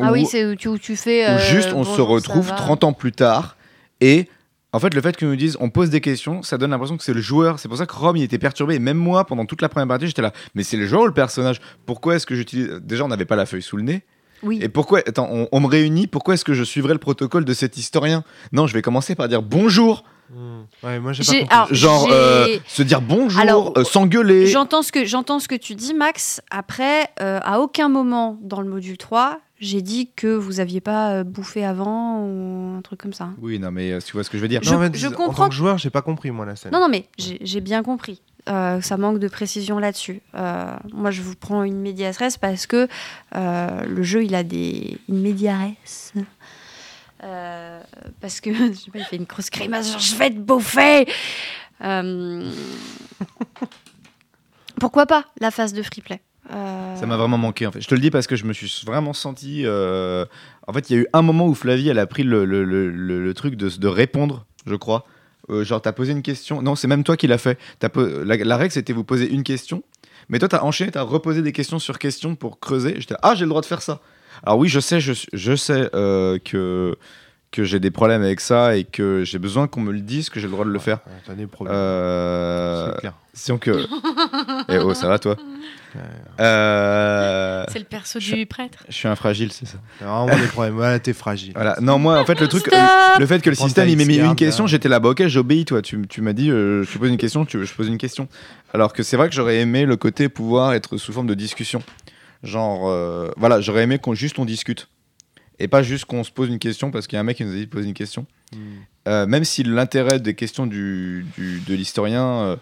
Ah 0.00 0.10
Où- 0.10 0.12
oui, 0.14 0.26
c'est 0.26 0.44
où 0.46 0.54
tu, 0.54 0.68
où 0.68 0.78
tu 0.78 0.96
fais. 0.96 1.26
où 1.26 1.30
euh, 1.30 1.38
juste 1.38 1.72
on 1.72 1.84
se 1.84 1.90
bonjour, 1.90 2.08
retrouve 2.08 2.48
va. 2.48 2.54
30 2.56 2.84
ans 2.84 2.92
plus 2.92 3.12
tard 3.12 3.56
et 4.00 4.28
en 4.74 4.80
fait 4.80 4.92
le 4.92 5.00
fait 5.00 5.16
qu'ils 5.16 5.28
nous 5.28 5.36
disent 5.36 5.56
on 5.60 5.70
pose 5.70 5.88
des 5.88 6.00
questions 6.00 6.42
ça 6.42 6.58
donne 6.58 6.70
l'impression 6.72 6.96
que 6.96 7.04
c'est 7.04 7.14
le 7.14 7.20
joueur. 7.20 7.58
C'est 7.58 7.68
pour 7.68 7.78
ça 7.78 7.86
que 7.86 7.94
Rome 7.94 8.16
il 8.16 8.22
était 8.22 8.38
perturbé. 8.38 8.74
Et 8.74 8.78
même 8.78 8.96
moi 8.98 9.24
pendant 9.24 9.46
toute 9.46 9.62
la 9.62 9.68
première 9.68 9.88
partie 9.88 10.06
j'étais 10.06 10.22
là. 10.22 10.32
Mais 10.54 10.62
c'est 10.62 10.76
le 10.76 10.86
joueur 10.86 11.02
ou 11.02 11.06
le 11.06 11.14
personnage? 11.14 11.60
Pourquoi 11.86 12.16
est-ce 12.16 12.26
que 12.26 12.34
j'utilise 12.34 12.68
déjà 12.82 13.04
on 13.04 13.08
n'avait 13.08 13.24
pas 13.24 13.36
la 13.36 13.46
feuille 13.46 13.62
sous 13.62 13.76
le 13.76 13.82
nez? 13.84 14.02
Oui. 14.42 14.58
et 14.60 14.68
pourquoi 14.68 14.98
attends 14.98 15.28
on, 15.32 15.48
on 15.52 15.60
me 15.60 15.66
réunit 15.66 16.06
pourquoi 16.06 16.34
est-ce 16.34 16.44
que 16.44 16.52
je 16.52 16.64
suivrai 16.64 16.92
le 16.92 16.98
protocole 16.98 17.44
de 17.46 17.54
cet 17.54 17.76
historien? 17.78 18.24
Non 18.52 18.66
je 18.66 18.74
vais 18.74 18.82
commencer 18.82 19.14
par 19.14 19.28
dire 19.28 19.40
bonjour. 19.42 20.04
Ouais, 20.82 20.98
moi 21.00 21.12
j'ai 21.12 21.22
pas 21.24 21.32
J'ai- 21.32 21.40
compris. 21.40 21.54
alors, 21.56 21.74
genre 21.74 22.06
j'ai- 22.08 22.14
euh, 22.14 22.58
se 22.66 22.82
dire 22.82 23.00
bonjour 23.00 23.40
Alors, 23.40 23.72
euh, 23.78 23.84
s'engueuler. 23.84 24.46
J'entends 24.46 24.82
ce, 24.82 24.90
que, 24.90 25.04
j'entends 25.04 25.38
ce 25.38 25.48
que 25.48 25.54
tu 25.54 25.74
dis, 25.74 25.92
Max. 25.94 26.40
Après, 26.50 27.08
euh, 27.20 27.38
à 27.42 27.60
aucun 27.60 27.88
moment 27.88 28.38
dans 28.42 28.60
le 28.62 28.68
module 28.68 28.96
3, 28.96 29.38
j'ai 29.64 29.82
dit 29.82 30.10
que 30.14 30.28
vous 30.28 30.60
aviez 30.60 30.80
pas 30.80 31.10
euh, 31.12 31.24
bouffé 31.24 31.64
avant 31.64 32.20
ou 32.24 32.76
un 32.78 32.82
truc 32.82 33.00
comme 33.00 33.12
ça. 33.12 33.30
oui 33.40 33.58
non 33.58 33.70
mais 33.70 33.92
euh, 33.92 33.98
tu 34.04 34.12
vois 34.12 34.22
ce 34.24 34.30
que 34.30 34.36
je 34.38 34.42
veux 34.42 34.48
dire 34.48 34.60
je- 34.62 34.70
Non, 34.72 34.78
mais 34.78 34.90
je 34.94 35.06
En 35.08 35.12
comprends 35.12 35.44
tant 35.44 35.48
que 35.48 35.54
joueur, 35.54 35.78
j'ai 35.78 35.90
pas 35.90 36.02
compris 36.02 36.30
moi 36.30 36.44
la 36.46 36.56
scène. 36.56 36.72
Non, 36.72 36.80
non, 36.80 36.88
mais 36.88 37.06
j'ai 37.18 37.38
j'ai 37.42 37.60
bien 37.60 37.82
compris. 37.82 38.20
Euh, 38.48 38.82
ça 38.82 38.98
manque 38.98 39.18
de 39.20 39.28
précision 39.28 39.78
là-dessus. 39.78 40.20
Euh, 40.34 40.76
moi, 40.92 41.10
je 41.10 41.22
vous 41.22 41.34
prends 41.34 41.62
une 41.62 41.80
médias 41.80 42.10
res 42.12 42.36
parce 42.38 42.66
que 42.66 42.88
euh, 43.34 43.84
le 43.86 44.02
jeu, 44.02 44.22
il 44.22 44.34
a 44.34 44.42
des 44.42 44.98
une. 45.08 45.72
Euh, 47.22 47.80
parce 48.20 48.40
que 48.42 48.52
je 48.72 48.72
sais 48.74 48.90
pas, 48.90 48.98
il 48.98 49.04
fait 49.06 49.16
une 49.16 49.24
grosse 49.24 49.48
grimace, 49.50 49.90
genre, 49.92 49.98
je 49.98 50.14
vais 50.16 50.28
te 50.30 50.38
bouffer. 50.38 51.06
Euh, 51.82 52.52
Pourquoi 54.78 55.06
pas 55.06 55.24
la 55.40 55.50
phase 55.50 55.72
de 55.72 55.82
free 55.82 56.02
play? 56.02 56.20
Euh, 56.52 56.96
Ça 56.96 57.06
m'a 57.06 57.16
vraiment 57.16 57.38
manqué 57.38 57.66
en 57.66 57.72
fait. 57.72 57.80
Je 57.80 57.88
te 57.88 57.94
le 57.94 58.00
dis 58.00 58.10
parce 58.10 58.26
que 58.26 58.36
je 58.36 58.44
me 58.44 58.52
suis 58.52 58.82
vraiment 58.86 59.12
senti. 59.12 59.62
euh, 59.64 60.24
En 60.66 60.72
fait, 60.72 60.90
il 60.90 60.96
y 60.96 60.98
a 60.98 61.02
eu 61.02 61.06
un 61.12 61.22
moment 61.22 61.46
où 61.46 61.54
Flavie, 61.54 61.88
elle 61.88 61.98
a 61.98 62.06
pris 62.06 62.22
le, 62.22 62.44
le- 62.44 62.64
le- 62.64 62.90
le- 62.90 63.24
le 63.24 63.34
truc 63.34 63.54
de, 63.56 63.68
de 63.68 63.88
répondre, 63.88 64.44
je 64.66 64.74
crois. 64.74 65.04
Euh, 65.50 65.64
genre, 65.64 65.80
t'as 65.82 65.92
posé 65.92 66.12
une 66.12 66.22
question. 66.22 66.62
Non, 66.62 66.74
c'est 66.74 66.88
même 66.88 67.04
toi 67.04 67.16
qui 67.16 67.26
l'as 67.26 67.38
fait. 67.38 67.58
T'as 67.78 67.88
po- 67.90 68.06
la, 68.24 68.36
la 68.36 68.56
règle, 68.56 68.72
c'était 68.72 68.92
vous 68.92 69.04
poser 69.04 69.30
une 69.30 69.42
question. 69.42 69.82
Mais 70.30 70.38
toi, 70.38 70.48
t'as 70.48 70.62
enchaîné, 70.62 70.90
t'as 70.90 71.02
reposé 71.02 71.42
des 71.42 71.52
questions 71.52 71.78
sur 71.78 71.98
questions 71.98 72.34
pour 72.34 72.60
creuser. 72.60 72.94
J'étais 72.98 73.14
là, 73.14 73.20
ah, 73.22 73.34
j'ai 73.34 73.44
le 73.44 73.50
droit 73.50 73.60
de 73.60 73.66
faire 73.66 73.82
ça. 73.82 74.00
Alors 74.42 74.58
oui, 74.58 74.68
je 74.68 74.80
sais, 74.80 75.00
je, 75.00 75.12
je 75.32 75.54
sais 75.56 75.90
euh, 75.94 76.38
que 76.44 76.96
que 77.50 77.62
j'ai 77.62 77.78
des 77.78 77.92
problèmes 77.92 78.22
avec 78.22 78.40
ça 78.40 78.76
et 78.76 78.82
que 78.82 79.22
j'ai 79.22 79.38
besoin 79.38 79.68
qu'on 79.68 79.80
me 79.80 79.92
le 79.92 80.00
dise 80.00 80.28
que 80.28 80.40
j'ai 80.40 80.46
le 80.46 80.52
droit 80.52 80.64
de 80.64 80.70
le 80.70 80.78
faire. 80.80 80.98
T'as 81.24 81.34
des 81.34 81.46
problèmes. 81.46 81.76
Euh, 81.76 82.92
C'est 83.32 83.56
clair. 83.56 83.60
que. 83.60 83.86
Eh 84.72 84.78
oh, 84.78 84.92
ça 84.94 85.06
va 85.08 85.18
toi? 85.20 85.36
Euh, 86.40 87.64
C'est 87.68 87.78
le 87.78 87.84
perso 87.84 88.20
je- 88.20 88.34
du 88.34 88.46
prêtre. 88.46 88.84
Je 88.88 88.94
suis 88.94 89.08
un 89.08 89.16
fragile, 89.16 89.52
c'est 89.52 89.66
ça. 89.66 89.78
Vraiment 90.00 90.26
des 90.26 90.46
problèmes. 90.48 90.74
Voilà, 90.74 90.98
t'es 90.98 91.12
fragile. 91.12 91.52
Voilà. 91.54 91.76
Non, 91.80 91.98
moi, 91.98 92.18
en 92.20 92.24
fait, 92.24 92.40
le 92.40 92.48
truc, 92.48 92.62
Stop 92.66 92.78
le 93.18 93.26
fait 93.26 93.40
que 93.42 93.50
le 93.50 93.56
Prends 93.56 93.66
système 93.66 93.88
il 93.88 93.96
m'ait 93.96 94.04
mis 94.04 94.16
une 94.18 94.34
question, 94.36 94.66
j'étais 94.66 94.88
là, 94.88 95.00
bah 95.00 95.10
ok, 95.10 95.26
j'obéis, 95.26 95.64
toi. 95.64 95.82
Tu, 95.82 96.00
tu 96.08 96.20
m'as 96.20 96.32
dit, 96.32 96.50
euh, 96.50 96.82
je 96.84 96.92
te 96.92 96.98
pose 96.98 97.10
une 97.10 97.16
question, 97.16 97.44
tu 97.44 97.64
je 97.64 97.74
pose 97.74 97.88
une 97.88 97.98
question. 97.98 98.28
Alors 98.72 98.92
que 98.92 99.02
c'est 99.02 99.16
vrai 99.16 99.28
que 99.28 99.34
j'aurais 99.34 99.58
aimé 99.58 99.84
le 99.86 99.96
côté 99.96 100.28
pouvoir 100.28 100.72
être 100.74 100.96
sous 100.96 101.12
forme 101.12 101.26
de 101.26 101.34
discussion. 101.34 101.82
Genre, 102.42 102.88
euh, 102.88 103.30
voilà, 103.36 103.60
j'aurais 103.60 103.82
aimé 103.84 103.98
qu'on 103.98 104.14
juste 104.14 104.38
on 104.38 104.44
discute. 104.44 104.88
Et 105.60 105.68
pas 105.68 105.82
juste 105.84 106.04
qu'on 106.06 106.24
se 106.24 106.32
pose 106.32 106.48
une 106.48 106.58
question 106.58 106.90
parce 106.90 107.06
qu'il 107.06 107.16
y 107.16 107.18
a 107.18 107.20
un 107.20 107.24
mec 107.24 107.36
qui 107.36 107.44
nous 107.44 107.52
a 107.52 107.54
dit 107.54 107.66
de 107.66 107.70
poser 107.70 107.86
une 107.86 107.94
question. 107.94 108.26
Hmm. 108.52 108.56
Euh, 109.06 109.26
même 109.26 109.44
si 109.44 109.62
l'intérêt 109.62 110.18
des 110.18 110.34
questions 110.34 110.66
du, 110.66 111.24
du- 111.38 111.60
de 111.60 111.74
l'historien 111.74 112.24
euh, 112.26 112.56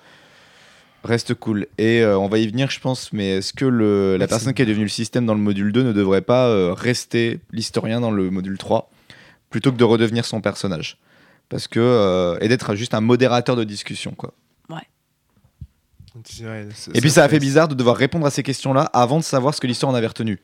reste 1.04 1.34
cool. 1.34 1.66
Et 1.78 2.00
euh, 2.02 2.18
on 2.18 2.28
va 2.28 2.38
y 2.38 2.46
venir, 2.46 2.70
je 2.70 2.80
pense, 2.80 3.12
mais 3.12 3.38
est-ce 3.38 3.52
que 3.52 3.64
le, 3.64 4.16
la 4.16 4.26
personne 4.28 4.54
qui 4.54 4.62
est 4.62 4.66
devenue 4.66 4.84
le 4.84 4.88
système 4.90 5.26
dans 5.26 5.34
le 5.34 5.40
module 5.40 5.72
2 5.72 5.82
ne 5.82 5.92
devrait 5.92 6.22
pas 6.22 6.46
euh, 6.48 6.72
rester 6.74 7.40
l'historien 7.52 8.00
dans 8.00 8.10
le 8.10 8.30
module 8.30 8.56
3 8.58 8.90
plutôt 9.50 9.72
que 9.72 9.76
de 9.76 9.84
redevenir 9.84 10.24
son 10.24 10.40
personnage? 10.40 10.98
Parce 11.48 11.68
que 11.68 11.80
euh, 11.80 12.38
et 12.40 12.48
d'être 12.48 12.74
juste 12.76 12.94
un 12.94 13.00
modérateur 13.00 13.56
de 13.56 13.64
discussion 13.64 14.12
quoi. 14.12 14.32
Ça- 16.74 16.90
Et 16.94 17.00
puis 17.00 17.10
ça 17.10 17.24
a 17.24 17.28
fait 17.28 17.36
fait 17.36 17.40
bizarre 17.40 17.68
de 17.68 17.74
devoir 17.74 17.96
répondre 17.96 18.26
à 18.26 18.30
ces 18.30 18.42
questions-là 18.42 18.82
avant 18.92 19.18
de 19.18 19.24
savoir 19.24 19.54
ce 19.54 19.60
que 19.60 19.66
l'histoire 19.66 19.90
en 19.92 19.94
avait 19.94 20.06
retenu. 20.06 20.38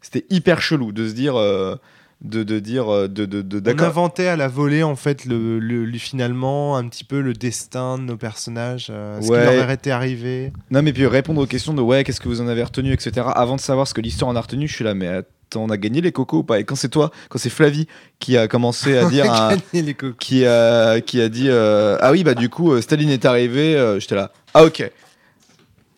C'était 0.00 0.24
hyper 0.30 0.60
chelou 0.60 0.92
de 0.92 1.08
se 1.08 1.12
dire 1.12 1.36
euh, 1.36 1.76
de, 2.22 2.42
de 2.44 2.58
dire 2.60 2.88
euh, 2.92 3.08
de, 3.08 3.26
de, 3.26 3.42
de- 3.42 3.72
On 3.72 3.78
inventait 3.82 4.28
à 4.28 4.36
la 4.36 4.46
volée 4.48 4.82
en 4.82 4.94
fait 4.96 5.24
le, 5.24 5.58
le- 5.58 5.84
le- 5.84 5.98
finalement 5.98 6.76
un 6.76 6.86
petit 6.88 7.04
peu 7.04 7.20
le 7.20 7.32
destin 7.32 7.98
de 7.98 8.04
nos 8.04 8.16
personnages, 8.16 8.88
euh, 8.90 9.20
ce 9.20 9.28
Ouais. 9.28 9.40
qui 9.48 9.56
leur 9.56 9.70
était 9.70 9.90
arrivé. 9.90 10.52
Non, 10.70 10.82
mais 10.82 10.92
puis 10.92 11.06
répondre 11.06 11.40
aux 11.40 11.46
questions 11.46 11.74
de 11.74 11.82
ouais, 11.82 12.04
qu'est-ce 12.04 12.20
que 12.20 12.28
vous 12.28 12.40
en 12.40 12.46
avez 12.48 12.62
retenu, 12.62 12.92
etc. 12.92 13.26
Avant 13.34 13.56
de 13.56 13.60
savoir 13.60 13.88
ce 13.88 13.94
que 13.94 14.00
l'histoire 14.00 14.30
en 14.30 14.36
a 14.36 14.40
retenu, 14.40 14.68
je 14.68 14.74
suis 14.74 14.84
là, 14.84 14.94
mais 14.94 15.22
on 15.56 15.68
a 15.68 15.76
gagné 15.76 16.00
les 16.00 16.12
cocos 16.12 16.38
ou 16.38 16.42
pas? 16.44 16.60
Et 16.60 16.64
quand 16.64 16.76
c'est 16.76 16.88
toi, 16.88 17.10
quand 17.28 17.38
c'est 17.38 17.50
Flavie 17.50 17.86
qui 18.20 18.36
a 18.36 18.46
commencé 18.48 18.96
à 18.96 19.04
dire, 19.10 19.30
un- 19.32 19.56
les 19.72 19.96
qui, 20.18 20.46
a, 20.46 21.00
qui 21.00 21.20
a 21.20 21.28
dit 21.28 21.48
euh, 21.48 21.98
ah 22.00 22.12
oui, 22.12 22.22
bah 22.24 22.34
du 22.34 22.48
coup, 22.48 22.80
Staline 22.80 23.10
est 23.10 23.24
arrivé, 23.24 23.96
j'étais 23.98 24.14
là, 24.14 24.30
ah 24.54 24.64
ok. 24.64 24.90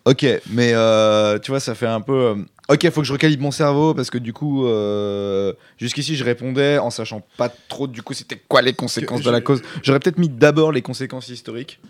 Ok, 0.06 0.26
mais 0.50 0.72
euh, 0.74 1.38
tu 1.38 1.50
vois, 1.50 1.60
ça 1.60 1.74
fait 1.74 1.86
un 1.86 2.00
peu. 2.02 2.36
Ok, 2.68 2.90
faut 2.90 3.00
que 3.00 3.06
je 3.06 3.12
recalibre 3.12 3.42
mon 3.42 3.50
cerveau 3.50 3.94
parce 3.94 4.10
que 4.10 4.18
du 4.18 4.32
coup, 4.32 4.66
euh, 4.66 5.52
jusqu'ici, 5.78 6.16
je 6.16 6.24
répondais 6.24 6.78
en 6.78 6.90
sachant 6.90 7.22
pas 7.36 7.48
trop 7.48 7.86
du 7.86 8.02
coup 8.02 8.14
c'était 8.14 8.40
quoi 8.48 8.62
les 8.62 8.72
conséquences 8.72 9.20
Que 9.20 9.26
de 9.26 9.30
la 9.30 9.40
cause. 9.40 9.62
J'aurais 9.82 10.00
peut-être 10.00 10.18
mis 10.18 10.28
d'abord 10.28 10.72
les 10.72 10.82
conséquences 10.82 11.28
historiques. 11.28 11.80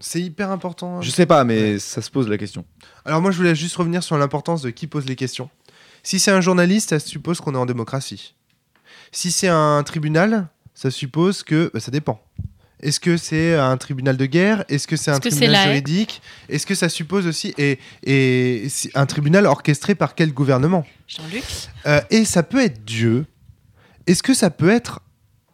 C'est 0.00 0.20
hyper 0.20 0.50
important. 0.50 1.02
Je 1.02 1.10
sais 1.10 1.26
pas, 1.26 1.44
mais 1.44 1.78
ça 1.78 2.00
se 2.00 2.10
pose 2.10 2.28
la 2.28 2.38
question. 2.38 2.64
Alors 3.04 3.20
moi 3.20 3.30
je 3.30 3.36
voulais 3.36 3.54
juste 3.54 3.76
revenir 3.76 4.02
sur 4.02 4.16
l'importance 4.16 4.62
de 4.62 4.70
qui 4.70 4.86
pose 4.86 5.04
les 5.06 5.16
questions. 5.16 5.50
Si 6.02 6.18
c'est 6.18 6.30
un 6.30 6.40
journaliste, 6.40 6.90
ça 6.90 6.98
suppose 6.98 7.40
qu'on 7.40 7.54
est 7.54 7.58
en 7.58 7.66
démocratie. 7.66 8.34
Si 9.12 9.30
c'est 9.30 9.48
un 9.48 9.82
tribunal, 9.82 10.48
ça 10.74 10.90
suppose 10.90 11.42
que 11.42 11.70
bah, 11.74 11.80
ça 11.80 11.90
dépend. 11.90 12.22
Est-ce 12.80 13.00
que 13.00 13.16
c'est 13.16 13.54
un 13.56 13.76
tribunal 13.76 14.16
de 14.16 14.26
guerre? 14.26 14.64
Est-ce 14.68 14.86
que 14.86 14.96
c'est 14.96 15.10
un 15.10 15.18
tribunal 15.18 15.66
juridique? 15.68 16.22
Est-ce 16.48 16.64
que 16.66 16.74
ça 16.76 16.88
suppose 16.88 17.26
aussi 17.26 17.52
et, 17.58 17.78
et 18.04 18.68
un 18.94 19.06
tribunal 19.06 19.46
orchestré 19.46 19.94
par 19.96 20.14
quel 20.14 20.32
gouvernement? 20.32 20.84
Jean-Luc 21.08 21.44
Euh, 21.86 22.00
Et 22.10 22.24
ça 22.24 22.42
peut 22.42 22.62
être 22.62 22.84
Dieu. 22.84 23.26
Est-ce 24.06 24.22
que 24.22 24.34
ça 24.34 24.50
peut 24.50 24.70
être 24.70 25.00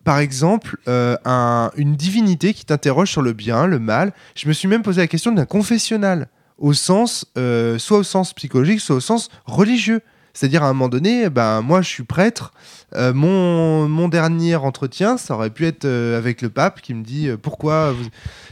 par 0.04 0.18
exemple, 0.18 0.76
euh, 0.86 1.16
un- 1.24 1.70
une 1.76 1.96
divinité 1.96 2.52
qui 2.52 2.66
t'interroge 2.66 3.10
sur 3.10 3.22
le 3.22 3.32
bien, 3.32 3.66
le 3.66 3.78
mal? 3.78 4.12
Je 4.34 4.46
me 4.48 4.52
suis 4.52 4.68
même 4.68 4.82
posé 4.82 5.00
la 5.00 5.06
question 5.06 5.32
d'un 5.32 5.46
confessionnal, 5.46 6.28
au 6.58 6.74
sens, 6.74 7.24
euh, 7.38 7.78
soit 7.78 7.96
au 7.98 8.02
sens 8.02 8.34
psychologique, 8.34 8.80
soit 8.80 8.96
au 8.96 9.00
sens 9.00 9.30
religieux. 9.46 10.02
C'est-à-dire 10.34 10.62
à 10.64 10.68
un 10.68 10.72
moment 10.72 10.88
donné, 10.88 11.30
ben 11.30 11.60
moi 11.62 11.80
je 11.80 11.88
suis 11.88 12.02
prêtre. 12.02 12.52
euh, 12.94 13.14
mon, 13.14 13.88
mon 13.88 14.08
dernier 14.08 14.56
entretien, 14.56 15.16
ça 15.16 15.34
aurait 15.34 15.50
pu 15.50 15.64
être 15.66 15.84
euh, 15.86 16.18
avec 16.18 16.42
le 16.42 16.50
pape 16.50 16.80
qui 16.82 16.92
me 16.92 17.02
dit 17.04 17.28
euh, 17.28 17.36
pourquoi. 17.36 17.92
Vous... 17.92 18.04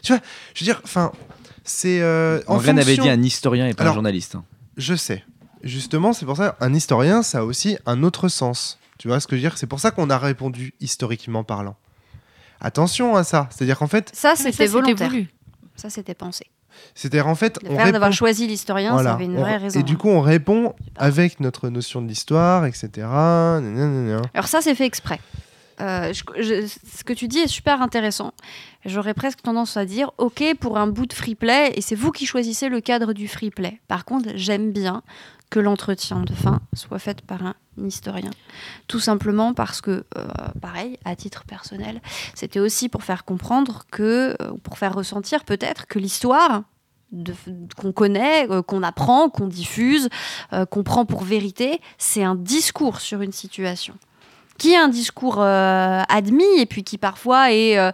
Tu 0.02 0.12
vois, 0.12 0.22
je 0.54 0.64
veux 0.64 0.64
dire, 0.64 0.80
enfin, 0.84 1.12
c'est 1.64 2.00
euh, 2.00 2.40
en 2.46 2.54
Morgane 2.54 2.78
avait 2.78 2.94
fonction- 2.96 3.04
dit 3.04 3.10
un 3.10 3.22
historien 3.22 3.66
et 3.68 3.74
pas 3.74 3.82
Alors, 3.82 3.92
un 3.92 3.96
journaliste. 3.96 4.36
hein. 4.36 4.44
je 4.76 4.94
sais. 4.94 5.24
Justement, 5.64 6.12
c'est 6.12 6.24
pour 6.26 6.36
ça, 6.36 6.56
un 6.60 6.72
historien, 6.74 7.22
ça 7.22 7.40
a 7.40 7.42
aussi 7.44 7.76
un 7.86 8.02
autre 8.02 8.28
sens. 8.28 8.78
Tu 8.98 9.08
vois 9.08 9.20
ce 9.20 9.26
que 9.26 9.36
je 9.36 9.42
veux 9.42 9.48
dire? 9.48 9.58
C'est 9.58 9.66
pour 9.68 9.78
ça 9.80 9.90
qu'on 9.90 10.10
a 10.10 10.18
répondu 10.18 10.74
historiquement 10.80 11.44
parlant. 11.44 11.76
Attention 12.60 13.16
à 13.16 13.24
ça. 13.24 13.48
C'est-à-dire 13.50 13.78
qu'en 13.78 13.86
fait, 13.88 14.10
Ça, 14.14 14.34
c'était 14.36 14.66
volontaire. 14.66 15.10
Ça, 15.76 15.90
c'était 15.90 16.14
pensé. 16.14 16.46
C'est-à-dire 16.94 17.26
en 17.28 17.34
fait, 17.34 17.58
Le 17.62 17.70
on 17.70 17.78
fait 17.78 17.92
d'avoir 17.92 18.02
répond. 18.10 18.12
choisi 18.12 18.46
l'historien, 18.46 18.92
Voilà. 18.92 19.10
ça 19.10 19.14
avait 19.16 19.24
une 19.26 19.36
On- 19.38 19.40
vraie 19.40 19.56
raison. 19.56 19.78
Et 19.80 19.82
du 19.82 19.96
coup, 19.96 20.08
on 20.08 20.20
répond 20.20 20.74
avec 20.96 21.40
notre 21.40 21.68
notion 21.68 22.02
de 22.02 22.08
l'histoire, 22.08 22.64
etc. 22.66 23.06
Alors 24.34 24.46
ça, 24.48 24.60
c'est 24.60 24.74
fait 24.74 24.86
exprès. 24.86 25.20
Euh, 25.80 26.12
je- 26.12 26.42
je- 26.42 26.66
ce 26.96 27.02
que 27.02 27.12
tu 27.12 27.28
dis 27.28 27.38
est 27.38 27.48
super 27.48 27.80
intéressant. 27.82 28.32
J'aurais 28.84 29.14
presque 29.14 29.42
tendance 29.42 29.76
à 29.76 29.84
dire, 29.84 30.12
ok, 30.18 30.42
pour 30.60 30.76
un 30.78 30.86
bout 30.86 31.06
de 31.06 31.12
free 31.12 31.34
play, 31.34 31.72
et 31.74 31.80
c'est 31.80 31.94
vous 31.94 32.10
qui 32.12 32.26
choisissez 32.26 32.68
le 32.68 32.80
cadre 32.80 33.12
du 33.14 33.26
free 33.26 33.50
play. 33.50 33.80
Par 33.88 34.04
contre, 34.04 34.28
j'aime 34.34 34.70
bien 34.70 35.02
que 35.50 35.58
l'entretien 35.60 36.20
de 36.22 36.32
fin 36.34 36.60
soit 36.72 36.98
fait 36.98 37.20
par 37.22 37.42
un 37.44 37.54
historien. 37.84 38.30
Tout 38.86 39.00
simplement 39.00 39.54
parce 39.54 39.80
que, 39.80 40.04
euh, 40.16 40.24
pareil, 40.60 40.98
à 41.04 41.16
titre 41.16 41.44
personnel, 41.44 42.00
c'était 42.34 42.60
aussi 42.60 42.88
pour 42.88 43.02
faire 43.02 43.24
comprendre 43.24 43.84
que, 43.90 44.36
euh, 44.40 44.50
ou 44.52 44.58
pour 44.58 44.78
faire 44.78 44.94
ressentir 44.94 45.44
peut-être 45.44 45.86
que 45.86 45.98
l'histoire 45.98 46.62
qu'on 47.76 47.92
connaît, 47.92 48.50
euh, 48.50 48.62
qu'on 48.62 48.82
apprend, 48.82 49.28
qu'on 49.28 49.46
diffuse, 49.46 50.08
euh, 50.52 50.64
qu'on 50.66 50.82
prend 50.82 51.04
pour 51.04 51.22
vérité, 51.22 51.80
c'est 51.98 52.24
un 52.24 52.34
discours 52.34 53.00
sur 53.00 53.20
une 53.20 53.32
situation 53.32 53.94
qui 54.58 54.72
est 54.72 54.76
un 54.76 54.88
discours 54.88 55.36
euh, 55.38 56.02
admis 56.08 56.44
et 56.58 56.66
puis 56.66 56.84
qui 56.84 56.98
parfois 56.98 57.52
est 57.52 57.76
euh, 57.78 57.90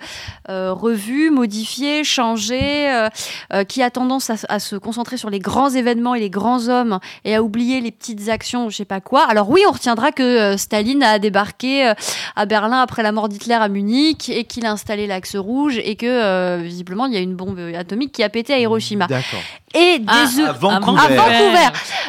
euh, 0.50 0.72
revu, 0.72 1.30
modifié, 1.30 2.04
changé, 2.04 2.90
euh, 2.90 3.08
euh, 3.54 3.64
qui 3.64 3.82
a 3.82 3.90
tendance 3.90 4.28
à, 4.30 4.34
à 4.48 4.58
se 4.58 4.76
concentrer 4.76 5.16
sur 5.16 5.30
les 5.30 5.38
grands 5.38 5.70
événements 5.70 6.14
et 6.14 6.20
les 6.20 6.30
grands 6.30 6.68
hommes 6.68 6.98
et 7.24 7.34
à 7.34 7.42
oublier 7.42 7.80
les 7.80 7.90
petites 7.90 8.28
actions, 8.28 8.68
je 8.70 8.76
sais 8.76 8.84
pas 8.84 9.00
quoi. 9.00 9.24
Alors 9.28 9.48
oui, 9.50 9.62
on 9.68 9.72
retiendra 9.72 10.12
que 10.12 10.22
euh, 10.22 10.56
Staline 10.56 11.02
a 11.02 11.18
débarqué 11.18 11.88
euh, 11.88 11.94
à 12.36 12.44
Berlin 12.44 12.80
après 12.82 13.02
la 13.02 13.12
mort 13.12 13.28
d'Hitler 13.28 13.54
à 13.54 13.68
Munich 13.68 14.28
et 14.28 14.44
qu'il 14.44 14.66
a 14.66 14.72
installé 14.72 15.06
l'axe 15.06 15.36
rouge 15.36 15.78
et 15.82 15.96
que 15.96 16.06
euh, 16.06 16.58
visiblement 16.62 17.06
il 17.06 17.14
y 17.14 17.16
a 17.16 17.20
une 17.20 17.34
bombe 17.36 17.58
atomique 17.78 18.12
qui 18.12 18.22
a 18.22 18.28
pété 18.28 18.52
à 18.52 18.58
Hiroshima. 18.58 19.06
D'accord. 19.06 19.40
Et 19.74 19.98
des 19.98 20.06
Ah, 20.08 20.48
à 20.48 20.52
Vancouver. 20.52 21.00
à 21.00 21.08
Vancouver. 21.08 21.68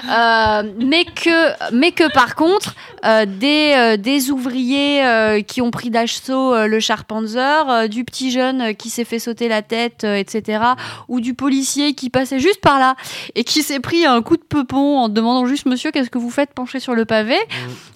Euh, 0.09 0.71
mais 0.85 1.03
que 1.05 1.73
mais 1.73 1.91
que 1.91 2.11
par 2.13 2.35
contre 2.35 2.73
euh, 3.05 3.25
des 3.25 3.73
euh, 3.75 3.97
des 3.97 4.31
ouvriers 4.39 5.05
euh, 5.05 5.41
qui 5.41 5.61
ont 5.61 5.69
pris 5.71 5.89
d'assaut 5.89 6.53
euh, 6.55 6.67
le 6.67 6.79
Charpanzer, 6.79 7.69
euh, 7.69 7.87
du 7.87 8.03
petit 8.05 8.31
jeune 8.31 8.61
euh, 8.61 8.73
qui 8.73 8.89
s'est 8.89 9.03
fait 9.05 9.19
sauter 9.19 9.47
la 9.47 9.61
tête, 9.61 10.03
etc. 10.05 10.63
Ou 11.09 11.19
du 11.19 11.33
policier 11.33 11.93
qui 11.93 12.09
passait 12.09 12.39
juste 12.39 12.61
par 12.61 12.79
là 12.79 12.95
et 13.35 13.43
qui 13.43 13.61
s'est 13.61 13.79
pris 13.79 14.05
un 14.05 14.21
coup 14.21 14.37
de 14.37 14.43
peupon 14.43 14.97
en 14.99 15.09
demandant 15.09 15.45
juste 15.45 15.65
Monsieur 15.65 15.91
qu'est-ce 15.91 16.09
que 16.09 16.17
vous 16.17 16.29
faites 16.31 16.53
penché 16.53 16.79
sur 16.79 16.95
le 16.95 17.05
pavé. 17.05 17.35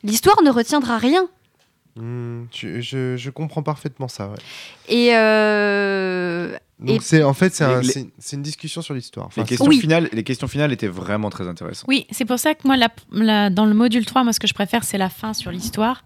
L'histoire 0.03 0.41
ne 0.43 0.49
retiendra 0.51 0.97
rien. 0.97 1.25
Tu- 2.51 2.81
je, 2.81 3.15
je 3.17 3.29
comprends 3.29 3.61
parfaitement 3.63 4.07
ça. 4.07 4.27
ouais. 4.27 4.35
Et 4.89 5.15
euh, 5.15 6.57
Donc 6.83 7.01
c'est 7.01 7.23
en 7.23 7.33
fait 7.33 7.53
c'est 7.55 7.63
un- 7.63 7.81
Les- 7.81 8.07
une 8.33 8.41
discussion 8.41 8.81
sur 8.81 8.93
l'histoire. 8.93 9.27
Enfin, 9.27 9.41
Les 9.41 9.47
questions, 9.47 9.67
Oui. 9.67 9.79
finales, 9.79 10.09
les 10.11 10.23
questions 10.23 10.47
finales 10.47 10.71
étaient 10.71 10.87
vraiment 10.87 11.29
très 11.29 11.47
intéressantes. 11.47 11.85
Oui, 11.87 12.05
c'est 12.11 12.25
pour 12.25 12.39
ça 12.39 12.53
que 12.55 12.67
moi, 12.67 12.75
la- 12.77 12.89
la- 13.11 13.49
dans 13.49 13.65
le 13.65 13.73
module 13.73 14.05
3, 14.05 14.23
moi, 14.23 14.33
ce 14.33 14.39
que 14.39 14.47
je 14.47 14.53
préfère, 14.53 14.83
c'est 14.83 14.97
la 14.97 15.09
fin 15.09 15.33
sur 15.33 15.51
l'histoire. 15.51 16.03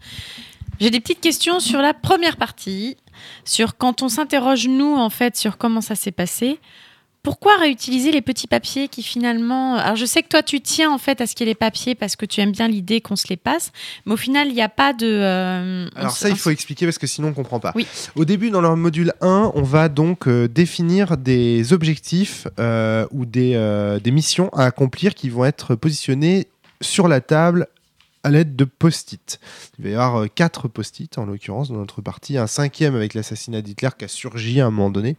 J'ai 0.80 0.92
des 0.92 1.00
petites 1.00 1.22
questions 1.22 1.60
sur 1.60 1.82
la 1.82 1.94
première 1.96 2.38
partie, 2.38 2.98
sur 3.46 3.78
quand 3.78 4.04
on 4.04 4.10
s'interroge, 4.10 4.68
nous, 4.68 4.96
en 4.96 5.10
fait, 5.10 5.36
sur 5.36 5.58
comment 5.58 5.82
ça 5.82 5.96
s'est 5.96 6.12
passé. 6.12 6.60
Pourquoi 7.28 7.58
réutiliser 7.58 8.12
les 8.14 8.22
petits 8.22 8.48
papiers 8.48 8.88
qui 8.88 9.04
finalement... 9.04 9.76
Alors 9.76 9.98
je 9.98 10.06
sais 10.06 10.24
que 10.24 10.30
toi 10.30 10.42
tu 10.44 10.62
tiens 10.62 10.90
en 10.90 10.98
fait 10.98 11.20
à 11.20 11.28
ce 11.28 11.36
qu'il 11.36 11.46
y 11.46 11.50
ait 11.50 11.52
les 11.52 11.56
papiers 11.56 11.94
parce 11.94 12.16
que 12.16 12.26
tu 12.26 12.40
aimes 12.40 12.54
bien 12.54 12.70
l'idée 12.70 13.02
qu'on 13.02 13.18
se 13.18 13.28
les 13.28 13.36
passe, 13.36 13.74
mais 14.06 14.14
au 14.14 14.18
final 14.18 14.48
il 14.48 14.54
n'y 14.54 14.62
a 14.62 14.70
pas 14.70 14.94
de... 14.94 15.06
euh, 15.06 15.90
on 15.96 16.00
Alors 16.00 16.12
se- 16.14 16.20
ça, 16.22 16.30
il 16.30 16.38
faut 16.38 16.52
expliquer 16.52 16.86
parce 16.86 16.98
que 16.98 17.06
sinon 17.06 17.28
on 17.28 17.34
comprend 17.34 17.60
pas. 17.60 17.74
Oui. 17.76 17.86
Au 18.16 18.24
début, 18.24 18.50
dans 18.50 18.62
leur 18.62 18.78
module 18.78 19.12
1, 19.20 19.52
on 19.56 19.62
va 19.62 19.90
donc 19.90 20.28
euh, 20.30 20.48
définir 20.48 21.18
des 21.18 21.74
objectifs 21.74 22.48
euh, 22.62 23.06
ou 23.12 23.26
des, 23.26 23.54
euh, 23.56 24.00
des 24.00 24.12
missions 24.12 24.48
à 24.54 24.64
accomplir 24.64 25.14
qui 25.14 25.28
vont 25.30 25.44
être 25.44 25.76
positionnées 25.76 26.48
sur 26.80 27.10
la 27.10 27.20
table 27.20 27.68
à 28.28 28.30
l'aide 28.30 28.56
de 28.58 28.66
post-it. 28.66 29.40
Il 29.80 29.86
va 29.86 29.90
y 29.90 29.94
avoir 29.94 30.24
euh, 30.24 30.28
quatre 30.28 30.68
post-it 30.68 31.18
en 31.18 31.26
l'occurrence 31.26 31.70
dans 31.70 31.78
notre 31.78 32.02
partie, 32.02 32.38
un 32.38 32.46
cinquième 32.46 32.94
avec 32.94 33.14
l'assassinat 33.14 33.62
d'Hitler 33.62 33.90
qui 33.98 34.04
a 34.04 34.08
surgi 34.10 34.60
à 34.60 34.68
un 34.68 34.70
moment 34.70 34.90
donné. 34.90 35.16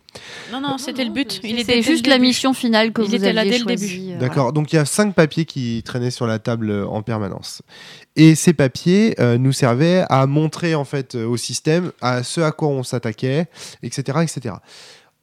Non, 0.52 0.60
non, 0.60 0.76
c'était 0.76 1.04
le 1.04 1.10
but. 1.10 1.40
Il 1.42 1.58
était 1.58 1.80
juste 1.80 2.06
la 2.06 2.16
début. 2.16 2.28
mission 2.28 2.52
finale 2.52 2.92
que 2.92 3.00
Il 3.00 3.08
vous 3.08 3.14
était 3.14 3.32
là 3.32 3.44
dès 3.44 3.58
le 3.58 3.64
choisie, 3.64 4.12
euh, 4.12 4.18
D'accord, 4.18 4.52
donc 4.52 4.72
il 4.72 4.76
y 4.76 4.78
a 4.78 4.84
cinq 4.84 5.14
papiers 5.14 5.46
qui 5.46 5.82
traînaient 5.84 6.10
sur 6.10 6.26
la 6.26 6.38
table 6.38 6.70
euh, 6.70 6.86
en 6.86 7.02
permanence. 7.02 7.62
Et 8.14 8.34
ces 8.34 8.52
papiers 8.52 9.14
euh, 9.20 9.38
nous 9.38 9.52
servaient 9.52 10.04
à 10.10 10.26
montrer 10.26 10.74
en 10.74 10.84
fait 10.84 11.14
au 11.14 11.38
système 11.38 11.92
à 12.02 12.22
ce 12.22 12.42
à 12.42 12.52
quoi 12.52 12.68
on 12.68 12.82
s'attaquait, 12.82 13.46
etc., 13.82 14.18
etc. 14.22 14.56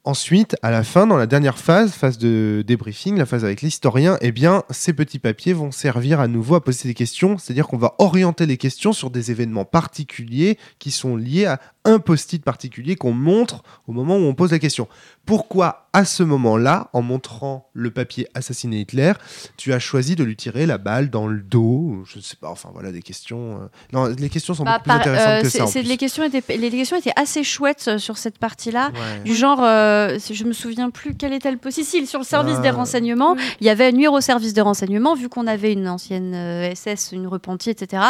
Ensuite, 0.06 0.54
à 0.62 0.70
la 0.70 0.84
fin, 0.84 1.08
dans 1.08 1.16
la 1.16 1.26
dernière 1.26 1.58
phase, 1.58 1.90
phase 1.90 2.16
de 2.16 2.62
débriefing, 2.64 3.18
la 3.18 3.26
phase 3.26 3.44
avec 3.44 3.60
l'historien, 3.60 4.18
eh 4.20 4.30
bien, 4.30 4.62
ces 4.70 4.92
petits 4.92 5.18
papiers 5.18 5.52
vont 5.52 5.72
servir 5.72 6.20
à 6.20 6.28
nouveau 6.28 6.54
à 6.54 6.62
poser 6.62 6.88
des 6.88 6.94
questions, 6.94 7.38
c'est-à-dire 7.38 7.66
qu'on 7.66 7.76
va 7.76 7.96
orienter 7.98 8.46
les 8.46 8.56
questions 8.56 8.92
sur 8.92 9.10
des 9.10 9.32
événements 9.32 9.64
particuliers 9.64 10.58
qui 10.78 10.92
sont 10.92 11.16
liés 11.16 11.46
à 11.46 11.58
un 11.86 11.98
post-it 11.98 12.44
particulier 12.44 12.96
qu'on 12.96 13.12
montre 13.12 13.62
au 13.88 13.92
moment 13.92 14.16
où 14.16 14.20
on 14.22 14.34
pose 14.34 14.52
la 14.52 14.58
question. 14.58 14.88
Pourquoi, 15.24 15.88
à 15.92 16.04
ce 16.04 16.22
moment-là, 16.22 16.88
en 16.92 17.02
montrant 17.02 17.68
le 17.72 17.90
papier 17.90 18.28
assassiner 18.34 18.80
Hitler, 18.80 19.12
tu 19.56 19.72
as 19.72 19.78
choisi 19.78 20.14
de 20.14 20.22
lui 20.22 20.36
tirer 20.36 20.66
la 20.66 20.78
balle 20.78 21.10
dans 21.10 21.26
le 21.26 21.40
dos 21.40 22.02
Je 22.04 22.18
ne 22.18 22.22
sais 22.22 22.36
pas, 22.36 22.48
enfin 22.50 22.68
voilà 22.72 22.92
des 22.92 23.02
questions. 23.02 23.56
euh. 23.62 23.66
Non, 23.92 24.06
les 24.16 24.28
questions 24.28 24.54
sont 24.54 24.62
Bah, 24.64 24.72
beaucoup 24.78 24.82
plus 24.84 24.88
par- 24.88 25.00
intéressantes 25.00 25.28
euh, 25.28 25.42
que 25.42 25.48
ça. 25.48 25.64
en 25.64 25.66
c'est- 25.66 25.80
plus. 25.80 25.88
les, 25.88 25.96
questions 25.96 26.22
étaient, 26.22 26.56
les 26.56 26.70
questions 26.70 26.96
étaient 26.96 27.12
assez 27.16 27.42
chouettes 27.42 27.84
euh, 27.88 27.98
sur 27.98 28.18
cette 28.18 28.38
partie-là. 28.38 28.90
Ouais. 28.94 29.22
Du 29.24 29.34
genre, 29.34 29.62
euh, 29.64 30.18
je 30.30 30.44
me 30.44 30.52
souviens 30.52 30.90
plus 30.90 31.16
quel 31.16 31.32
était 31.32 31.50
le 31.50 31.56
poste. 31.56 31.82
Si, 31.82 32.06
sur 32.06 32.20
le 32.20 32.24
service 32.24 32.56
Ah. 32.58 32.62
des 32.62 32.70
renseignements, 32.70 33.32
Oui. 33.32 33.42
il 33.60 33.66
y 33.66 33.70
avait 33.70 33.90
nuire 33.92 34.12
au 34.12 34.20
service 34.20 34.52
des 34.52 34.60
renseignements, 34.60 35.14
vu 35.14 35.28
qu'on 35.28 35.46
avait 35.48 35.72
une 35.72 35.88
ancienne 35.88 36.34
euh, 36.34 36.70
SS, 36.74 37.10
une 37.12 37.26
repentie, 37.26 37.70
etc. 37.70 38.02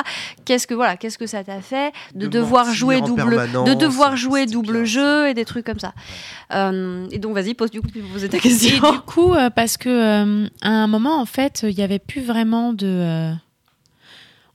Qu'est-ce 0.44 0.66
que 0.66 0.74
voilà, 0.74 0.96
qu'est-ce 0.96 1.16
que 1.18 1.26
ça 1.26 1.42
t'a 1.44 1.60
fait 1.62 1.92
de, 2.14 2.26
De 2.26 2.38
devoir 2.38 2.70
jouer 2.72 3.00
double, 3.00 3.48
de 3.66 3.74
devoir 3.74 4.16
jouer 4.16 4.46
double 4.46 4.84
jeu 4.84 5.28
et 5.28 5.34
des 5.34 5.44
trucs 5.44 5.66
comme 5.66 5.78
ça. 5.78 5.92
Euh, 6.52 7.06
et 7.10 7.18
donc, 7.18 7.34
vas-y, 7.34 7.54
pose 7.54 7.70
du 7.70 7.80
coup, 7.80 7.88
peux 7.88 8.00
poser 8.00 8.28
ta 8.28 8.36
Et 8.36 8.40
question. 8.40 8.92
du 8.92 9.00
coup, 9.00 9.34
euh, 9.34 9.50
parce 9.50 9.76
que 9.76 9.88
euh, 9.88 10.48
à 10.62 10.70
un 10.70 10.86
moment, 10.86 11.20
en 11.20 11.26
fait, 11.26 11.64
il 11.68 11.74
n'y 11.74 11.82
avait 11.82 11.98
plus 11.98 12.20
vraiment 12.20 12.72
de. 12.72 13.32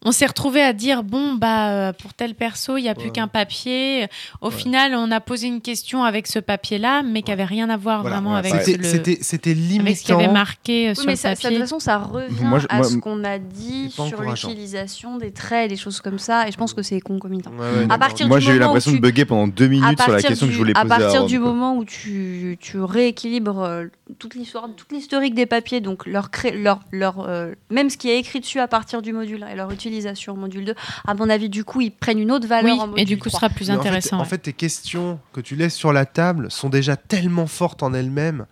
Euh, 0.04 0.08
On 0.10 0.12
s'est 0.12 0.26
retrouvé 0.26 0.62
à 0.62 0.74
dire 0.74 1.04
bon 1.04 1.34
bah 1.36 1.70
euh, 1.70 1.94
pour 1.94 2.14
tel 2.14 2.34
perso 2.36 2.78
il 2.78 2.84
y 2.84 2.90
a 2.90 2.96
plus 2.96 3.06
Ouais. 3.06 3.12
qu'un 3.12 3.28
papier. 3.28 4.08
Au 4.42 4.48
Ouais. 4.50 4.52
final 4.56 4.94
on 4.96 5.12
a 5.12 5.20
posé 5.20 5.48
une 5.48 5.62
question 5.62 6.04
avec 6.04 6.28
ce 6.28 6.40
papier 6.40 6.78
là 6.78 7.04
mais 7.04 7.22
qui 7.22 7.32
avait 7.32 7.46
rien 7.46 7.70
à 7.70 7.78
voir 7.78 8.02
Voilà, 8.02 8.16
vraiment 8.18 8.34
ouais, 8.34 8.40
avec 8.40 8.54
C'était 8.64 8.78
le 8.78 8.84
c'était- 8.84 9.18
c'était 9.22 9.52
avec 9.52 9.62
ce 9.64 9.68
limitant. 9.70 10.20
y 10.20 10.24
avait 10.24 10.34
marqué 10.34 10.88
euh, 10.88 10.90
Oui, 10.92 10.96
sur 10.96 11.06
mais 11.06 11.12
le 11.14 11.18
ça, 11.18 11.36
ça, 11.36 11.50
de 11.50 11.56
toute 11.56 11.64
façon, 11.64 11.80
ça 11.80 11.98
revient 12.00 12.44
Moi, 12.44 12.60
je- 12.60 12.68
à 12.70 12.84
ce 12.84 12.98
qu'on 12.98 13.24
a 13.24 13.38
dit 13.38 13.92
sur 13.92 14.22
l'utilisation 14.22 15.18
des 15.18 15.32
traits 15.32 15.66
et 15.66 15.70
des 15.76 15.78
choses 15.80 16.02
comme 16.02 16.20
ça. 16.20 16.48
Et 16.48 16.52
je 16.52 16.58
pense 16.58 16.74
que 16.74 16.82
c'est 16.82 17.00
concomitant. 17.00 17.52
Ouais, 17.52 17.86
ouais, 17.86 17.88
À 17.90 17.98
partir 17.98 18.28
Moi 18.28 18.40
du 18.40 18.46
j'ai 18.46 18.52
eu 18.52 18.54
moment 18.56 18.66
où 18.66 18.68
l'impression 18.70 18.92
tu- 18.92 18.98
de 18.98 19.02
bugger 19.02 19.26
pendant 19.26 19.48
deux 19.48 19.68
minutes 19.68 20.02
sur 20.02 20.12
la 20.12 20.22
question 20.22 20.48
que 20.48 20.54
je 20.54 20.58
voulais 20.58 20.74
poser 20.74 20.86
à 20.94 20.98
partir 21.00 21.26
du 21.26 21.40
quoi. 21.40 21.50
moment 21.50 21.76
où 21.78 21.86
tu, 21.86 22.58
tu 22.60 22.80
rééquilibres 22.80 23.60
euh, 23.62 23.86
toute 24.20 24.36
l'histoire, 24.36 24.68
toute 24.76 24.92
l'historique 24.92 25.36
des 25.36 25.46
papiers, 25.46 25.80
donc 25.82 26.06
leur, 26.06 26.32
cré- 26.32 26.52
leur, 26.58 26.80
leur 26.92 27.26
euh, 27.28 27.54
même 27.70 27.90
ce 27.90 27.98
qui 27.98 28.10
est 28.10 28.18
écrit 28.18 28.40
dessus 28.40 28.60
à 28.60 28.68
partir 28.68 29.02
du 29.02 29.14
module 29.14 29.44
1 29.44 29.50
et 29.50 29.56
leur 29.56 29.70
utilisation 29.72 29.91
au 30.30 30.36
module 30.36 30.66
2, 30.66 30.76
à 31.06 31.14
mon 31.14 31.30
avis, 31.30 31.50
du 31.50 31.64
coup, 31.64 31.82
ils 31.82 31.92
prennent 31.92 32.20
une 32.20 32.32
autre 32.32 32.48
valeur 32.48 32.74
Oui, 32.76 32.80
en 32.82 32.88
module 32.88 33.02
et 33.02 33.06
du 33.06 33.18
coup 33.18 33.26
ce 33.30 33.36
3. 33.36 33.40
sera 33.40 33.50
plus 33.50 33.68
Mais 33.70 33.74
en 33.76 33.82
fait- 33.82 33.88
intéressant. 33.88 34.20
En 34.20 34.26
fait, 34.26 34.38
tes 34.40 34.54
questions 34.54 35.20
que 35.34 35.42
tu 35.42 35.56
laisses 35.56 35.76
sur 35.76 35.92
la 35.94 36.06
table 36.06 36.50
sont 36.52 36.70
déjà 36.70 36.96
tellement 36.96 37.48
fortes 37.48 37.84
en 37.84 37.94
elles-mêmes. 37.94 38.46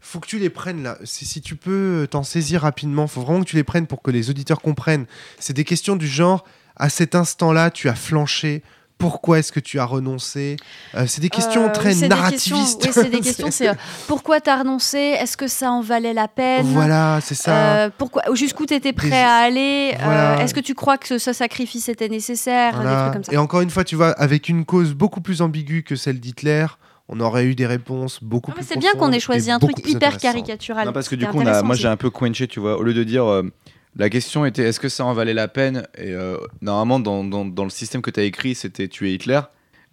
Faut 0.00 0.20
que 0.20 0.26
tu 0.28 0.38
les 0.38 0.50
prennes 0.50 0.82
là. 0.84 0.98
Si, 1.04 1.24
si 1.24 1.40
tu 1.40 1.56
peux 1.56 2.06
t'en 2.10 2.22
saisir 2.22 2.62
rapidement, 2.62 3.06
faut 3.08 3.22
vraiment 3.22 3.40
que 3.42 3.48
tu 3.48 3.56
les 3.56 3.64
prennes 3.64 3.86
pour 3.86 4.02
que 4.02 4.10
les 4.10 4.30
auditeurs 4.30 4.60
comprennent. 4.60 5.06
C'est 5.40 5.54
des 5.54 5.64
questions 5.64 5.96
du 5.96 6.06
genre 6.06 6.44
à 6.76 6.88
cet 6.90 7.14
instant-là, 7.14 7.70
tu 7.70 7.88
as 7.88 7.94
flanché. 7.94 8.62
Pourquoi 8.98 9.38
est-ce 9.40 9.52
que 9.52 9.60
tu 9.60 9.78
as 9.78 9.84
renoncé 9.84 10.56
Euh, 10.94 11.04
C'est 11.06 11.20
des 11.20 11.28
questions 11.28 11.66
Euh, 11.66 11.72
très 11.72 11.92
c'est 11.92 12.02
des 12.02 12.08
narrativistes. 12.08 12.80
questions- 12.82 13.02
Oui, 13.02 13.08
c'est 13.10 13.10
des 13.16 13.20
questions. 13.20 13.46
C'est 13.50 13.68
euh, 13.68 13.74
pourquoi 14.06 14.40
t'as 14.40 14.58
renoncé? 14.58 14.98
Est-ce 14.98 15.36
que 15.36 15.48
ça 15.48 15.70
en 15.70 15.80
valait 15.82 16.14
la 16.14 16.28
peine? 16.28 16.64
Voilà, 16.66 17.18
c'est 17.22 17.34
ça. 17.34 17.54
Euh, 17.84 17.90
pourquoi 17.96 18.22
Jusqu'où 18.34 18.64
t'étais 18.66 18.92
prêt 18.92 19.10
Des- 19.10 19.14
à 19.16 19.36
aller? 19.36 19.92
Euh, 19.94 19.98
Voilà. 20.04 20.42
Est-ce 20.42 20.54
que 20.54 20.60
tu 20.60 20.74
crois 20.74 20.96
que 20.98 21.06
ce, 21.08 21.18
ce 21.18 21.32
sacrifice 21.32 21.88
était 21.88 22.08
nécessaire? 22.08 22.80
Des 22.80 22.86
trucs 22.86 23.12
comme 23.12 23.24
ça. 23.24 23.32
Et 23.32 23.36
encore 23.36 23.60
une 23.60 23.70
fois, 23.70 23.84
tu 23.84 23.96
vois, 23.96 24.10
avec 24.12 24.48
une 24.48 24.64
cause 24.64 24.94
beaucoup 24.94 25.20
plus 25.20 25.42
ambiguë 25.42 25.82
que 25.82 25.94
celle 25.96 26.18
d'Hitler, 26.20 26.66
on 27.08 27.20
aurait 27.20 27.44
eu 27.44 27.54
des 27.54 27.66
réponses 27.66 28.18
beaucoup 28.22 28.50
Non, 28.50 28.56
mais 28.58 28.62
plus 28.64 28.72
c'est 28.74 28.78
bien 28.80 28.92
qu'on 28.94 29.12
ait 29.12 29.20
choisi 29.20 29.50
un 29.50 29.58
truc 29.58 29.78
hyper 29.88 30.16
caricatural. 30.18 30.86
Non, 30.86 30.92
parce 30.92 31.08
que 31.08 31.14
du 31.14 31.24
coup, 31.26 31.36
on 31.36 31.40
a, 31.40 31.42
intéressant 31.42 31.66
moi 31.66 31.76
j'ai 31.76 31.86
un 31.88 31.96
peu 31.96 32.10
quenché, 32.10 32.48
tu 32.48 32.58
vois. 32.60 32.78
Au 32.78 32.82
lieu 32.82 32.94
de 32.94 33.04
dire 33.04 33.24
euh, 33.30 33.42
la 33.98 34.10
question 34.10 34.44
était 34.46 34.62
est-ce 34.64 34.80
que 34.80 34.88
ça 34.88 35.04
en 35.04 35.12
valait 35.14 35.34
la 35.34 35.48
peine? 35.48 35.86
Et 35.96 36.12
euh, 36.12 36.36
normalement, 36.60 37.00
dans, 37.00 37.24
dans, 37.24 37.44
dans 37.44 37.64
le 37.64 37.70
système 37.70 38.02
que 38.02 38.10
tu 38.10 38.20
as 38.20 38.24
écrit, 38.24 38.54
c'était 38.54 38.88
tuer 38.88 39.14
Hitler. 39.14 39.40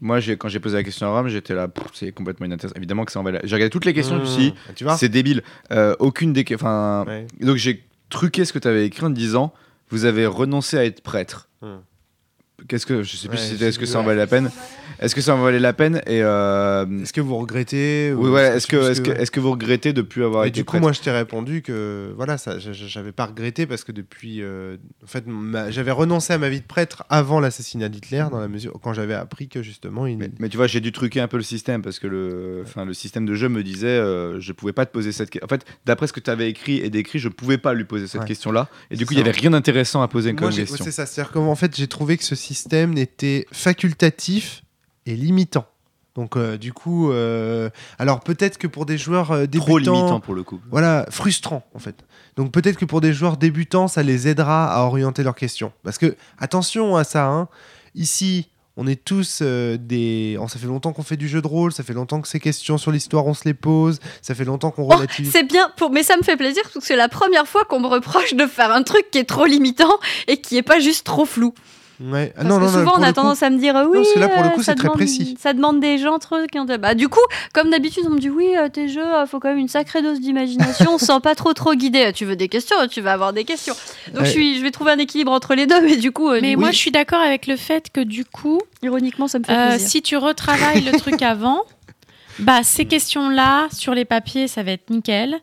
Moi, 0.02 0.20
quand 0.38 0.50
j'ai 0.50 0.60
posé 0.60 0.76
la 0.76 0.84
question 0.84 1.08
à 1.08 1.12
Ram, 1.12 1.30
j'étais 1.30 1.54
là, 1.56 1.70
c'est 1.94 2.12
complètement 2.12 2.46
inintéressant. 2.46 2.76
Évidemment 2.76 3.06
que 3.06 3.12
ça 3.12 3.22
en 3.22 3.24
valait. 3.24 3.40
J'ai 3.46 3.56
regardé 3.56 3.70
toutes 3.70 3.86
les 3.86 3.94
questions, 3.94 4.18
Mmh. 4.18 4.52
Tu 4.76 4.84
vois 4.84 4.98
c'est 4.98 5.08
débile. 5.10 5.44
Euh, 5.72 5.96
aucune 6.00 6.34
des. 6.34 6.44
Enfin, 6.54 7.06
Ouais. 7.08 7.26
donc 7.40 7.56
j'ai 7.56 7.86
truqué 8.10 8.44
ce 8.44 8.52
que 8.52 8.60
tu 8.60 8.68
avais 8.68 8.86
écrit 8.86 9.06
en 9.06 9.10
disant 9.10 9.54
vous 9.90 10.04
avez 10.06 10.26
renoncé 10.26 10.78
à 10.78 10.84
être 10.86 11.02
prêtre. 11.02 11.48
Hmm. 11.62 11.78
Qu'est-ce 12.68 12.86
que 12.86 13.04
je 13.04 13.16
sais 13.18 13.28
plus 13.28 13.38
Ouais, 13.38 13.44
si 13.44 13.50
c'était 13.52 13.68
est-ce 13.68 13.80
que 13.80 13.86
ça 13.86 14.00
en 14.00 14.04
valait 14.04 14.20
la 14.20 14.28
peine? 14.28 14.50
Est-ce 15.00 15.16
que 15.16 15.22
ça 15.22 15.36
en 15.36 15.42
valait 15.42 15.60
la 15.60 15.74
peine? 15.74 15.98
Et 16.08 16.22
euh, 16.24 16.86
Est-ce 17.02 17.12
que 17.12 17.20
vous 17.20 17.36
regrettez 17.36 18.14
oui 18.16 18.30
ou- 18.30 18.34
ouais 18.34 18.56
est-ce 18.58 18.68
que 18.68 18.92
est-ce 18.92 19.02
que 19.02 19.12
est-ce 19.12 19.32
que 19.32 19.40
vous 19.40 19.52
regrettez 19.52 19.92
de 19.92 20.02
plus 20.02 20.24
avoir 20.24 20.46
Et 20.46 20.50
été 20.50 20.62
du 20.62 20.66
coup, 20.66 20.78
moi, 20.80 20.92
je 20.94 21.02
t'ai 21.02 21.12
répondu 21.12 21.62
que 21.62 22.14
voilà, 22.16 22.38
ça, 22.38 22.58
j'avais 22.60 23.12
pas 23.12 23.26
regretté 23.26 23.66
parce 23.66 23.84
que 23.84 23.92
depuis, 23.92 24.42
euh, 24.42 24.78
en 25.04 25.08
fait, 25.08 25.26
ma- 25.28 25.72
j'avais 25.72 25.92
renoncé 25.92 26.32
à 26.34 26.38
ma 26.38 26.48
vie 26.50 26.62
de 26.62 26.66
prêtre 26.66 27.04
avant 27.10 27.40
l'assassinat 27.40 27.90
d'Hitler, 27.90 28.26
dans 28.32 28.40
la 28.40 28.48
mesure 28.48 28.80
quand 28.82 28.94
j'avais 28.94 29.14
appris 29.16 29.50
que 29.50 29.62
justement, 29.62 30.06
il. 30.08 30.18
Mais, 30.18 30.30
mais 30.40 30.48
tu 30.50 30.58
vois, 30.58 30.68
j'ai 30.68 30.80
dû 30.80 30.92
truquer 30.92 31.20
un 31.20 31.28
peu 31.28 31.38
le 31.38 31.44
système 31.44 31.82
parce 31.82 32.00
que 32.00 32.08
le, 32.08 32.62
enfin, 32.64 32.86
le 32.86 32.94
système 32.94 33.26
de 33.26 33.34
jeu 33.36 33.50
me 33.50 33.64
disait 33.64 33.88
euh, 33.88 34.40
je 34.40 34.52
pouvais 34.54 34.74
pas 34.74 34.86
te 34.86 34.92
poser 34.92 35.12
cette 35.12 35.30
question. 35.32 35.46
En 35.46 35.50
fait, 35.50 35.66
d'après 35.86 36.08
ce 36.08 36.14
que 36.14 36.20
tu 36.22 36.30
avais 36.30 36.50
écrit 36.50 36.78
et 36.78 36.90
décrit, 36.90 37.20
je 37.20 37.30
pouvais 37.30 37.58
pas 37.58 37.74
lui 37.74 37.84
poser 37.84 38.08
cette 38.08 38.22
Ouais. 38.22 38.28
question-là. 38.28 38.70
Et 38.92 38.96
du 38.96 39.06
coup, 39.06 39.14
il 39.14 39.18
y 39.18 39.22
avait 39.22 39.32
rien 39.32 39.50
d'intéressant 39.52 40.02
à 40.02 40.08
poser 40.08 40.32
Moi, 40.34 40.40
comme 40.42 40.52
question. 40.56 40.84
c'est 40.86 40.92
ça, 40.92 41.06
c'est-à-dire 41.06 41.32
qu'en 41.34 41.48
en 41.48 41.56
fait, 41.56 41.76
j'ai 41.76 41.88
trouvé 41.88 42.16
que 42.18 42.24
ce 42.24 42.36
système 42.54 42.94
n'était 42.94 43.48
facultatif 43.52 44.64
et 45.06 45.16
limitant. 45.16 45.66
Donc, 46.16 46.38
euh, 46.38 46.58
du 46.60 46.72
coup, 46.74 47.12
euh, 47.12 47.72
alors 47.98 48.20
peut-être 48.20 48.60
que 48.60 48.68
pour 48.68 48.86
des 48.86 49.00
joueurs 49.00 49.32
euh, 49.32 49.46
débutants, 49.48 49.66
Trop 49.66 49.78
limitant 49.80 50.20
pour 50.20 50.36
le 50.36 50.44
coup. 50.44 50.60
voilà, 50.70 51.08
frustrant 51.10 51.64
en 51.74 51.80
fait. 51.80 51.96
Donc 52.38 52.52
peut-être 52.52 52.78
que 52.78 52.86
pour 52.86 53.02
des 53.02 53.14
joueurs 53.14 53.38
débutants, 53.38 53.88
ça 53.88 54.04
les 54.04 54.28
aidera 54.28 54.72
à 54.72 54.84
orienter 54.84 55.24
leurs 55.24 55.36
questions. 55.36 55.72
Parce 55.84 55.98
que 55.98 56.16
attention 56.38 56.96
à 56.96 57.04
ça, 57.04 57.26
hein. 57.26 57.48
ici, 57.96 58.48
on 58.78 58.86
est 58.88 59.04
tous 59.04 59.40
euh, 59.42 59.78
des. 59.80 60.38
oh, 60.40 60.48
ça 60.48 60.60
fait 60.60 60.68
longtemps 60.68 60.94
qu'on 60.94 61.04
fait 61.04 61.18
du 61.18 61.28
jeu 61.28 61.42
de 61.42 61.48
rôle, 61.48 61.72
ça 61.74 61.84
fait 61.84 61.94
longtemps 61.94 62.22
que 62.22 62.28
ces 62.28 62.40
questions 62.40 62.78
sur 62.78 62.92
l'histoire, 62.92 63.26
on 63.26 63.34
se 63.34 63.46
les 63.46 63.54
pose, 63.56 64.00
ça 64.22 64.36
fait 64.36 64.46
longtemps 64.46 64.70
qu'on 64.70 64.84
Oh, 64.84 64.96
relativise. 64.96 65.32
C'est 65.32 65.44
bien, 65.48 65.72
pour... 65.78 65.92
mais 65.92 66.04
ça 66.04 66.16
me 66.18 66.22
fait 66.24 66.38
plaisir 66.38 66.62
parce 66.64 66.76
que 66.76 66.84
c'est 66.86 66.96
la 66.96 67.10
première 67.10 67.48
fois 67.48 67.66
qu'on 67.66 67.80
me 67.80 67.88
reproche 67.88 68.36
de 68.36 68.46
faire 68.46 68.72
un 68.72 68.84
truc 68.84 69.10
qui 69.12 69.18
est 69.18 69.24
trop 69.24 69.46
limitant 69.46 69.98
et 70.28 70.38
qui 70.38 70.58
est 70.58 70.64
pas 70.64 70.80
juste 70.80 71.06
trop 71.08 71.26
flou. 71.26 71.54
Ouais. 72.02 72.34
Parce 72.36 72.48
non, 72.48 72.58
que 72.60 72.64
non, 72.64 72.70
souvent 72.72 72.94
on 72.98 73.02
a 73.04 73.08
coup- 73.08 73.14
tendance 73.14 73.44
à 73.44 73.50
me 73.50 73.58
dire 73.60 73.76
oui. 73.90 74.00
parce 74.00 74.14
que 74.14 74.20
là, 74.20 74.28
pour 74.30 74.44
le 74.44 74.50
coup, 74.50 74.64
ça 74.64 74.72
c'est 74.72 74.76
très 74.76 74.84
demande- 74.86 74.98
précis. 74.98 75.38
Ça 75.40 75.54
demande 75.54 75.80
des 75.80 75.98
gens 76.00 76.18
trucs. 76.20 76.52
qui 76.52 76.60
ont 76.60 76.66
de- 76.66 76.78
Bah, 76.78 76.96
du 76.96 77.08
coup, 77.08 77.20
comme 77.54 77.70
d'habitude, 77.70 78.04
on 78.08 78.12
me 78.12 78.20
dit 78.20 78.30
oui, 78.30 78.48
euh, 78.58 78.68
tes 78.70 78.90
jeux, 78.90 79.02
euh, 79.06 79.26
faut 79.26 79.40
quand 79.40 79.50
même 79.50 79.58
une 79.60 79.68
sacrée 79.68 80.02
dose 80.02 80.20
d'imagination, 80.20 80.96
on 80.96 80.98
se 80.98 81.06
sent 81.06 81.20
pas 81.22 81.36
trop 81.36 81.54
trop 81.54 81.74
guidé. 81.76 82.12
Tu 82.14 82.26
veux 82.26 82.36
des 82.36 82.48
questions, 82.50 82.76
tu 82.90 83.02
vas 83.02 83.14
avoir 83.14 83.32
des 83.34 83.44
questions. 83.44 83.76
Donc 84.12 84.22
Ouais. 84.22 84.26
je, 84.26 84.32
suis, 84.32 84.58
je 84.58 84.62
vais 84.64 84.72
trouver 84.72 84.92
un 84.92 84.98
équilibre 84.98 85.32
entre 85.32 85.54
les 85.56 85.68
deux, 85.68 85.82
mais 85.82 85.96
du 85.98 86.12
coup, 86.12 86.30
euh, 86.30 86.40
Mais 86.42 86.56
moi, 86.56 86.72
je 86.72 86.78
suis 86.78 86.92
d'accord 86.92 87.20
avec 87.22 87.48
le 87.48 87.56
fait 87.58 87.88
que 87.94 88.02
du 88.02 88.26
coup, 88.26 88.60
ironiquement, 88.82 89.28
ça 89.28 89.40
me 89.40 89.44
fait 89.44 89.54
euh, 89.54 89.70
plaisir. 89.70 89.88
si 89.88 90.02
tu 90.02 90.18
retravailles 90.18 90.82
le 90.82 90.98
truc 91.00 91.22
avant, 91.22 91.62
bah 92.40 92.62
ces 92.64 92.86
questions-là 92.86 93.68
sur 93.72 93.94
les 93.94 94.06
papiers, 94.06 94.48
ça 94.48 94.64
va 94.64 94.72
être 94.72 94.90
nickel. 94.90 95.40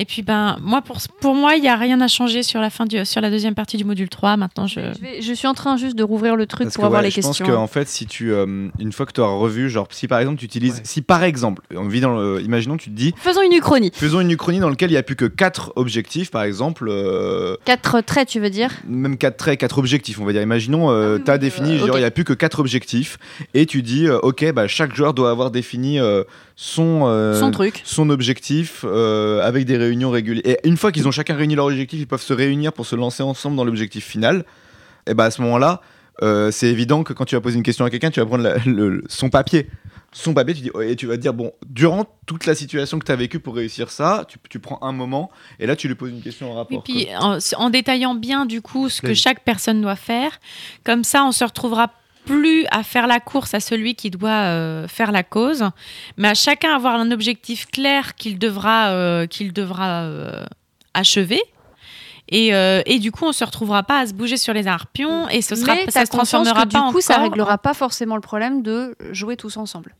Et 0.00 0.04
puis 0.04 0.22
ben 0.22 0.56
moi 0.62 0.80
pour 0.80 0.98
pour 1.20 1.34
moi, 1.34 1.56
il 1.56 1.64
y 1.64 1.68
a 1.68 1.74
rien 1.76 2.00
à 2.00 2.06
changer 2.06 2.44
sur 2.44 2.60
la 2.60 2.70
fin 2.70 2.86
du 2.86 3.04
sur 3.04 3.20
la 3.20 3.30
deuxième 3.30 3.54
partie 3.56 3.76
du 3.76 3.84
module 3.84 4.08
3. 4.08 4.36
Maintenant, 4.36 4.68
je 4.68 4.74
Je, 4.80 5.00
vais- 5.00 5.20
je 5.22 5.32
suis 5.32 5.48
en 5.48 5.54
train 5.54 5.76
juste 5.76 5.96
de 5.96 6.04
rouvrir 6.04 6.36
le 6.36 6.46
truc 6.46 6.66
Parce 6.66 6.74
pour 6.76 6.82
que, 6.82 6.86
avoir 6.86 7.00
ouais, 7.00 7.06
les 7.06 7.10
je 7.10 7.16
questions. 7.16 7.44
pense 7.44 7.54
qu'en 7.54 7.66
fait, 7.66 7.88
si 7.88 8.06
tu, 8.06 8.32
euh, 8.32 8.68
une 8.78 8.92
fois 8.92 9.06
que 9.06 9.12
tu 9.12 9.20
auras 9.20 9.34
revu, 9.36 9.68
genre, 9.68 9.88
si 9.90 10.06
par 10.06 10.20
exemple 10.20 10.38
tu 10.38 10.44
utilises, 10.44 10.76
Ouais. 10.76 10.80
si 10.84 11.02
par 11.02 11.24
exemple, 11.24 11.62
on 11.74 11.88
vit 11.88 12.00
dans 12.00 12.16
le, 12.16 12.40
imaginons, 12.42 12.76
tu 12.76 12.90
te 12.90 12.94
dis, 12.94 13.12
Faisons 13.18 13.42
une 13.42 13.52
uchronie. 13.52 13.90
faisons 13.92 14.20
une 14.20 14.30
uchronie 14.30 14.60
dans 14.60 14.70
laquelle 14.70 14.90
il 14.90 14.94
n'y 14.94 14.98
a 14.98 15.02
plus 15.02 15.16
que 15.16 15.24
4 15.24 15.72
objectifs, 15.74 16.30
par 16.30 16.44
exemple, 16.44 16.86
euh, 16.88 17.56
Quatre 17.64 18.00
traits, 18.02 18.28
tu 18.28 18.38
veux 18.38 18.50
dire 18.50 18.70
même 18.86 19.18
4 19.18 19.36
traits, 19.36 19.58
4 19.58 19.78
objectifs, 19.78 20.20
on 20.20 20.24
va 20.24 20.32
dire. 20.32 20.42
Imaginons, 20.42 20.90
euh, 20.92 21.16
Ah 21.18 21.22
tu 21.24 21.30
as 21.32 21.34
oui, 21.34 21.40
défini, 21.40 21.72
euh, 21.74 21.86
genre, 21.86 21.96
il 21.98 22.02
n'y 22.02 22.04
a 22.06 22.10
plus 22.12 22.24
que 22.24 22.32
4 22.34 22.60
objectifs, 22.60 23.18
et 23.54 23.66
tu 23.66 23.82
dis, 23.82 24.06
euh, 24.06 24.18
ok, 24.20 24.52
bah, 24.52 24.68
chaque 24.68 24.94
joueur 24.94 25.12
doit 25.12 25.30
avoir 25.30 25.50
défini 25.50 25.98
euh, 25.98 26.22
son, 26.54 27.02
euh, 27.06 27.38
Son 27.38 27.50
truc. 27.50 27.82
son 27.84 28.10
objectif 28.10 28.84
euh, 28.84 29.40
avec 29.46 29.64
des 29.64 29.76
réunions 29.88 30.10
régulières. 30.10 30.44
Et 30.46 30.58
une 30.68 30.76
fois 30.76 30.92
qu'ils 30.92 31.06
ont 31.08 31.10
chacun 31.12 31.34
réuni 31.36 31.54
leur 31.54 31.66
objectif, 31.66 31.98
ils 32.00 32.06
peuvent 32.06 32.22
se 32.22 32.32
réunir 32.34 32.72
pour 32.72 32.86
se 32.86 32.96
lancer 32.96 33.22
ensemble 33.22 33.56
dans 33.56 33.64
l'objectif 33.64 34.04
final. 34.04 34.44
Et 35.06 35.14
bah 35.14 35.24
à 35.24 35.30
ce 35.30 35.40
moment-là, 35.42 35.80
euh, 36.22 36.50
c'est 36.50 36.68
évident 36.68 37.02
que 37.04 37.12
quand 37.12 37.24
tu 37.24 37.34
vas 37.34 37.40
poser 37.40 37.56
une 37.56 37.62
question 37.62 37.84
à 37.84 37.90
quelqu'un, 37.90 38.10
tu 38.10 38.20
vas 38.20 38.26
prendre 38.26 38.44
la- 38.44 38.58
le- 38.66 39.02
son 39.08 39.30
papier. 39.30 39.68
Son 40.10 40.32
papier, 40.32 40.54
tu 40.54 40.60
dis, 40.62 40.70
et 40.82 40.96
tu 40.96 41.06
vas 41.06 41.16
te 41.16 41.20
dire, 41.22 41.34
bon, 41.34 41.52
durant 41.66 42.06
toute 42.24 42.46
la 42.46 42.54
situation 42.54 42.98
que 42.98 43.04
tu 43.04 43.12
as 43.12 43.16
vécue 43.16 43.40
pour 43.40 43.54
réussir 43.54 43.90
ça, 43.90 44.24
tu, 44.26 44.38
tu 44.48 44.58
prends 44.58 44.78
un 44.82 44.92
moment, 44.92 45.30
et 45.60 45.66
là 45.66 45.76
tu 45.76 45.86
lui 45.86 45.94
poses 45.96 46.10
une 46.10 46.22
question 46.22 46.50
en 46.50 46.54
rapport. 46.54 46.82
puis 46.82 47.08
en, 47.20 47.36
en 47.58 47.70
détaillant 47.70 48.14
bien 48.14 48.46
du 48.46 48.62
coup 48.62 48.88
ce 48.88 49.02
que 49.02 49.12
chaque 49.14 49.44
personne 49.44 49.82
doit 49.82 49.96
faire, 49.96 50.40
comme 50.82 51.04
ça 51.04 51.24
on 51.24 51.32
se 51.32 51.44
retrouvera 51.44 51.92
plus 52.28 52.66
à 52.70 52.82
faire 52.82 53.06
la 53.06 53.20
course 53.20 53.54
à 53.54 53.60
celui 53.60 53.94
qui 53.94 54.10
doit 54.10 54.30
euh, 54.30 54.86
faire 54.86 55.12
la 55.12 55.22
cause, 55.22 55.64
mais 56.18 56.28
à 56.28 56.34
chacun 56.34 56.76
avoir 56.76 56.94
un 56.96 57.10
objectif 57.10 57.66
clair 57.70 58.16
qu'il 58.16 58.38
devra, 58.38 58.90
euh, 58.90 59.26
qu'il 59.26 59.54
devra 59.54 60.02
euh, 60.02 60.44
achever. 60.92 61.40
Et, 62.30 62.54
euh, 62.54 62.82
et 62.86 62.98
du 62.98 63.10
coup, 63.10 63.24
on 63.24 63.32
se 63.32 63.42
retrouvera 63.44 63.82
pas 63.82 64.00
à 64.00 64.06
se 64.06 64.12
bouger 64.12 64.36
sur 64.36 64.52
les 64.52 64.66
arpions 64.66 65.28
et 65.30 65.40
ce 65.40 65.54
sera, 65.54 65.74
mais 65.74 65.90
ça 65.90 66.04
se 66.04 66.10
transformera 66.10 66.64
que 66.64 66.68
du 66.68 66.76
pas 66.76 66.90
coup, 66.92 67.00
ça 67.00 67.18
réglera 67.18 67.54
en- 67.54 67.58
pas 67.58 67.72
forcément 67.74 68.14
le 68.16 68.20
problème 68.20 68.62
de 68.62 68.94
jouer 69.12 69.36
tous 69.36 69.56
ensemble. 69.56 69.94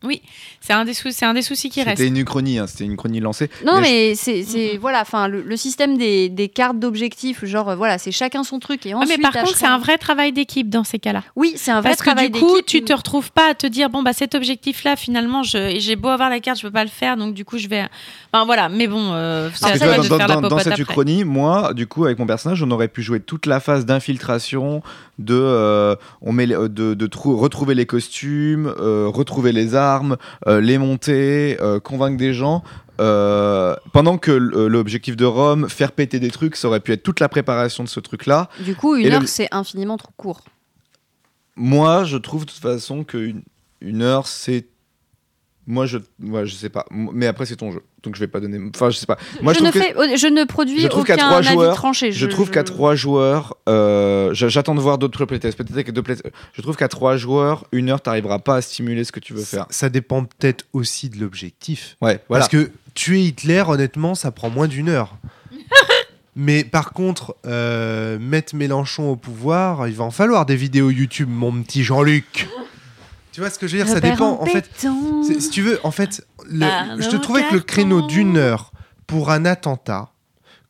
C'est 0.60 0.72
un 0.74 0.84
des 0.84 0.92
sou- 0.94 1.08
c'est 1.10 1.24
un 1.24 1.34
des 1.34 1.42
soucis 1.42 1.70
qui 1.70 1.82
restent. 1.82 1.98
C'était 1.98 2.08
une 2.08 2.16
uchronie, 2.18 2.58
hein, 2.58 2.66
c'était 2.66 2.84
une 2.84 2.92
uchronie 2.92 3.20
lancée. 3.20 3.48
Non, 3.64 3.80
Mais 3.80 4.14
je- 4.14 4.44
c'est 4.44 4.76
voilà, 4.78 5.00
enfin 5.00 5.28
le, 5.28 5.40
le 5.42 5.56
système 5.56 5.96
des, 5.96 6.28
des 6.28 6.48
cartes 6.48 6.78
d'objectifs, 6.78 7.44
genre 7.44 7.74
voilà, 7.76 7.96
c'est 7.98 8.12
chacun 8.12 8.44
son 8.44 8.58
truc 8.58 8.84
et 8.84 8.90
Ouais, 8.90 8.94
ensuite. 9.02 9.16
mais 9.18 9.22
par 9.22 9.32
contre, 9.32 9.56
c'est 9.56 9.66
un 9.66 9.78
vrai 9.78 9.96
travail 9.98 10.32
d'équipe 10.32 10.68
dans 10.68 10.84
ces 10.84 10.98
cas-là. 10.98 11.22
Oui, 11.36 11.54
c'est 11.56 11.70
un 11.70 11.80
vrai 11.80 11.90
Parce 11.90 12.00
que 12.00 12.04
travail 12.06 12.30
du 12.30 12.38
coup, 12.40 12.56
d'équipe. 12.56 12.66
tu 12.66 12.82
te 12.82 12.92
retrouves 12.92 13.32
pas 13.32 13.50
à 13.50 13.54
te 13.54 13.66
dire 13.66 13.88
bon 13.90 14.02
bah 14.02 14.12
cet 14.12 14.34
objectif-là, 14.34 14.96
finalement, 14.96 15.42
j'ai 15.42 15.96
beau 15.96 16.08
avoir 16.08 16.28
la 16.30 16.40
carte, 16.40 16.58
je 16.58 16.62
peux 16.62 16.70
pas 16.70 16.84
le 16.84 16.90
faire, 16.90 17.16
donc 17.16 17.32
du 17.34 17.44
coup 17.44 17.58
je 17.58 17.68
vais. 17.68 17.86
Enfin 18.32 18.44
voilà, 18.44 18.68
mais 18.68 18.86
bon, 18.86 19.12
euh, 19.12 19.48
toi 19.58 19.70
tu 19.72 19.78
vois, 19.78 19.96
de 19.98 20.08
dans, 20.08 20.16
faire 20.18 20.26
dans- 20.28 20.40
la 20.42 20.48
dans 20.48 20.58
cette 20.58 20.68
après. 20.68 20.82
uchronie, 20.82 21.24
moi, 21.24 21.72
du 21.72 21.86
coup, 21.86 22.04
avec 22.04 22.17
mon 22.18 22.26
personnage, 22.26 22.62
on 22.62 22.70
aurait 22.70 22.88
pu 22.88 23.02
jouer 23.02 23.20
toute 23.20 23.46
la 23.46 23.60
phase 23.60 23.86
d'infiltration, 23.86 24.82
de, 25.18 25.34
euh, 25.34 25.94
on 26.20 26.32
met 26.32 26.50
euh, 26.52 26.68
de, 26.68 26.94
de 26.94 27.06
trou- 27.06 27.36
retrouver 27.36 27.74
les 27.74 27.86
costumes, 27.86 28.72
euh, 28.78 29.08
retrouver 29.08 29.52
les 29.52 29.74
armes, 29.74 30.16
euh, 30.46 30.60
les 30.60 30.78
monter, 30.78 31.56
convaincre 31.84 32.16
des 32.18 32.32
gens. 32.34 32.62
euh, 33.00 33.76
pendant 33.92 34.18
que 34.18 34.32
l'objectif 34.32 35.16
de 35.16 35.24
Rome, 35.24 35.68
faire 35.68 35.92
péter 35.92 36.18
des 36.18 36.30
trucs, 36.32 36.56
ça 36.56 36.66
aurait 36.66 36.80
pu 36.80 36.90
être 36.92 37.04
toute 37.04 37.20
la 37.20 37.28
préparation 37.28 37.84
de 37.84 37.88
ce 37.88 38.00
truc-là. 38.00 38.48
Du 38.64 38.74
coup, 38.74 38.96
une 38.96 39.06
Et 39.06 39.10
le- 39.10 39.14
heure, 39.16 39.28
c'est 39.28 39.46
infiniment 39.52 39.96
trop 39.96 40.10
court. 40.16 40.40
Moi, 41.56 42.04
je 42.04 42.16
trouve 42.16 42.44
de 42.44 42.50
toute 42.50 42.60
façon 42.62 43.04
qu'une 43.04 43.42
une 43.80 44.02
heure, 44.02 44.26
c'est. 44.26 44.66
Moi, 45.70 45.84
je, 45.84 45.98
ouais, 46.22 46.46
je 46.46 46.54
sais 46.54 46.70
pas. 46.70 46.86
Mais 46.90 47.26
après, 47.26 47.44
c'est 47.44 47.56
ton 47.56 47.70
jeu. 47.70 47.82
Donc, 48.02 48.14
je 48.14 48.20
vais 48.20 48.26
pas 48.26 48.40
donner. 48.40 48.58
Enfin, 48.74 48.88
je 48.88 48.96
sais 48.96 49.04
pas. 49.04 49.18
Moi, 49.42 49.52
je, 49.52 49.58
je 49.58 49.64
ne 49.64 49.70
que- 49.70 49.78
fais, 49.78 50.16
je 50.16 50.26
ne 50.26 50.44
produis 50.44 50.80
je 50.80 50.88
trouve 50.88 51.02
aucun 51.02 51.16
trois 51.18 51.36
avis 51.36 51.48
joueurs, 51.50 51.74
tranché. 51.74 52.10
Je, 52.10 52.24
trouve 52.26 52.50
qu'à 52.50 52.64
trois 52.64 52.94
joueurs, 52.94 53.54
euh, 53.68 54.32
j'a- 54.32 54.48
j'attends 54.48 54.74
de 54.74 54.80
voir 54.80 54.96
d'autres 54.96 55.26
playtests. 55.26 55.58
Peut-être 55.58 55.82
que 55.86 55.90
deux 55.92 56.02
playtests. 56.02 56.32
Je 56.54 56.62
trouve 56.62 56.74
qu'à 56.76 56.88
trois 56.88 57.18
joueurs, 57.18 57.66
une 57.72 57.90
heure, 57.90 58.00
t'arriveras 58.00 58.38
pas 58.38 58.56
à 58.56 58.62
stimuler 58.62 59.04
ce 59.04 59.12
que 59.12 59.20
tu 59.20 59.34
veux 59.34 59.42
faire. 59.44 59.66
Ça 59.68 59.90
dépend 59.90 60.24
peut-être 60.24 60.64
aussi 60.72 61.10
de 61.10 61.20
l'objectif. 61.20 61.98
Ouais, 62.00 62.18
voilà. 62.30 62.46
Parce 62.46 62.48
que 62.48 62.70
tuer 62.94 63.20
Hitler, 63.24 63.62
honnêtement, 63.68 64.14
ça 64.14 64.30
prend 64.30 64.48
moins 64.48 64.68
d'une 64.68 64.88
heure. 64.88 65.18
Mais 66.34 66.62
par 66.64 66.92
contre, 66.92 67.36
euh, 67.46 68.18
mettre 68.20 68.54
Mélenchon 68.54 69.10
au 69.10 69.16
pouvoir, 69.16 69.88
il 69.88 69.94
va 69.94 70.04
en 70.04 70.10
falloir 70.12 70.46
des 70.46 70.56
vidéos 70.56 70.88
YouTube, 70.90 71.28
mon 71.30 71.52
petit 71.62 71.82
Jean-Luc. 71.82 72.48
Tu 73.32 73.40
vois 73.40 73.50
ce 73.50 73.58
que 73.58 73.66
je 73.66 73.76
veux 73.76 73.84
dire 73.84 73.92
Ça 73.92 74.00
dépend. 74.00 74.40
En 74.40 74.46
fait, 74.46 74.68
si 75.40 75.50
tu 75.50 75.62
veux, 75.62 75.78
en 75.84 75.90
fait, 75.90 76.26
le- 76.48 76.66
Ah, 76.66 76.96
je 76.98 77.08
te 77.08 77.16
trouvais 77.16 77.42
que 77.48 77.54
le 77.54 77.60
créneau 77.60 78.02
d'une 78.06 78.36
heure 78.36 78.72
pour 79.06 79.30
un 79.30 79.44
attentat 79.44 80.12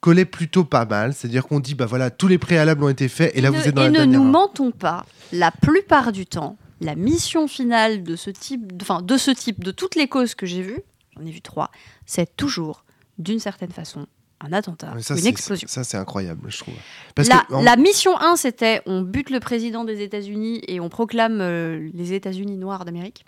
collait 0.00 0.24
plutôt 0.24 0.64
pas 0.64 0.84
mal. 0.84 1.14
C'est-à-dire 1.14 1.46
qu'on 1.46 1.60
dit, 1.60 1.74
bah 1.74 1.86
voilà, 1.86 2.10
tous 2.10 2.28
les 2.28 2.38
préalables 2.38 2.84
ont 2.84 2.88
été 2.88 3.08
faits 3.08 3.32
et 3.34 3.40
là 3.40 3.50
ne, 3.50 3.56
vous 3.56 3.66
êtes 3.68 3.74
dans 3.74 3.82
et 3.82 3.86
la 3.86 3.90
ne 3.90 3.96
dernière 3.96 4.20
nous 4.20 4.26
heure. 4.26 4.32
mentons 4.32 4.70
pas, 4.70 5.04
la 5.32 5.50
plupart 5.50 6.12
du 6.12 6.26
temps, 6.26 6.56
la 6.80 6.94
mission 6.94 7.48
finale 7.48 8.02
de 8.04 8.14
ce 8.16 8.30
type, 8.30 8.72
enfin 8.82 9.02
de 9.02 9.16
ce 9.16 9.30
type, 9.30 9.64
de 9.64 9.70
toutes 9.72 9.94
les 9.96 10.06
causes 10.06 10.34
que 10.34 10.46
j'ai 10.46 10.62
vues, 10.62 10.80
j'en 11.16 11.24
ai 11.26 11.30
vu 11.30 11.40
trois, 11.40 11.70
c'est 12.06 12.36
toujours, 12.36 12.84
d'une 13.18 13.40
certaine 13.40 13.72
façon, 13.72 14.06
un 14.40 14.52
attentat 14.52 14.94
ça, 15.00 15.16
une 15.16 15.26
explosion. 15.26 15.66
Ça, 15.68 15.82
c'est 15.84 15.96
incroyable, 15.96 16.42
je 16.48 16.58
trouve. 16.58 16.74
Parce 17.14 17.28
La, 17.28 17.44
que, 17.48 17.54
en- 17.54 17.62
la 17.62 17.76
mission 17.76 18.16
1, 18.20 18.36
c'était 18.36 18.82
on 18.86 19.02
bute 19.02 19.30
le 19.30 19.40
président 19.40 19.84
des 19.84 20.00
États-Unis 20.02 20.62
et 20.68 20.78
on 20.80 20.88
proclame 20.88 21.40
euh, 21.40 21.90
les 21.92 22.12
États-Unis 22.12 22.56
noirs 22.56 22.84
d'Amérique. 22.84 23.24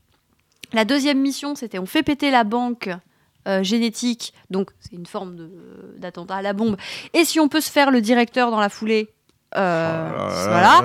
La 0.73 0.85
deuxième 0.85 1.21
mission, 1.21 1.55
c'était 1.57 1.79
on 1.81 1.87
fait 1.87 2.05
péter 2.05 2.31
la 2.31 2.45
banque 2.45 2.91
euh, 3.49 3.63
génétique, 3.65 4.33
donc 4.51 4.71
c'est 4.81 4.93
une 4.95 5.07
forme 5.07 5.35
de- 5.35 5.51
d'attentat 5.99 6.37
à 6.37 6.43
la 6.43 6.53
bombe. 6.53 6.77
Et 7.15 7.25
si 7.25 7.41
on 7.41 7.49
peut 7.49 7.61
se 7.61 7.71
faire 7.71 7.91
le 7.91 8.01
directeur 8.01 8.51
dans 8.53 8.61
la 8.61 8.69
foulée, 8.69 9.09
euh, 9.57 10.11
Oh 10.13 10.33
voilà. 10.49 10.83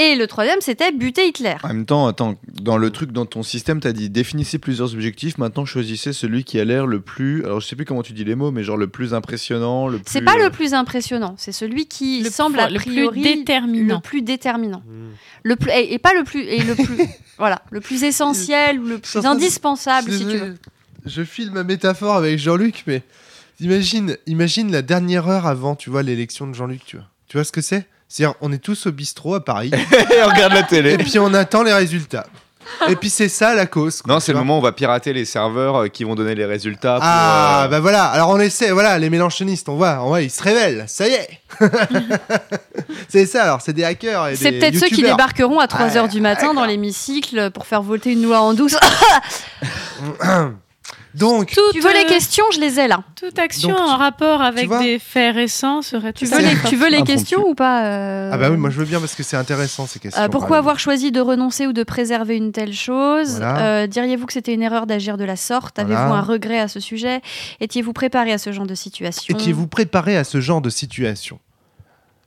Et 0.00 0.14
le 0.14 0.28
troisième, 0.28 0.60
c'était 0.60 0.92
buter 0.92 1.26
Hitler. 1.26 1.56
En 1.64 1.68
même 1.68 1.84
temps, 1.84 2.06
attends, 2.06 2.36
dans 2.62 2.76
le 2.76 2.90
truc, 2.90 3.10
dans 3.10 3.26
ton 3.26 3.42
système, 3.42 3.80
t'as 3.80 3.90
dit 3.90 4.08
définissez 4.08 4.58
plusieurs 4.60 4.94
objectifs. 4.94 5.38
Maintenant, 5.38 5.64
choisissez 5.64 6.12
celui 6.12 6.44
qui 6.44 6.60
a 6.60 6.64
l'air 6.64 6.86
le 6.86 7.00
plus. 7.00 7.44
Alors, 7.44 7.58
je 7.58 7.66
sais 7.66 7.74
plus 7.74 7.84
comment 7.84 8.04
tu 8.04 8.12
dis 8.12 8.22
les 8.22 8.36
mots, 8.36 8.52
mais 8.52 8.62
genre 8.62 8.76
le 8.76 8.86
plus 8.86 9.12
impressionnant, 9.12 9.88
le 9.88 9.98
plus. 9.98 10.04
C'est 10.06 10.20
pas 10.22 10.36
euh, 10.36 10.44
le 10.44 10.50
plus 10.50 10.72
impressionnant, 10.72 11.34
c'est 11.36 11.50
celui 11.50 11.86
qui 11.86 12.22
Le 12.22 12.30
semble 12.30 12.54
plus- 12.58 12.62
a 12.62 12.70
le 12.70 12.78
plus 12.78 12.90
priori 12.92 13.22
déterminant. 13.22 13.96
le 13.96 14.00
plus 14.00 14.22
déterminant. 14.22 14.84
Hmm. 14.86 15.08
Le 15.42 15.56
plus 15.56 15.70
et, 15.72 15.94
et 15.94 15.98
pas 15.98 16.14
le 16.14 16.22
plus 16.22 16.42
et 16.42 16.62
le 16.62 16.76
plus 16.76 16.98
voilà, 17.38 17.60
le 17.72 17.80
plus 17.80 18.04
essentiel 18.04 18.78
ou 18.78 18.86
le 18.86 18.98
plus 18.98 19.26
indispensable 19.26 20.12
si 20.12 20.20
tu 20.28 20.36
veux. 20.36 20.54
Je 21.06 21.22
file 21.24 21.50
ma 21.50 21.64
métaphore 21.64 22.14
avec 22.14 22.38
Jean-Luc, 22.38 22.84
mais 22.86 23.02
imagine, 23.58 24.16
imagine 24.26 24.70
la 24.70 24.82
dernière 24.82 25.26
heure 25.26 25.46
avant, 25.48 25.74
tu 25.74 25.90
vois, 25.90 26.04
l'élection 26.04 26.46
de 26.46 26.54
Jean-Luc, 26.54 26.84
tu 26.86 26.98
vois. 26.98 27.06
Tu 27.28 27.36
vois 27.36 27.44
ce 27.44 27.52
que 27.52 27.60
c'est? 27.60 27.86
C'est-à-dire, 28.08 28.34
on 28.40 28.50
est 28.52 28.58
tous 28.58 28.86
au 28.86 28.92
bistrot 28.92 29.34
à 29.34 29.44
Paris, 29.44 29.70
Et 30.10 30.22
on 30.24 30.28
regarde 30.28 30.54
la 30.54 30.62
télé. 30.62 30.94
et 30.94 30.98
puis 30.98 31.18
on 31.18 31.32
attend 31.34 31.62
les 31.62 31.74
résultats. 31.74 32.26
Et 32.88 32.96
puis 32.96 33.08
c'est 33.10 33.28
ça 33.30 33.54
la 33.54 33.64
cause. 33.66 34.02
quoi, 34.02 34.12
Non, 34.14 34.18
tu 34.20 34.26
c'est 34.26 34.32
le 34.32 34.38
vois. 34.38 34.44
moment 34.44 34.56
où 34.56 34.60
on 34.60 34.62
va 34.62 34.72
pirater 34.72 35.12
les 35.14 35.24
serveurs 35.24 35.76
euh, 35.76 35.88
qui 35.88 36.04
vont 36.04 36.14
donner 36.14 36.34
les 36.34 36.44
résultats. 36.44 36.94
pour, 36.96 37.02
Ah, 37.04 37.64
euh, 37.64 37.68
bah 37.68 37.80
voilà. 37.80 38.04
Alors 38.04 38.28
on 38.30 38.38
essaie, 38.38 38.70
voilà, 38.70 38.98
les 38.98 39.08
mélanchonistes, 39.10 39.68
on 39.70 39.76
voit, 39.76 40.00
on 40.02 40.08
voit, 40.08 40.20
ils 40.22 40.30
se 40.30 40.42
révèlent, 40.42 40.84
ça 40.86 41.08
y 41.08 41.12
est. 41.12 41.28
c'est 43.08 43.24
ça, 43.26 43.44
alors, 43.44 43.60
c'est 43.62 43.72
des 43.72 43.84
hackers 43.84 44.28
et 44.28 44.36
C'est 44.36 44.50
des 44.52 44.58
peut-être 44.58 44.74
ceux 44.74 44.86
qui 44.86 44.92
youtubeurs. 44.96 45.16
débarqueront 45.16 45.58
à 45.60 45.66
3h 45.66 46.02
Ouais, 46.02 46.08
du 46.08 46.20
matin 46.20 46.52
dans 46.54 46.64
l'hémicycle 46.66 47.50
pour 47.52 47.66
faire 47.66 47.82
voter 47.82 48.12
une 48.12 48.22
loi 48.22 48.40
en 48.40 48.52
douce. 48.54 48.76
Donc, 51.18 51.52
Toute, 51.52 51.72
tu 51.72 51.80
veux 51.80 51.92
les 51.92 52.04
euh, 52.04 52.08
questions 52.08 52.44
Je 52.52 52.60
les 52.60 52.78
ai 52.78 52.88
là. 52.88 53.02
Toute 53.16 53.38
action 53.38 53.70
Donc, 53.70 53.78
en 53.80 53.96
rapport 53.96 54.40
avec 54.40 54.66
vois 54.66 54.82
des 54.82 54.98
faits 54.98 55.34
récents 55.34 55.82
serait 55.82 56.12
Tu 56.12 56.24
tout 56.24 56.30
veux 56.30 56.38
à 56.38 56.42
les, 56.42 56.54
fait 56.56 56.68
tu 56.68 56.76
veux 56.76 56.88
les 56.88 57.02
questions 57.02 57.46
ou 57.48 57.54
pas 57.54 57.84
euh, 57.84 58.30
ah 58.32 58.38
bah 58.38 58.50
oui, 58.50 58.56
moi 58.56 58.70
je 58.70 58.78
veux 58.78 58.84
bien 58.84 59.00
parce 59.00 59.14
que 59.14 59.22
c'est 59.22 59.36
intéressant 59.36 59.86
ces 59.86 59.98
questions. 59.98 60.22
euh, 60.22 60.28
pourquoi 60.28 60.58
avoir 60.58 60.78
choisi 60.78 61.10
de 61.10 61.20
renoncer 61.20 61.66
ou 61.66 61.72
de 61.72 61.82
préserver 61.82 62.36
une 62.36 62.52
telle 62.52 62.72
chose 62.72 63.36
Voilà. 63.36 63.82
Euh, 63.82 63.86
Diriez-vous 63.86 64.26
que 64.26 64.32
c'était 64.32 64.54
une 64.54 64.62
erreur 64.62 64.86
d'agir 64.86 65.16
de 65.16 65.24
la 65.24 65.36
sorte? 65.36 65.76
Voilà. 65.80 65.98
Avez-vous 65.98 66.14
un 66.14 66.22
regret 66.22 66.60
à 66.60 66.68
ce 66.68 66.80
sujet? 66.80 67.20
Étiez-vous 67.60 67.92
préparé 67.92 68.32
à 68.32 68.38
ce 68.38 68.52
genre 68.52 68.66
de 68.66 68.74
situation? 68.74 69.36
Étiez-vous 69.36 69.66
préparé 69.66 70.16
à 70.16 70.24
ce 70.24 70.40
genre 70.40 70.60
de 70.60 70.70
situation? 70.70 71.40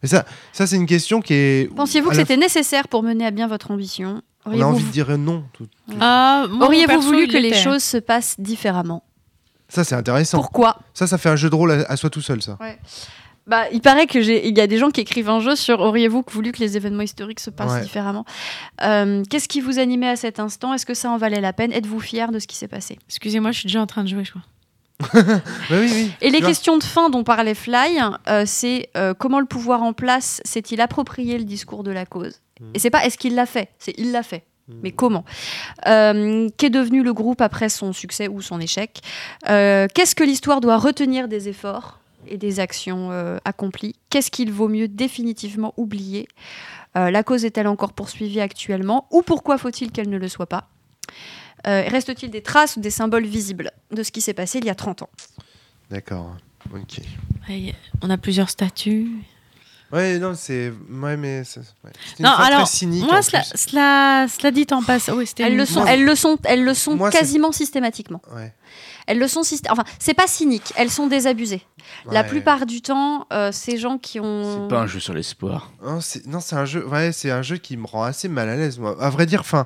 Et 0.03 0.07
ça, 0.07 0.25
ça 0.51 0.65
c'est 0.67 0.75
une 0.75 0.87
question 0.87 1.21
qui 1.21 1.33
est. 1.33 1.75
Pensiez-vous 1.75 2.09
que 2.09 2.15
la 2.15 2.21
c'était 2.21 2.37
nécessaire 2.37 2.87
pour 2.87 3.03
mener 3.03 3.25
à 3.25 3.31
bien 3.31 3.47
votre 3.47 3.71
ambition? 3.71 4.21
On 4.45 4.49
a 4.49 4.53
Auriez-vous 4.53 4.69
envie 4.69 4.83
de 4.85 4.89
dire 4.91 5.17
non. 5.17 5.43
tout- 5.53 5.67
Ah, 5.99 6.45
moi, 6.49 6.67
Auriez-vous 6.67 7.01
voulu 7.01 7.27
que 7.27 7.37
les 7.37 7.53
choses 7.53 7.83
se 7.83 7.97
passent 7.97 8.35
différemment 8.39 9.03
Ça, 9.69 9.83
c'est 9.83 9.95
intéressant. 9.95 10.37
Pourquoi 10.39 10.79
Ça, 10.93 11.05
ça 11.07 11.17
fait 11.17 11.29
un 11.29 11.35
jeu 11.35 11.49
de 11.49 11.55
rôle 11.55 11.71
à, 11.71 11.75
à 11.91 11.95
soi 11.97 12.09
tout 12.09 12.21
seul, 12.21 12.41
ça. 12.41 12.57
Bah, 13.47 13.63
il 13.71 13.81
paraît 13.81 14.05
que 14.05 14.21
j'ai, 14.21 14.47
il 14.47 14.55
y 14.57 14.61
a 14.61 14.67
des 14.67 14.77
gens 14.77 14.91
qui 14.91 15.01
écrivent 15.01 15.29
un 15.29 15.39
jeu 15.39 15.55
sur 15.55 15.79
auriez-vous 15.79 16.23
voulu 16.31 16.51
que 16.51 16.59
les 16.59 16.77
événements 16.77 17.01
historiques 17.01 17.39
se 17.39 17.49
passent 17.49 17.71
Ouais. 17.73 17.81
différemment 17.81 18.23
Euh, 18.83 19.23
Qu'est-ce 19.29 19.47
qui 19.47 19.61
vous 19.61 19.79
animait 19.79 20.09
à 20.09 20.15
cet 20.15 20.39
instant? 20.39 20.73
Est-ce 20.73 20.85
que 20.85 20.93
ça 20.93 21.09
en 21.09 21.17
valait 21.17 21.41
la 21.41 21.51
peine? 21.51 21.71
Êtes-vous 21.73 21.99
fier 21.99 22.31
de 22.31 22.37
ce 22.39 22.45
qui 22.47 22.55
s'est 22.55 22.67
passé? 22.67 22.99
Excusez-moi, 23.09 23.51
je 23.51 23.59
suis 23.59 23.67
déjà 23.67 23.81
en 23.81 23.87
train 23.87 24.03
de 24.03 24.09
jouer, 24.09 24.23
je 24.23 24.29
crois. 24.29 24.43
Oui, 25.69 25.89
oui. 25.91 26.11
Et 26.21 26.29
les 26.29 26.39
vois. 26.39 26.49
questions 26.49 26.77
de 26.77 26.83
fin 26.83 27.09
dont 27.09 27.23
parlait 27.23 27.55
Fly, 27.55 27.99
euh, 28.27 28.43
c'est 28.45 28.89
euh, 28.97 29.13
comment 29.13 29.39
le 29.39 29.45
pouvoir 29.45 29.83
en 29.83 29.93
place 29.93 30.41
s'est-il 30.43 30.81
approprié 30.81 31.37
le 31.37 31.43
discours 31.43 31.83
de 31.83 31.91
la 31.91 32.05
cause? 32.05 32.41
Et 32.73 32.79
c'est 32.79 32.89
pas 32.91 33.05
est-ce 33.05 33.17
qu'il 33.17 33.33
l'a 33.33 33.45
fait, 33.45 33.69
c'est 33.79 33.93
il 33.97 34.11
l'a 34.11 34.23
fait. 34.23 34.43
Mais 34.83 34.91
comment? 34.91 35.25
Euh, 35.87 36.47
Qu'est 36.55 36.69
devenu 36.69 37.03
le 37.03 37.13
groupe 37.13 37.41
après 37.41 37.67
son 37.67 37.91
succès 37.91 38.29
ou 38.29 38.41
son 38.41 38.61
échec? 38.61 39.01
Qu'est-ce 39.45 40.15
que 40.15 40.23
l'histoire 40.23 40.61
doit 40.61 40.77
retenir 40.77 41.27
des 41.27 41.49
efforts 41.49 41.99
et 42.27 42.37
des 42.37 42.61
actions 42.61 43.09
accomplies? 43.43 43.95
Qu'est-ce 44.09 44.31
qu'il 44.31 44.51
vaut 44.51 44.69
mieux 44.69 44.87
définitivement 44.87 45.73
oublier? 45.75 46.27
La 46.95 47.23
cause 47.23 47.43
est-elle 47.43 47.67
encore 47.67 47.91
poursuivie 47.91 48.39
actuellement? 48.39 49.07
Ou 49.11 49.23
pourquoi 49.23 49.57
faut-il 49.57 49.91
qu'elle 49.91 50.09
ne 50.09 50.17
le 50.17 50.29
soit 50.29 50.45
pas? 50.45 50.69
Reste-t-il 51.65 52.31
des 52.31 52.41
traces 52.41 52.75
ou 52.77 52.79
des 52.81 52.89
symboles 52.91 53.25
visibles 53.25 53.71
de 53.91 54.03
ce 54.03 54.11
qui 54.11 54.21
s'est 54.21 54.33
passé 54.33 54.59
il 54.59 54.65
y 54.65 54.69
a 54.69 54.75
30 54.75 55.03
ans? 55.03 55.09
D'accord. 55.89 56.35
Ok. 56.73 56.99
Ouais, 57.49 57.73
On 58.01 58.09
a 58.09 58.17
plusieurs 58.17 58.49
statuts. 58.49 59.09
Ouais, 59.91 60.19
non, 60.19 60.35
c'est. 60.35 60.71
Ouais, 60.89 61.17
mais. 61.17 61.43
c'est- 61.43 61.59
ouais. 61.59 61.91
C'est 62.05 62.19
une 62.19 62.25
Non, 62.25 62.31
alors, 62.31 62.61
très 62.63 62.77
cynique. 62.77 63.03
Moi, 63.03 63.21
cela, 63.21 63.43
cela, 63.43 64.25
cela 64.29 64.51
dit 64.51 64.65
en 64.71 64.81
passant. 64.81 65.15
Oui, 65.17 65.27
c'était 65.27 65.43
Elles 65.43 65.57
le 65.57 65.65
sont, 65.65 65.81
Moi- 65.81 65.89
elles 65.91 66.05
le 66.05 66.15
sont, 66.15 66.37
elles 66.45 66.63
le 66.63 66.73
sont 66.73 66.95
Moi, 66.95 67.09
quasiment 67.11 67.51
systématiquement. 67.51 68.21
Ouais. 68.33 68.53
Elles 69.07 69.19
le 69.19 69.27
sont 69.27 69.43
systé- 69.43 69.69
Enfin, 69.69 69.83
c'est 69.99 70.13
pas 70.13 70.27
cynique. 70.27 70.71
Elles 70.77 70.91
sont 70.91 71.07
désabusées. 71.07 71.65
La 72.09 72.23
plupart 72.23 72.65
du 72.65 72.81
temps, 72.81 73.27
euh, 73.33 73.51
ces 73.51 73.77
gens 73.77 73.97
qui 73.97 74.21
ont. 74.21 74.63
C'est 74.63 74.69
pas 74.73 74.81
un 74.83 74.87
jeu 74.87 75.01
sur 75.01 75.13
l'espoir. 75.13 75.73
Non, 75.83 75.99
c'est 75.99 76.25
non, 76.25 76.39
c'est 76.39 76.55
un 76.55 76.63
jeu. 76.65 76.87
Ouais, 76.87 77.11
c'est 77.11 77.31
un 77.31 77.41
jeu 77.41 77.57
qui 77.57 77.75
me 77.75 77.85
rend 77.85 78.03
assez 78.03 78.29
mal 78.29 78.47
à 78.47 78.55
l'aise. 78.55 78.79
Moi, 78.79 78.95
à 78.97 79.09
vrai 79.09 79.25
dire, 79.25 79.41
enfin, 79.41 79.65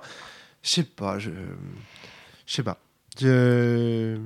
je 0.66 0.70
sais 0.72 0.84
pas, 0.84 1.20
je, 1.20 1.30
sais 2.48 2.64
pas. 2.64 2.80
Je... 3.22 4.18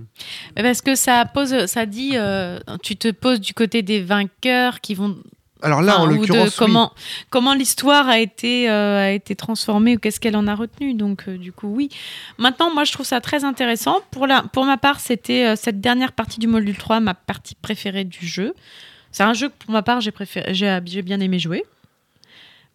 Parce 0.56 0.82
que 0.82 0.95
ça 0.95 1.26
pose, 1.26 1.66
ça 1.66 1.86
dit, 1.86 2.11
euh, 2.16 2.60
tu 2.82 2.95
te 2.95 3.11
poses 3.11 3.41
du 3.41 3.53
côté 3.53 3.82
des 3.82 4.02
vainqueurs 4.02 4.80
qui 4.80 4.95
vont. 4.95 5.18
Alors 5.61 5.82
là, 5.82 5.99
en 5.99 6.03
enfin, 6.03 6.14
de 6.14 6.16
l'occurrence, 6.16 6.48
oui. 6.48 6.56
comment, 6.57 6.94
comment 7.30 7.53
l'histoire 7.53 8.07
a 8.07 8.20
été, 8.20 8.70
euh, 8.70 9.07
a 9.07 9.11
été 9.11 9.36
transformée 9.36 9.98
ou 9.98 9.99
qu'est-ce 9.99 10.22
qu'elle 10.22 10.38
en 10.38 10.48
a 10.48 10.56
retenu. 10.56 10.94
Donc, 10.94 11.26
euh, 11.28 11.38
du 11.38 11.52
coup, 11.52 11.68
oui. 11.68 11.90
Maintenant, 12.38 12.74
moi, 12.74 12.86
je 12.86 12.94
trouve 12.94 13.06
ça 13.06 13.20
très 13.20 13.44
intéressant. 13.44 13.99
Pour, 14.11 14.26
la, 14.26 14.44
pour 14.44 14.64
ma 14.64 14.78
part, 14.78 15.02
c'était 15.02 15.45
euh, 15.45 15.56
cette 15.57 15.82
dernière 15.82 16.14
partie 16.14 16.40
du 16.40 16.48
module 16.48 16.78
3, 16.78 17.02
ma 17.02 17.14
partie 17.14 17.56
préférée 17.56 18.06
du 18.06 18.26
jeu. 18.26 18.53
C'est 19.11 19.24
un 19.24 19.34
jeu 19.34 19.49
que, 19.49 19.56
pour 19.66 19.72
ma 19.72 19.82
part, 19.84 19.99
j'ai 19.99 20.11
préféré, 20.11 20.53
j'ai, 20.53 21.02
bien 21.02 21.20
aimé 21.20 21.40
jouer, 21.40 21.66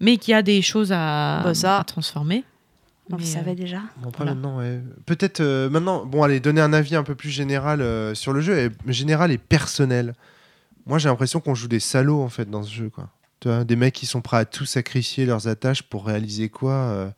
mais 0.00 0.18
qui 0.18 0.34
a 0.34 0.42
des 0.42 0.60
choses 0.60 0.92
à, 0.92 1.40
Bah, 1.42 1.54
ça. 1.54 1.78
à 1.78 1.84
transformer. 1.84 2.44
On 3.12 3.16
le 3.16 3.22
Mais, 3.22 3.28
euh, 3.28 3.32
savait 3.32 3.54
déjà. 3.54 3.80
Bon, 3.98 4.10
Voilà. 4.16 4.34
maintenant, 4.34 4.58
ouais. 4.58 4.80
Peut-être 5.06 5.40
euh, 5.40 5.68
maintenant, 5.68 6.06
bon, 6.06 6.22
allez, 6.22 6.40
donner 6.40 6.60
un 6.60 6.72
avis 6.72 6.96
un 6.96 7.02
peu 7.02 7.14
plus 7.14 7.30
général 7.30 7.80
euh, 7.82 8.14
sur 8.14 8.32
le 8.32 8.40
jeu, 8.40 8.58
et, 8.58 8.70
général 8.92 9.30
et 9.30 9.38
personnel. 9.38 10.14
Moi, 10.86 10.98
j'ai 10.98 11.08
l'impression 11.08 11.40
qu'on 11.40 11.54
joue 11.54 11.68
des 11.68 11.80
salauds 11.80 12.22
en 12.22 12.28
fait 12.28 12.48
dans 12.50 12.62
ce 12.62 12.72
jeu, 12.72 12.88
quoi. 12.90 13.10
Tu 13.40 13.48
vois, 13.48 13.64
des 13.64 13.76
mecs 13.76 13.94
qui 13.94 14.06
sont 14.06 14.22
prêts 14.22 14.38
à 14.38 14.44
tout 14.46 14.64
sacrifier 14.64 15.26
leurs 15.26 15.48
attaches 15.48 15.82
pour 15.82 16.06
réaliser 16.06 16.48
quoi 16.48 16.72
euh, 16.72 17.10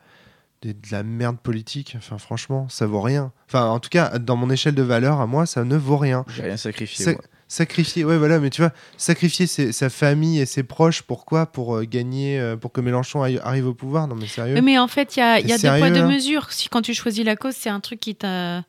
des- 0.62 0.74
De 0.74 0.88
la 0.90 1.02
merde 1.04 1.38
politique. 1.38 1.94
Enfin, 1.96 2.18
franchement, 2.18 2.68
ça 2.68 2.86
vaut 2.86 3.00
rien. 3.00 3.30
Enfin, 3.48 3.66
en 3.66 3.78
tout 3.78 3.90
cas, 3.90 4.18
dans 4.18 4.34
mon 4.36 4.50
échelle 4.50 4.74
de 4.74 4.82
valeur, 4.82 5.20
à 5.20 5.26
moi, 5.28 5.46
ça 5.46 5.62
ne 5.64 5.76
vaut 5.76 5.98
rien. 5.98 6.24
J'ai 6.34 6.42
rien 6.42 6.56
sacrifié. 6.56 7.04
Sa- 7.04 7.12
moi. 7.12 7.20
Sacrifier, 7.48 8.05
ouais, 8.05 8.18
voilà, 8.18 8.39
mais 8.40 8.51
tu 8.51 8.60
vois, 8.60 8.73
sacrifier 8.97 9.47
ses- 9.47 9.73
sa 9.73 9.89
famille 9.90 10.40
et 10.40 10.47
ses 10.47 10.62
proches, 10.62 11.02
pourquoi? 11.02 11.47
Pour 11.47 11.77
euh, 11.77 11.85
gagner, 11.85 12.39
euh, 12.40 12.56
pour 12.56 12.73
que 12.73 12.81
Mélenchon 12.81 13.23
aille- 13.23 13.40
arrive 13.43 13.66
au 13.68 13.74
pouvoir? 13.74 14.09
Non, 14.09 14.14
mais 14.16 14.27
sérieux? 14.27 14.60
Mais 14.62 14.78
en 14.78 14.89
fait, 14.89 15.16
il 15.16 15.20
y 15.20 15.23
a, 15.23 15.39
il 15.40 15.47
y 15.48 15.52
a 15.52 15.56
des 15.56 15.62
poids 15.68 15.78
sérieux, 15.78 15.94
de 15.94 16.01
là 16.01 16.06
mesure. 16.09 16.52
Si 16.52 16.68
quand 16.68 16.82
tu 16.82 16.94
choisis 16.94 17.24
la 17.24 17.36
cause, 17.36 17.55
c'est 17.56 17.70
un 17.70 17.81
truc 17.81 18.01
qui 18.01 18.14
t'a- 18.14 18.64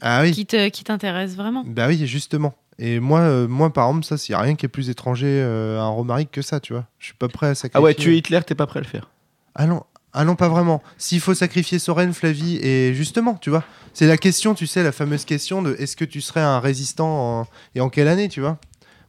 Ah 0.00 0.22
oui. 0.22 0.32
qui 0.32 0.46
te- 0.46 0.68
qui 0.68 0.84
t'intéresse 0.84 1.34
vraiment. 1.36 1.62
Bah 1.66 1.86
oui, 1.88 2.06
justement. 2.06 2.54
Et 2.78 2.98
moi, 2.98 3.20
euh, 3.20 3.46
moi 3.46 3.70
par 3.72 3.88
exemple, 3.88 4.06
ça, 4.06 4.16
il 4.16 4.32
n'y 4.32 4.34
a 4.34 4.40
rien 4.40 4.54
qui 4.54 4.64
est 4.64 4.70
plus 4.70 4.88
étranger 4.88 5.26
euh, 5.28 5.78
à 5.78 5.82
un 5.82 5.88
Romaric 5.90 6.30
que 6.30 6.40
ça, 6.42 6.60
tu 6.60 6.72
vois. 6.72 6.86
Je 6.98 7.06
suis 7.06 7.14
pas 7.14 7.28
prêt 7.28 7.48
à 7.48 7.54
sacrifier. 7.54 7.78
Ah 7.78 7.82
ouais, 7.82 7.94
tuer 7.94 8.16
Hitler, 8.16 8.40
t'es 8.46 8.54
pas 8.54 8.66
prêt 8.66 8.78
à 8.78 8.82
le 8.82 8.88
faire. 8.88 9.10
Ah 9.54 9.66
non, 9.66 9.82
ah 10.12 10.24
non, 10.24 10.34
pas 10.36 10.48
vraiment. 10.48 10.82
S'il 10.98 11.20
faut 11.20 11.34
sacrifier 11.34 11.78
Soren, 11.78 12.12
Flavie, 12.12 12.58
et 12.62 12.94
justement, 12.94 13.34
tu 13.40 13.50
vois, 13.50 13.62
c'est 13.94 14.06
la 14.06 14.16
question, 14.16 14.54
tu 14.54 14.66
sais, 14.66 14.82
la 14.82 14.92
fameuse 14.92 15.24
question 15.24 15.62
de 15.62 15.76
est-ce 15.78 15.96
que 15.96 16.04
tu 16.04 16.20
serais 16.20 16.40
un 16.40 16.60
résistant 16.60 17.40
en- 17.40 17.46
et 17.74 17.80
en 17.80 17.88
quelle 17.88 18.08
année, 18.08 18.28
tu 18.28 18.40
vois 18.40 18.56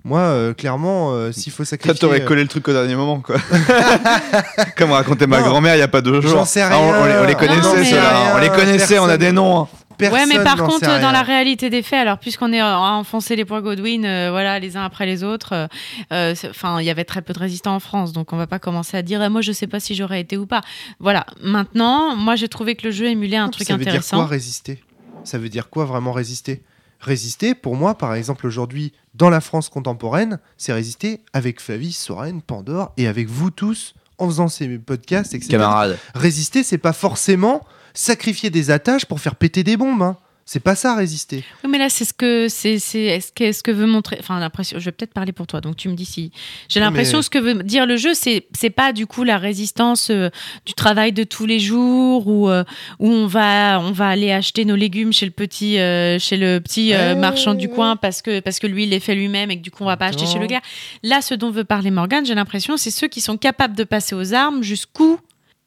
Moi, 0.04 0.20
euh, 0.20 0.54
clairement, 0.54 1.12
euh, 1.14 1.32
s'il 1.32 1.52
faut 1.52 1.64
Ça 1.64 1.72
sacrifier. 1.72 2.00
t'aurait 2.00 2.22
euh, 2.22 2.26
collé 2.26 2.42
le 2.44 2.48
truc 2.48 2.68
au 2.68 2.74
dernier 2.74 2.96
moment, 2.96 3.20
quoi. 3.20 3.36
Comme 4.78 4.92
racontait 4.92 5.28
ma 5.28 5.42
grand-mère 5.42 5.76
il 5.76 5.80
y 5.80 5.84
a 5.84 5.88
pas 5.88 6.02
deux 6.02 6.22
jours. 6.22 6.32
J'en 6.32 6.46
sais 6.46 6.62
Ah, 6.62 6.72
on, 6.80 6.90
on 6.90 7.06
les, 7.06 7.14
on 7.14 7.24
les 7.24 7.34
rien. 7.34 7.36
connaissait, 7.36 7.62
Non, 7.62 7.76
mais- 7.76 7.86
ceux-là. 7.90 8.34
On 8.36 8.38
les 8.40 8.50
connaissait, 8.50 9.00
on 9.00 9.06
a 9.06 9.18
des 9.18 9.32
noms. 9.32 9.62
hein. 9.62 9.68
Ouais, 10.10 10.26
mais 10.26 10.36
personne 10.36 10.58
par 10.58 10.68
contre, 10.68 10.86
dans 10.86 10.98
rien. 10.98 11.12
la 11.12 11.22
réalité 11.22 11.70
des 11.70 11.82
faits, 11.82 12.00
alors 12.00 12.18
puisqu'on 12.18 12.54
est 12.54 12.60
à 12.60 12.80
enfoncer 12.80 13.36
les 13.36 13.46
points 13.46 13.62
Godwin, 13.62 14.06
euh, 14.06 14.30
voilà, 14.32 14.60
les 14.60 14.78
uns 14.78 14.84
après 14.84 15.06
les 15.06 15.24
autres, 15.24 15.54
euh, 15.54 15.68
euh, 16.12 16.36
enfin, 16.50 16.80
il 16.80 16.86
y 16.86 16.90
avait 16.90 17.04
très 17.04 17.22
peu 17.22 17.34
de 17.34 17.40
résistants 17.40 17.76
en 17.76 17.80
France, 17.80 18.14
donc 18.14 18.34
on 18.34 18.38
va 18.38 18.48
pas 18.48 18.60
commencer 18.60 18.98
à 18.98 19.02
dire, 19.02 19.22
ah, 19.22 19.30
moi, 19.30 19.42
je 19.42 19.52
sais 19.52 19.68
pas 19.68 19.80
si 19.80 19.96
j'aurais 19.96 20.22
été 20.22 20.38
ou 20.38 20.46
pas. 20.46 20.62
Voilà. 21.00 21.26
Maintenant, 21.42 22.16
moi, 22.16 22.36
j'ai 22.36 22.48
trouvé 22.48 22.76
que 22.76 22.88
le 22.88 22.92
jeu 22.92 23.08
émulait 23.08 23.38
un 23.38 23.50
truc 23.50 23.68
ça 23.68 23.74
veut 23.74 23.80
dire 23.80 23.90
intéressant. 23.90 24.18
quoi 24.18 24.26
résister? 24.28 24.84
Ça 25.24 25.38
veut 25.38 25.50
dire 25.50 25.70
quoi 25.70 25.86
vraiment 25.86 26.12
résister? 26.12 26.64
Résister, 27.00 27.56
pour 27.56 27.76
moi, 27.76 27.98
par 27.98 28.14
exemple, 28.14 28.46
aujourd'hui, 28.46 28.94
dans 29.16 29.30
la 29.30 29.42
France 29.42 29.70
contemporaine, 29.70 30.40
c'est 30.58 30.72
résister 30.72 31.22
avec 31.34 31.60
Favis, 31.60 31.94
Soren, 31.94 32.42
Pandore 32.42 32.94
et 32.98 33.08
avec 33.08 33.28
vous 33.28 33.50
tous 33.50 33.96
en 34.20 34.28
faisant 34.28 34.48
ces 34.48 34.78
podcasts, 34.78 35.34
etc. 35.34 35.54
Camarade. 35.54 35.98
Résister, 36.14 36.64
c'est 36.64 36.78
pas 36.78 36.94
forcément 36.94 37.62
sacrifier 37.94 38.50
des 38.50 38.72
attaches 38.72 39.06
pour 39.06 39.20
faire 39.20 39.36
péter 39.36 39.64
des 39.64 39.78
bombes. 39.78 40.02
hein. 40.02 40.18
C'est 40.44 40.60
pas 40.60 40.76
ça 40.76 40.96
résister. 40.96 41.46
Oui, 41.64 41.70
mais 41.70 41.78
là, 41.78 41.88
c'est 41.88 42.04
ce 42.04 42.14
que 42.14 42.48
c'est, 42.50 42.78
c'est 42.78 43.04
est-ce 43.04 43.32
que, 43.32 43.52
ce 43.54 43.64
que 43.64 43.72
veut 43.72 43.86
montrer. 43.86 44.18
Enfin, 44.20 44.38
l'impression. 44.40 44.80
Je 44.80 44.86
vais 44.86 44.92
peut-être 44.92 45.14
parler 45.14 45.32
pour 45.32 45.48
toi, 45.48 45.62
donc 45.62 45.78
tu 45.78 45.88
me 45.88 45.94
dis 45.94 46.04
si. 46.04 46.32
J'ai 46.68 46.82
l'impression 46.82 47.20
mais- 47.20 47.22
ce 47.22 47.30
que 47.30 47.38
veut 47.38 47.64
dire 47.64 47.86
le 47.86 47.96
jeu, 47.96 48.14
c'est 48.16 48.48
c'est 48.58 48.72
pas 48.72 48.92
du 48.92 49.06
coup 49.06 49.24
la 49.24 49.38
résistance 49.38 50.10
euh, 50.10 50.30
du 50.66 50.74
travail 50.74 51.14
de 51.14 51.24
tous 51.24 51.46
les 51.46 51.60
jours 51.60 52.28
où 52.28 52.50
euh, 52.50 52.66
où 53.00 53.08
on 53.08 53.28
va 53.28 53.80
on 53.80 53.92
va 53.92 54.10
aller 54.10 54.32
acheter 54.32 54.66
nos 54.66 54.76
légumes 54.76 55.14
chez 55.14 55.26
le 55.26 55.32
petit 55.32 55.80
euh, 55.80 56.20
chez 56.20 56.36
le 56.36 56.60
petit 56.60 56.92
marchand 57.18 57.54
du 57.54 57.70
coin 57.70 57.96
parce 57.96 58.22
que 58.22 58.42
parce 58.42 58.60
que 58.60 58.68
lui 58.68 58.84
il 58.84 58.90
les 58.90 59.00
fait 59.00 59.16
lui-même 59.16 59.52
et 59.52 59.58
que 59.58 59.62
du 59.64 59.72
coup 59.72 59.84
on 59.84 59.88
va 59.88 59.96
pas 59.96 60.08
acheter 60.08 60.26
chez 60.26 60.40
le 60.40 60.48
gars. 60.48 60.62
Là, 61.04 61.22
ce 61.22 61.34
dont 61.36 61.52
veut 61.52 61.64
parler 61.66 61.92
Morgane, 61.92 62.26
j'ai 62.26 62.36
l'impression, 62.36 62.76
c'est 62.76 62.92
ceux 62.92 63.08
qui 63.08 63.22
sont 63.22 63.38
capables 63.38 63.76
de 63.78 63.86
passer 63.86 64.16
aux 64.16 64.34
armes 64.34 64.64
jusqu'où. 64.64 65.18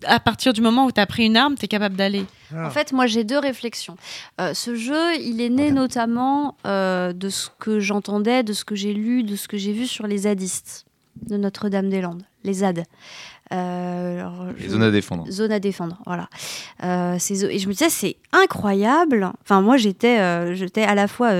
À 0.06 0.20
partir 0.20 0.52
du 0.52 0.60
moment 0.60 0.86
où 0.86 0.92
tu 0.92 1.00
as 1.00 1.06
pris 1.06 1.24
une 1.24 1.36
arme, 1.36 1.54
tu 1.56 1.64
es 1.64 1.68
capable 1.68 1.96
d'aller. 1.96 2.26
En 2.54 2.70
fait, 2.70 2.92
moi, 2.92 3.06
j'ai 3.06 3.24
deux 3.24 3.38
réflexions. 3.38 3.96
Euh, 4.40 4.52
ce 4.54 4.74
jeu, 4.74 5.16
il 5.20 5.40
est 5.40 5.48
né 5.48 5.70
notamment 5.70 6.56
euh, 6.66 7.12
de 7.12 7.28
ce 7.28 7.48
que 7.58 7.80
j'entendais, 7.80 8.42
de 8.42 8.52
ce 8.52 8.64
que 8.64 8.74
j'ai 8.74 8.92
lu, 8.92 9.22
de 9.22 9.36
ce 9.36 9.48
que 9.48 9.56
j'ai 9.56 9.72
vu 9.72 9.86
sur 9.86 10.06
les 10.06 10.18
zadistes 10.18 10.84
de 11.22 11.36
Notre-Dame-des-Landes, 11.36 12.24
les 12.42 12.54
ZAD. 12.54 12.84
Euh, 13.52 14.18
alors, 14.20 14.46
Les 14.58 14.64
je- 14.64 14.70
zones 14.70 14.82
à 14.82 14.90
défendre. 14.90 15.24
Zone 15.30 15.52
à 15.52 15.60
défendre, 15.60 15.98
voilà. 16.06 16.28
Euh, 16.82 17.18
zo- 17.18 17.48
et 17.48 17.58
je 17.58 17.68
me 17.68 17.72
disais, 17.72 17.90
c'est 17.90 18.16
incroyable. 18.32 19.30
Enfin, 19.42 19.60
moi, 19.60 19.76
j'étais, 19.76 20.18
euh, 20.18 20.54
j'étais 20.54 20.82
à 20.82 20.94
la 20.94 21.06
fois 21.08 21.30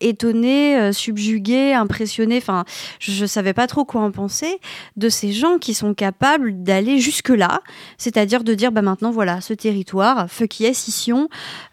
étonnée, 0.00 0.92
subjuguée, 0.92 1.72
impressionnée. 1.74 2.38
Enfin, 2.38 2.64
je, 2.98 3.22
ne 3.22 3.26
savais 3.26 3.52
pas 3.52 3.66
trop 3.66 3.84
quoi 3.84 4.00
en 4.02 4.10
penser 4.10 4.58
de 4.96 5.08
ces 5.08 5.32
gens 5.32 5.58
qui 5.58 5.74
sont 5.74 5.94
capables 5.94 6.62
d'aller 6.62 6.98
jusque 6.98 7.28
là, 7.28 7.60
c'est-à-dire 7.98 8.42
de 8.42 8.54
dire, 8.54 8.72
bah 8.72 8.82
maintenant, 8.82 9.10
voilà, 9.10 9.40
ce 9.40 9.52
territoire, 9.54 10.28
fuck 10.30 10.58
yes, 10.60 10.78
scission, 10.78 11.28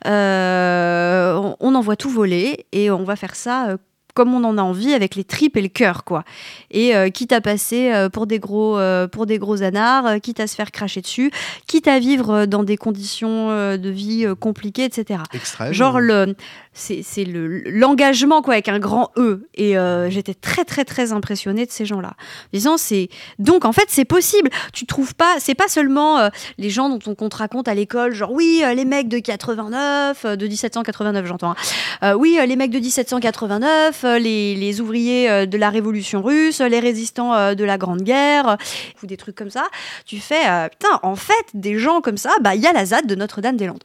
euh, 0.05 1.35
on, 1.35 1.55
on 1.59 1.75
envoie 1.75 1.95
tout 1.95 2.09
voler 2.09 2.65
et 2.71 2.91
on 2.91 3.03
va 3.03 3.15
faire 3.15 3.35
ça. 3.35 3.77
Comme 4.15 4.33
on 4.33 4.43
en 4.45 4.57
a 4.57 4.61
envie, 4.61 4.93
avec 4.93 5.15
les 5.15 5.25
tripes 5.25 5.57
et 5.57 5.61
le 5.61 5.67
cœur, 5.67 6.05
quoi. 6.05 6.23
Et 6.71 6.95
euh, 6.95 7.09
quitte 7.09 7.33
à 7.33 7.41
passer 7.41 7.91
euh, 7.93 8.09
pour 8.09 8.27
des 8.27 8.39
gros, 8.39 8.79
euh, 8.79 9.07
pour 9.07 9.25
des 9.25 9.37
gros 9.37 9.61
anards, 9.61 10.19
quitte 10.21 10.39
à 10.39 10.47
se 10.47 10.55
faire 10.55 10.71
cracher 10.71 11.01
dessus, 11.01 11.31
quitte 11.67 11.87
à 11.87 11.99
vivre 11.99 12.45
dans 12.45 12.63
des 12.63 12.77
conditions 12.77 13.49
de 13.49 13.89
vie 13.89 14.25
compliquées, 14.39 14.85
etc. 14.85 15.19
Extrême. 15.33 15.73
Genre 15.73 15.99
le, 15.99 16.35
c'est 16.73 17.03
le 17.25 17.63
l'engagement 17.69 18.41
quoi 18.41 18.53
avec 18.53 18.69
un 18.69 18.79
grand 18.79 19.11
E. 19.17 19.47
Et 19.55 19.75
j'étais 20.09 20.33
très 20.33 20.63
très 20.63 20.85
très 20.85 21.11
impressionnée 21.11 21.65
de 21.65 21.71
ces 21.71 21.85
gens-là. 21.85 22.13
Disant 22.53 22.77
c'est 22.77 23.09
donc 23.37 23.65
en 23.65 23.73
fait 23.73 23.85
c'est 23.89 24.05
possible. 24.05 24.49
Tu 24.73 24.85
trouves 24.85 25.13
pas, 25.13 25.35
c'est 25.39 25.55
pas 25.55 25.67
seulement 25.67 26.29
les 26.57 26.69
gens 26.69 26.89
dont 26.89 27.15
on, 27.19 27.29
te 27.29 27.35
raconte 27.35 27.67
à 27.67 27.73
l'école, 27.73 28.13
genre 28.13 28.31
oui 28.31 28.63
les 28.75 28.85
mecs 28.85 29.09
de 29.09 29.19
89, 29.19 30.25
euh, 30.25 30.35
de 30.35 30.47
1789 30.47 31.25
j'entends. 31.25 31.55
hein. 32.01 32.15
Oui 32.15 32.39
les 32.45 32.55
mecs 32.55 32.71
de 32.71 32.79
1789, 32.79 34.03
euh, 34.03 34.04
les, 34.05 34.55
les 34.55 34.81
ouvriers 34.81 35.29
euh, 35.29 35.45
de 35.45 35.57
la 35.57 35.69
Révolution 35.69 36.21
russe, 36.21 36.61
les 36.61 36.79
résistants 36.79 37.33
euh, 37.33 37.55
de 37.55 37.63
la 37.63 37.77
Grande 37.77 38.01
Guerre, 38.01 38.49
euh, 38.49 38.55
ou 39.03 39.05
des 39.05 39.17
trucs 39.17 39.35
comme 39.35 39.49
ça. 39.49 39.67
Tu 40.05 40.19
fais 40.19 40.47
euh, 40.47 40.69
putain 40.69 40.99
en 41.03 41.15
fait 41.15 41.45
des 41.53 41.77
gens 41.77 42.01
comme 42.01 42.17
ça, 42.17 42.31
bah 42.41 42.55
il 42.55 42.61
y 42.61 42.67
a 42.67 42.73
la 42.73 42.85
ZAD 42.85 43.07
de 43.07 43.15
Notre-Dame-des-Landes. 43.15 43.83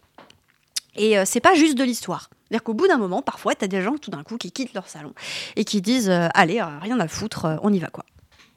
Et 0.97 1.19
euh, 1.19 1.25
c'est 1.25 1.41
pas 1.41 1.55
juste 1.55 1.77
de 1.77 1.85
l'histoire. 1.85 2.31
C'est-à-dire 2.51 2.65
qu'au 2.65 2.75
bout 2.75 2.89
d'un 2.89 2.99
moment, 2.99 3.23
parfois, 3.23 3.55
tu 3.55 3.67
des 3.69 3.81
gens 3.81 3.97
tout 3.97 4.11
d'un 4.11 4.25
coup 4.25 4.37
qui 4.37 4.51
quittent 4.51 4.75
leur 4.75 4.89
salon 4.89 5.15
et 5.57 5.65
qui 5.65 5.81
disent 5.81 6.11
euh, 6.11 6.29
Allez, 6.35 6.61
euh, 6.61 6.79
rien 6.81 6.99
à 6.99 7.07
foutre, 7.07 7.45
euh, 7.45 7.57
on 7.63 7.73
y 7.73 7.79
va 7.79 7.89
quoi. 7.89 8.05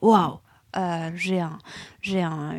Waouh 0.01 0.39
Euh, 0.75 1.09
J'ai 1.15 1.39
un. 1.39 1.57
J'ai 2.01 2.21
un. 2.21 2.55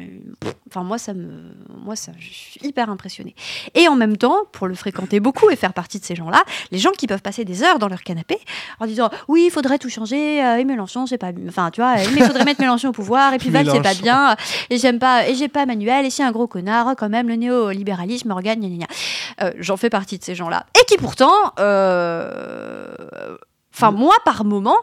Enfin, 0.69 0.83
moi, 0.85 0.99
ça 0.99 1.15
me. 1.15 1.55
Moi, 1.85 1.97
ça, 1.97 2.13
je 2.19 2.29
suis 2.33 2.61
hyper 2.63 2.89
impressionnée. 2.89 3.35
Et 3.75 3.89
en 3.89 3.97
même 3.97 4.17
temps, 4.17 4.37
pour 4.53 4.69
le 4.69 4.75
fréquenter 4.75 5.21
beaucoup 5.21 5.51
et 5.51 5.57
faire 5.57 5.73
partie 5.73 5.99
de 5.99 6.05
ces 6.05 6.15
gens-là, 6.15 6.43
les 6.71 6.79
gens 6.79 6.93
qui 6.93 7.07
peuvent 7.07 7.23
passer 7.23 7.45
des 7.45 7.63
heures 7.63 7.79
dans 7.79 7.89
leur 7.89 8.03
canapé 8.03 8.39
en 8.81 8.87
disant 8.87 9.11
Oui, 9.29 9.45
il 9.47 9.51
faudrait 9.51 9.79
tout 9.79 9.89
changer, 9.91 10.43
euh, 10.45 10.59
et 10.59 10.65
Mélenchon, 10.65 11.07
c'est 11.07 11.19
pas. 11.19 11.33
Enfin, 11.49 11.71
tu 11.71 11.81
vois, 11.81 11.97
mais 11.97 12.05
il 12.21 12.25
faudrait 12.25 12.45
mettre 12.45 12.61
Mélenchon 12.61 12.89
au 12.89 12.93
pouvoir, 12.93 13.35
et 13.35 13.39
puis 13.39 13.51
Val, 13.55 13.69
c'est 13.71 13.83
pas 13.83 13.95
bien, 13.95 14.37
et 14.71 14.79
j'aime 14.79 14.99
pas. 14.99 15.29
Et 15.29 15.35
j'ai 15.35 15.49
pas 15.49 15.67
Manuel, 15.67 16.07
et 16.07 16.11
c'est 16.11 16.23
un 16.23 16.33
gros 16.33 16.47
connard, 16.47 16.95
quand 16.97 17.09
même, 17.09 17.29
le 17.29 17.35
néolibéralisme, 17.37 18.31
organe, 18.31 18.61
gna 18.61 18.69
gna 18.69 18.77
gna. 18.77 18.87
Euh, 19.43 19.53
J'en 19.59 19.77
fais 19.77 19.91
partie 19.91 20.19
de 20.19 20.25
ces 20.25 20.35
gens-là. 20.35 20.67
Et 20.81 20.85
qui 20.87 20.97
pourtant. 20.97 21.33
euh, 21.59 23.37
Enfin, 23.77 23.91
moi, 23.91 24.15
par 24.25 24.45
moment, 24.45 24.77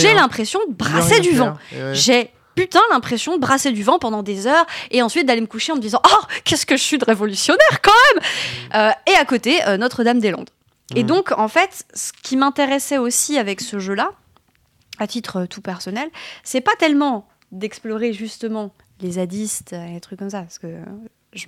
j'ai 0.00 0.14
l'impression 0.14 0.60
de 0.68 0.74
brasser 0.74 1.20
du 1.20 1.30
vent. 1.32 1.54
Ouais. 1.72 1.94
J'ai 1.94 2.30
putain 2.54 2.80
l'impression 2.90 3.34
de 3.36 3.40
brasser 3.40 3.72
du 3.72 3.82
vent 3.82 3.98
pendant 3.98 4.22
des 4.22 4.46
heures 4.46 4.66
et 4.90 5.02
ensuite 5.02 5.26
d'aller 5.26 5.40
me 5.40 5.46
coucher 5.46 5.72
en 5.72 5.76
me 5.76 5.80
disant 5.80 6.00
Oh, 6.06 6.20
qu'est-ce 6.44 6.66
que 6.66 6.76
je 6.76 6.82
suis 6.82 6.98
de 6.98 7.04
révolutionnaire 7.04 7.80
quand 7.82 7.90
même 8.14 8.24
Euh, 8.74 9.12
Et 9.12 9.14
à 9.16 9.24
côté, 9.24 9.64
euh, 9.66 9.76
Notre-Dame-des-Landes. 9.76 10.50
Et 10.94 11.02
Mm. 11.02 11.06
donc, 11.06 11.32
en 11.32 11.48
fait, 11.48 11.84
ce 11.94 12.12
qui 12.22 12.36
m'intéressait 12.36 12.98
aussi 12.98 13.38
avec 13.38 13.60
ce 13.60 13.78
jeu-là, 13.78 14.10
à 14.98 15.06
titre 15.06 15.38
euh, 15.42 15.46
tout 15.46 15.60
personnel, 15.62 16.08
c'est 16.44 16.60
pas 16.60 16.74
tellement 16.78 17.26
d'explorer 17.52 18.12
justement 18.12 18.72
les 19.00 19.12
zadistes 19.12 19.72
et 19.72 19.94
les 19.94 20.00
trucs 20.00 20.18
comme 20.18 20.30
ça, 20.30 20.42
parce 20.42 20.58
que 20.58 20.68
je... 21.32 21.46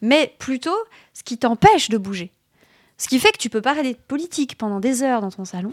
mais 0.00 0.34
plutôt 0.38 0.76
ce 1.12 1.22
qui 1.24 1.38
t'empêche 1.38 1.88
de 1.88 1.98
bouger. 1.98 2.30
Ce 2.98 3.08
qui 3.08 3.18
fait 3.18 3.32
que 3.32 3.38
tu 3.38 3.50
peux 3.50 3.60
parler 3.62 3.94
de 3.94 3.98
politique 3.98 4.56
pendant 4.56 4.78
des 4.78 5.02
heures 5.02 5.20
dans 5.20 5.30
ton 5.32 5.44
salon, 5.44 5.72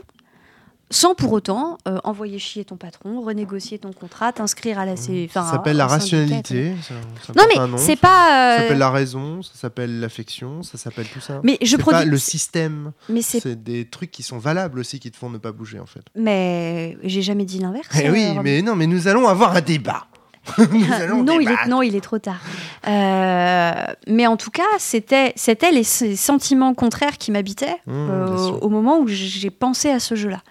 sans 0.92 1.16
pour 1.16 1.32
autant 1.32 1.78
euh, 1.88 1.98
envoyer 2.04 2.38
chier 2.38 2.64
ton 2.66 2.76
patron, 2.78 3.22
renégocier 3.22 3.80
ton 3.80 3.92
contrat, 3.92 4.32
t'inscrire 4.34 4.78
à 4.78 4.86
la 4.86 4.96
C... 4.96 5.28
enfin, 5.30 5.44
Ça 5.46 5.52
s'appelle 5.54 5.78
la 5.78 5.88
rationalité. 5.88 6.74
ça- 6.84 6.94
ça 7.26 7.34
Non 7.36 7.44
mais 7.48 7.78
c'est 7.80 7.96
Ça 7.96 8.02
pas. 8.02 8.56
euh, 8.56 8.58
s'appelle 8.60 8.78
la 8.78 8.92
raison, 8.92 9.42
ça 9.42 9.54
s'appelle 9.56 10.00
l'affection, 10.00 10.62
ça 10.64 10.78
s'appelle 10.78 11.08
tout 11.08 11.22
ça. 11.22 11.40
Mais 11.44 11.58
je 11.62 11.72
C'est 11.72 11.78
pas 11.78 11.84
produis. 11.94 12.10
le 12.10 12.18
système. 12.18 12.92
Mais 13.10 13.22
c'est. 13.24 13.48
Des 13.64 13.86
trucs 13.86 14.12
qui 14.12 14.22
sont 14.24 14.38
valables 14.38 14.80
aussi 14.80 15.00
qui 15.00 15.10
te 15.12 15.18
font 15.18 15.30
ne 15.30 15.38
pas 15.40 15.52
bouger 15.52 15.80
en 15.80 15.86
fait. 15.86 16.02
Mais 16.16 16.98
j'ai 17.04 17.22
jamais 17.22 17.46
dit 17.46 17.60
l'inverse. 17.60 17.88
Eh 18.00 18.10
oui, 18.10 18.26
euh, 18.38 18.42
mais 18.44 18.62
non, 18.62 18.76
mais 18.76 18.86
nous 18.88 19.08
allons 19.08 19.28
avoir 19.28 19.56
un 19.56 19.62
débat. 19.62 20.06
non, 20.58 21.40
il 21.40 21.48
est, 21.50 21.68
non, 21.68 21.82
il 21.84 21.96
est 21.96 22.02
trop 22.02 22.18
tard. 22.20 22.40
Euh, 22.88 23.72
mais 24.08 24.28
en 24.28 24.38
tout 24.38 24.50
cas, 24.52 24.64
c'était, 24.80 25.34
c'était 25.36 25.72
les, 25.72 25.84
sentiments 25.84 26.74
contraires 26.74 27.18
qui 27.18 27.32
m'habitaient 27.32 27.78
Mmh, 27.86 27.92
euh, 27.94 28.38
au 28.62 28.70
moment 28.70 29.00
où 29.00 29.08
j'ai 29.08 29.50
pensé 29.50 29.90
à 29.90 30.00
ce 30.00 30.16
jeu-là. 30.16 30.42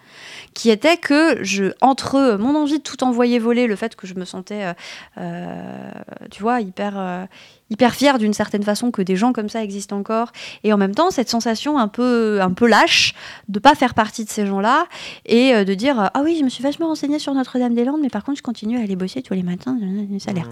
Qui 0.55 0.71
était 0.71 0.97
que, 0.97 1.43
je, 1.43 1.73
entre 1.81 2.37
mon 2.39 2.57
envie 2.57 2.79
de 2.79 2.83
tout 2.83 3.05
envoyer 3.05 3.39
voler, 3.39 3.67
le 3.67 3.77
fait 3.77 3.95
que 3.95 4.07
je 4.07 4.15
me 4.15 4.25
sentais, 4.25 4.65
euh, 4.65 4.73
euh, 5.19 5.91
tu 6.31 6.43
vois, 6.43 6.61
hyper, 6.61 6.95
euh, 6.99 7.25
hyper 7.71 7.95
fière 7.95 8.19
d'une 8.19 8.33
certaine 8.33 8.65
façon 8.65 8.91
que 8.91 9.01
des 9.01 9.17
gens 9.17 9.33
comme 9.33 9.49
ça 9.49 9.63
existent 9.63 9.97
encore, 9.97 10.33
et 10.65 10.73
en 10.73 10.77
même 10.77 10.95
temps, 10.95 11.11
cette 11.11 11.31
sensation 11.31 11.79
un 11.79 11.89
peu, 11.89 12.41
un 12.43 12.51
peu 12.51 12.67
lâche 12.67 13.15
de 13.49 13.59
pas 13.61 13.75
faire 13.75 13.95
partie 13.95 14.25
de 14.25 14.31
ces 14.31 14.45
gens-là, 14.45 14.87
et 15.25 15.55
euh, 15.55 15.65
de 15.65 15.75
dire, 15.75 16.11
ah 16.13 16.21
oui, 16.25 16.37
je 16.39 16.45
me 16.45 16.49
suis 16.49 16.63
vachement 16.63 16.89
renseignée 16.89 17.21
sur 17.21 17.33
Notre-Dame-des-Landes, 17.33 18.01
mais 18.03 18.11
par 18.11 18.25
contre, 18.25 18.39
je 18.39 18.43
continue 18.43 18.79
à 18.79 18.83
aller 18.83 18.97
bosser 18.97 19.23
tous 19.23 19.35
les 19.35 19.45
matins, 19.45 19.79
ça 20.19 20.33
a 20.33 20.35
l'air. 20.35 20.49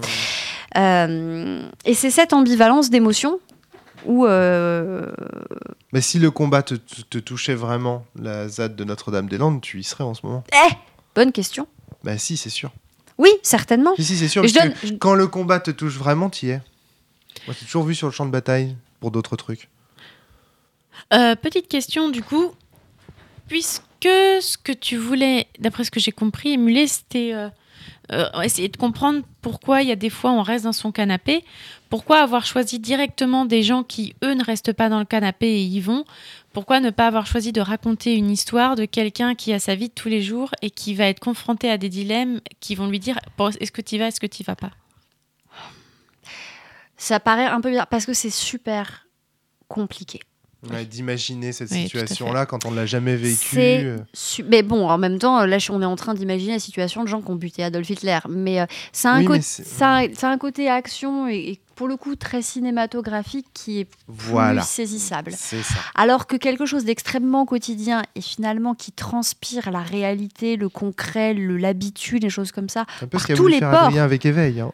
Euh, 0.76 1.62
et 1.84 1.94
c'est 1.94 2.10
cette 2.10 2.32
ambivalence 2.32 2.90
d'émotions 2.90 3.40
où 4.06 4.26
euh, 4.26 5.10
Mais 5.92 6.00
si 6.00 6.18
le 6.18 6.30
combat 6.30 6.62
te, 6.62 6.74
te- 6.74 7.02
te 7.02 7.18
touchait 7.18 7.54
vraiment, 7.54 8.04
la 8.20 8.48
ZAD 8.48 8.76
de 8.76 8.84
Notre-Dame-des-Landes, 8.84 9.60
tu 9.60 9.80
y 9.80 9.84
serais 9.84 10.04
en 10.04 10.14
ce 10.14 10.24
moment. 10.24 10.44
bonne 11.14 11.32
question. 11.32 11.66
Bah 12.04 12.16
si, 12.18 12.36
c'est 12.36 12.50
sûr. 12.50 12.70
Oui, 13.18 13.30
certainement. 13.42 13.94
Si, 13.96 14.04
si, 14.04 14.16
c'est 14.16 14.28
sûr. 14.28 14.46
Je 14.46 14.54
donne- 14.54 14.72
que 14.72 14.90
Quand 14.98 15.14
le 15.14 15.26
combat 15.26 15.58
te 15.60 15.70
touche 15.72 15.96
vraiment, 15.96 16.30
tu 16.30 16.46
y 16.46 16.50
es. 16.50 16.60
Moi, 17.46 17.54
j'ai 17.58 17.66
toujours 17.66 17.84
vu 17.84 17.94
sur 17.94 18.06
le 18.06 18.12
champ 18.12 18.26
de 18.26 18.30
bataille 18.30 18.76
pour 19.00 19.10
d'autres 19.10 19.36
trucs. 19.36 19.68
Euh, 21.14 21.34
petite 21.36 21.68
question 21.68 22.08
du 22.10 22.22
coup, 22.22 22.52
puisque 23.48 23.82
ce 24.04 24.56
que 24.58 24.72
tu 24.72 24.96
voulais, 24.96 25.46
d'après 25.58 25.84
ce 25.84 25.90
que 25.90 26.00
j'ai 26.00 26.12
compris, 26.12 26.50
émuler, 26.52 26.86
c'était 26.86 27.32
euh, 27.34 27.48
euh, 28.12 28.28
essayer 28.42 28.68
de 28.68 28.76
comprendre 28.76 29.22
pourquoi 29.42 29.82
il 29.82 29.88
y 29.88 29.92
a 29.92 29.96
des 29.96 30.10
fois 30.10 30.32
on 30.32 30.42
reste 30.42 30.64
dans 30.64 30.72
son 30.72 30.92
canapé, 30.92 31.44
pourquoi 31.90 32.20
avoir 32.20 32.46
choisi 32.46 32.78
directement 32.78 33.44
des 33.44 33.62
gens 33.62 33.82
qui 33.82 34.14
eux 34.24 34.34
ne 34.34 34.44
restent 34.44 34.72
pas 34.72 34.88
dans 34.88 34.98
le 34.98 35.04
canapé 35.04 35.46
et 35.46 35.62
y 35.62 35.80
vont, 35.80 36.04
pourquoi 36.52 36.80
ne 36.80 36.90
pas 36.90 37.06
avoir 37.06 37.26
choisi 37.26 37.52
de 37.52 37.60
raconter 37.60 38.14
une 38.14 38.30
histoire 38.30 38.76
de 38.76 38.84
quelqu'un 38.84 39.34
qui 39.34 39.52
a 39.52 39.58
sa 39.58 39.74
vie 39.74 39.88
de 39.88 39.94
tous 39.94 40.08
les 40.08 40.22
jours 40.22 40.50
et 40.62 40.70
qui 40.70 40.94
va 40.94 41.06
être 41.06 41.20
confronté 41.20 41.70
à 41.70 41.78
des 41.78 41.88
dilemmes 41.88 42.40
qui 42.60 42.74
vont 42.74 42.88
lui 42.88 42.98
dire 42.98 43.18
est-ce 43.60 43.72
que 43.72 43.82
tu 43.82 43.98
vas, 43.98 44.08
est-ce 44.08 44.20
que 44.20 44.26
tu 44.26 44.42
vas 44.42 44.56
pas? 44.56 44.70
Ça 46.96 47.20
paraît 47.20 47.46
un 47.46 47.60
peu 47.60 47.70
bizarre 47.70 47.86
parce 47.86 48.06
que 48.06 48.12
c'est 48.12 48.30
super 48.30 49.06
compliqué. 49.68 50.20
Ouais, 50.68 50.84
D'imaginer 50.84 51.52
cette 51.52 51.70
Oui, 51.70 51.84
situation-là 51.84 52.44
quand 52.44 52.64
on 52.66 52.72
ne 52.72 52.76
l'a 52.76 52.86
jamais 52.86 53.14
vécu. 53.14 53.36
C'est 53.54 53.84
euh, 53.84 53.98
su- 54.12 54.42
Mais 54.42 54.62
bon, 54.64 54.88
en 54.88 54.98
même 54.98 55.18
temps, 55.20 55.44
là, 55.46 55.58
on 55.70 55.80
est 55.82 55.84
en 55.86 55.94
train 55.94 56.14
d'imaginer 56.14 56.52
la 56.54 56.58
situation 56.58 57.04
de 57.04 57.08
gens 57.08 57.22
qui 57.22 57.30
ont 57.30 57.36
buté 57.36 57.62
Adolf 57.62 57.88
Hitler. 57.88 58.18
Mais 58.28 58.60
euh, 58.60 58.66
a 59.04 59.08
un 59.08 59.18
Oui, 59.24 59.24
c'est- 59.40 59.64
ça, 59.64 60.00
un 60.28 60.38
côté 60.38 60.68
action 60.68 61.28
et, 61.28 61.36
et 61.50 61.60
pour 61.76 61.86
le 61.86 61.96
coup 61.96 62.16
très 62.16 62.42
cinématographique 62.42 63.46
qui 63.54 63.78
est 63.80 63.84
plus 63.84 63.96
Voilà. 64.08 64.62
saisissable. 64.62 65.32
C'est 65.36 65.62
ça. 65.62 65.78
Alors 65.94 66.26
que 66.26 66.34
quelque 66.34 66.66
chose 66.66 66.84
d'extrêmement 66.84 67.46
quotidien 67.46 68.02
et 68.16 68.20
finalement 68.20 68.74
qui 68.74 68.90
transpire 68.90 69.70
la 69.70 69.82
réalité, 69.82 70.56
le 70.56 70.68
concret, 70.68 71.34
le- 71.34 71.56
l'habitude, 71.56 72.24
les 72.24 72.30
choses 72.30 72.50
comme 72.50 72.68
ça, 72.68 72.84
C'est 72.98 73.04
un 73.04 73.08
peu 73.08 73.18
ce 73.18 73.22
Par 73.22 73.26
qu'a 73.28 73.34
tous 73.36 73.46
les 73.46 73.60
ports. 73.60 73.96
Avec 73.96 74.26
Éveil. 74.26 74.60
hein. 74.60 74.72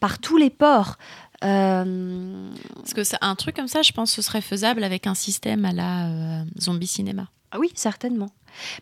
par 0.00 0.18
tous 0.18 0.36
les 0.36 0.50
ports. 0.50 0.96
Euh, 1.42 2.50
Parce 2.76 2.94
que 2.94 3.02
un 3.20 3.34
truc 3.34 3.56
comme 3.56 3.68
ça, 3.68 3.82
je 3.82 3.92
pense, 3.92 4.12
ce 4.12 4.22
serait 4.22 4.40
faisable 4.40 4.84
avec 4.84 5.06
un 5.06 5.14
système 5.14 5.64
à 5.64 5.72
la 5.72 6.06
euh, 6.08 6.44
zombie 6.60 6.86
cinéma. 6.86 7.28
Ah 7.50 7.58
oui, 7.58 7.70
certainement. 7.74 8.30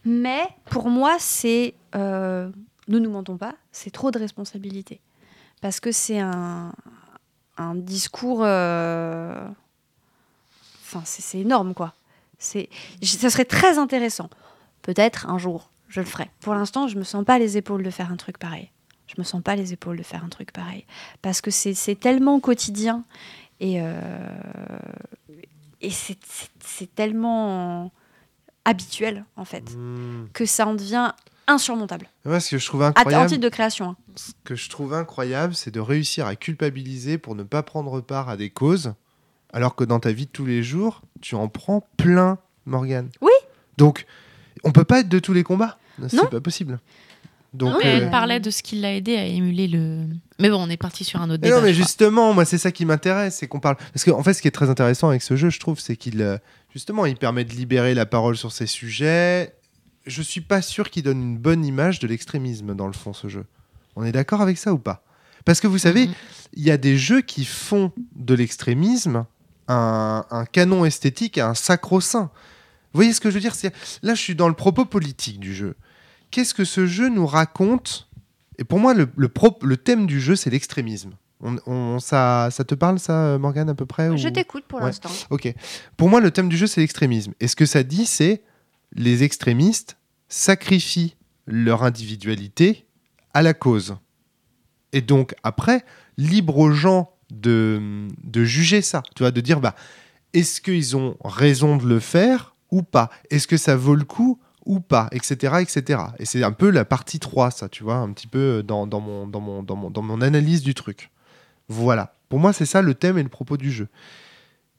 Mais 0.05 0.43
pour 0.67 0.89
moi, 0.89 1.17
c'est. 1.19 1.75
euh, 1.95 2.51
ne 2.89 2.99
nous 2.99 3.11
mentons 3.11 3.37
pas, 3.37 3.55
c'est 3.71 3.91
trop 3.91 4.11
de 4.11 4.19
responsabilité. 4.19 5.01
Parce 5.61 5.79
que 5.81 5.93
c'est 5.93 6.19
un, 6.19 6.73
un 7.57 7.75
discours. 7.77 8.41
Enfin, 8.41 9.55
c'est 11.05 11.39
énorme, 11.39 11.75
quoi. 11.75 11.95
Ça 12.39 13.31
serait 13.31 13.45
très 13.45 13.79
intéressant. 13.79 14.29
Peut-être 14.83 15.29
un 15.31 15.39
jour, 15.39 15.71
je 15.89 16.01
le 16.01 16.07
ferai. 16.07 16.29
Pour 16.41 16.55
l'instant, 16.55 16.89
je 16.89 16.99
me 16.99 17.05
sens 17.05 17.25
pas 17.25 17.39
les 17.39 17.57
épaules 17.57 17.85
de 17.85 17.91
faire 17.91 18.11
un 18.11 18.17
truc 18.17 18.37
pareil. 18.39 18.72
Je 19.15 19.21
me 19.21 19.25
sens 19.25 19.43
pas 19.43 19.57
les 19.57 19.73
épaules 19.73 19.97
de 19.99 20.03
faire 20.03 20.25
un 20.25 20.29
truc 20.29 20.53
pareil. 20.53 20.85
Parce 21.21 21.41
que 21.41 21.51
c'est 21.51 21.95
tellement 21.99 22.41
quotidien 22.41 23.05
et, 23.61 23.77
euh, 23.81 23.89
et 25.81 25.91
c'est- 25.91 26.19
tellement 26.95 27.93
habituel, 28.65 29.25
en 29.37 29.45
fait, 29.45 29.75
Hmm. 29.77 30.27
que 30.33 30.47
ça 30.47 30.67
en 30.67 30.75
devient 30.75 31.13
insurmontable. 31.47 32.09
Moi, 32.25 32.39
ce 32.41 32.51
que 32.53 32.59
je 32.59 32.67
trouve 32.67 32.83
En 32.83 32.87
incroyable, 32.87 33.29
titre 33.29 33.41
de 33.41 33.49
création. 33.49 33.91
hein. 33.91 33.97
ce 34.15 34.33
que 34.45 34.55
je 34.55 34.71
trouve 34.71 34.95
incroyable, 34.95 35.55
c'est 35.55 35.71
de 35.73 35.81
réussir 35.81 36.27
à 36.27 36.37
culpabiliser 36.37 37.19
pour 37.19 37.35
ne 37.35 37.43
pas 37.43 37.63
prendre 37.63 38.01
part 38.01 38.29
à 38.29 38.37
des 38.37 38.51
causes, 38.51 38.95
alors 39.53 39.75
que 39.75 39.85
dans 39.85 39.99
ta 40.01 40.13
vie 40.13 40.27
de 40.27 40.31
tous 40.31 40.47
les 40.47 40.63
jours, 40.63 41.03
tu 41.21 41.35
en 41.35 41.49
prends 41.49 41.87
plein, 41.97 42.39
Morgane. 42.67 43.11
Oui. 43.21 43.33
Donc, 43.77 44.07
on 44.65 44.71
peut 44.73 44.85
pas 44.85 45.01
être 45.01 45.09
de 45.09 45.19
tous 45.19 45.33
les 45.33 45.43
combats. 45.43 45.79
Non. 45.99 46.09
C'est 46.09 46.31
pas 46.31 46.41
possible. 46.41 46.79
Donc, 47.55 47.77
mais 47.83 47.87
euh, 47.95 47.97
elle 47.99 48.11
parlait 48.11 48.41
de 48.41 48.51
ce 48.51 48.63
qui 48.63 48.77
l'a 48.81 48.95
aidé 48.95 49.17
à 49.17 49.27
émuler 49.27 49.69
le. 49.69 50.07
Mais 50.39 50.49
bon, 50.49 50.57
on 50.57 50.71
est 50.71 50.77
parti 50.79 51.05
sur 51.05 51.21
un 51.21 51.25
autre 51.31 51.41
Mais 51.43 51.49
débat. 51.49 51.57
non, 51.57 51.63
mais 51.63 51.73
crois. 51.73 51.83
justement, 51.85 52.33
moi, 52.33 52.45
c'est 52.47 52.57
ça 52.59 52.73
qui 52.73 52.87
m'intéresse, 52.87 53.37
c'est 53.37 53.47
qu'on 53.47 53.61
parle. 53.61 53.77
Parce 53.93 54.05
qu'en 54.05 54.23
fait, 54.23 54.33
ce 54.33 54.41
qui 54.41 54.49
est 54.49 54.53
très 54.53 54.71
intéressant 54.71 55.09
avec 55.11 55.21
ce 55.23 55.37
jeu, 55.37 55.51
je 55.51 55.61
trouve, 55.61 55.79
c'est 55.79 55.97
qu'il, 55.97 56.23
euh, 56.23 56.39
justement, 56.73 57.05
il 57.05 57.17
permet 57.17 57.45
de 57.45 57.53
libérer 57.53 57.95
la 57.95 58.07
parole 58.07 58.37
sur 58.39 58.53
ces 58.53 58.67
sujets. 58.67 59.55
Je 60.07 60.23
suis 60.23 60.41
pas 60.41 60.63
sûr 60.63 60.89
qu'il 60.91 61.03
donne 61.03 61.21
une 61.23 61.39
bonne 61.39 61.65
image 61.65 61.99
de 61.99 62.07
l'extrémisme 62.07 62.75
dans 62.75 62.87
le 62.87 62.93
fond, 62.95 63.13
ce 63.13 63.29
jeu. 63.29 63.45
On 63.97 64.05
est 64.05 64.13
d'accord 64.13 64.41
avec 64.41 64.57
ça 64.57 64.73
ou 64.73 64.79
pas? 64.79 65.05
Parce 65.45 65.61
que 65.61 65.67
vous 65.67 65.79
savez, 65.79 66.07
Mhm. 66.07 66.15
il 66.55 66.63
y 66.65 66.71
a 66.71 66.79
des 66.79 66.97
jeux 66.97 67.21
qui 67.21 67.45
font 67.45 67.93
de 68.17 68.35
l'extrémisme 68.35 69.27
un, 69.69 70.25
un 70.31 70.45
canon 70.47 70.85
esthétique 70.85 71.37
et 71.39 71.41
un 71.43 71.55
sacro-saint. 71.55 72.31
Vous 72.93 72.99
voyez 72.99 73.13
ce 73.13 73.21
que 73.21 73.29
je 73.31 73.35
veux 73.35 73.41
dire? 73.41 73.55
C'est 73.55 73.73
Là, 74.03 74.15
je 74.15 74.21
suis 74.21 74.35
dans 74.35 74.49
le 74.49 74.55
propos 74.55 74.85
politique 74.85 75.39
du 75.39 75.55
jeu. 75.55 75.77
Qu'est-ce 76.33 76.53
que 76.55 76.65
ce 76.65 76.87
jeu 76.87 77.09
nous 77.09 77.27
raconte 77.27 78.09
Et 78.59 78.65
pour 78.65 78.81
moi, 78.81 78.93
le, 78.95 79.09
le, 79.17 79.29
pro- 79.29 79.59
le 79.63 79.77
thème 79.77 80.07
du 80.07 80.21
jeu, 80.21 80.35
c'est 80.35 80.51
l'extrémisme. 80.51 81.13
On, 81.41 81.57
on- 81.67 81.99
ça, 82.01 82.49
ça 82.51 82.65
te 82.65 82.75
parle, 82.75 82.99
ça, 82.99 83.39
Morgane, 83.39 83.69
à 83.69 83.75
peu 83.75 83.87
près 83.87 84.17
Je 84.17 84.29
ou- 84.29 84.31
t'écoute 84.31 84.65
pour 84.67 84.81
Ouais. 84.81 84.87
l'instant. 84.87 85.11
Ok. 85.31 85.53
Pour 85.97 86.09
moi, 86.09 86.21
le 86.21 86.31
thème 86.33 86.49
du 86.49 86.57
jeu, 86.57 86.67
c'est 86.67 86.81
l'extrémisme. 86.81 87.33
Et 87.41 87.47
ce 87.49 87.55
que 87.57 87.67
ça 87.67 87.83
dit, 87.85 88.07
c'est 88.07 88.43
les 88.95 89.23
extrémistes 89.23 89.97
sacrifient 90.29 91.15
leur 91.47 91.83
individualité 91.83 92.87
à 93.35 93.43
la 93.43 93.55
cause. 93.55 93.97
Et 94.93 95.01
donc, 95.01 95.35
après, 95.43 95.85
libre 96.17 96.59
aux 96.59 96.71
gens 96.73 97.11
de, 97.31 98.07
de 98.25 98.45
juger 98.45 98.83
ça. 98.83 99.03
Tu 99.17 99.23
vois, 99.23 99.31
de 99.31 99.41
dire, 99.41 99.61
bah, 99.61 99.75
est-ce 100.35 100.61
qu'ils 100.61 100.97
ont 100.97 101.17
raison 101.25 101.77
de 101.77 101.87
le 101.87 101.99
faire 102.01 102.55
ou 102.71 102.83
pas? 102.83 103.11
Est-ce 103.31 103.47
que 103.47 103.57
ça 103.57 103.75
vaut 103.77 103.95
le 103.95 104.05
coup 104.05 104.39
ou 104.65 104.81
pas 104.81 105.09
Etc. 105.13 105.55
etc. 105.61 106.03
Et 106.19 106.25
c'est 106.25 106.43
un 106.43 106.53
peu 106.53 106.71
la 106.71 106.85
partie 106.85 107.19
3, 107.19 107.51
ça, 107.51 107.69
tu 107.69 107.83
vois, 107.83 107.97
un 107.97 108.13
petit 108.13 108.27
peu 108.27 108.63
dans, 108.63 108.87
dans, 108.87 109.01
mon, 109.01 109.27
dans, 109.27 109.41
mon, 109.41 109.63
dans, 109.63 109.77
mon, 109.77 109.91
dans 109.91 110.03
mon 110.03 110.21
analyse 110.21 110.63
du 110.63 110.75
truc. 110.75 111.11
Voilà. 111.69 112.15
Pour 112.29 112.39
moi, 112.39 112.53
c'est 112.53 112.67
ça 112.67 112.83
le 112.83 112.95
thème 112.95 113.19
et 113.19 113.23
le 113.23 113.29
propos 113.29 113.57
du 113.57 113.71
jeu. 113.71 113.89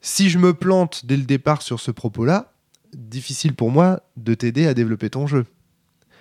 Si 0.01 0.29
je 0.29 0.37
me 0.37 0.53
plante 0.53 1.05
dès 1.05 1.17
le 1.17 1.23
départ 1.23 1.61
sur 1.61 1.79
ce 1.79 1.91
propos-là, 1.91 2.53
difficile 2.93 3.53
pour 3.55 3.71
moi 3.71 4.01
de 4.17 4.33
t'aider 4.33 4.67
à 4.67 4.73
développer 4.73 5.09
ton 5.09 5.27
jeu. 5.27 5.45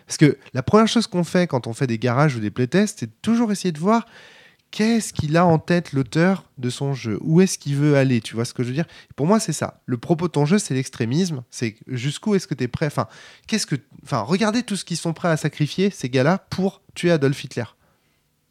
Parce 0.07 0.17
que 0.17 0.39
la 0.53 0.63
première 0.63 0.89
chose 0.89 1.07
qu'on 1.07 1.25
fait 1.25 1.47
quand 1.47 1.67
on 1.67 1.73
fait 1.73 1.87
des 1.87 1.99
garages 1.99 2.37
ou 2.37 2.41
des 2.41 2.51
playtests, 2.51 3.01
c'est 3.01 3.23
toujours 3.23 3.53
essayer 3.53 3.73
de 3.73 3.79
voir 3.79 4.07
qu'est-ce 4.73 5.13
qu'il 5.13 5.37
a 5.37 5.47
en 5.47 5.59
tête 5.61 5.93
l'auteur 5.93 6.45
de 6.59 6.69
son 6.71 6.95
jeu, 6.95 7.19
où 7.21 7.41
est-ce 7.41 7.59
qu'il 7.59 7.77
veut 7.77 7.97
aller, 7.97 8.21
tu 8.21 8.35
vois 8.35 8.45
ce 8.45 8.53
que 8.55 8.65
je 8.65 8.69
veux 8.69 8.75
dire? 8.75 8.87
Pour 9.15 9.27
moi, 9.29 9.39
c'est 9.39 9.53
ça. 9.53 9.81
Le 9.87 9.99
propos 9.99 10.27
de 10.27 10.33
ton 10.33 10.45
jeu, 10.47 10.59
c'est 10.59 10.75
l'extrémisme, 10.75 11.45
c'est 11.51 11.77
jusqu'où 11.87 12.35
est-ce 12.35 12.49
que 12.49 12.55
tu 12.55 12.65
es 12.65 12.69
prêt? 12.69 12.87
Enfin, 12.87 13.07
qu'est-ce 13.47 13.67
que 13.67 13.77
enfin, 14.03 14.23
regardez 14.23 14.65
tout 14.65 14.75
ce 14.75 14.85
qu'ils 14.85 14.97
sont 14.97 15.13
prêts 15.13 15.29
à 15.29 15.37
sacrifier 15.37 15.91
ces 15.91 16.09
gars-là 16.09 16.45
pour 16.51 16.83
tuer 16.95 17.13
Adolf 17.13 17.45
Hitler. 17.45 17.65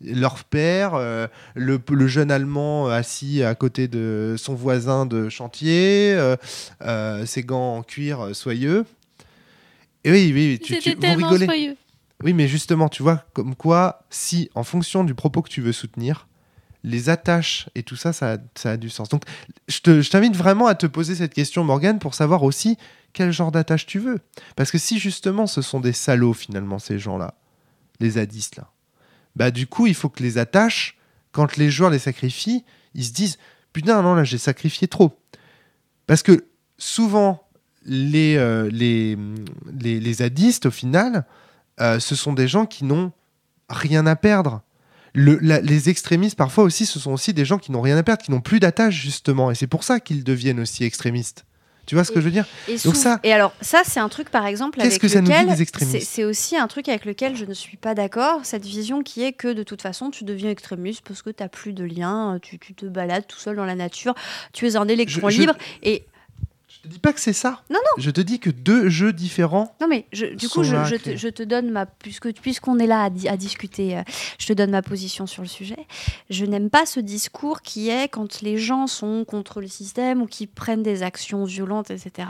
Leur 0.04 0.44
père, 0.46 0.96
euh, 0.96 1.28
le, 1.54 1.80
le 1.92 2.08
jeune 2.08 2.32
Allemand 2.32 2.88
assis 2.88 3.44
à 3.44 3.54
côté 3.54 3.88
de 3.88 4.36
son 4.38 4.56
voisin 4.56 5.06
de 5.06 5.30
chantier, 5.30 6.14
euh, 6.16 6.36
euh, 6.82 7.26
ses 7.28 7.44
gants 7.44 7.76
en 7.78 7.84
cuir 7.84 8.22
euh, 8.22 8.34
soyeux. 8.34 8.86
Et 10.04 10.12
oui, 10.12 10.32
oui, 10.34 10.60
tu, 10.64 10.74
tu, 10.78 10.82
C'était 10.90 11.14
vous 11.16 11.24
rigolez. 11.26 11.46
soyeux. 11.46 11.76
Oui, 12.24 12.34
mais 12.34 12.48
justement, 12.48 12.90
tu 12.90 13.04
vois, 13.04 13.26
comme 13.34 13.56
quoi, 13.56 14.06
si, 14.10 14.50
en 14.56 14.64
fonction 14.64 15.04
du 15.04 15.16
propos 15.16 15.42
que 15.42 15.50
tu 15.50 15.62
veux 15.62 15.72
soutenir, 15.72 16.28
les 16.84 17.10
attaches 17.10 17.70
et 17.76 17.84
tout 17.84 17.96
ça, 17.96 18.12
ça 18.14 18.38
a, 18.64 18.78
du 18.78 18.90
sens. 18.90 19.10
Donc, 19.10 19.24
je 19.68 19.80
te- 19.80 20.02
je 20.02 20.10
t'invite 20.10 20.36
vraiment 20.36 20.68
à 20.68 20.76
te 20.76 20.88
poser 20.88 21.16
cette 21.16 21.34
question, 21.34 21.64
Morgane, 21.64 22.00
pour 22.00 22.16
savoir 22.16 22.44
aussi 22.44 22.78
quel 23.14 23.32
genre 23.32 23.52
d'attache 23.52 23.86
tu 23.86 24.00
veux. 24.00 24.20
Parce 24.56 24.72
que 24.72 24.78
si, 24.78 25.00
justement, 25.00 25.48
ce 25.48 25.62
sont 25.62 25.80
des 25.80 25.94
salauds, 25.94 26.34
finalement, 26.34 26.80
ces 26.80 26.98
gens-là, 26.98 27.36
les 28.00 28.12
zadistes, 28.12 28.56
là, 28.56 28.72
bah, 29.36 29.52
du 29.52 29.68
coup, 29.68 29.88
il 29.88 29.96
faut 29.96 30.10
que 30.10 30.24
les 30.24 30.38
attaches, 30.38 30.98
quand 31.32 31.58
les 31.58 31.70
joueurs 31.70 31.92
les 31.92 32.00
sacrifient, 32.00 32.66
ils 32.96 33.06
se 33.06 33.14
disent 33.14 33.38
Putain, 33.74 34.02
non, 34.02 34.16
là, 34.16 34.24
j'ai 34.24 34.38
sacrifié 34.38 34.88
trop. 34.88 35.18
Parce 36.08 36.24
que 36.24 36.46
souvent, 36.78 37.48
les, 37.86 38.36
euh, 38.36 38.70
les, 38.70 39.18
au 40.66 40.72
final, 40.72 41.26
euh, 41.80 42.00
ce 42.00 42.16
sont 42.16 42.34
des 42.34 42.48
gens 42.48 42.66
qui 42.66 42.84
n'ont 42.84 43.12
rien 43.70 44.06
à 44.06 44.16
perdre. 44.16 44.62
Le- 45.14 45.40
la- 45.42 45.60
les 45.62 45.90
extrémistes, 45.90 46.38
parfois 46.38 46.64
aussi, 46.64 46.86
ce 46.86 47.00
sont 47.00 47.12
aussi 47.12 47.34
des 47.34 47.44
gens 47.46 47.58
qui 47.58 47.72
n'ont 47.72 47.82
rien 47.82 47.98
à 47.98 48.04
perdre, 48.04 48.24
qui 48.24 48.32
n'ont 48.32 48.42
plus 48.42 48.60
d'attache, 48.60 48.96
justement. 48.96 49.52
Et 49.52 49.56
c'est 49.56 49.68
pour 49.68 49.84
ça 49.84 50.00
qu'ils 50.00 50.24
deviennent 50.24 50.60
aussi 50.60 50.84
extrémistes. 50.86 51.46
Tu 51.88 51.96
vois 51.96 52.04
ce 52.06 52.12
que 52.12 52.22
je 52.22 52.26
veux 52.26 52.32
dire? 52.32 52.46
Et, 52.70 52.78
Donc 52.86 52.96
ça- 52.96 53.20
et 53.24 53.34
alors, 53.34 53.54
ça, 53.60 53.82
c'est 53.84 54.00
un 54.00 54.08
truc, 54.08 54.30
par 54.30 54.46
exemple, 54.46 54.78
Qu'est-ce 54.78 54.88
avec 54.92 55.02
que 55.02 55.08
ça 55.10 55.20
nous 55.20 55.28
dit, 55.28 55.34
lequel 55.34 55.48
les 55.50 55.62
extrémistes? 55.62 56.00
c'est- 56.00 56.06
C'est 56.06 56.24
aussi 56.24 56.56
un 56.56 56.68
truc 56.68 56.88
avec 56.88 57.04
lequel 57.06 57.36
je 57.36 57.44
ne 57.44 57.54
suis 57.54 57.76
pas 57.76 57.96
d'accord, 57.96 58.42
cette 58.44 58.64
vision 58.66 59.02
qui 59.02 59.24
est 59.24 59.34
que 59.34 59.52
de 59.52 59.64
toute 59.64 59.82
façon, 59.82 60.12
tu 60.12 60.24
deviens 60.24 60.52
extrémiste 60.52 61.02
parce 61.06 61.22
que 61.24 61.32
tu 61.32 61.42
n'as 61.44 61.50
plus 61.50 61.74
de 61.74 61.84
lien, 61.84 62.38
tu, 62.42 62.60
tu 62.60 62.76
te 62.76 62.86
balades 62.86 63.26
tout 63.28 63.40
seul 63.40 63.56
dans 63.58 63.66
la 63.66 63.76
nature, 63.76 64.14
tu 64.54 64.68
es 64.68 64.76
un 64.78 64.88
électron 64.88 65.30
Je- 65.30 65.36
je- 65.36 65.42
libre. 65.42 65.56
Et 65.84 66.06
Je 66.84 66.88
te 66.88 66.94
dis 66.94 67.00
pas 67.00 67.14
que 67.14 67.20
c'est 67.20 67.32
ça. 67.34 67.62
Non, 67.70 67.78
Je 67.98 68.10
te 68.10 68.22
dis 68.22 68.40
que 68.40 68.50
deux 68.50 68.90
jeux 68.90 69.14
différents. 69.14 69.76
non, 69.82 69.88
mais 69.88 70.08
je- 70.12 70.26
du 70.26 70.50
coup, 70.50 70.64
je, 70.64 70.96
te, 70.96 71.16
je 71.16 71.28
te 71.28 71.44
donne 71.44 71.70
ma. 71.70 71.86
Puisque, 71.86 72.34
puisqu'on 72.34 72.80
est 72.80 72.88
là 72.88 73.04
à, 73.04 73.10
di- 73.12 73.28
à 73.28 73.38
discuter, 73.38 73.98
euh, 73.98 74.02
je 74.40 74.48
te 74.48 74.54
donne 74.54 74.72
ma 74.72 74.82
position 74.82 75.28
sur 75.28 75.44
le 75.44 75.48
sujet. 75.48 75.86
Je 76.32 76.44
n'aime 76.46 76.72
pas 76.72 76.88
ce 76.88 77.00
discours 77.00 77.62
qui 77.62 77.90
est 77.90 78.08
quand 78.08 78.42
les 78.42 78.58
gens 78.58 78.88
sont 78.88 79.26
contre 79.26 79.62
le 79.62 79.68
système 79.68 80.24
ou 80.24 80.26
qui 80.26 80.48
prennent 80.48 80.82
des 80.82 81.04
actions 81.04 81.44
violentes, 81.44 81.92
etc. 81.92 82.28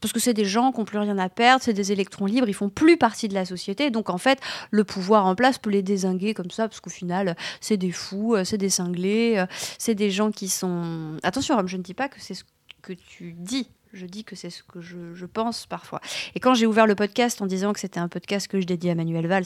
Parce 0.00 0.12
que 0.14 0.20
c'est 0.20 0.32
des 0.34 0.46
gens 0.46 0.72
qui 0.72 0.78
n'ont 0.78 0.86
plus 0.86 0.98
rien 0.98 1.18
à 1.18 1.28
perdre, 1.28 1.62
c'est 1.62 1.74
des 1.74 1.92
électrons 1.92 2.24
libres, 2.24 2.48
ils 2.48 2.54
font 2.54 2.70
plus 2.70 2.96
partie 2.96 3.28
de 3.28 3.34
la 3.34 3.44
société. 3.44 3.90
Donc 3.90 4.08
en 4.08 4.18
fait, 4.18 4.38
le 4.70 4.84
pouvoir 4.84 5.26
en 5.26 5.34
place 5.34 5.58
peut 5.58 5.68
les 5.70 5.82
désinguer 5.82 6.32
comme 6.32 6.50
ça, 6.50 6.68
parce 6.68 6.80
qu'au 6.80 6.88
final, 6.88 7.36
c'est 7.60 7.76
des 7.76 7.92
fous, 7.92 8.34
euh, 8.34 8.44
c'est 8.44 8.56
des 8.56 8.70
cinglés, 8.70 9.34
euh, 9.36 9.46
c'est 9.76 9.94
des 9.94 10.10
gens 10.10 10.30
qui 10.30 10.48
sont. 10.48 11.18
Attention, 11.22 11.56
Rome, 11.56 11.68
je 11.68 11.76
ne 11.76 11.82
dis 11.82 11.92
pas 11.94 12.08
que 12.08 12.16
c'est 12.18 12.32
ce 12.34 12.44
que 12.80 12.94
tu 12.94 13.34
dis. 13.36 13.68
Je 13.92 14.06
dis 14.06 14.22
que 14.24 14.36
c'est 14.36 14.50
ce 14.50 14.62
que 14.62 14.80
je, 14.80 15.26
pense 15.26 15.66
parfois. 15.66 16.00
Et 16.34 16.40
quand 16.40 16.54
j'ai 16.54 16.66
ouvert 16.66 16.86
le 16.86 16.94
podcast 16.94 17.42
en 17.42 17.46
disant 17.46 17.72
que 17.72 17.80
c'était 17.80 17.98
un 17.98 18.08
podcast 18.08 18.46
que 18.46 18.60
je 18.60 18.66
dédiais 18.66 18.92
à 18.92 18.94
Manuel 18.94 19.26
Valls, 19.26 19.44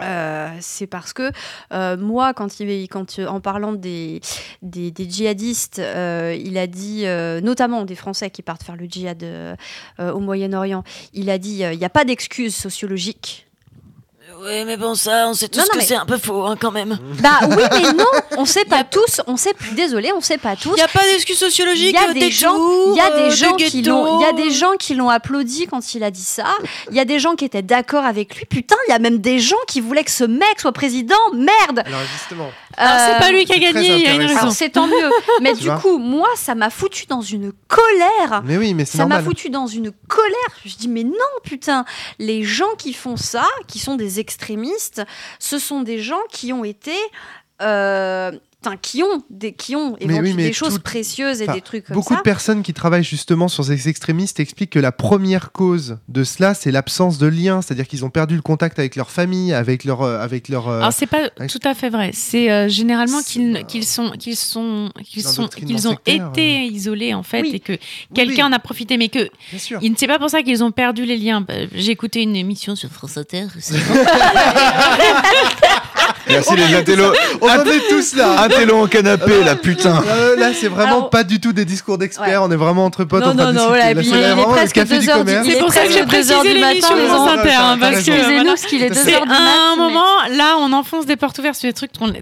euh, 0.00 0.54
c'est 0.60 0.86
parce 0.86 1.12
que 1.12 1.30
euh, 1.72 1.96
moi, 1.96 2.34
quand, 2.34 2.60
il, 2.60 2.88
quand 2.88 3.18
euh, 3.18 3.26
en 3.26 3.40
parlant 3.40 3.72
des, 3.72 4.20
djihadistes, 4.62 5.78
il 5.78 6.58
a 6.58 6.66
dit, 6.66 7.04
notamment 7.42 7.84
des 7.84 7.94
Français 7.94 8.30
qui 8.30 8.42
partent 8.42 8.62
faire 8.62 8.76
le 8.76 8.86
djihad 8.86 9.24
au 9.98 10.20
Moyen-Orient, 10.20 10.82
il 11.12 11.28
a 11.30 11.38
dit, 11.38 11.58
il 11.60 11.78
n'y 11.78 11.84
a 11.84 11.90
pas 11.90 12.04
d'excuse 12.04 12.54
sociologique. 12.54 13.45
Oui, 14.38 14.64
mais 14.66 14.76
bon, 14.76 14.94
ça, 14.94 15.28
on 15.28 15.34
sait 15.34 15.48
tous 15.48 15.58
Non, 15.58 15.64
non, 15.64 15.70
que 15.72 15.78
mais- 15.78 15.84
c'est 15.84 15.94
un 15.94 16.04
peu 16.04 16.18
faux, 16.18 16.44
hein, 16.44 16.56
quand 16.60 16.70
même. 16.70 16.98
Bah 17.20 17.38
oui, 17.48 17.62
mais 17.72 17.92
non, 17.94 18.04
on 18.36 18.44
sait 18.44 18.64
pas 18.66 18.84
tous, 18.84 19.20
on 19.26 19.36
sait, 19.36 19.54
désolé, 19.72 20.12
on 20.14 20.20
sait 20.20 20.36
pas 20.36 20.56
tous. 20.56 20.70
Il 20.70 20.74
n'y 20.74 20.82
a 20.82 20.88
pas 20.88 21.02
d'excuse 21.04 21.38
sociologique, 21.38 21.96
Il 21.98 22.02
y 22.02 22.04
a 22.04 22.10
euh, 22.10 22.12
des 22.12 22.20
des 22.20 22.30
gens, 22.30 22.54
il 22.92 22.96
y 22.96 23.00
a 23.00 23.12
euh, 23.12 23.28
des 23.28 23.34
gens 23.34 23.54
qui 23.56 23.82
l'ont, 23.82 24.20
il 24.20 24.22
y 24.24 24.28
a 24.28 24.32
des 24.32 24.50
gens 24.50 24.72
qui 24.78 24.94
l'ont 24.94 25.08
applaudi 25.08 25.66
quand 25.66 25.94
il 25.94 26.04
a 26.04 26.10
dit 26.10 26.22
ça. 26.22 26.44
Il 26.90 26.96
y 26.96 27.00
a 27.00 27.04
des 27.06 27.18
gens 27.18 27.34
qui 27.34 27.44
étaient 27.46 27.62
d'accord 27.62 28.04
avec 28.04 28.36
lui. 28.36 28.44
Putain, 28.44 28.76
il 28.88 28.90
y 28.90 28.94
a 28.94 28.98
même 28.98 29.18
des 29.18 29.38
gens 29.38 29.56
qui 29.68 29.80
voulaient 29.80 30.04
que 30.04 30.10
ce 30.10 30.24
mec 30.24 30.60
soit 30.60 30.72
président. 30.72 31.14
Merde. 31.32 31.82
Alors 31.86 32.00
justement, 32.12 32.50
c'est 32.78 33.16
Euh, 33.16 33.18
pas 33.18 33.30
lui 33.30 33.44
qui 33.44 33.52
a 33.52 33.58
gagné, 33.58 33.96
il 33.96 34.02
y 34.02 34.06
a 34.06 34.14
une 34.14 34.22
raison. 34.26 34.50
C'est 34.50 34.70
tant 34.70 34.86
mieux. 34.86 35.10
Mais 35.42 35.54
Tu 35.54 35.62
du 35.64 35.70
coup, 35.70 35.98
moi, 35.98 36.28
ça 36.36 36.54
m'a 36.54 36.70
foutu 36.70 37.06
dans 37.06 37.20
une 37.22 37.52
colère. 37.68 38.42
Mais 38.44 38.56
oui, 38.56 38.74
mais 38.74 38.84
c'est 38.84 38.98
Ça 38.98 39.06
m'a 39.06 39.22
foutu 39.22 39.48
dans 39.50 39.66
une 39.66 39.92
colère. 40.08 40.50
Je 40.64 40.76
dis 40.76 40.88
mais 40.88 41.04
non 41.04 41.12
putain, 41.42 41.84
les 42.18 42.42
gens 42.42 42.74
qui 42.78 42.92
font 42.92 43.16
ça, 43.16 43.46
qui 43.66 43.78
sont 43.78 43.96
des 43.96 44.20
extrémistes, 44.20 45.02
ce 45.38 45.58
sont 45.58 45.80
des 45.82 45.98
gens 46.00 46.20
qui 46.30 46.52
ont 46.52 46.64
été, 46.64 46.94
euh, 47.62 48.32
putain, 48.70 48.76
qui 48.80 49.02
ont 49.02 49.22
des, 49.30 49.52
qui 49.52 49.76
ont 49.76 49.96
Mais 50.00 50.18
oui, 50.20 50.30
éventu- 50.30 50.34
mais 50.34 50.42
des 50.48 50.52
choses 50.52 50.74
tout- 50.74 50.80
précieuses 50.80 51.40
et 51.40 51.44
enfin, 51.44 51.54
des 51.54 51.60
trucs 51.60 51.84
comme 51.86 51.94
Beaucoup 51.94 52.14
ça. 52.14 52.18
de 52.18 52.22
personnes 52.24 52.62
qui 52.62 52.72
travaillent 52.74 53.04
justement 53.04 53.48
sur 53.48 53.64
ces 53.64 53.88
extrémistes 53.88 54.40
expliquent 54.40 54.70
que 54.70 54.78
la 54.78 54.92
première 54.92 55.52
cause 55.52 55.98
de 56.08 56.24
cela, 56.24 56.54
c'est 56.54 56.70
l'absence 56.70 57.18
de 57.18 57.26
lien, 57.26 57.62
c'est-à-dire 57.62 57.86
qu'ils 57.86 58.04
ont 58.04 58.10
perdu 58.10 58.34
le 58.36 58.42
contact 58.42 58.78
avec 58.78 58.96
leur 58.96 59.10
famille, 59.10 59.52
avec 59.52 59.84
leur, 59.84 60.02
euh, 60.02 60.18
avec 60.20 60.48
leur. 60.48 60.68
euh, 60.68 60.78
Alors 60.80 60.92
c'est 60.92 61.06
pas 61.06 61.28
avec- 61.36 61.50
tout 61.50 61.60
à 61.64 61.74
fait 61.74 61.90
vrai. 61.90 62.10
C'est 62.12 62.50
euh, 62.50 62.68
généralement 62.68 63.20
C'est, 63.22 63.32
qu'ils 63.32 63.56
euh, 63.56 63.62
qu'ils 63.62 63.84
sont 63.86 64.10
qu'ils 64.10 64.36
sont 64.36 64.90
qu'ils 65.04 65.22
sont 65.22 65.48
qu'ils 65.48 65.88
ont 65.88 65.96
été 66.06 66.64
isolés 66.64 67.14
en 67.14 67.22
fait 67.22 67.42
Oui. 67.42 67.50
et 67.54 67.60
que 67.60 67.72
quelqu'un 68.14 68.44
oui. 68.46 68.50
en 68.50 68.52
a 68.52 68.58
profité, 68.58 68.96
mais 68.96 69.08
que 69.08 69.28
Bien 69.50 69.58
sûr. 69.58 69.78
il 69.82 69.92
ne 69.92 69.96
sait 69.96 70.06
pas 70.06 70.18
pour 70.18 70.30
ça 70.30 70.42
qu'ils 70.42 70.62
ont 70.64 70.72
perdu 70.72 71.04
les 71.04 71.16
liens. 71.16 71.44
Euh, 71.50 71.66
J'ai 71.74 71.92
écouté 71.92 72.22
une 72.22 72.36
émission 72.36 72.74
sur 72.76 72.90
France 72.90 73.16
Inter. 73.16 73.46
Merci 76.28 76.56
les 76.56 76.74
intellos. 76.74 77.12
On 77.40 77.46
en 77.48 77.64
est 77.64 77.88
tous 77.88 78.14
là. 78.16 78.42
Intello 78.42 78.76
en 78.82 78.86
canapé, 78.86 79.42
la 79.44 79.54
putain. 79.56 80.02
Euh, 80.06 80.36
là, 80.36 80.50
c'est 80.58 80.68
vraiment 80.68 80.96
Alors- 80.96 81.10
pas 81.10 81.22
du 81.24 81.40
tout 81.40 81.52
des 81.52 81.64
discours 81.64 81.98
d'experts. 81.98 82.42
On 82.42 82.50
est 82.50 82.56
vraiment 82.56 82.84
entre 82.84 83.04
potes 83.04 83.22
Non, 83.24 83.30
en 83.30 83.34
non, 83.34 83.52
non, 83.52 83.68
voilà, 83.68 83.90
et 83.90 83.94
Là, 83.94 84.00
puis 84.00 84.10
c'est 84.10 84.18
il 84.18 84.24
est 84.40 84.44
presque 84.44 84.74
café 84.74 84.98
du 84.98 85.06
2 85.06 85.10
heures 85.12 85.18
du- 85.18 85.24
commerce. 85.24 85.46
il 85.46 85.50
C'est 85.52 85.56
est 85.58 85.60
pour 85.60 85.72
ça 85.72 85.86
que 85.86 85.92
j'ai 85.92 86.04
deux 86.04 86.32
heures 86.32 86.38
précisé 86.40 86.54
du 86.54 86.60
l'émission 86.64 86.96
matin, 86.96 87.32
les. 87.34 87.40
Inter, 87.40 87.56
hein. 87.56 87.78
Excusez-nous, 87.92 88.44
parce 88.46 88.62
qu'il 88.62 88.82
est 88.82 88.88
2 88.90 88.94
C'est 88.94 89.14
heures 89.14 89.26
du 89.26 89.30
à 89.32 89.38
mat. 89.38 89.50
un 89.72 89.76
moment 89.76 90.04
là, 90.30 90.56
on 90.60 90.72
enfonce 90.72 91.06
des 91.06 91.16
portes 91.16 91.38
ouvertes 91.38 91.56
sur 91.56 91.68
des 91.68 91.72
trucs 91.74 91.92
qu'on 91.96 92.12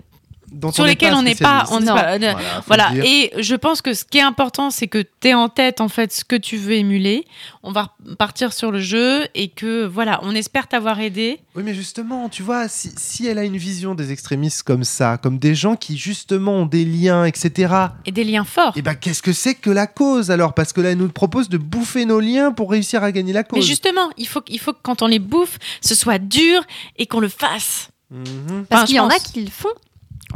dont 0.55 0.73
sur 0.73 0.83
on 0.83 0.87
n'est 0.87 0.93
lesquels 0.93 1.11
pas 1.13 1.19
on 1.19 1.23
n'est 1.23 1.35
pas, 1.35 1.65
on 1.71 1.79
pas- 1.85 2.17
Voilà, 2.19 2.31
faut 2.57 2.63
voilà. 2.67 2.91
Et 3.05 3.33
je 3.39 3.55
pense 3.55 3.83
que 3.83 3.93
ce 3.95 4.05
qui 4.05 4.19
est 4.19 4.23
important, 4.23 4.71
c'est 4.71 4.87
que 4.89 5.03
tu 5.21 5.29
es 5.29 5.35
en 5.35 5.49
tête 5.49 5.81
en 5.81 5.89
fait 5.89 6.13
ce 6.13 6.25
que 6.25 6.37
tu 6.37 6.57
veux 6.57 6.73
émuler. 6.75 7.25
On 7.63 7.73
va 7.73 7.95
partir 8.19 8.53
sur 8.53 8.71
le 8.71 8.81
jeu 8.81 9.27
et 9.35 9.49
que 9.49 9.85
voilà, 9.87 10.21
on 10.23 10.35
espère 10.35 10.69
t'avoir 10.69 11.01
aidé. 11.01 11.41
Oui, 11.57 11.63
mais 11.65 11.75
justement, 11.75 12.29
tu 12.29 12.43
vois, 12.43 12.69
si, 12.69 12.91
si 12.97 13.27
elle 13.27 13.39
a 13.39 13.45
une 13.45 13.57
vision 13.57 13.95
des 13.95 14.13
extrémistes 14.13 14.63
comme 14.63 14.85
ça, 14.85 15.19
comme 15.19 15.39
des 15.39 15.55
gens 15.55 15.77
qui 15.77 15.97
justement 15.97 16.53
ont 16.53 16.67
des 16.67 16.85
liens, 16.85 17.25
etc., 17.25 17.75
et 18.07 18.13
des 18.13 18.25
liens 18.25 18.45
forts. 18.45 18.73
et 18.77 18.83
ben 18.83 18.95
qu'est-ce 18.95 19.23
que 19.23 19.33
c'est 19.33 19.55
que 19.55 19.71
la 19.71 19.87
cause 19.87 20.31
alors? 20.31 20.55
Parce 20.55 20.73
que 20.73 20.81
là, 20.81 20.91
elle 20.91 20.99
nous 20.99 21.09
propose 21.09 21.49
de 21.49 21.59
bouffer 21.59 22.05
nos 22.07 22.21
liens 22.21 22.53
pour 22.53 22.71
réussir 22.71 23.03
à 23.03 23.13
gagner 23.13 23.33
la 23.33 23.41
Mais 23.41 23.49
cause. 23.61 23.67
justement, 23.67 24.11
il 24.17 24.27
faut, 24.29 24.43
il 24.49 24.59
faut 24.61 24.73
que 24.73 24.79
quand 24.83 25.03
on 25.03 25.07
les 25.07 25.19
bouffe, 25.19 25.59
ce 25.81 25.95
soit 25.95 26.19
dur 26.19 26.63
et 26.97 27.07
qu'on 27.07 27.21
le 27.21 27.29
fasse. 27.29 27.89
Mhm. 28.11 28.67
Parce 28.69 28.83
Enfin, 28.83 28.87
qu'il 28.87 28.97
y 28.97 29.01
en 29.01 29.09
a 29.09 29.19
qui 29.19 29.43
le 29.45 29.51
font. 29.51 29.69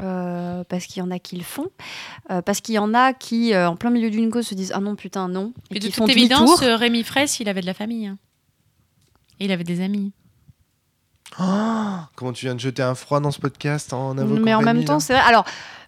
Euh, 0.03 0.63
parce 0.69 0.87
qu'il 0.87 1.01
y 1.01 1.03
en 1.03 1.11
a 1.11 1.19
qui 1.19 1.37
le 1.37 1.43
font, 1.45 1.67
Euh, 2.31 2.41
parce 2.43 2.61
qu'il 2.61 2.75
y 2.75 2.79
en 2.79 2.95
a 2.95 3.13
qui, 3.13 3.53
euh, 3.55 3.69
en 3.69 3.77
plein 3.77 3.91
milieu 3.91 4.11
d'une 4.11 4.31
cause, 4.31 4.47
se 4.47 4.55
disent 4.55 4.73
ah 4.75 4.81
non 4.81 4.95
putain 4.97 5.29
non, 5.29 5.53
et 5.71 5.77
Et 5.77 5.81
de 5.81 5.87
qui 5.87 5.93
font 5.93 6.05
toute 6.07 6.17
évidence, 6.17 6.61
Rémi 6.61 7.03
Fraisse, 7.03 7.41
il 7.41 7.49
avait 7.49 7.61
de 7.63 7.67
la 7.67 7.75
famille. 7.75 8.07
hein. 8.07 8.19
Et 9.41 9.45
il 9.47 9.53
avait 9.53 9.65
des 9.65 9.81
amis. 9.81 10.13
Oh, 11.39 11.97
comment 12.17 12.33
tu 12.33 12.47
viens 12.47 12.55
de 12.55 12.61
jeter 12.61 12.83
un 12.83 12.95
froid 12.95 13.21
dans 13.21 13.31
ce 13.31 13.39
podcast 13.41 13.93
en 13.93 14.17
invoquant 14.17 14.41
Mais 14.41 14.55
en 14.55 14.63
même 14.63 14.85
temps, 14.85 14.99
c'est 14.99 15.13
vrai. 15.13 15.23
Alors, 15.27 15.45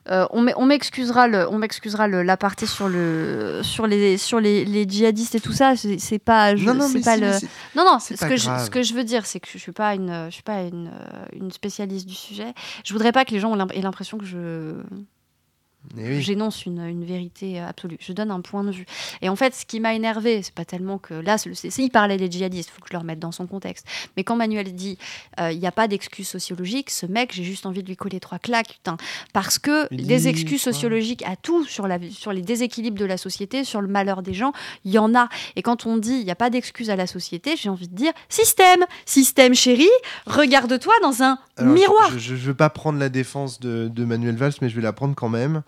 euh, 0.08 0.26
on 0.30 0.40
m'e- 0.42 0.52
on 0.56 0.66
m'excusera 0.66 1.26
on 1.50 1.58
m'excusera 1.58 2.08
la 2.08 2.36
partie 2.36 2.66
sur 2.66 2.88
le, 2.88 3.60
sur 3.62 3.86
les, 3.86 4.16
sur 4.16 4.40
les, 4.40 4.64
les 4.64 4.88
djihadistes 4.88 5.34
et 5.34 5.40
tout 5.40 5.52
ça. 5.52 5.74
C'est 5.76 6.18
pas, 6.18 6.56
je- 6.56 6.64
non, 6.64 6.74
non, 6.74 6.88
mais 6.88 7.00
pas 7.00 7.14
si, 7.16 7.20
le. 7.20 7.26
mais 7.28 7.38
c'est- 7.38 7.48
Non, 7.76 7.84
non, 7.84 7.98
ce 7.98 8.14
que, 8.14 8.36
je, 8.36 8.46
grave. 8.46 8.64
ce 8.64 8.70
que 8.70 8.82
je 8.82 8.94
veux 8.94 9.04
dire, 9.04 9.26
c'est 9.26 9.40
que 9.40 9.48
je 9.52 9.58
suis 9.58 9.72
pas 9.72 9.94
une, 9.94 10.26
je 10.28 10.34
suis 10.34 10.42
pas 10.42 10.62
une, 10.62 10.90
une 11.32 11.50
spécialiste 11.50 12.06
du 12.06 12.14
sujet. 12.14 12.52
Je 12.84 12.92
voudrais 12.92 13.12
pas 13.12 13.24
que 13.24 13.32
les 13.32 13.40
gens 13.40 13.54
aient 13.70 13.82
l'impression 13.82 14.16
que 14.18 14.24
je, 14.24 14.74
oui. 15.96 16.20
j'énonce 16.22 16.66
une, 16.66 16.80
une 16.80 17.04
vérité 17.04 17.58
absolue. 17.60 17.96
Je 18.00 18.12
donne 18.12 18.30
un 18.30 18.40
point 18.40 18.64
de 18.64 18.70
vue. 18.70 18.86
Et 19.22 19.28
en 19.28 19.36
fait, 19.36 19.54
ce 19.54 19.64
qui 19.66 19.80
m'a 19.80 19.94
énervé, 19.94 20.42
c'est 20.42 20.54
pas 20.54 20.64
tellement 20.64 20.98
que 20.98 21.14
là, 21.14 21.38
c'est- 21.38 21.54
c'est- 21.54 21.82
il 21.82 21.90
parlait 21.90 22.16
des 22.16 22.30
djihadistes, 22.30 22.70
il 22.70 22.72
faut 22.72 22.80
que 22.82 22.88
je 22.88 22.94
le 22.94 22.98
remette 23.00 23.18
dans 23.18 23.32
son 23.32 23.46
contexte. 23.46 23.86
Mais 24.16 24.24
quand 24.24 24.36
Manuel 24.36 24.74
dit, 24.74 24.98
euh, 25.40 25.50
il 25.52 25.58
n'y 25.58 25.66
a 25.66 25.72
pas 25.72 25.88
d'excuse 25.88 26.28
sociologique, 26.28 26.90
ce 26.90 27.06
mec, 27.06 27.32
j'ai 27.32 27.44
juste 27.44 27.66
envie 27.66 27.82
de 27.82 27.88
lui 27.88 27.96
coller 27.96 28.20
trois 28.20 28.38
claques, 28.38 28.74
putain, 28.74 28.96
parce 29.32 29.58
que 29.58 29.86
Il 29.90 30.06
des 30.06 30.28
excuses 30.28 30.62
quoi 30.62 30.72
sociologiques 30.72 31.22
à 31.26 31.36
tout 31.36 31.64
sur 31.64 31.86
la, 31.88 31.98
sur 32.10 32.32
les 32.32 32.42
déséquilibres 32.42 32.98
de 32.98 33.04
la 33.04 33.16
société, 33.16 33.64
sur 33.64 33.80
le 33.80 33.88
malheur 33.88 34.22
des 34.22 34.34
gens, 34.34 34.52
il 34.84 34.92
y 34.92 34.98
en 34.98 35.14
a. 35.14 35.28
Et 35.56 35.62
quand 35.62 35.86
on 35.86 35.96
dit, 35.96 36.18
il 36.18 36.24
n'y 36.24 36.30
a 36.30 36.34
pas 36.36 36.50
d'excuse 36.50 36.90
à 36.90 36.96
la 36.96 37.06
société, 37.06 37.56
j'ai 37.56 37.68
envie 37.68 37.88
de 37.88 37.94
dire, 37.94 38.12
système, 38.28 38.84
système 39.06 39.54
chéri, 39.54 39.88
regarde-toi 40.26 40.94
dans 41.02 41.22
un 41.22 41.38
Alors, 41.56 41.72
miroir. 41.74 42.18
Je 42.18 42.34
ne 42.34 42.38
veux 42.38 42.54
pas 42.54 42.70
prendre 42.70 42.98
la 42.98 43.08
défense 43.08 43.60
de, 43.60 43.88
de 43.88 44.04
Manuel 44.04 44.36
Valls, 44.36 44.52
mais 44.62 44.68
je 44.68 44.76
vais 44.76 44.82
la 44.82 44.92
prendre 44.92 45.14
quand 45.14 45.28
même. 45.28 45.62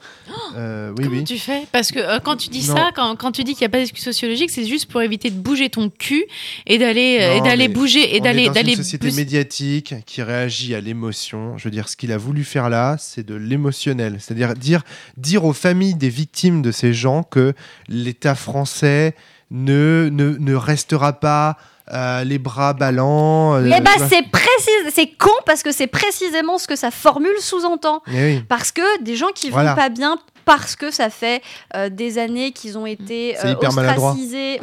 Euh, 0.56 0.92
oui, 0.96 1.04
Comment 1.04 1.16
oui. 1.18 1.24
tu 1.24 1.38
fais? 1.38 1.66
Parce 1.72 1.90
que 1.90 1.98
euh, 1.98 2.18
quand 2.20 2.36
tu 2.36 2.48
dis 2.48 2.66
Non. 2.68 2.76
ça, 2.76 2.90
quand, 2.94 3.16
quand 3.16 3.32
tu 3.32 3.42
dis 3.44 3.52
qu'il 3.54 3.62
n'y 3.62 3.66
a 3.66 3.70
pas 3.70 3.78
d'excuse 3.78 4.04
sociologique, 4.04 4.50
c'est 4.50 4.66
juste 4.66 4.86
pour 4.90 5.00
éviter 5.02 5.30
de 5.30 5.38
bouger 5.38 5.70
ton 5.70 5.88
cul 5.90 6.24
et 6.66 6.78
d'aller 6.78 7.18
euh, 7.20 7.40
d'aller 7.40 7.68
bouger 7.68 8.14
et 8.16 8.20
d'aller 8.20 8.48
d'aller 8.50 8.72
une 8.72 8.76
société 8.76 9.08
plus- 9.08 9.16
médiatique 9.16 9.94
qui 10.06 10.22
réagit 10.22 10.74
à 10.74 10.80
l'émotion. 10.80 11.56
Je 11.58 11.64
veux 11.64 11.70
dire, 11.70 11.88
ce 11.88 11.96
qu'il 11.96 12.12
a 12.12 12.18
voulu 12.18 12.44
faire 12.44 12.68
là, 12.68 12.96
c'est 12.98 13.24
de 13.26 13.34
l'émotionnel. 13.34 14.16
C'est-à-dire 14.20 14.54
dire, 14.54 14.82
dire 15.16 15.44
aux 15.44 15.52
familles 15.54 15.94
des 15.94 16.08
victimes 16.10 16.62
de 16.62 16.70
ces 16.70 16.92
gens 16.92 17.22
que 17.22 17.54
l'État 17.88 18.34
français 18.34 19.14
ne, 19.50 20.08
ne, 20.12 20.36
ne 20.38 20.54
restera 20.54 21.12
pas 21.14 21.56
euh, 21.92 22.24
les 22.24 22.38
bras 22.38 22.72
ballants. 22.74 23.54
euh, 23.56 23.64
Eh 23.76 23.80
ben, 23.80 23.90
c'est 24.08 24.22
précis, 24.30 24.70
c'est 24.94 25.08
con 25.16 25.30
parce 25.46 25.62
que 25.62 25.72
c'est 25.72 25.86
précisément 25.86 26.58
ce 26.58 26.66
que 26.68 26.76
sa 26.76 26.90
formule 26.90 27.36
sous-entend. 27.40 28.02
Oui. 28.08 28.40
Parce 28.48 28.70
que 28.72 29.02
des 29.02 29.16
gens 29.16 29.30
qui 29.34 29.48
vont 29.48 29.56
Voilà. 29.56 29.74
pas 29.74 29.88
bien 29.88 30.18
parce 30.44 30.74
que 30.76 30.90
ça 30.90 31.08
fait 31.10 31.40
euh, 31.76 31.88
des 31.88 32.18
années 32.18 32.52
qu'ils 32.52 32.76
ont 32.76 32.86
été 32.86 33.36
euh, 33.44 33.54
ostracisés, 33.54 34.60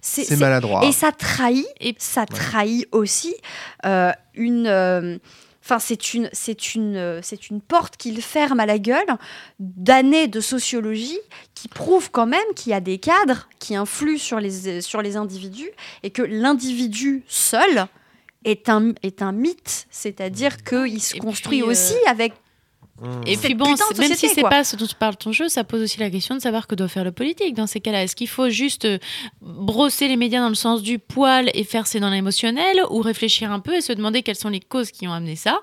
c'est- 0.00 0.36
maladroit. 0.36 0.84
Et 0.84 0.92
ça 0.92 1.10
trahit, 1.12 1.66
Et- 1.80 1.94
ça 1.98 2.26
trahit 2.26 2.86
aussi 2.92 3.34
euh, 3.84 4.12
une. 4.34 5.18
Euh, 5.66 5.74
Enfin, 5.74 5.78
c'est 5.78 6.14
une, 6.14 6.30
c'est 6.32 6.74
une, 6.74 6.96
euh, 6.96 7.20
c'est 7.22 7.50
une 7.50 7.60
porte 7.60 7.96
qu'il 7.96 8.22
ferme 8.22 8.60
à 8.60 8.66
la 8.66 8.78
gueule 8.78 9.06
d'années 9.58 10.28
de 10.28 10.40
sociologie 10.40 11.18
qui 11.54 11.68
prouvent 11.68 12.10
quand 12.10 12.26
même 12.26 12.54
qu'il 12.54 12.70
y 12.70 12.74
a 12.74 12.80
des 12.80 12.98
cadres 12.98 13.48
qui 13.58 13.74
influent 13.74 14.18
sur 14.18 14.38
les, 14.38 14.80
sur 14.80 15.02
les 15.02 15.16
individus 15.16 15.70
et 16.02 16.10
que 16.10 16.22
l'individu 16.22 17.24
seul 17.26 17.86
est 18.44 18.68
un, 18.68 18.92
est 19.02 19.22
un 19.22 19.32
mythe, 19.32 19.86
c'est-à-dire 19.90 20.62
qu'il 20.62 21.02
se 21.02 21.16
Et 21.16 21.18
construit 21.18 21.62
puis, 21.62 21.68
euh, 21.68 21.72
aussi 21.72 21.96
avec 22.06 22.32
Mmh. 22.32 22.45
Et 23.26 23.34
cette 23.34 23.44
puis 23.44 23.54
bon, 23.54 23.74
même 23.98 24.14
si 24.14 24.28
c'est 24.28 24.42
pas 24.42 24.64
ce 24.64 24.76
dont 24.76 24.86
tu 24.86 24.94
parles 24.94 25.16
ton 25.16 25.32
jeu, 25.32 25.48
ça 25.48 25.64
pose 25.64 25.82
aussi 25.82 26.00
la 26.00 26.08
question 26.10 26.34
de 26.34 26.40
savoir 26.40 26.66
que 26.66 26.74
doit 26.74 26.88
faire 26.88 27.04
le 27.04 27.12
politique. 27.12 27.54
Dans 27.54 27.66
ces 27.66 27.80
cas-là. 27.80 28.02
Est-ce 28.02 28.16
qu'il 28.16 28.28
faut 28.28 28.48
juste 28.48 28.86
euh, 28.86 28.98
brosser 29.42 30.08
les 30.08 30.16
médias 30.16 30.40
dans 30.40 30.48
le 30.48 30.54
sens 30.54 30.82
du 30.82 30.98
poil 30.98 31.50
et 31.54 31.64
faire 31.64 31.86
c'est 31.86 32.00
dans 32.00 32.10
l'émotionnel 32.10 32.80
ou 32.90 33.00
réfléchir 33.00 33.52
un 33.52 33.60
peu 33.60 33.76
et 33.76 33.80
se 33.80 33.92
demander 33.92 34.22
quelles 34.22 34.36
sont 34.36 34.48
les 34.48 34.60
causes 34.60 34.90
qui 34.90 35.06
ont 35.06 35.12
amené 35.12 35.36
ça? 35.36 35.60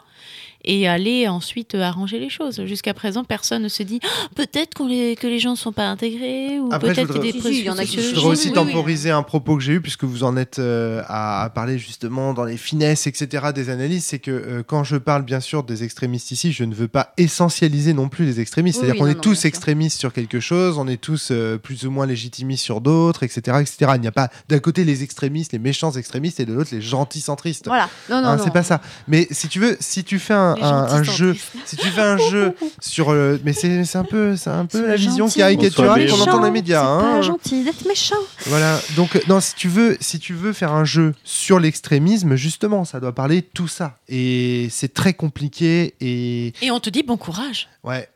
Et 0.66 0.88
aller 0.88 1.28
ensuite 1.28 1.76
euh, 1.76 1.82
arranger 1.82 2.20
les 2.20 2.30
choses. 2.30 2.66
Jusqu'à 2.66 2.94
présent, 2.94 3.24
personne 3.24 3.64
ne 3.64 3.68
se 3.70 3.84
dit 3.84 4.00
Ah, 4.04 4.08
peut-être 4.36 4.74
qu'on 4.74 4.88
les, 4.88 5.16
que 5.16 5.28
les 5.28 5.40
gens 5.40 5.52
ne 5.52 5.56
sont 5.58 5.72
pas 5.74 5.88
intégrés 5.88 6.60
ou 6.60 6.70
peut-être 6.70 7.08
qu'il 7.14 7.26
y 7.26 7.30
a 7.30 7.32
des 7.34 7.40
Si, 7.40 7.42
si, 7.42 7.60
il 7.60 7.66
y 7.66 7.70
en 7.70 7.78
a 7.78 7.86
qui- 7.86 8.02
Je 8.02 8.10
voudrais 8.16 8.26
aussi 8.32 8.48
Oui, 8.50 8.54
oui. 8.58 8.66
temporiser 8.66 9.12
un 9.12 9.24
propos 9.24 9.58
que 9.58 9.64
j'ai 9.64 9.74
eu, 9.74 9.82
puisque 9.82 10.04
vous 10.04 10.24
en 10.24 10.38
êtes 10.38 10.60
euh, 10.60 11.02
à, 11.08 11.44
à 11.44 11.50
parler 11.50 11.78
justement 11.78 12.34
dans 12.34 12.46
les 12.46 12.58
finesses, 12.58 13.08
etc., 13.08 13.48
des 13.54 13.70
analyses. 13.70 14.06
C'est 14.06 14.20
que 14.20 14.32
euh, 14.32 14.64
quand 14.66 14.84
je 14.84 14.96
parle 14.98 15.24
bien 15.24 15.40
sûr 15.40 15.64
des 15.64 15.84
extrémistes 15.84 16.32
ici, 16.32 16.52
je 16.52 16.64
ne 16.64 16.74
veux 16.74 16.88
pas 16.88 17.14
essentialiser 17.18 17.94
non 17.94 18.10
plus 18.10 18.26
les 18.26 18.40
extrémistes. 18.40 18.78
Oui, 18.80 18.86
C'est-à-dire 18.86 19.02
oui, 19.02 19.08
qu'on 19.08 19.12
est 19.12 19.16
non, 19.16 19.22
tous 19.22 19.36
sûr. 19.36 19.48
extrémistes 19.48 20.00
sur 20.00 20.14
quelque 20.14 20.40
chose, 20.40 20.78
on 20.78 20.88
est 20.88 20.98
tous 21.02 21.30
euh, 21.32 21.58
plus 21.58 21.86
ou 21.86 21.92
moins 21.92 22.06
légitimistes 22.06 22.64
sur 22.64 22.80
d'autres, 22.82 23.24
etc., 23.24 23.58
etc. 23.62 23.92
Il 23.96 24.02
n'y 24.02 24.08
a 24.08 24.12
pas 24.12 24.30
d'un 24.50 24.60
côté 24.60 24.84
les 24.86 25.04
extrémistes, 25.04 25.52
les 25.54 25.60
méchants 25.60 25.92
extrémistes, 25.92 26.40
et 26.40 26.46
de 26.46 26.54
l'autre 26.54 26.70
les 26.74 26.82
gentils 26.82 27.22
centristes. 27.22 27.66
voilà. 27.68 27.90
Non, 28.10 28.22
non, 28.22 28.28
Hein, 28.30 28.36
non. 28.38 28.44
c'est 28.44 28.54
pas 28.54 28.64
ça. 28.64 28.82
Mais 29.08 29.28
si 29.32 29.48
tu 29.48 29.60
veux, 29.60 29.76
si 29.80 30.04
tu 30.04 30.18
fais 30.20 30.34
un, 30.34 30.53
Un- 30.62 31.04
jeu, 31.04 31.36
si 31.66 31.76
tu 31.76 31.88
fais 31.88 32.02
un 32.02 32.18
jeu 32.18 32.54
sur, 32.80 33.10
euh, 33.12 33.38
mais 33.44 33.54
c'est 33.54 33.84
c'est 33.86 33.98
un 33.98 34.04
peu, 34.04 34.36
c'est 34.36 34.50
un 34.50 34.66
peu 34.66 34.86
la 34.88 34.96
vision 34.96 35.28
caricaturale 35.30 36.10
qu'on 36.10 36.22
entend 36.22 36.38
dans 36.40 36.44
les 36.46 36.52
médias. 36.52 36.82
C'est 36.82 37.06
hein. 37.06 37.12
pas 37.16 37.22
gentil 37.22 37.64
d'être 37.64 37.86
méchant. 37.88 38.16
Voilà. 38.46 38.80
Donc 38.96 39.16
euh, 39.16 39.22
non, 39.28 39.40
si 39.40 39.56
tu 39.56 39.68
veux, 39.68 39.98
si 40.00 40.20
tu 40.20 40.34
veux 40.34 40.54
faire 40.54 40.72
un 40.74 40.86
jeu 40.86 41.14
sur 41.24 41.60
l'extrémisme, 41.60 42.36
justement, 42.36 42.86
ça 42.86 43.00
doit 43.00 43.14
parler 43.14 43.42
de 43.42 43.48
tout 43.54 43.68
ça. 43.68 43.98
Et 44.08 44.68
c'est 44.72 44.94
très 44.94 45.14
compliqué. 45.14 45.96
Et 46.02 46.54
Et 46.62 46.72
on 46.72 46.80
te 46.80 46.90
dit 46.90 47.04
bon 47.04 47.18
courage. 47.18 47.70
ouais, 47.84 48.08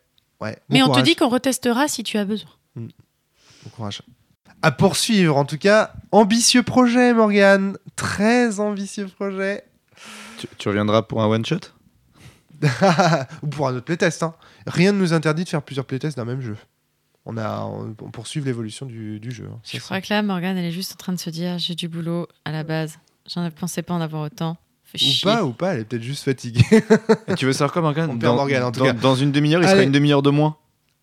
ouais. 0.42 0.52
bon 0.70 0.76
Mais 0.76 0.82
on 0.82 0.86
te 0.86 0.90
courage, 0.92 1.04
dit 1.04 1.16
qu'on 1.16 1.30
retestera 1.30 1.88
si 1.88 2.04
tu 2.04 2.18
as 2.18 2.26
besoin. 2.26 2.50
bon 2.76 2.90
courage. 3.76 4.02
À 4.64 4.72
poursuivre, 4.72 5.38
en 5.38 5.46
tout 5.46 5.60
cas, 5.60 5.94
ambitieux 6.12 6.64
projet, 6.64 7.14
Morgane. 7.14 7.78
Très 7.96 8.60
ambitieux 8.60 9.08
projet. 9.08 9.64
Tu, 10.40 10.48
tu 10.58 10.68
reviendras 10.68 11.04
pour 11.04 11.22
un 11.22 11.28
one 11.28 11.46
shot? 11.46 11.60
Ou 13.44 13.48
pour 13.48 13.68
un 13.68 13.76
autre 13.76 13.86
playtest. 13.86 14.24
Hein. 14.24 14.34
Rien 14.66 14.92
ne 14.92 14.98
nous 14.98 15.14
interdit 15.14 15.44
de 15.44 15.50
faire 15.50 15.62
plusieurs 15.62 15.86
playtests 15.86 16.18
d'un 16.18 16.26
même 16.26 16.42
jeu. 16.42 16.58
On, 17.26 17.38
a, 17.38 17.62
on, 17.66 17.96
on 18.02 18.12
poursuit 18.12 18.40
l'évolution 18.42 18.86
du, 18.86 19.20
du 19.20 19.32
jeu. 19.32 19.50
hein. 19.52 19.60
Ça, 19.64 19.78
Je 19.78 19.84
crois 19.84 20.00
que 20.02 20.08
là, 20.10 20.22
Morgane, 20.24 20.58
elle 20.58 20.66
est 20.66 20.72
juste 20.72 20.94
en 20.94 20.96
train 20.98 21.14
de 21.14 21.20
se 21.20 21.30
dire 21.30 21.58
j'ai 21.60 21.76
du 21.76 21.88
boulot 21.90 22.28
à 22.46 22.52
la 22.52 22.64
base. 22.64 22.98
J'en 23.30 23.50
pensais 23.52 23.82
pas 23.82 23.94
en 23.94 24.02
avoir 24.02 24.24
autant. 24.24 24.56
Fais 24.86 24.98
Ou 24.98 25.10
chier. 25.10 25.30
pas, 25.30 25.44
ou 25.44 25.52
pas, 25.52 25.74
elle 25.74 25.82
est 25.82 25.84
peut-être 25.84 26.04
juste 26.04 26.24
fatiguée. 26.24 26.64
Et 27.28 27.36
tu 27.36 27.46
veux 27.46 27.52
savoir 27.52 27.74
quoi, 27.74 27.82
Morgane 27.82 28.10
On 28.12 28.18
perd 28.18 28.36
Morgane, 28.36 28.64
en 28.64 28.72
tout 28.72 28.80
dans, 28.80 28.86
cas. 28.86 28.94
dans 28.94 29.16
une 29.16 29.34
demi-heure, 29.34 29.62
il 29.62 29.68
sera 29.68 29.84
une 29.84 29.92
demi-heure 29.92 30.22
de 30.22 30.30
moins. 30.30 30.56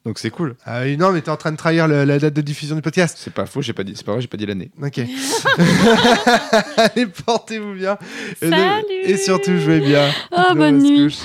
Donc 0.05 0.19
c'est 0.19 0.31
cool. 0.31 0.55
Ah 0.67 0.83
oui, 0.83 0.97
non, 0.99 1.13
mais 1.13 1.23
t'es 1.23 1.31
en 1.31 1.37
train 1.37 1.51
de 1.53 1.57
trahir 1.57 1.89
le- 1.89 2.05
la 2.05 2.19
date 2.19 2.35
de 2.35 2.41
diffusion 2.43 2.77
du 2.77 2.83
podcast. 2.83 3.17
C'est 3.19 3.33
pas 3.33 3.47
faux, 3.47 3.63
j'ai 3.63 3.73
pas 3.73 3.85
dit, 3.85 3.95
c'est 3.97 4.05
pas 4.05 4.13
vrai, 4.13 4.21
j'ai 4.21 4.29
pas 4.29 4.37
dit 4.37 4.45
l'année. 4.47 4.71
Ok. 4.83 4.99
Allez, 6.77 7.07
portez-vous 7.07 7.73
bien. 7.75 7.97
Et, 8.43 8.51
Salut 8.51 8.85
et 9.05 9.17
surtout, 9.17 9.59
jouez 9.59 9.81
bien. 9.81 10.11
Ah, 10.33 10.49
Dans 10.51 10.57
bonne 10.57 10.79
nuit. 10.83 11.05
couche. 11.05 11.21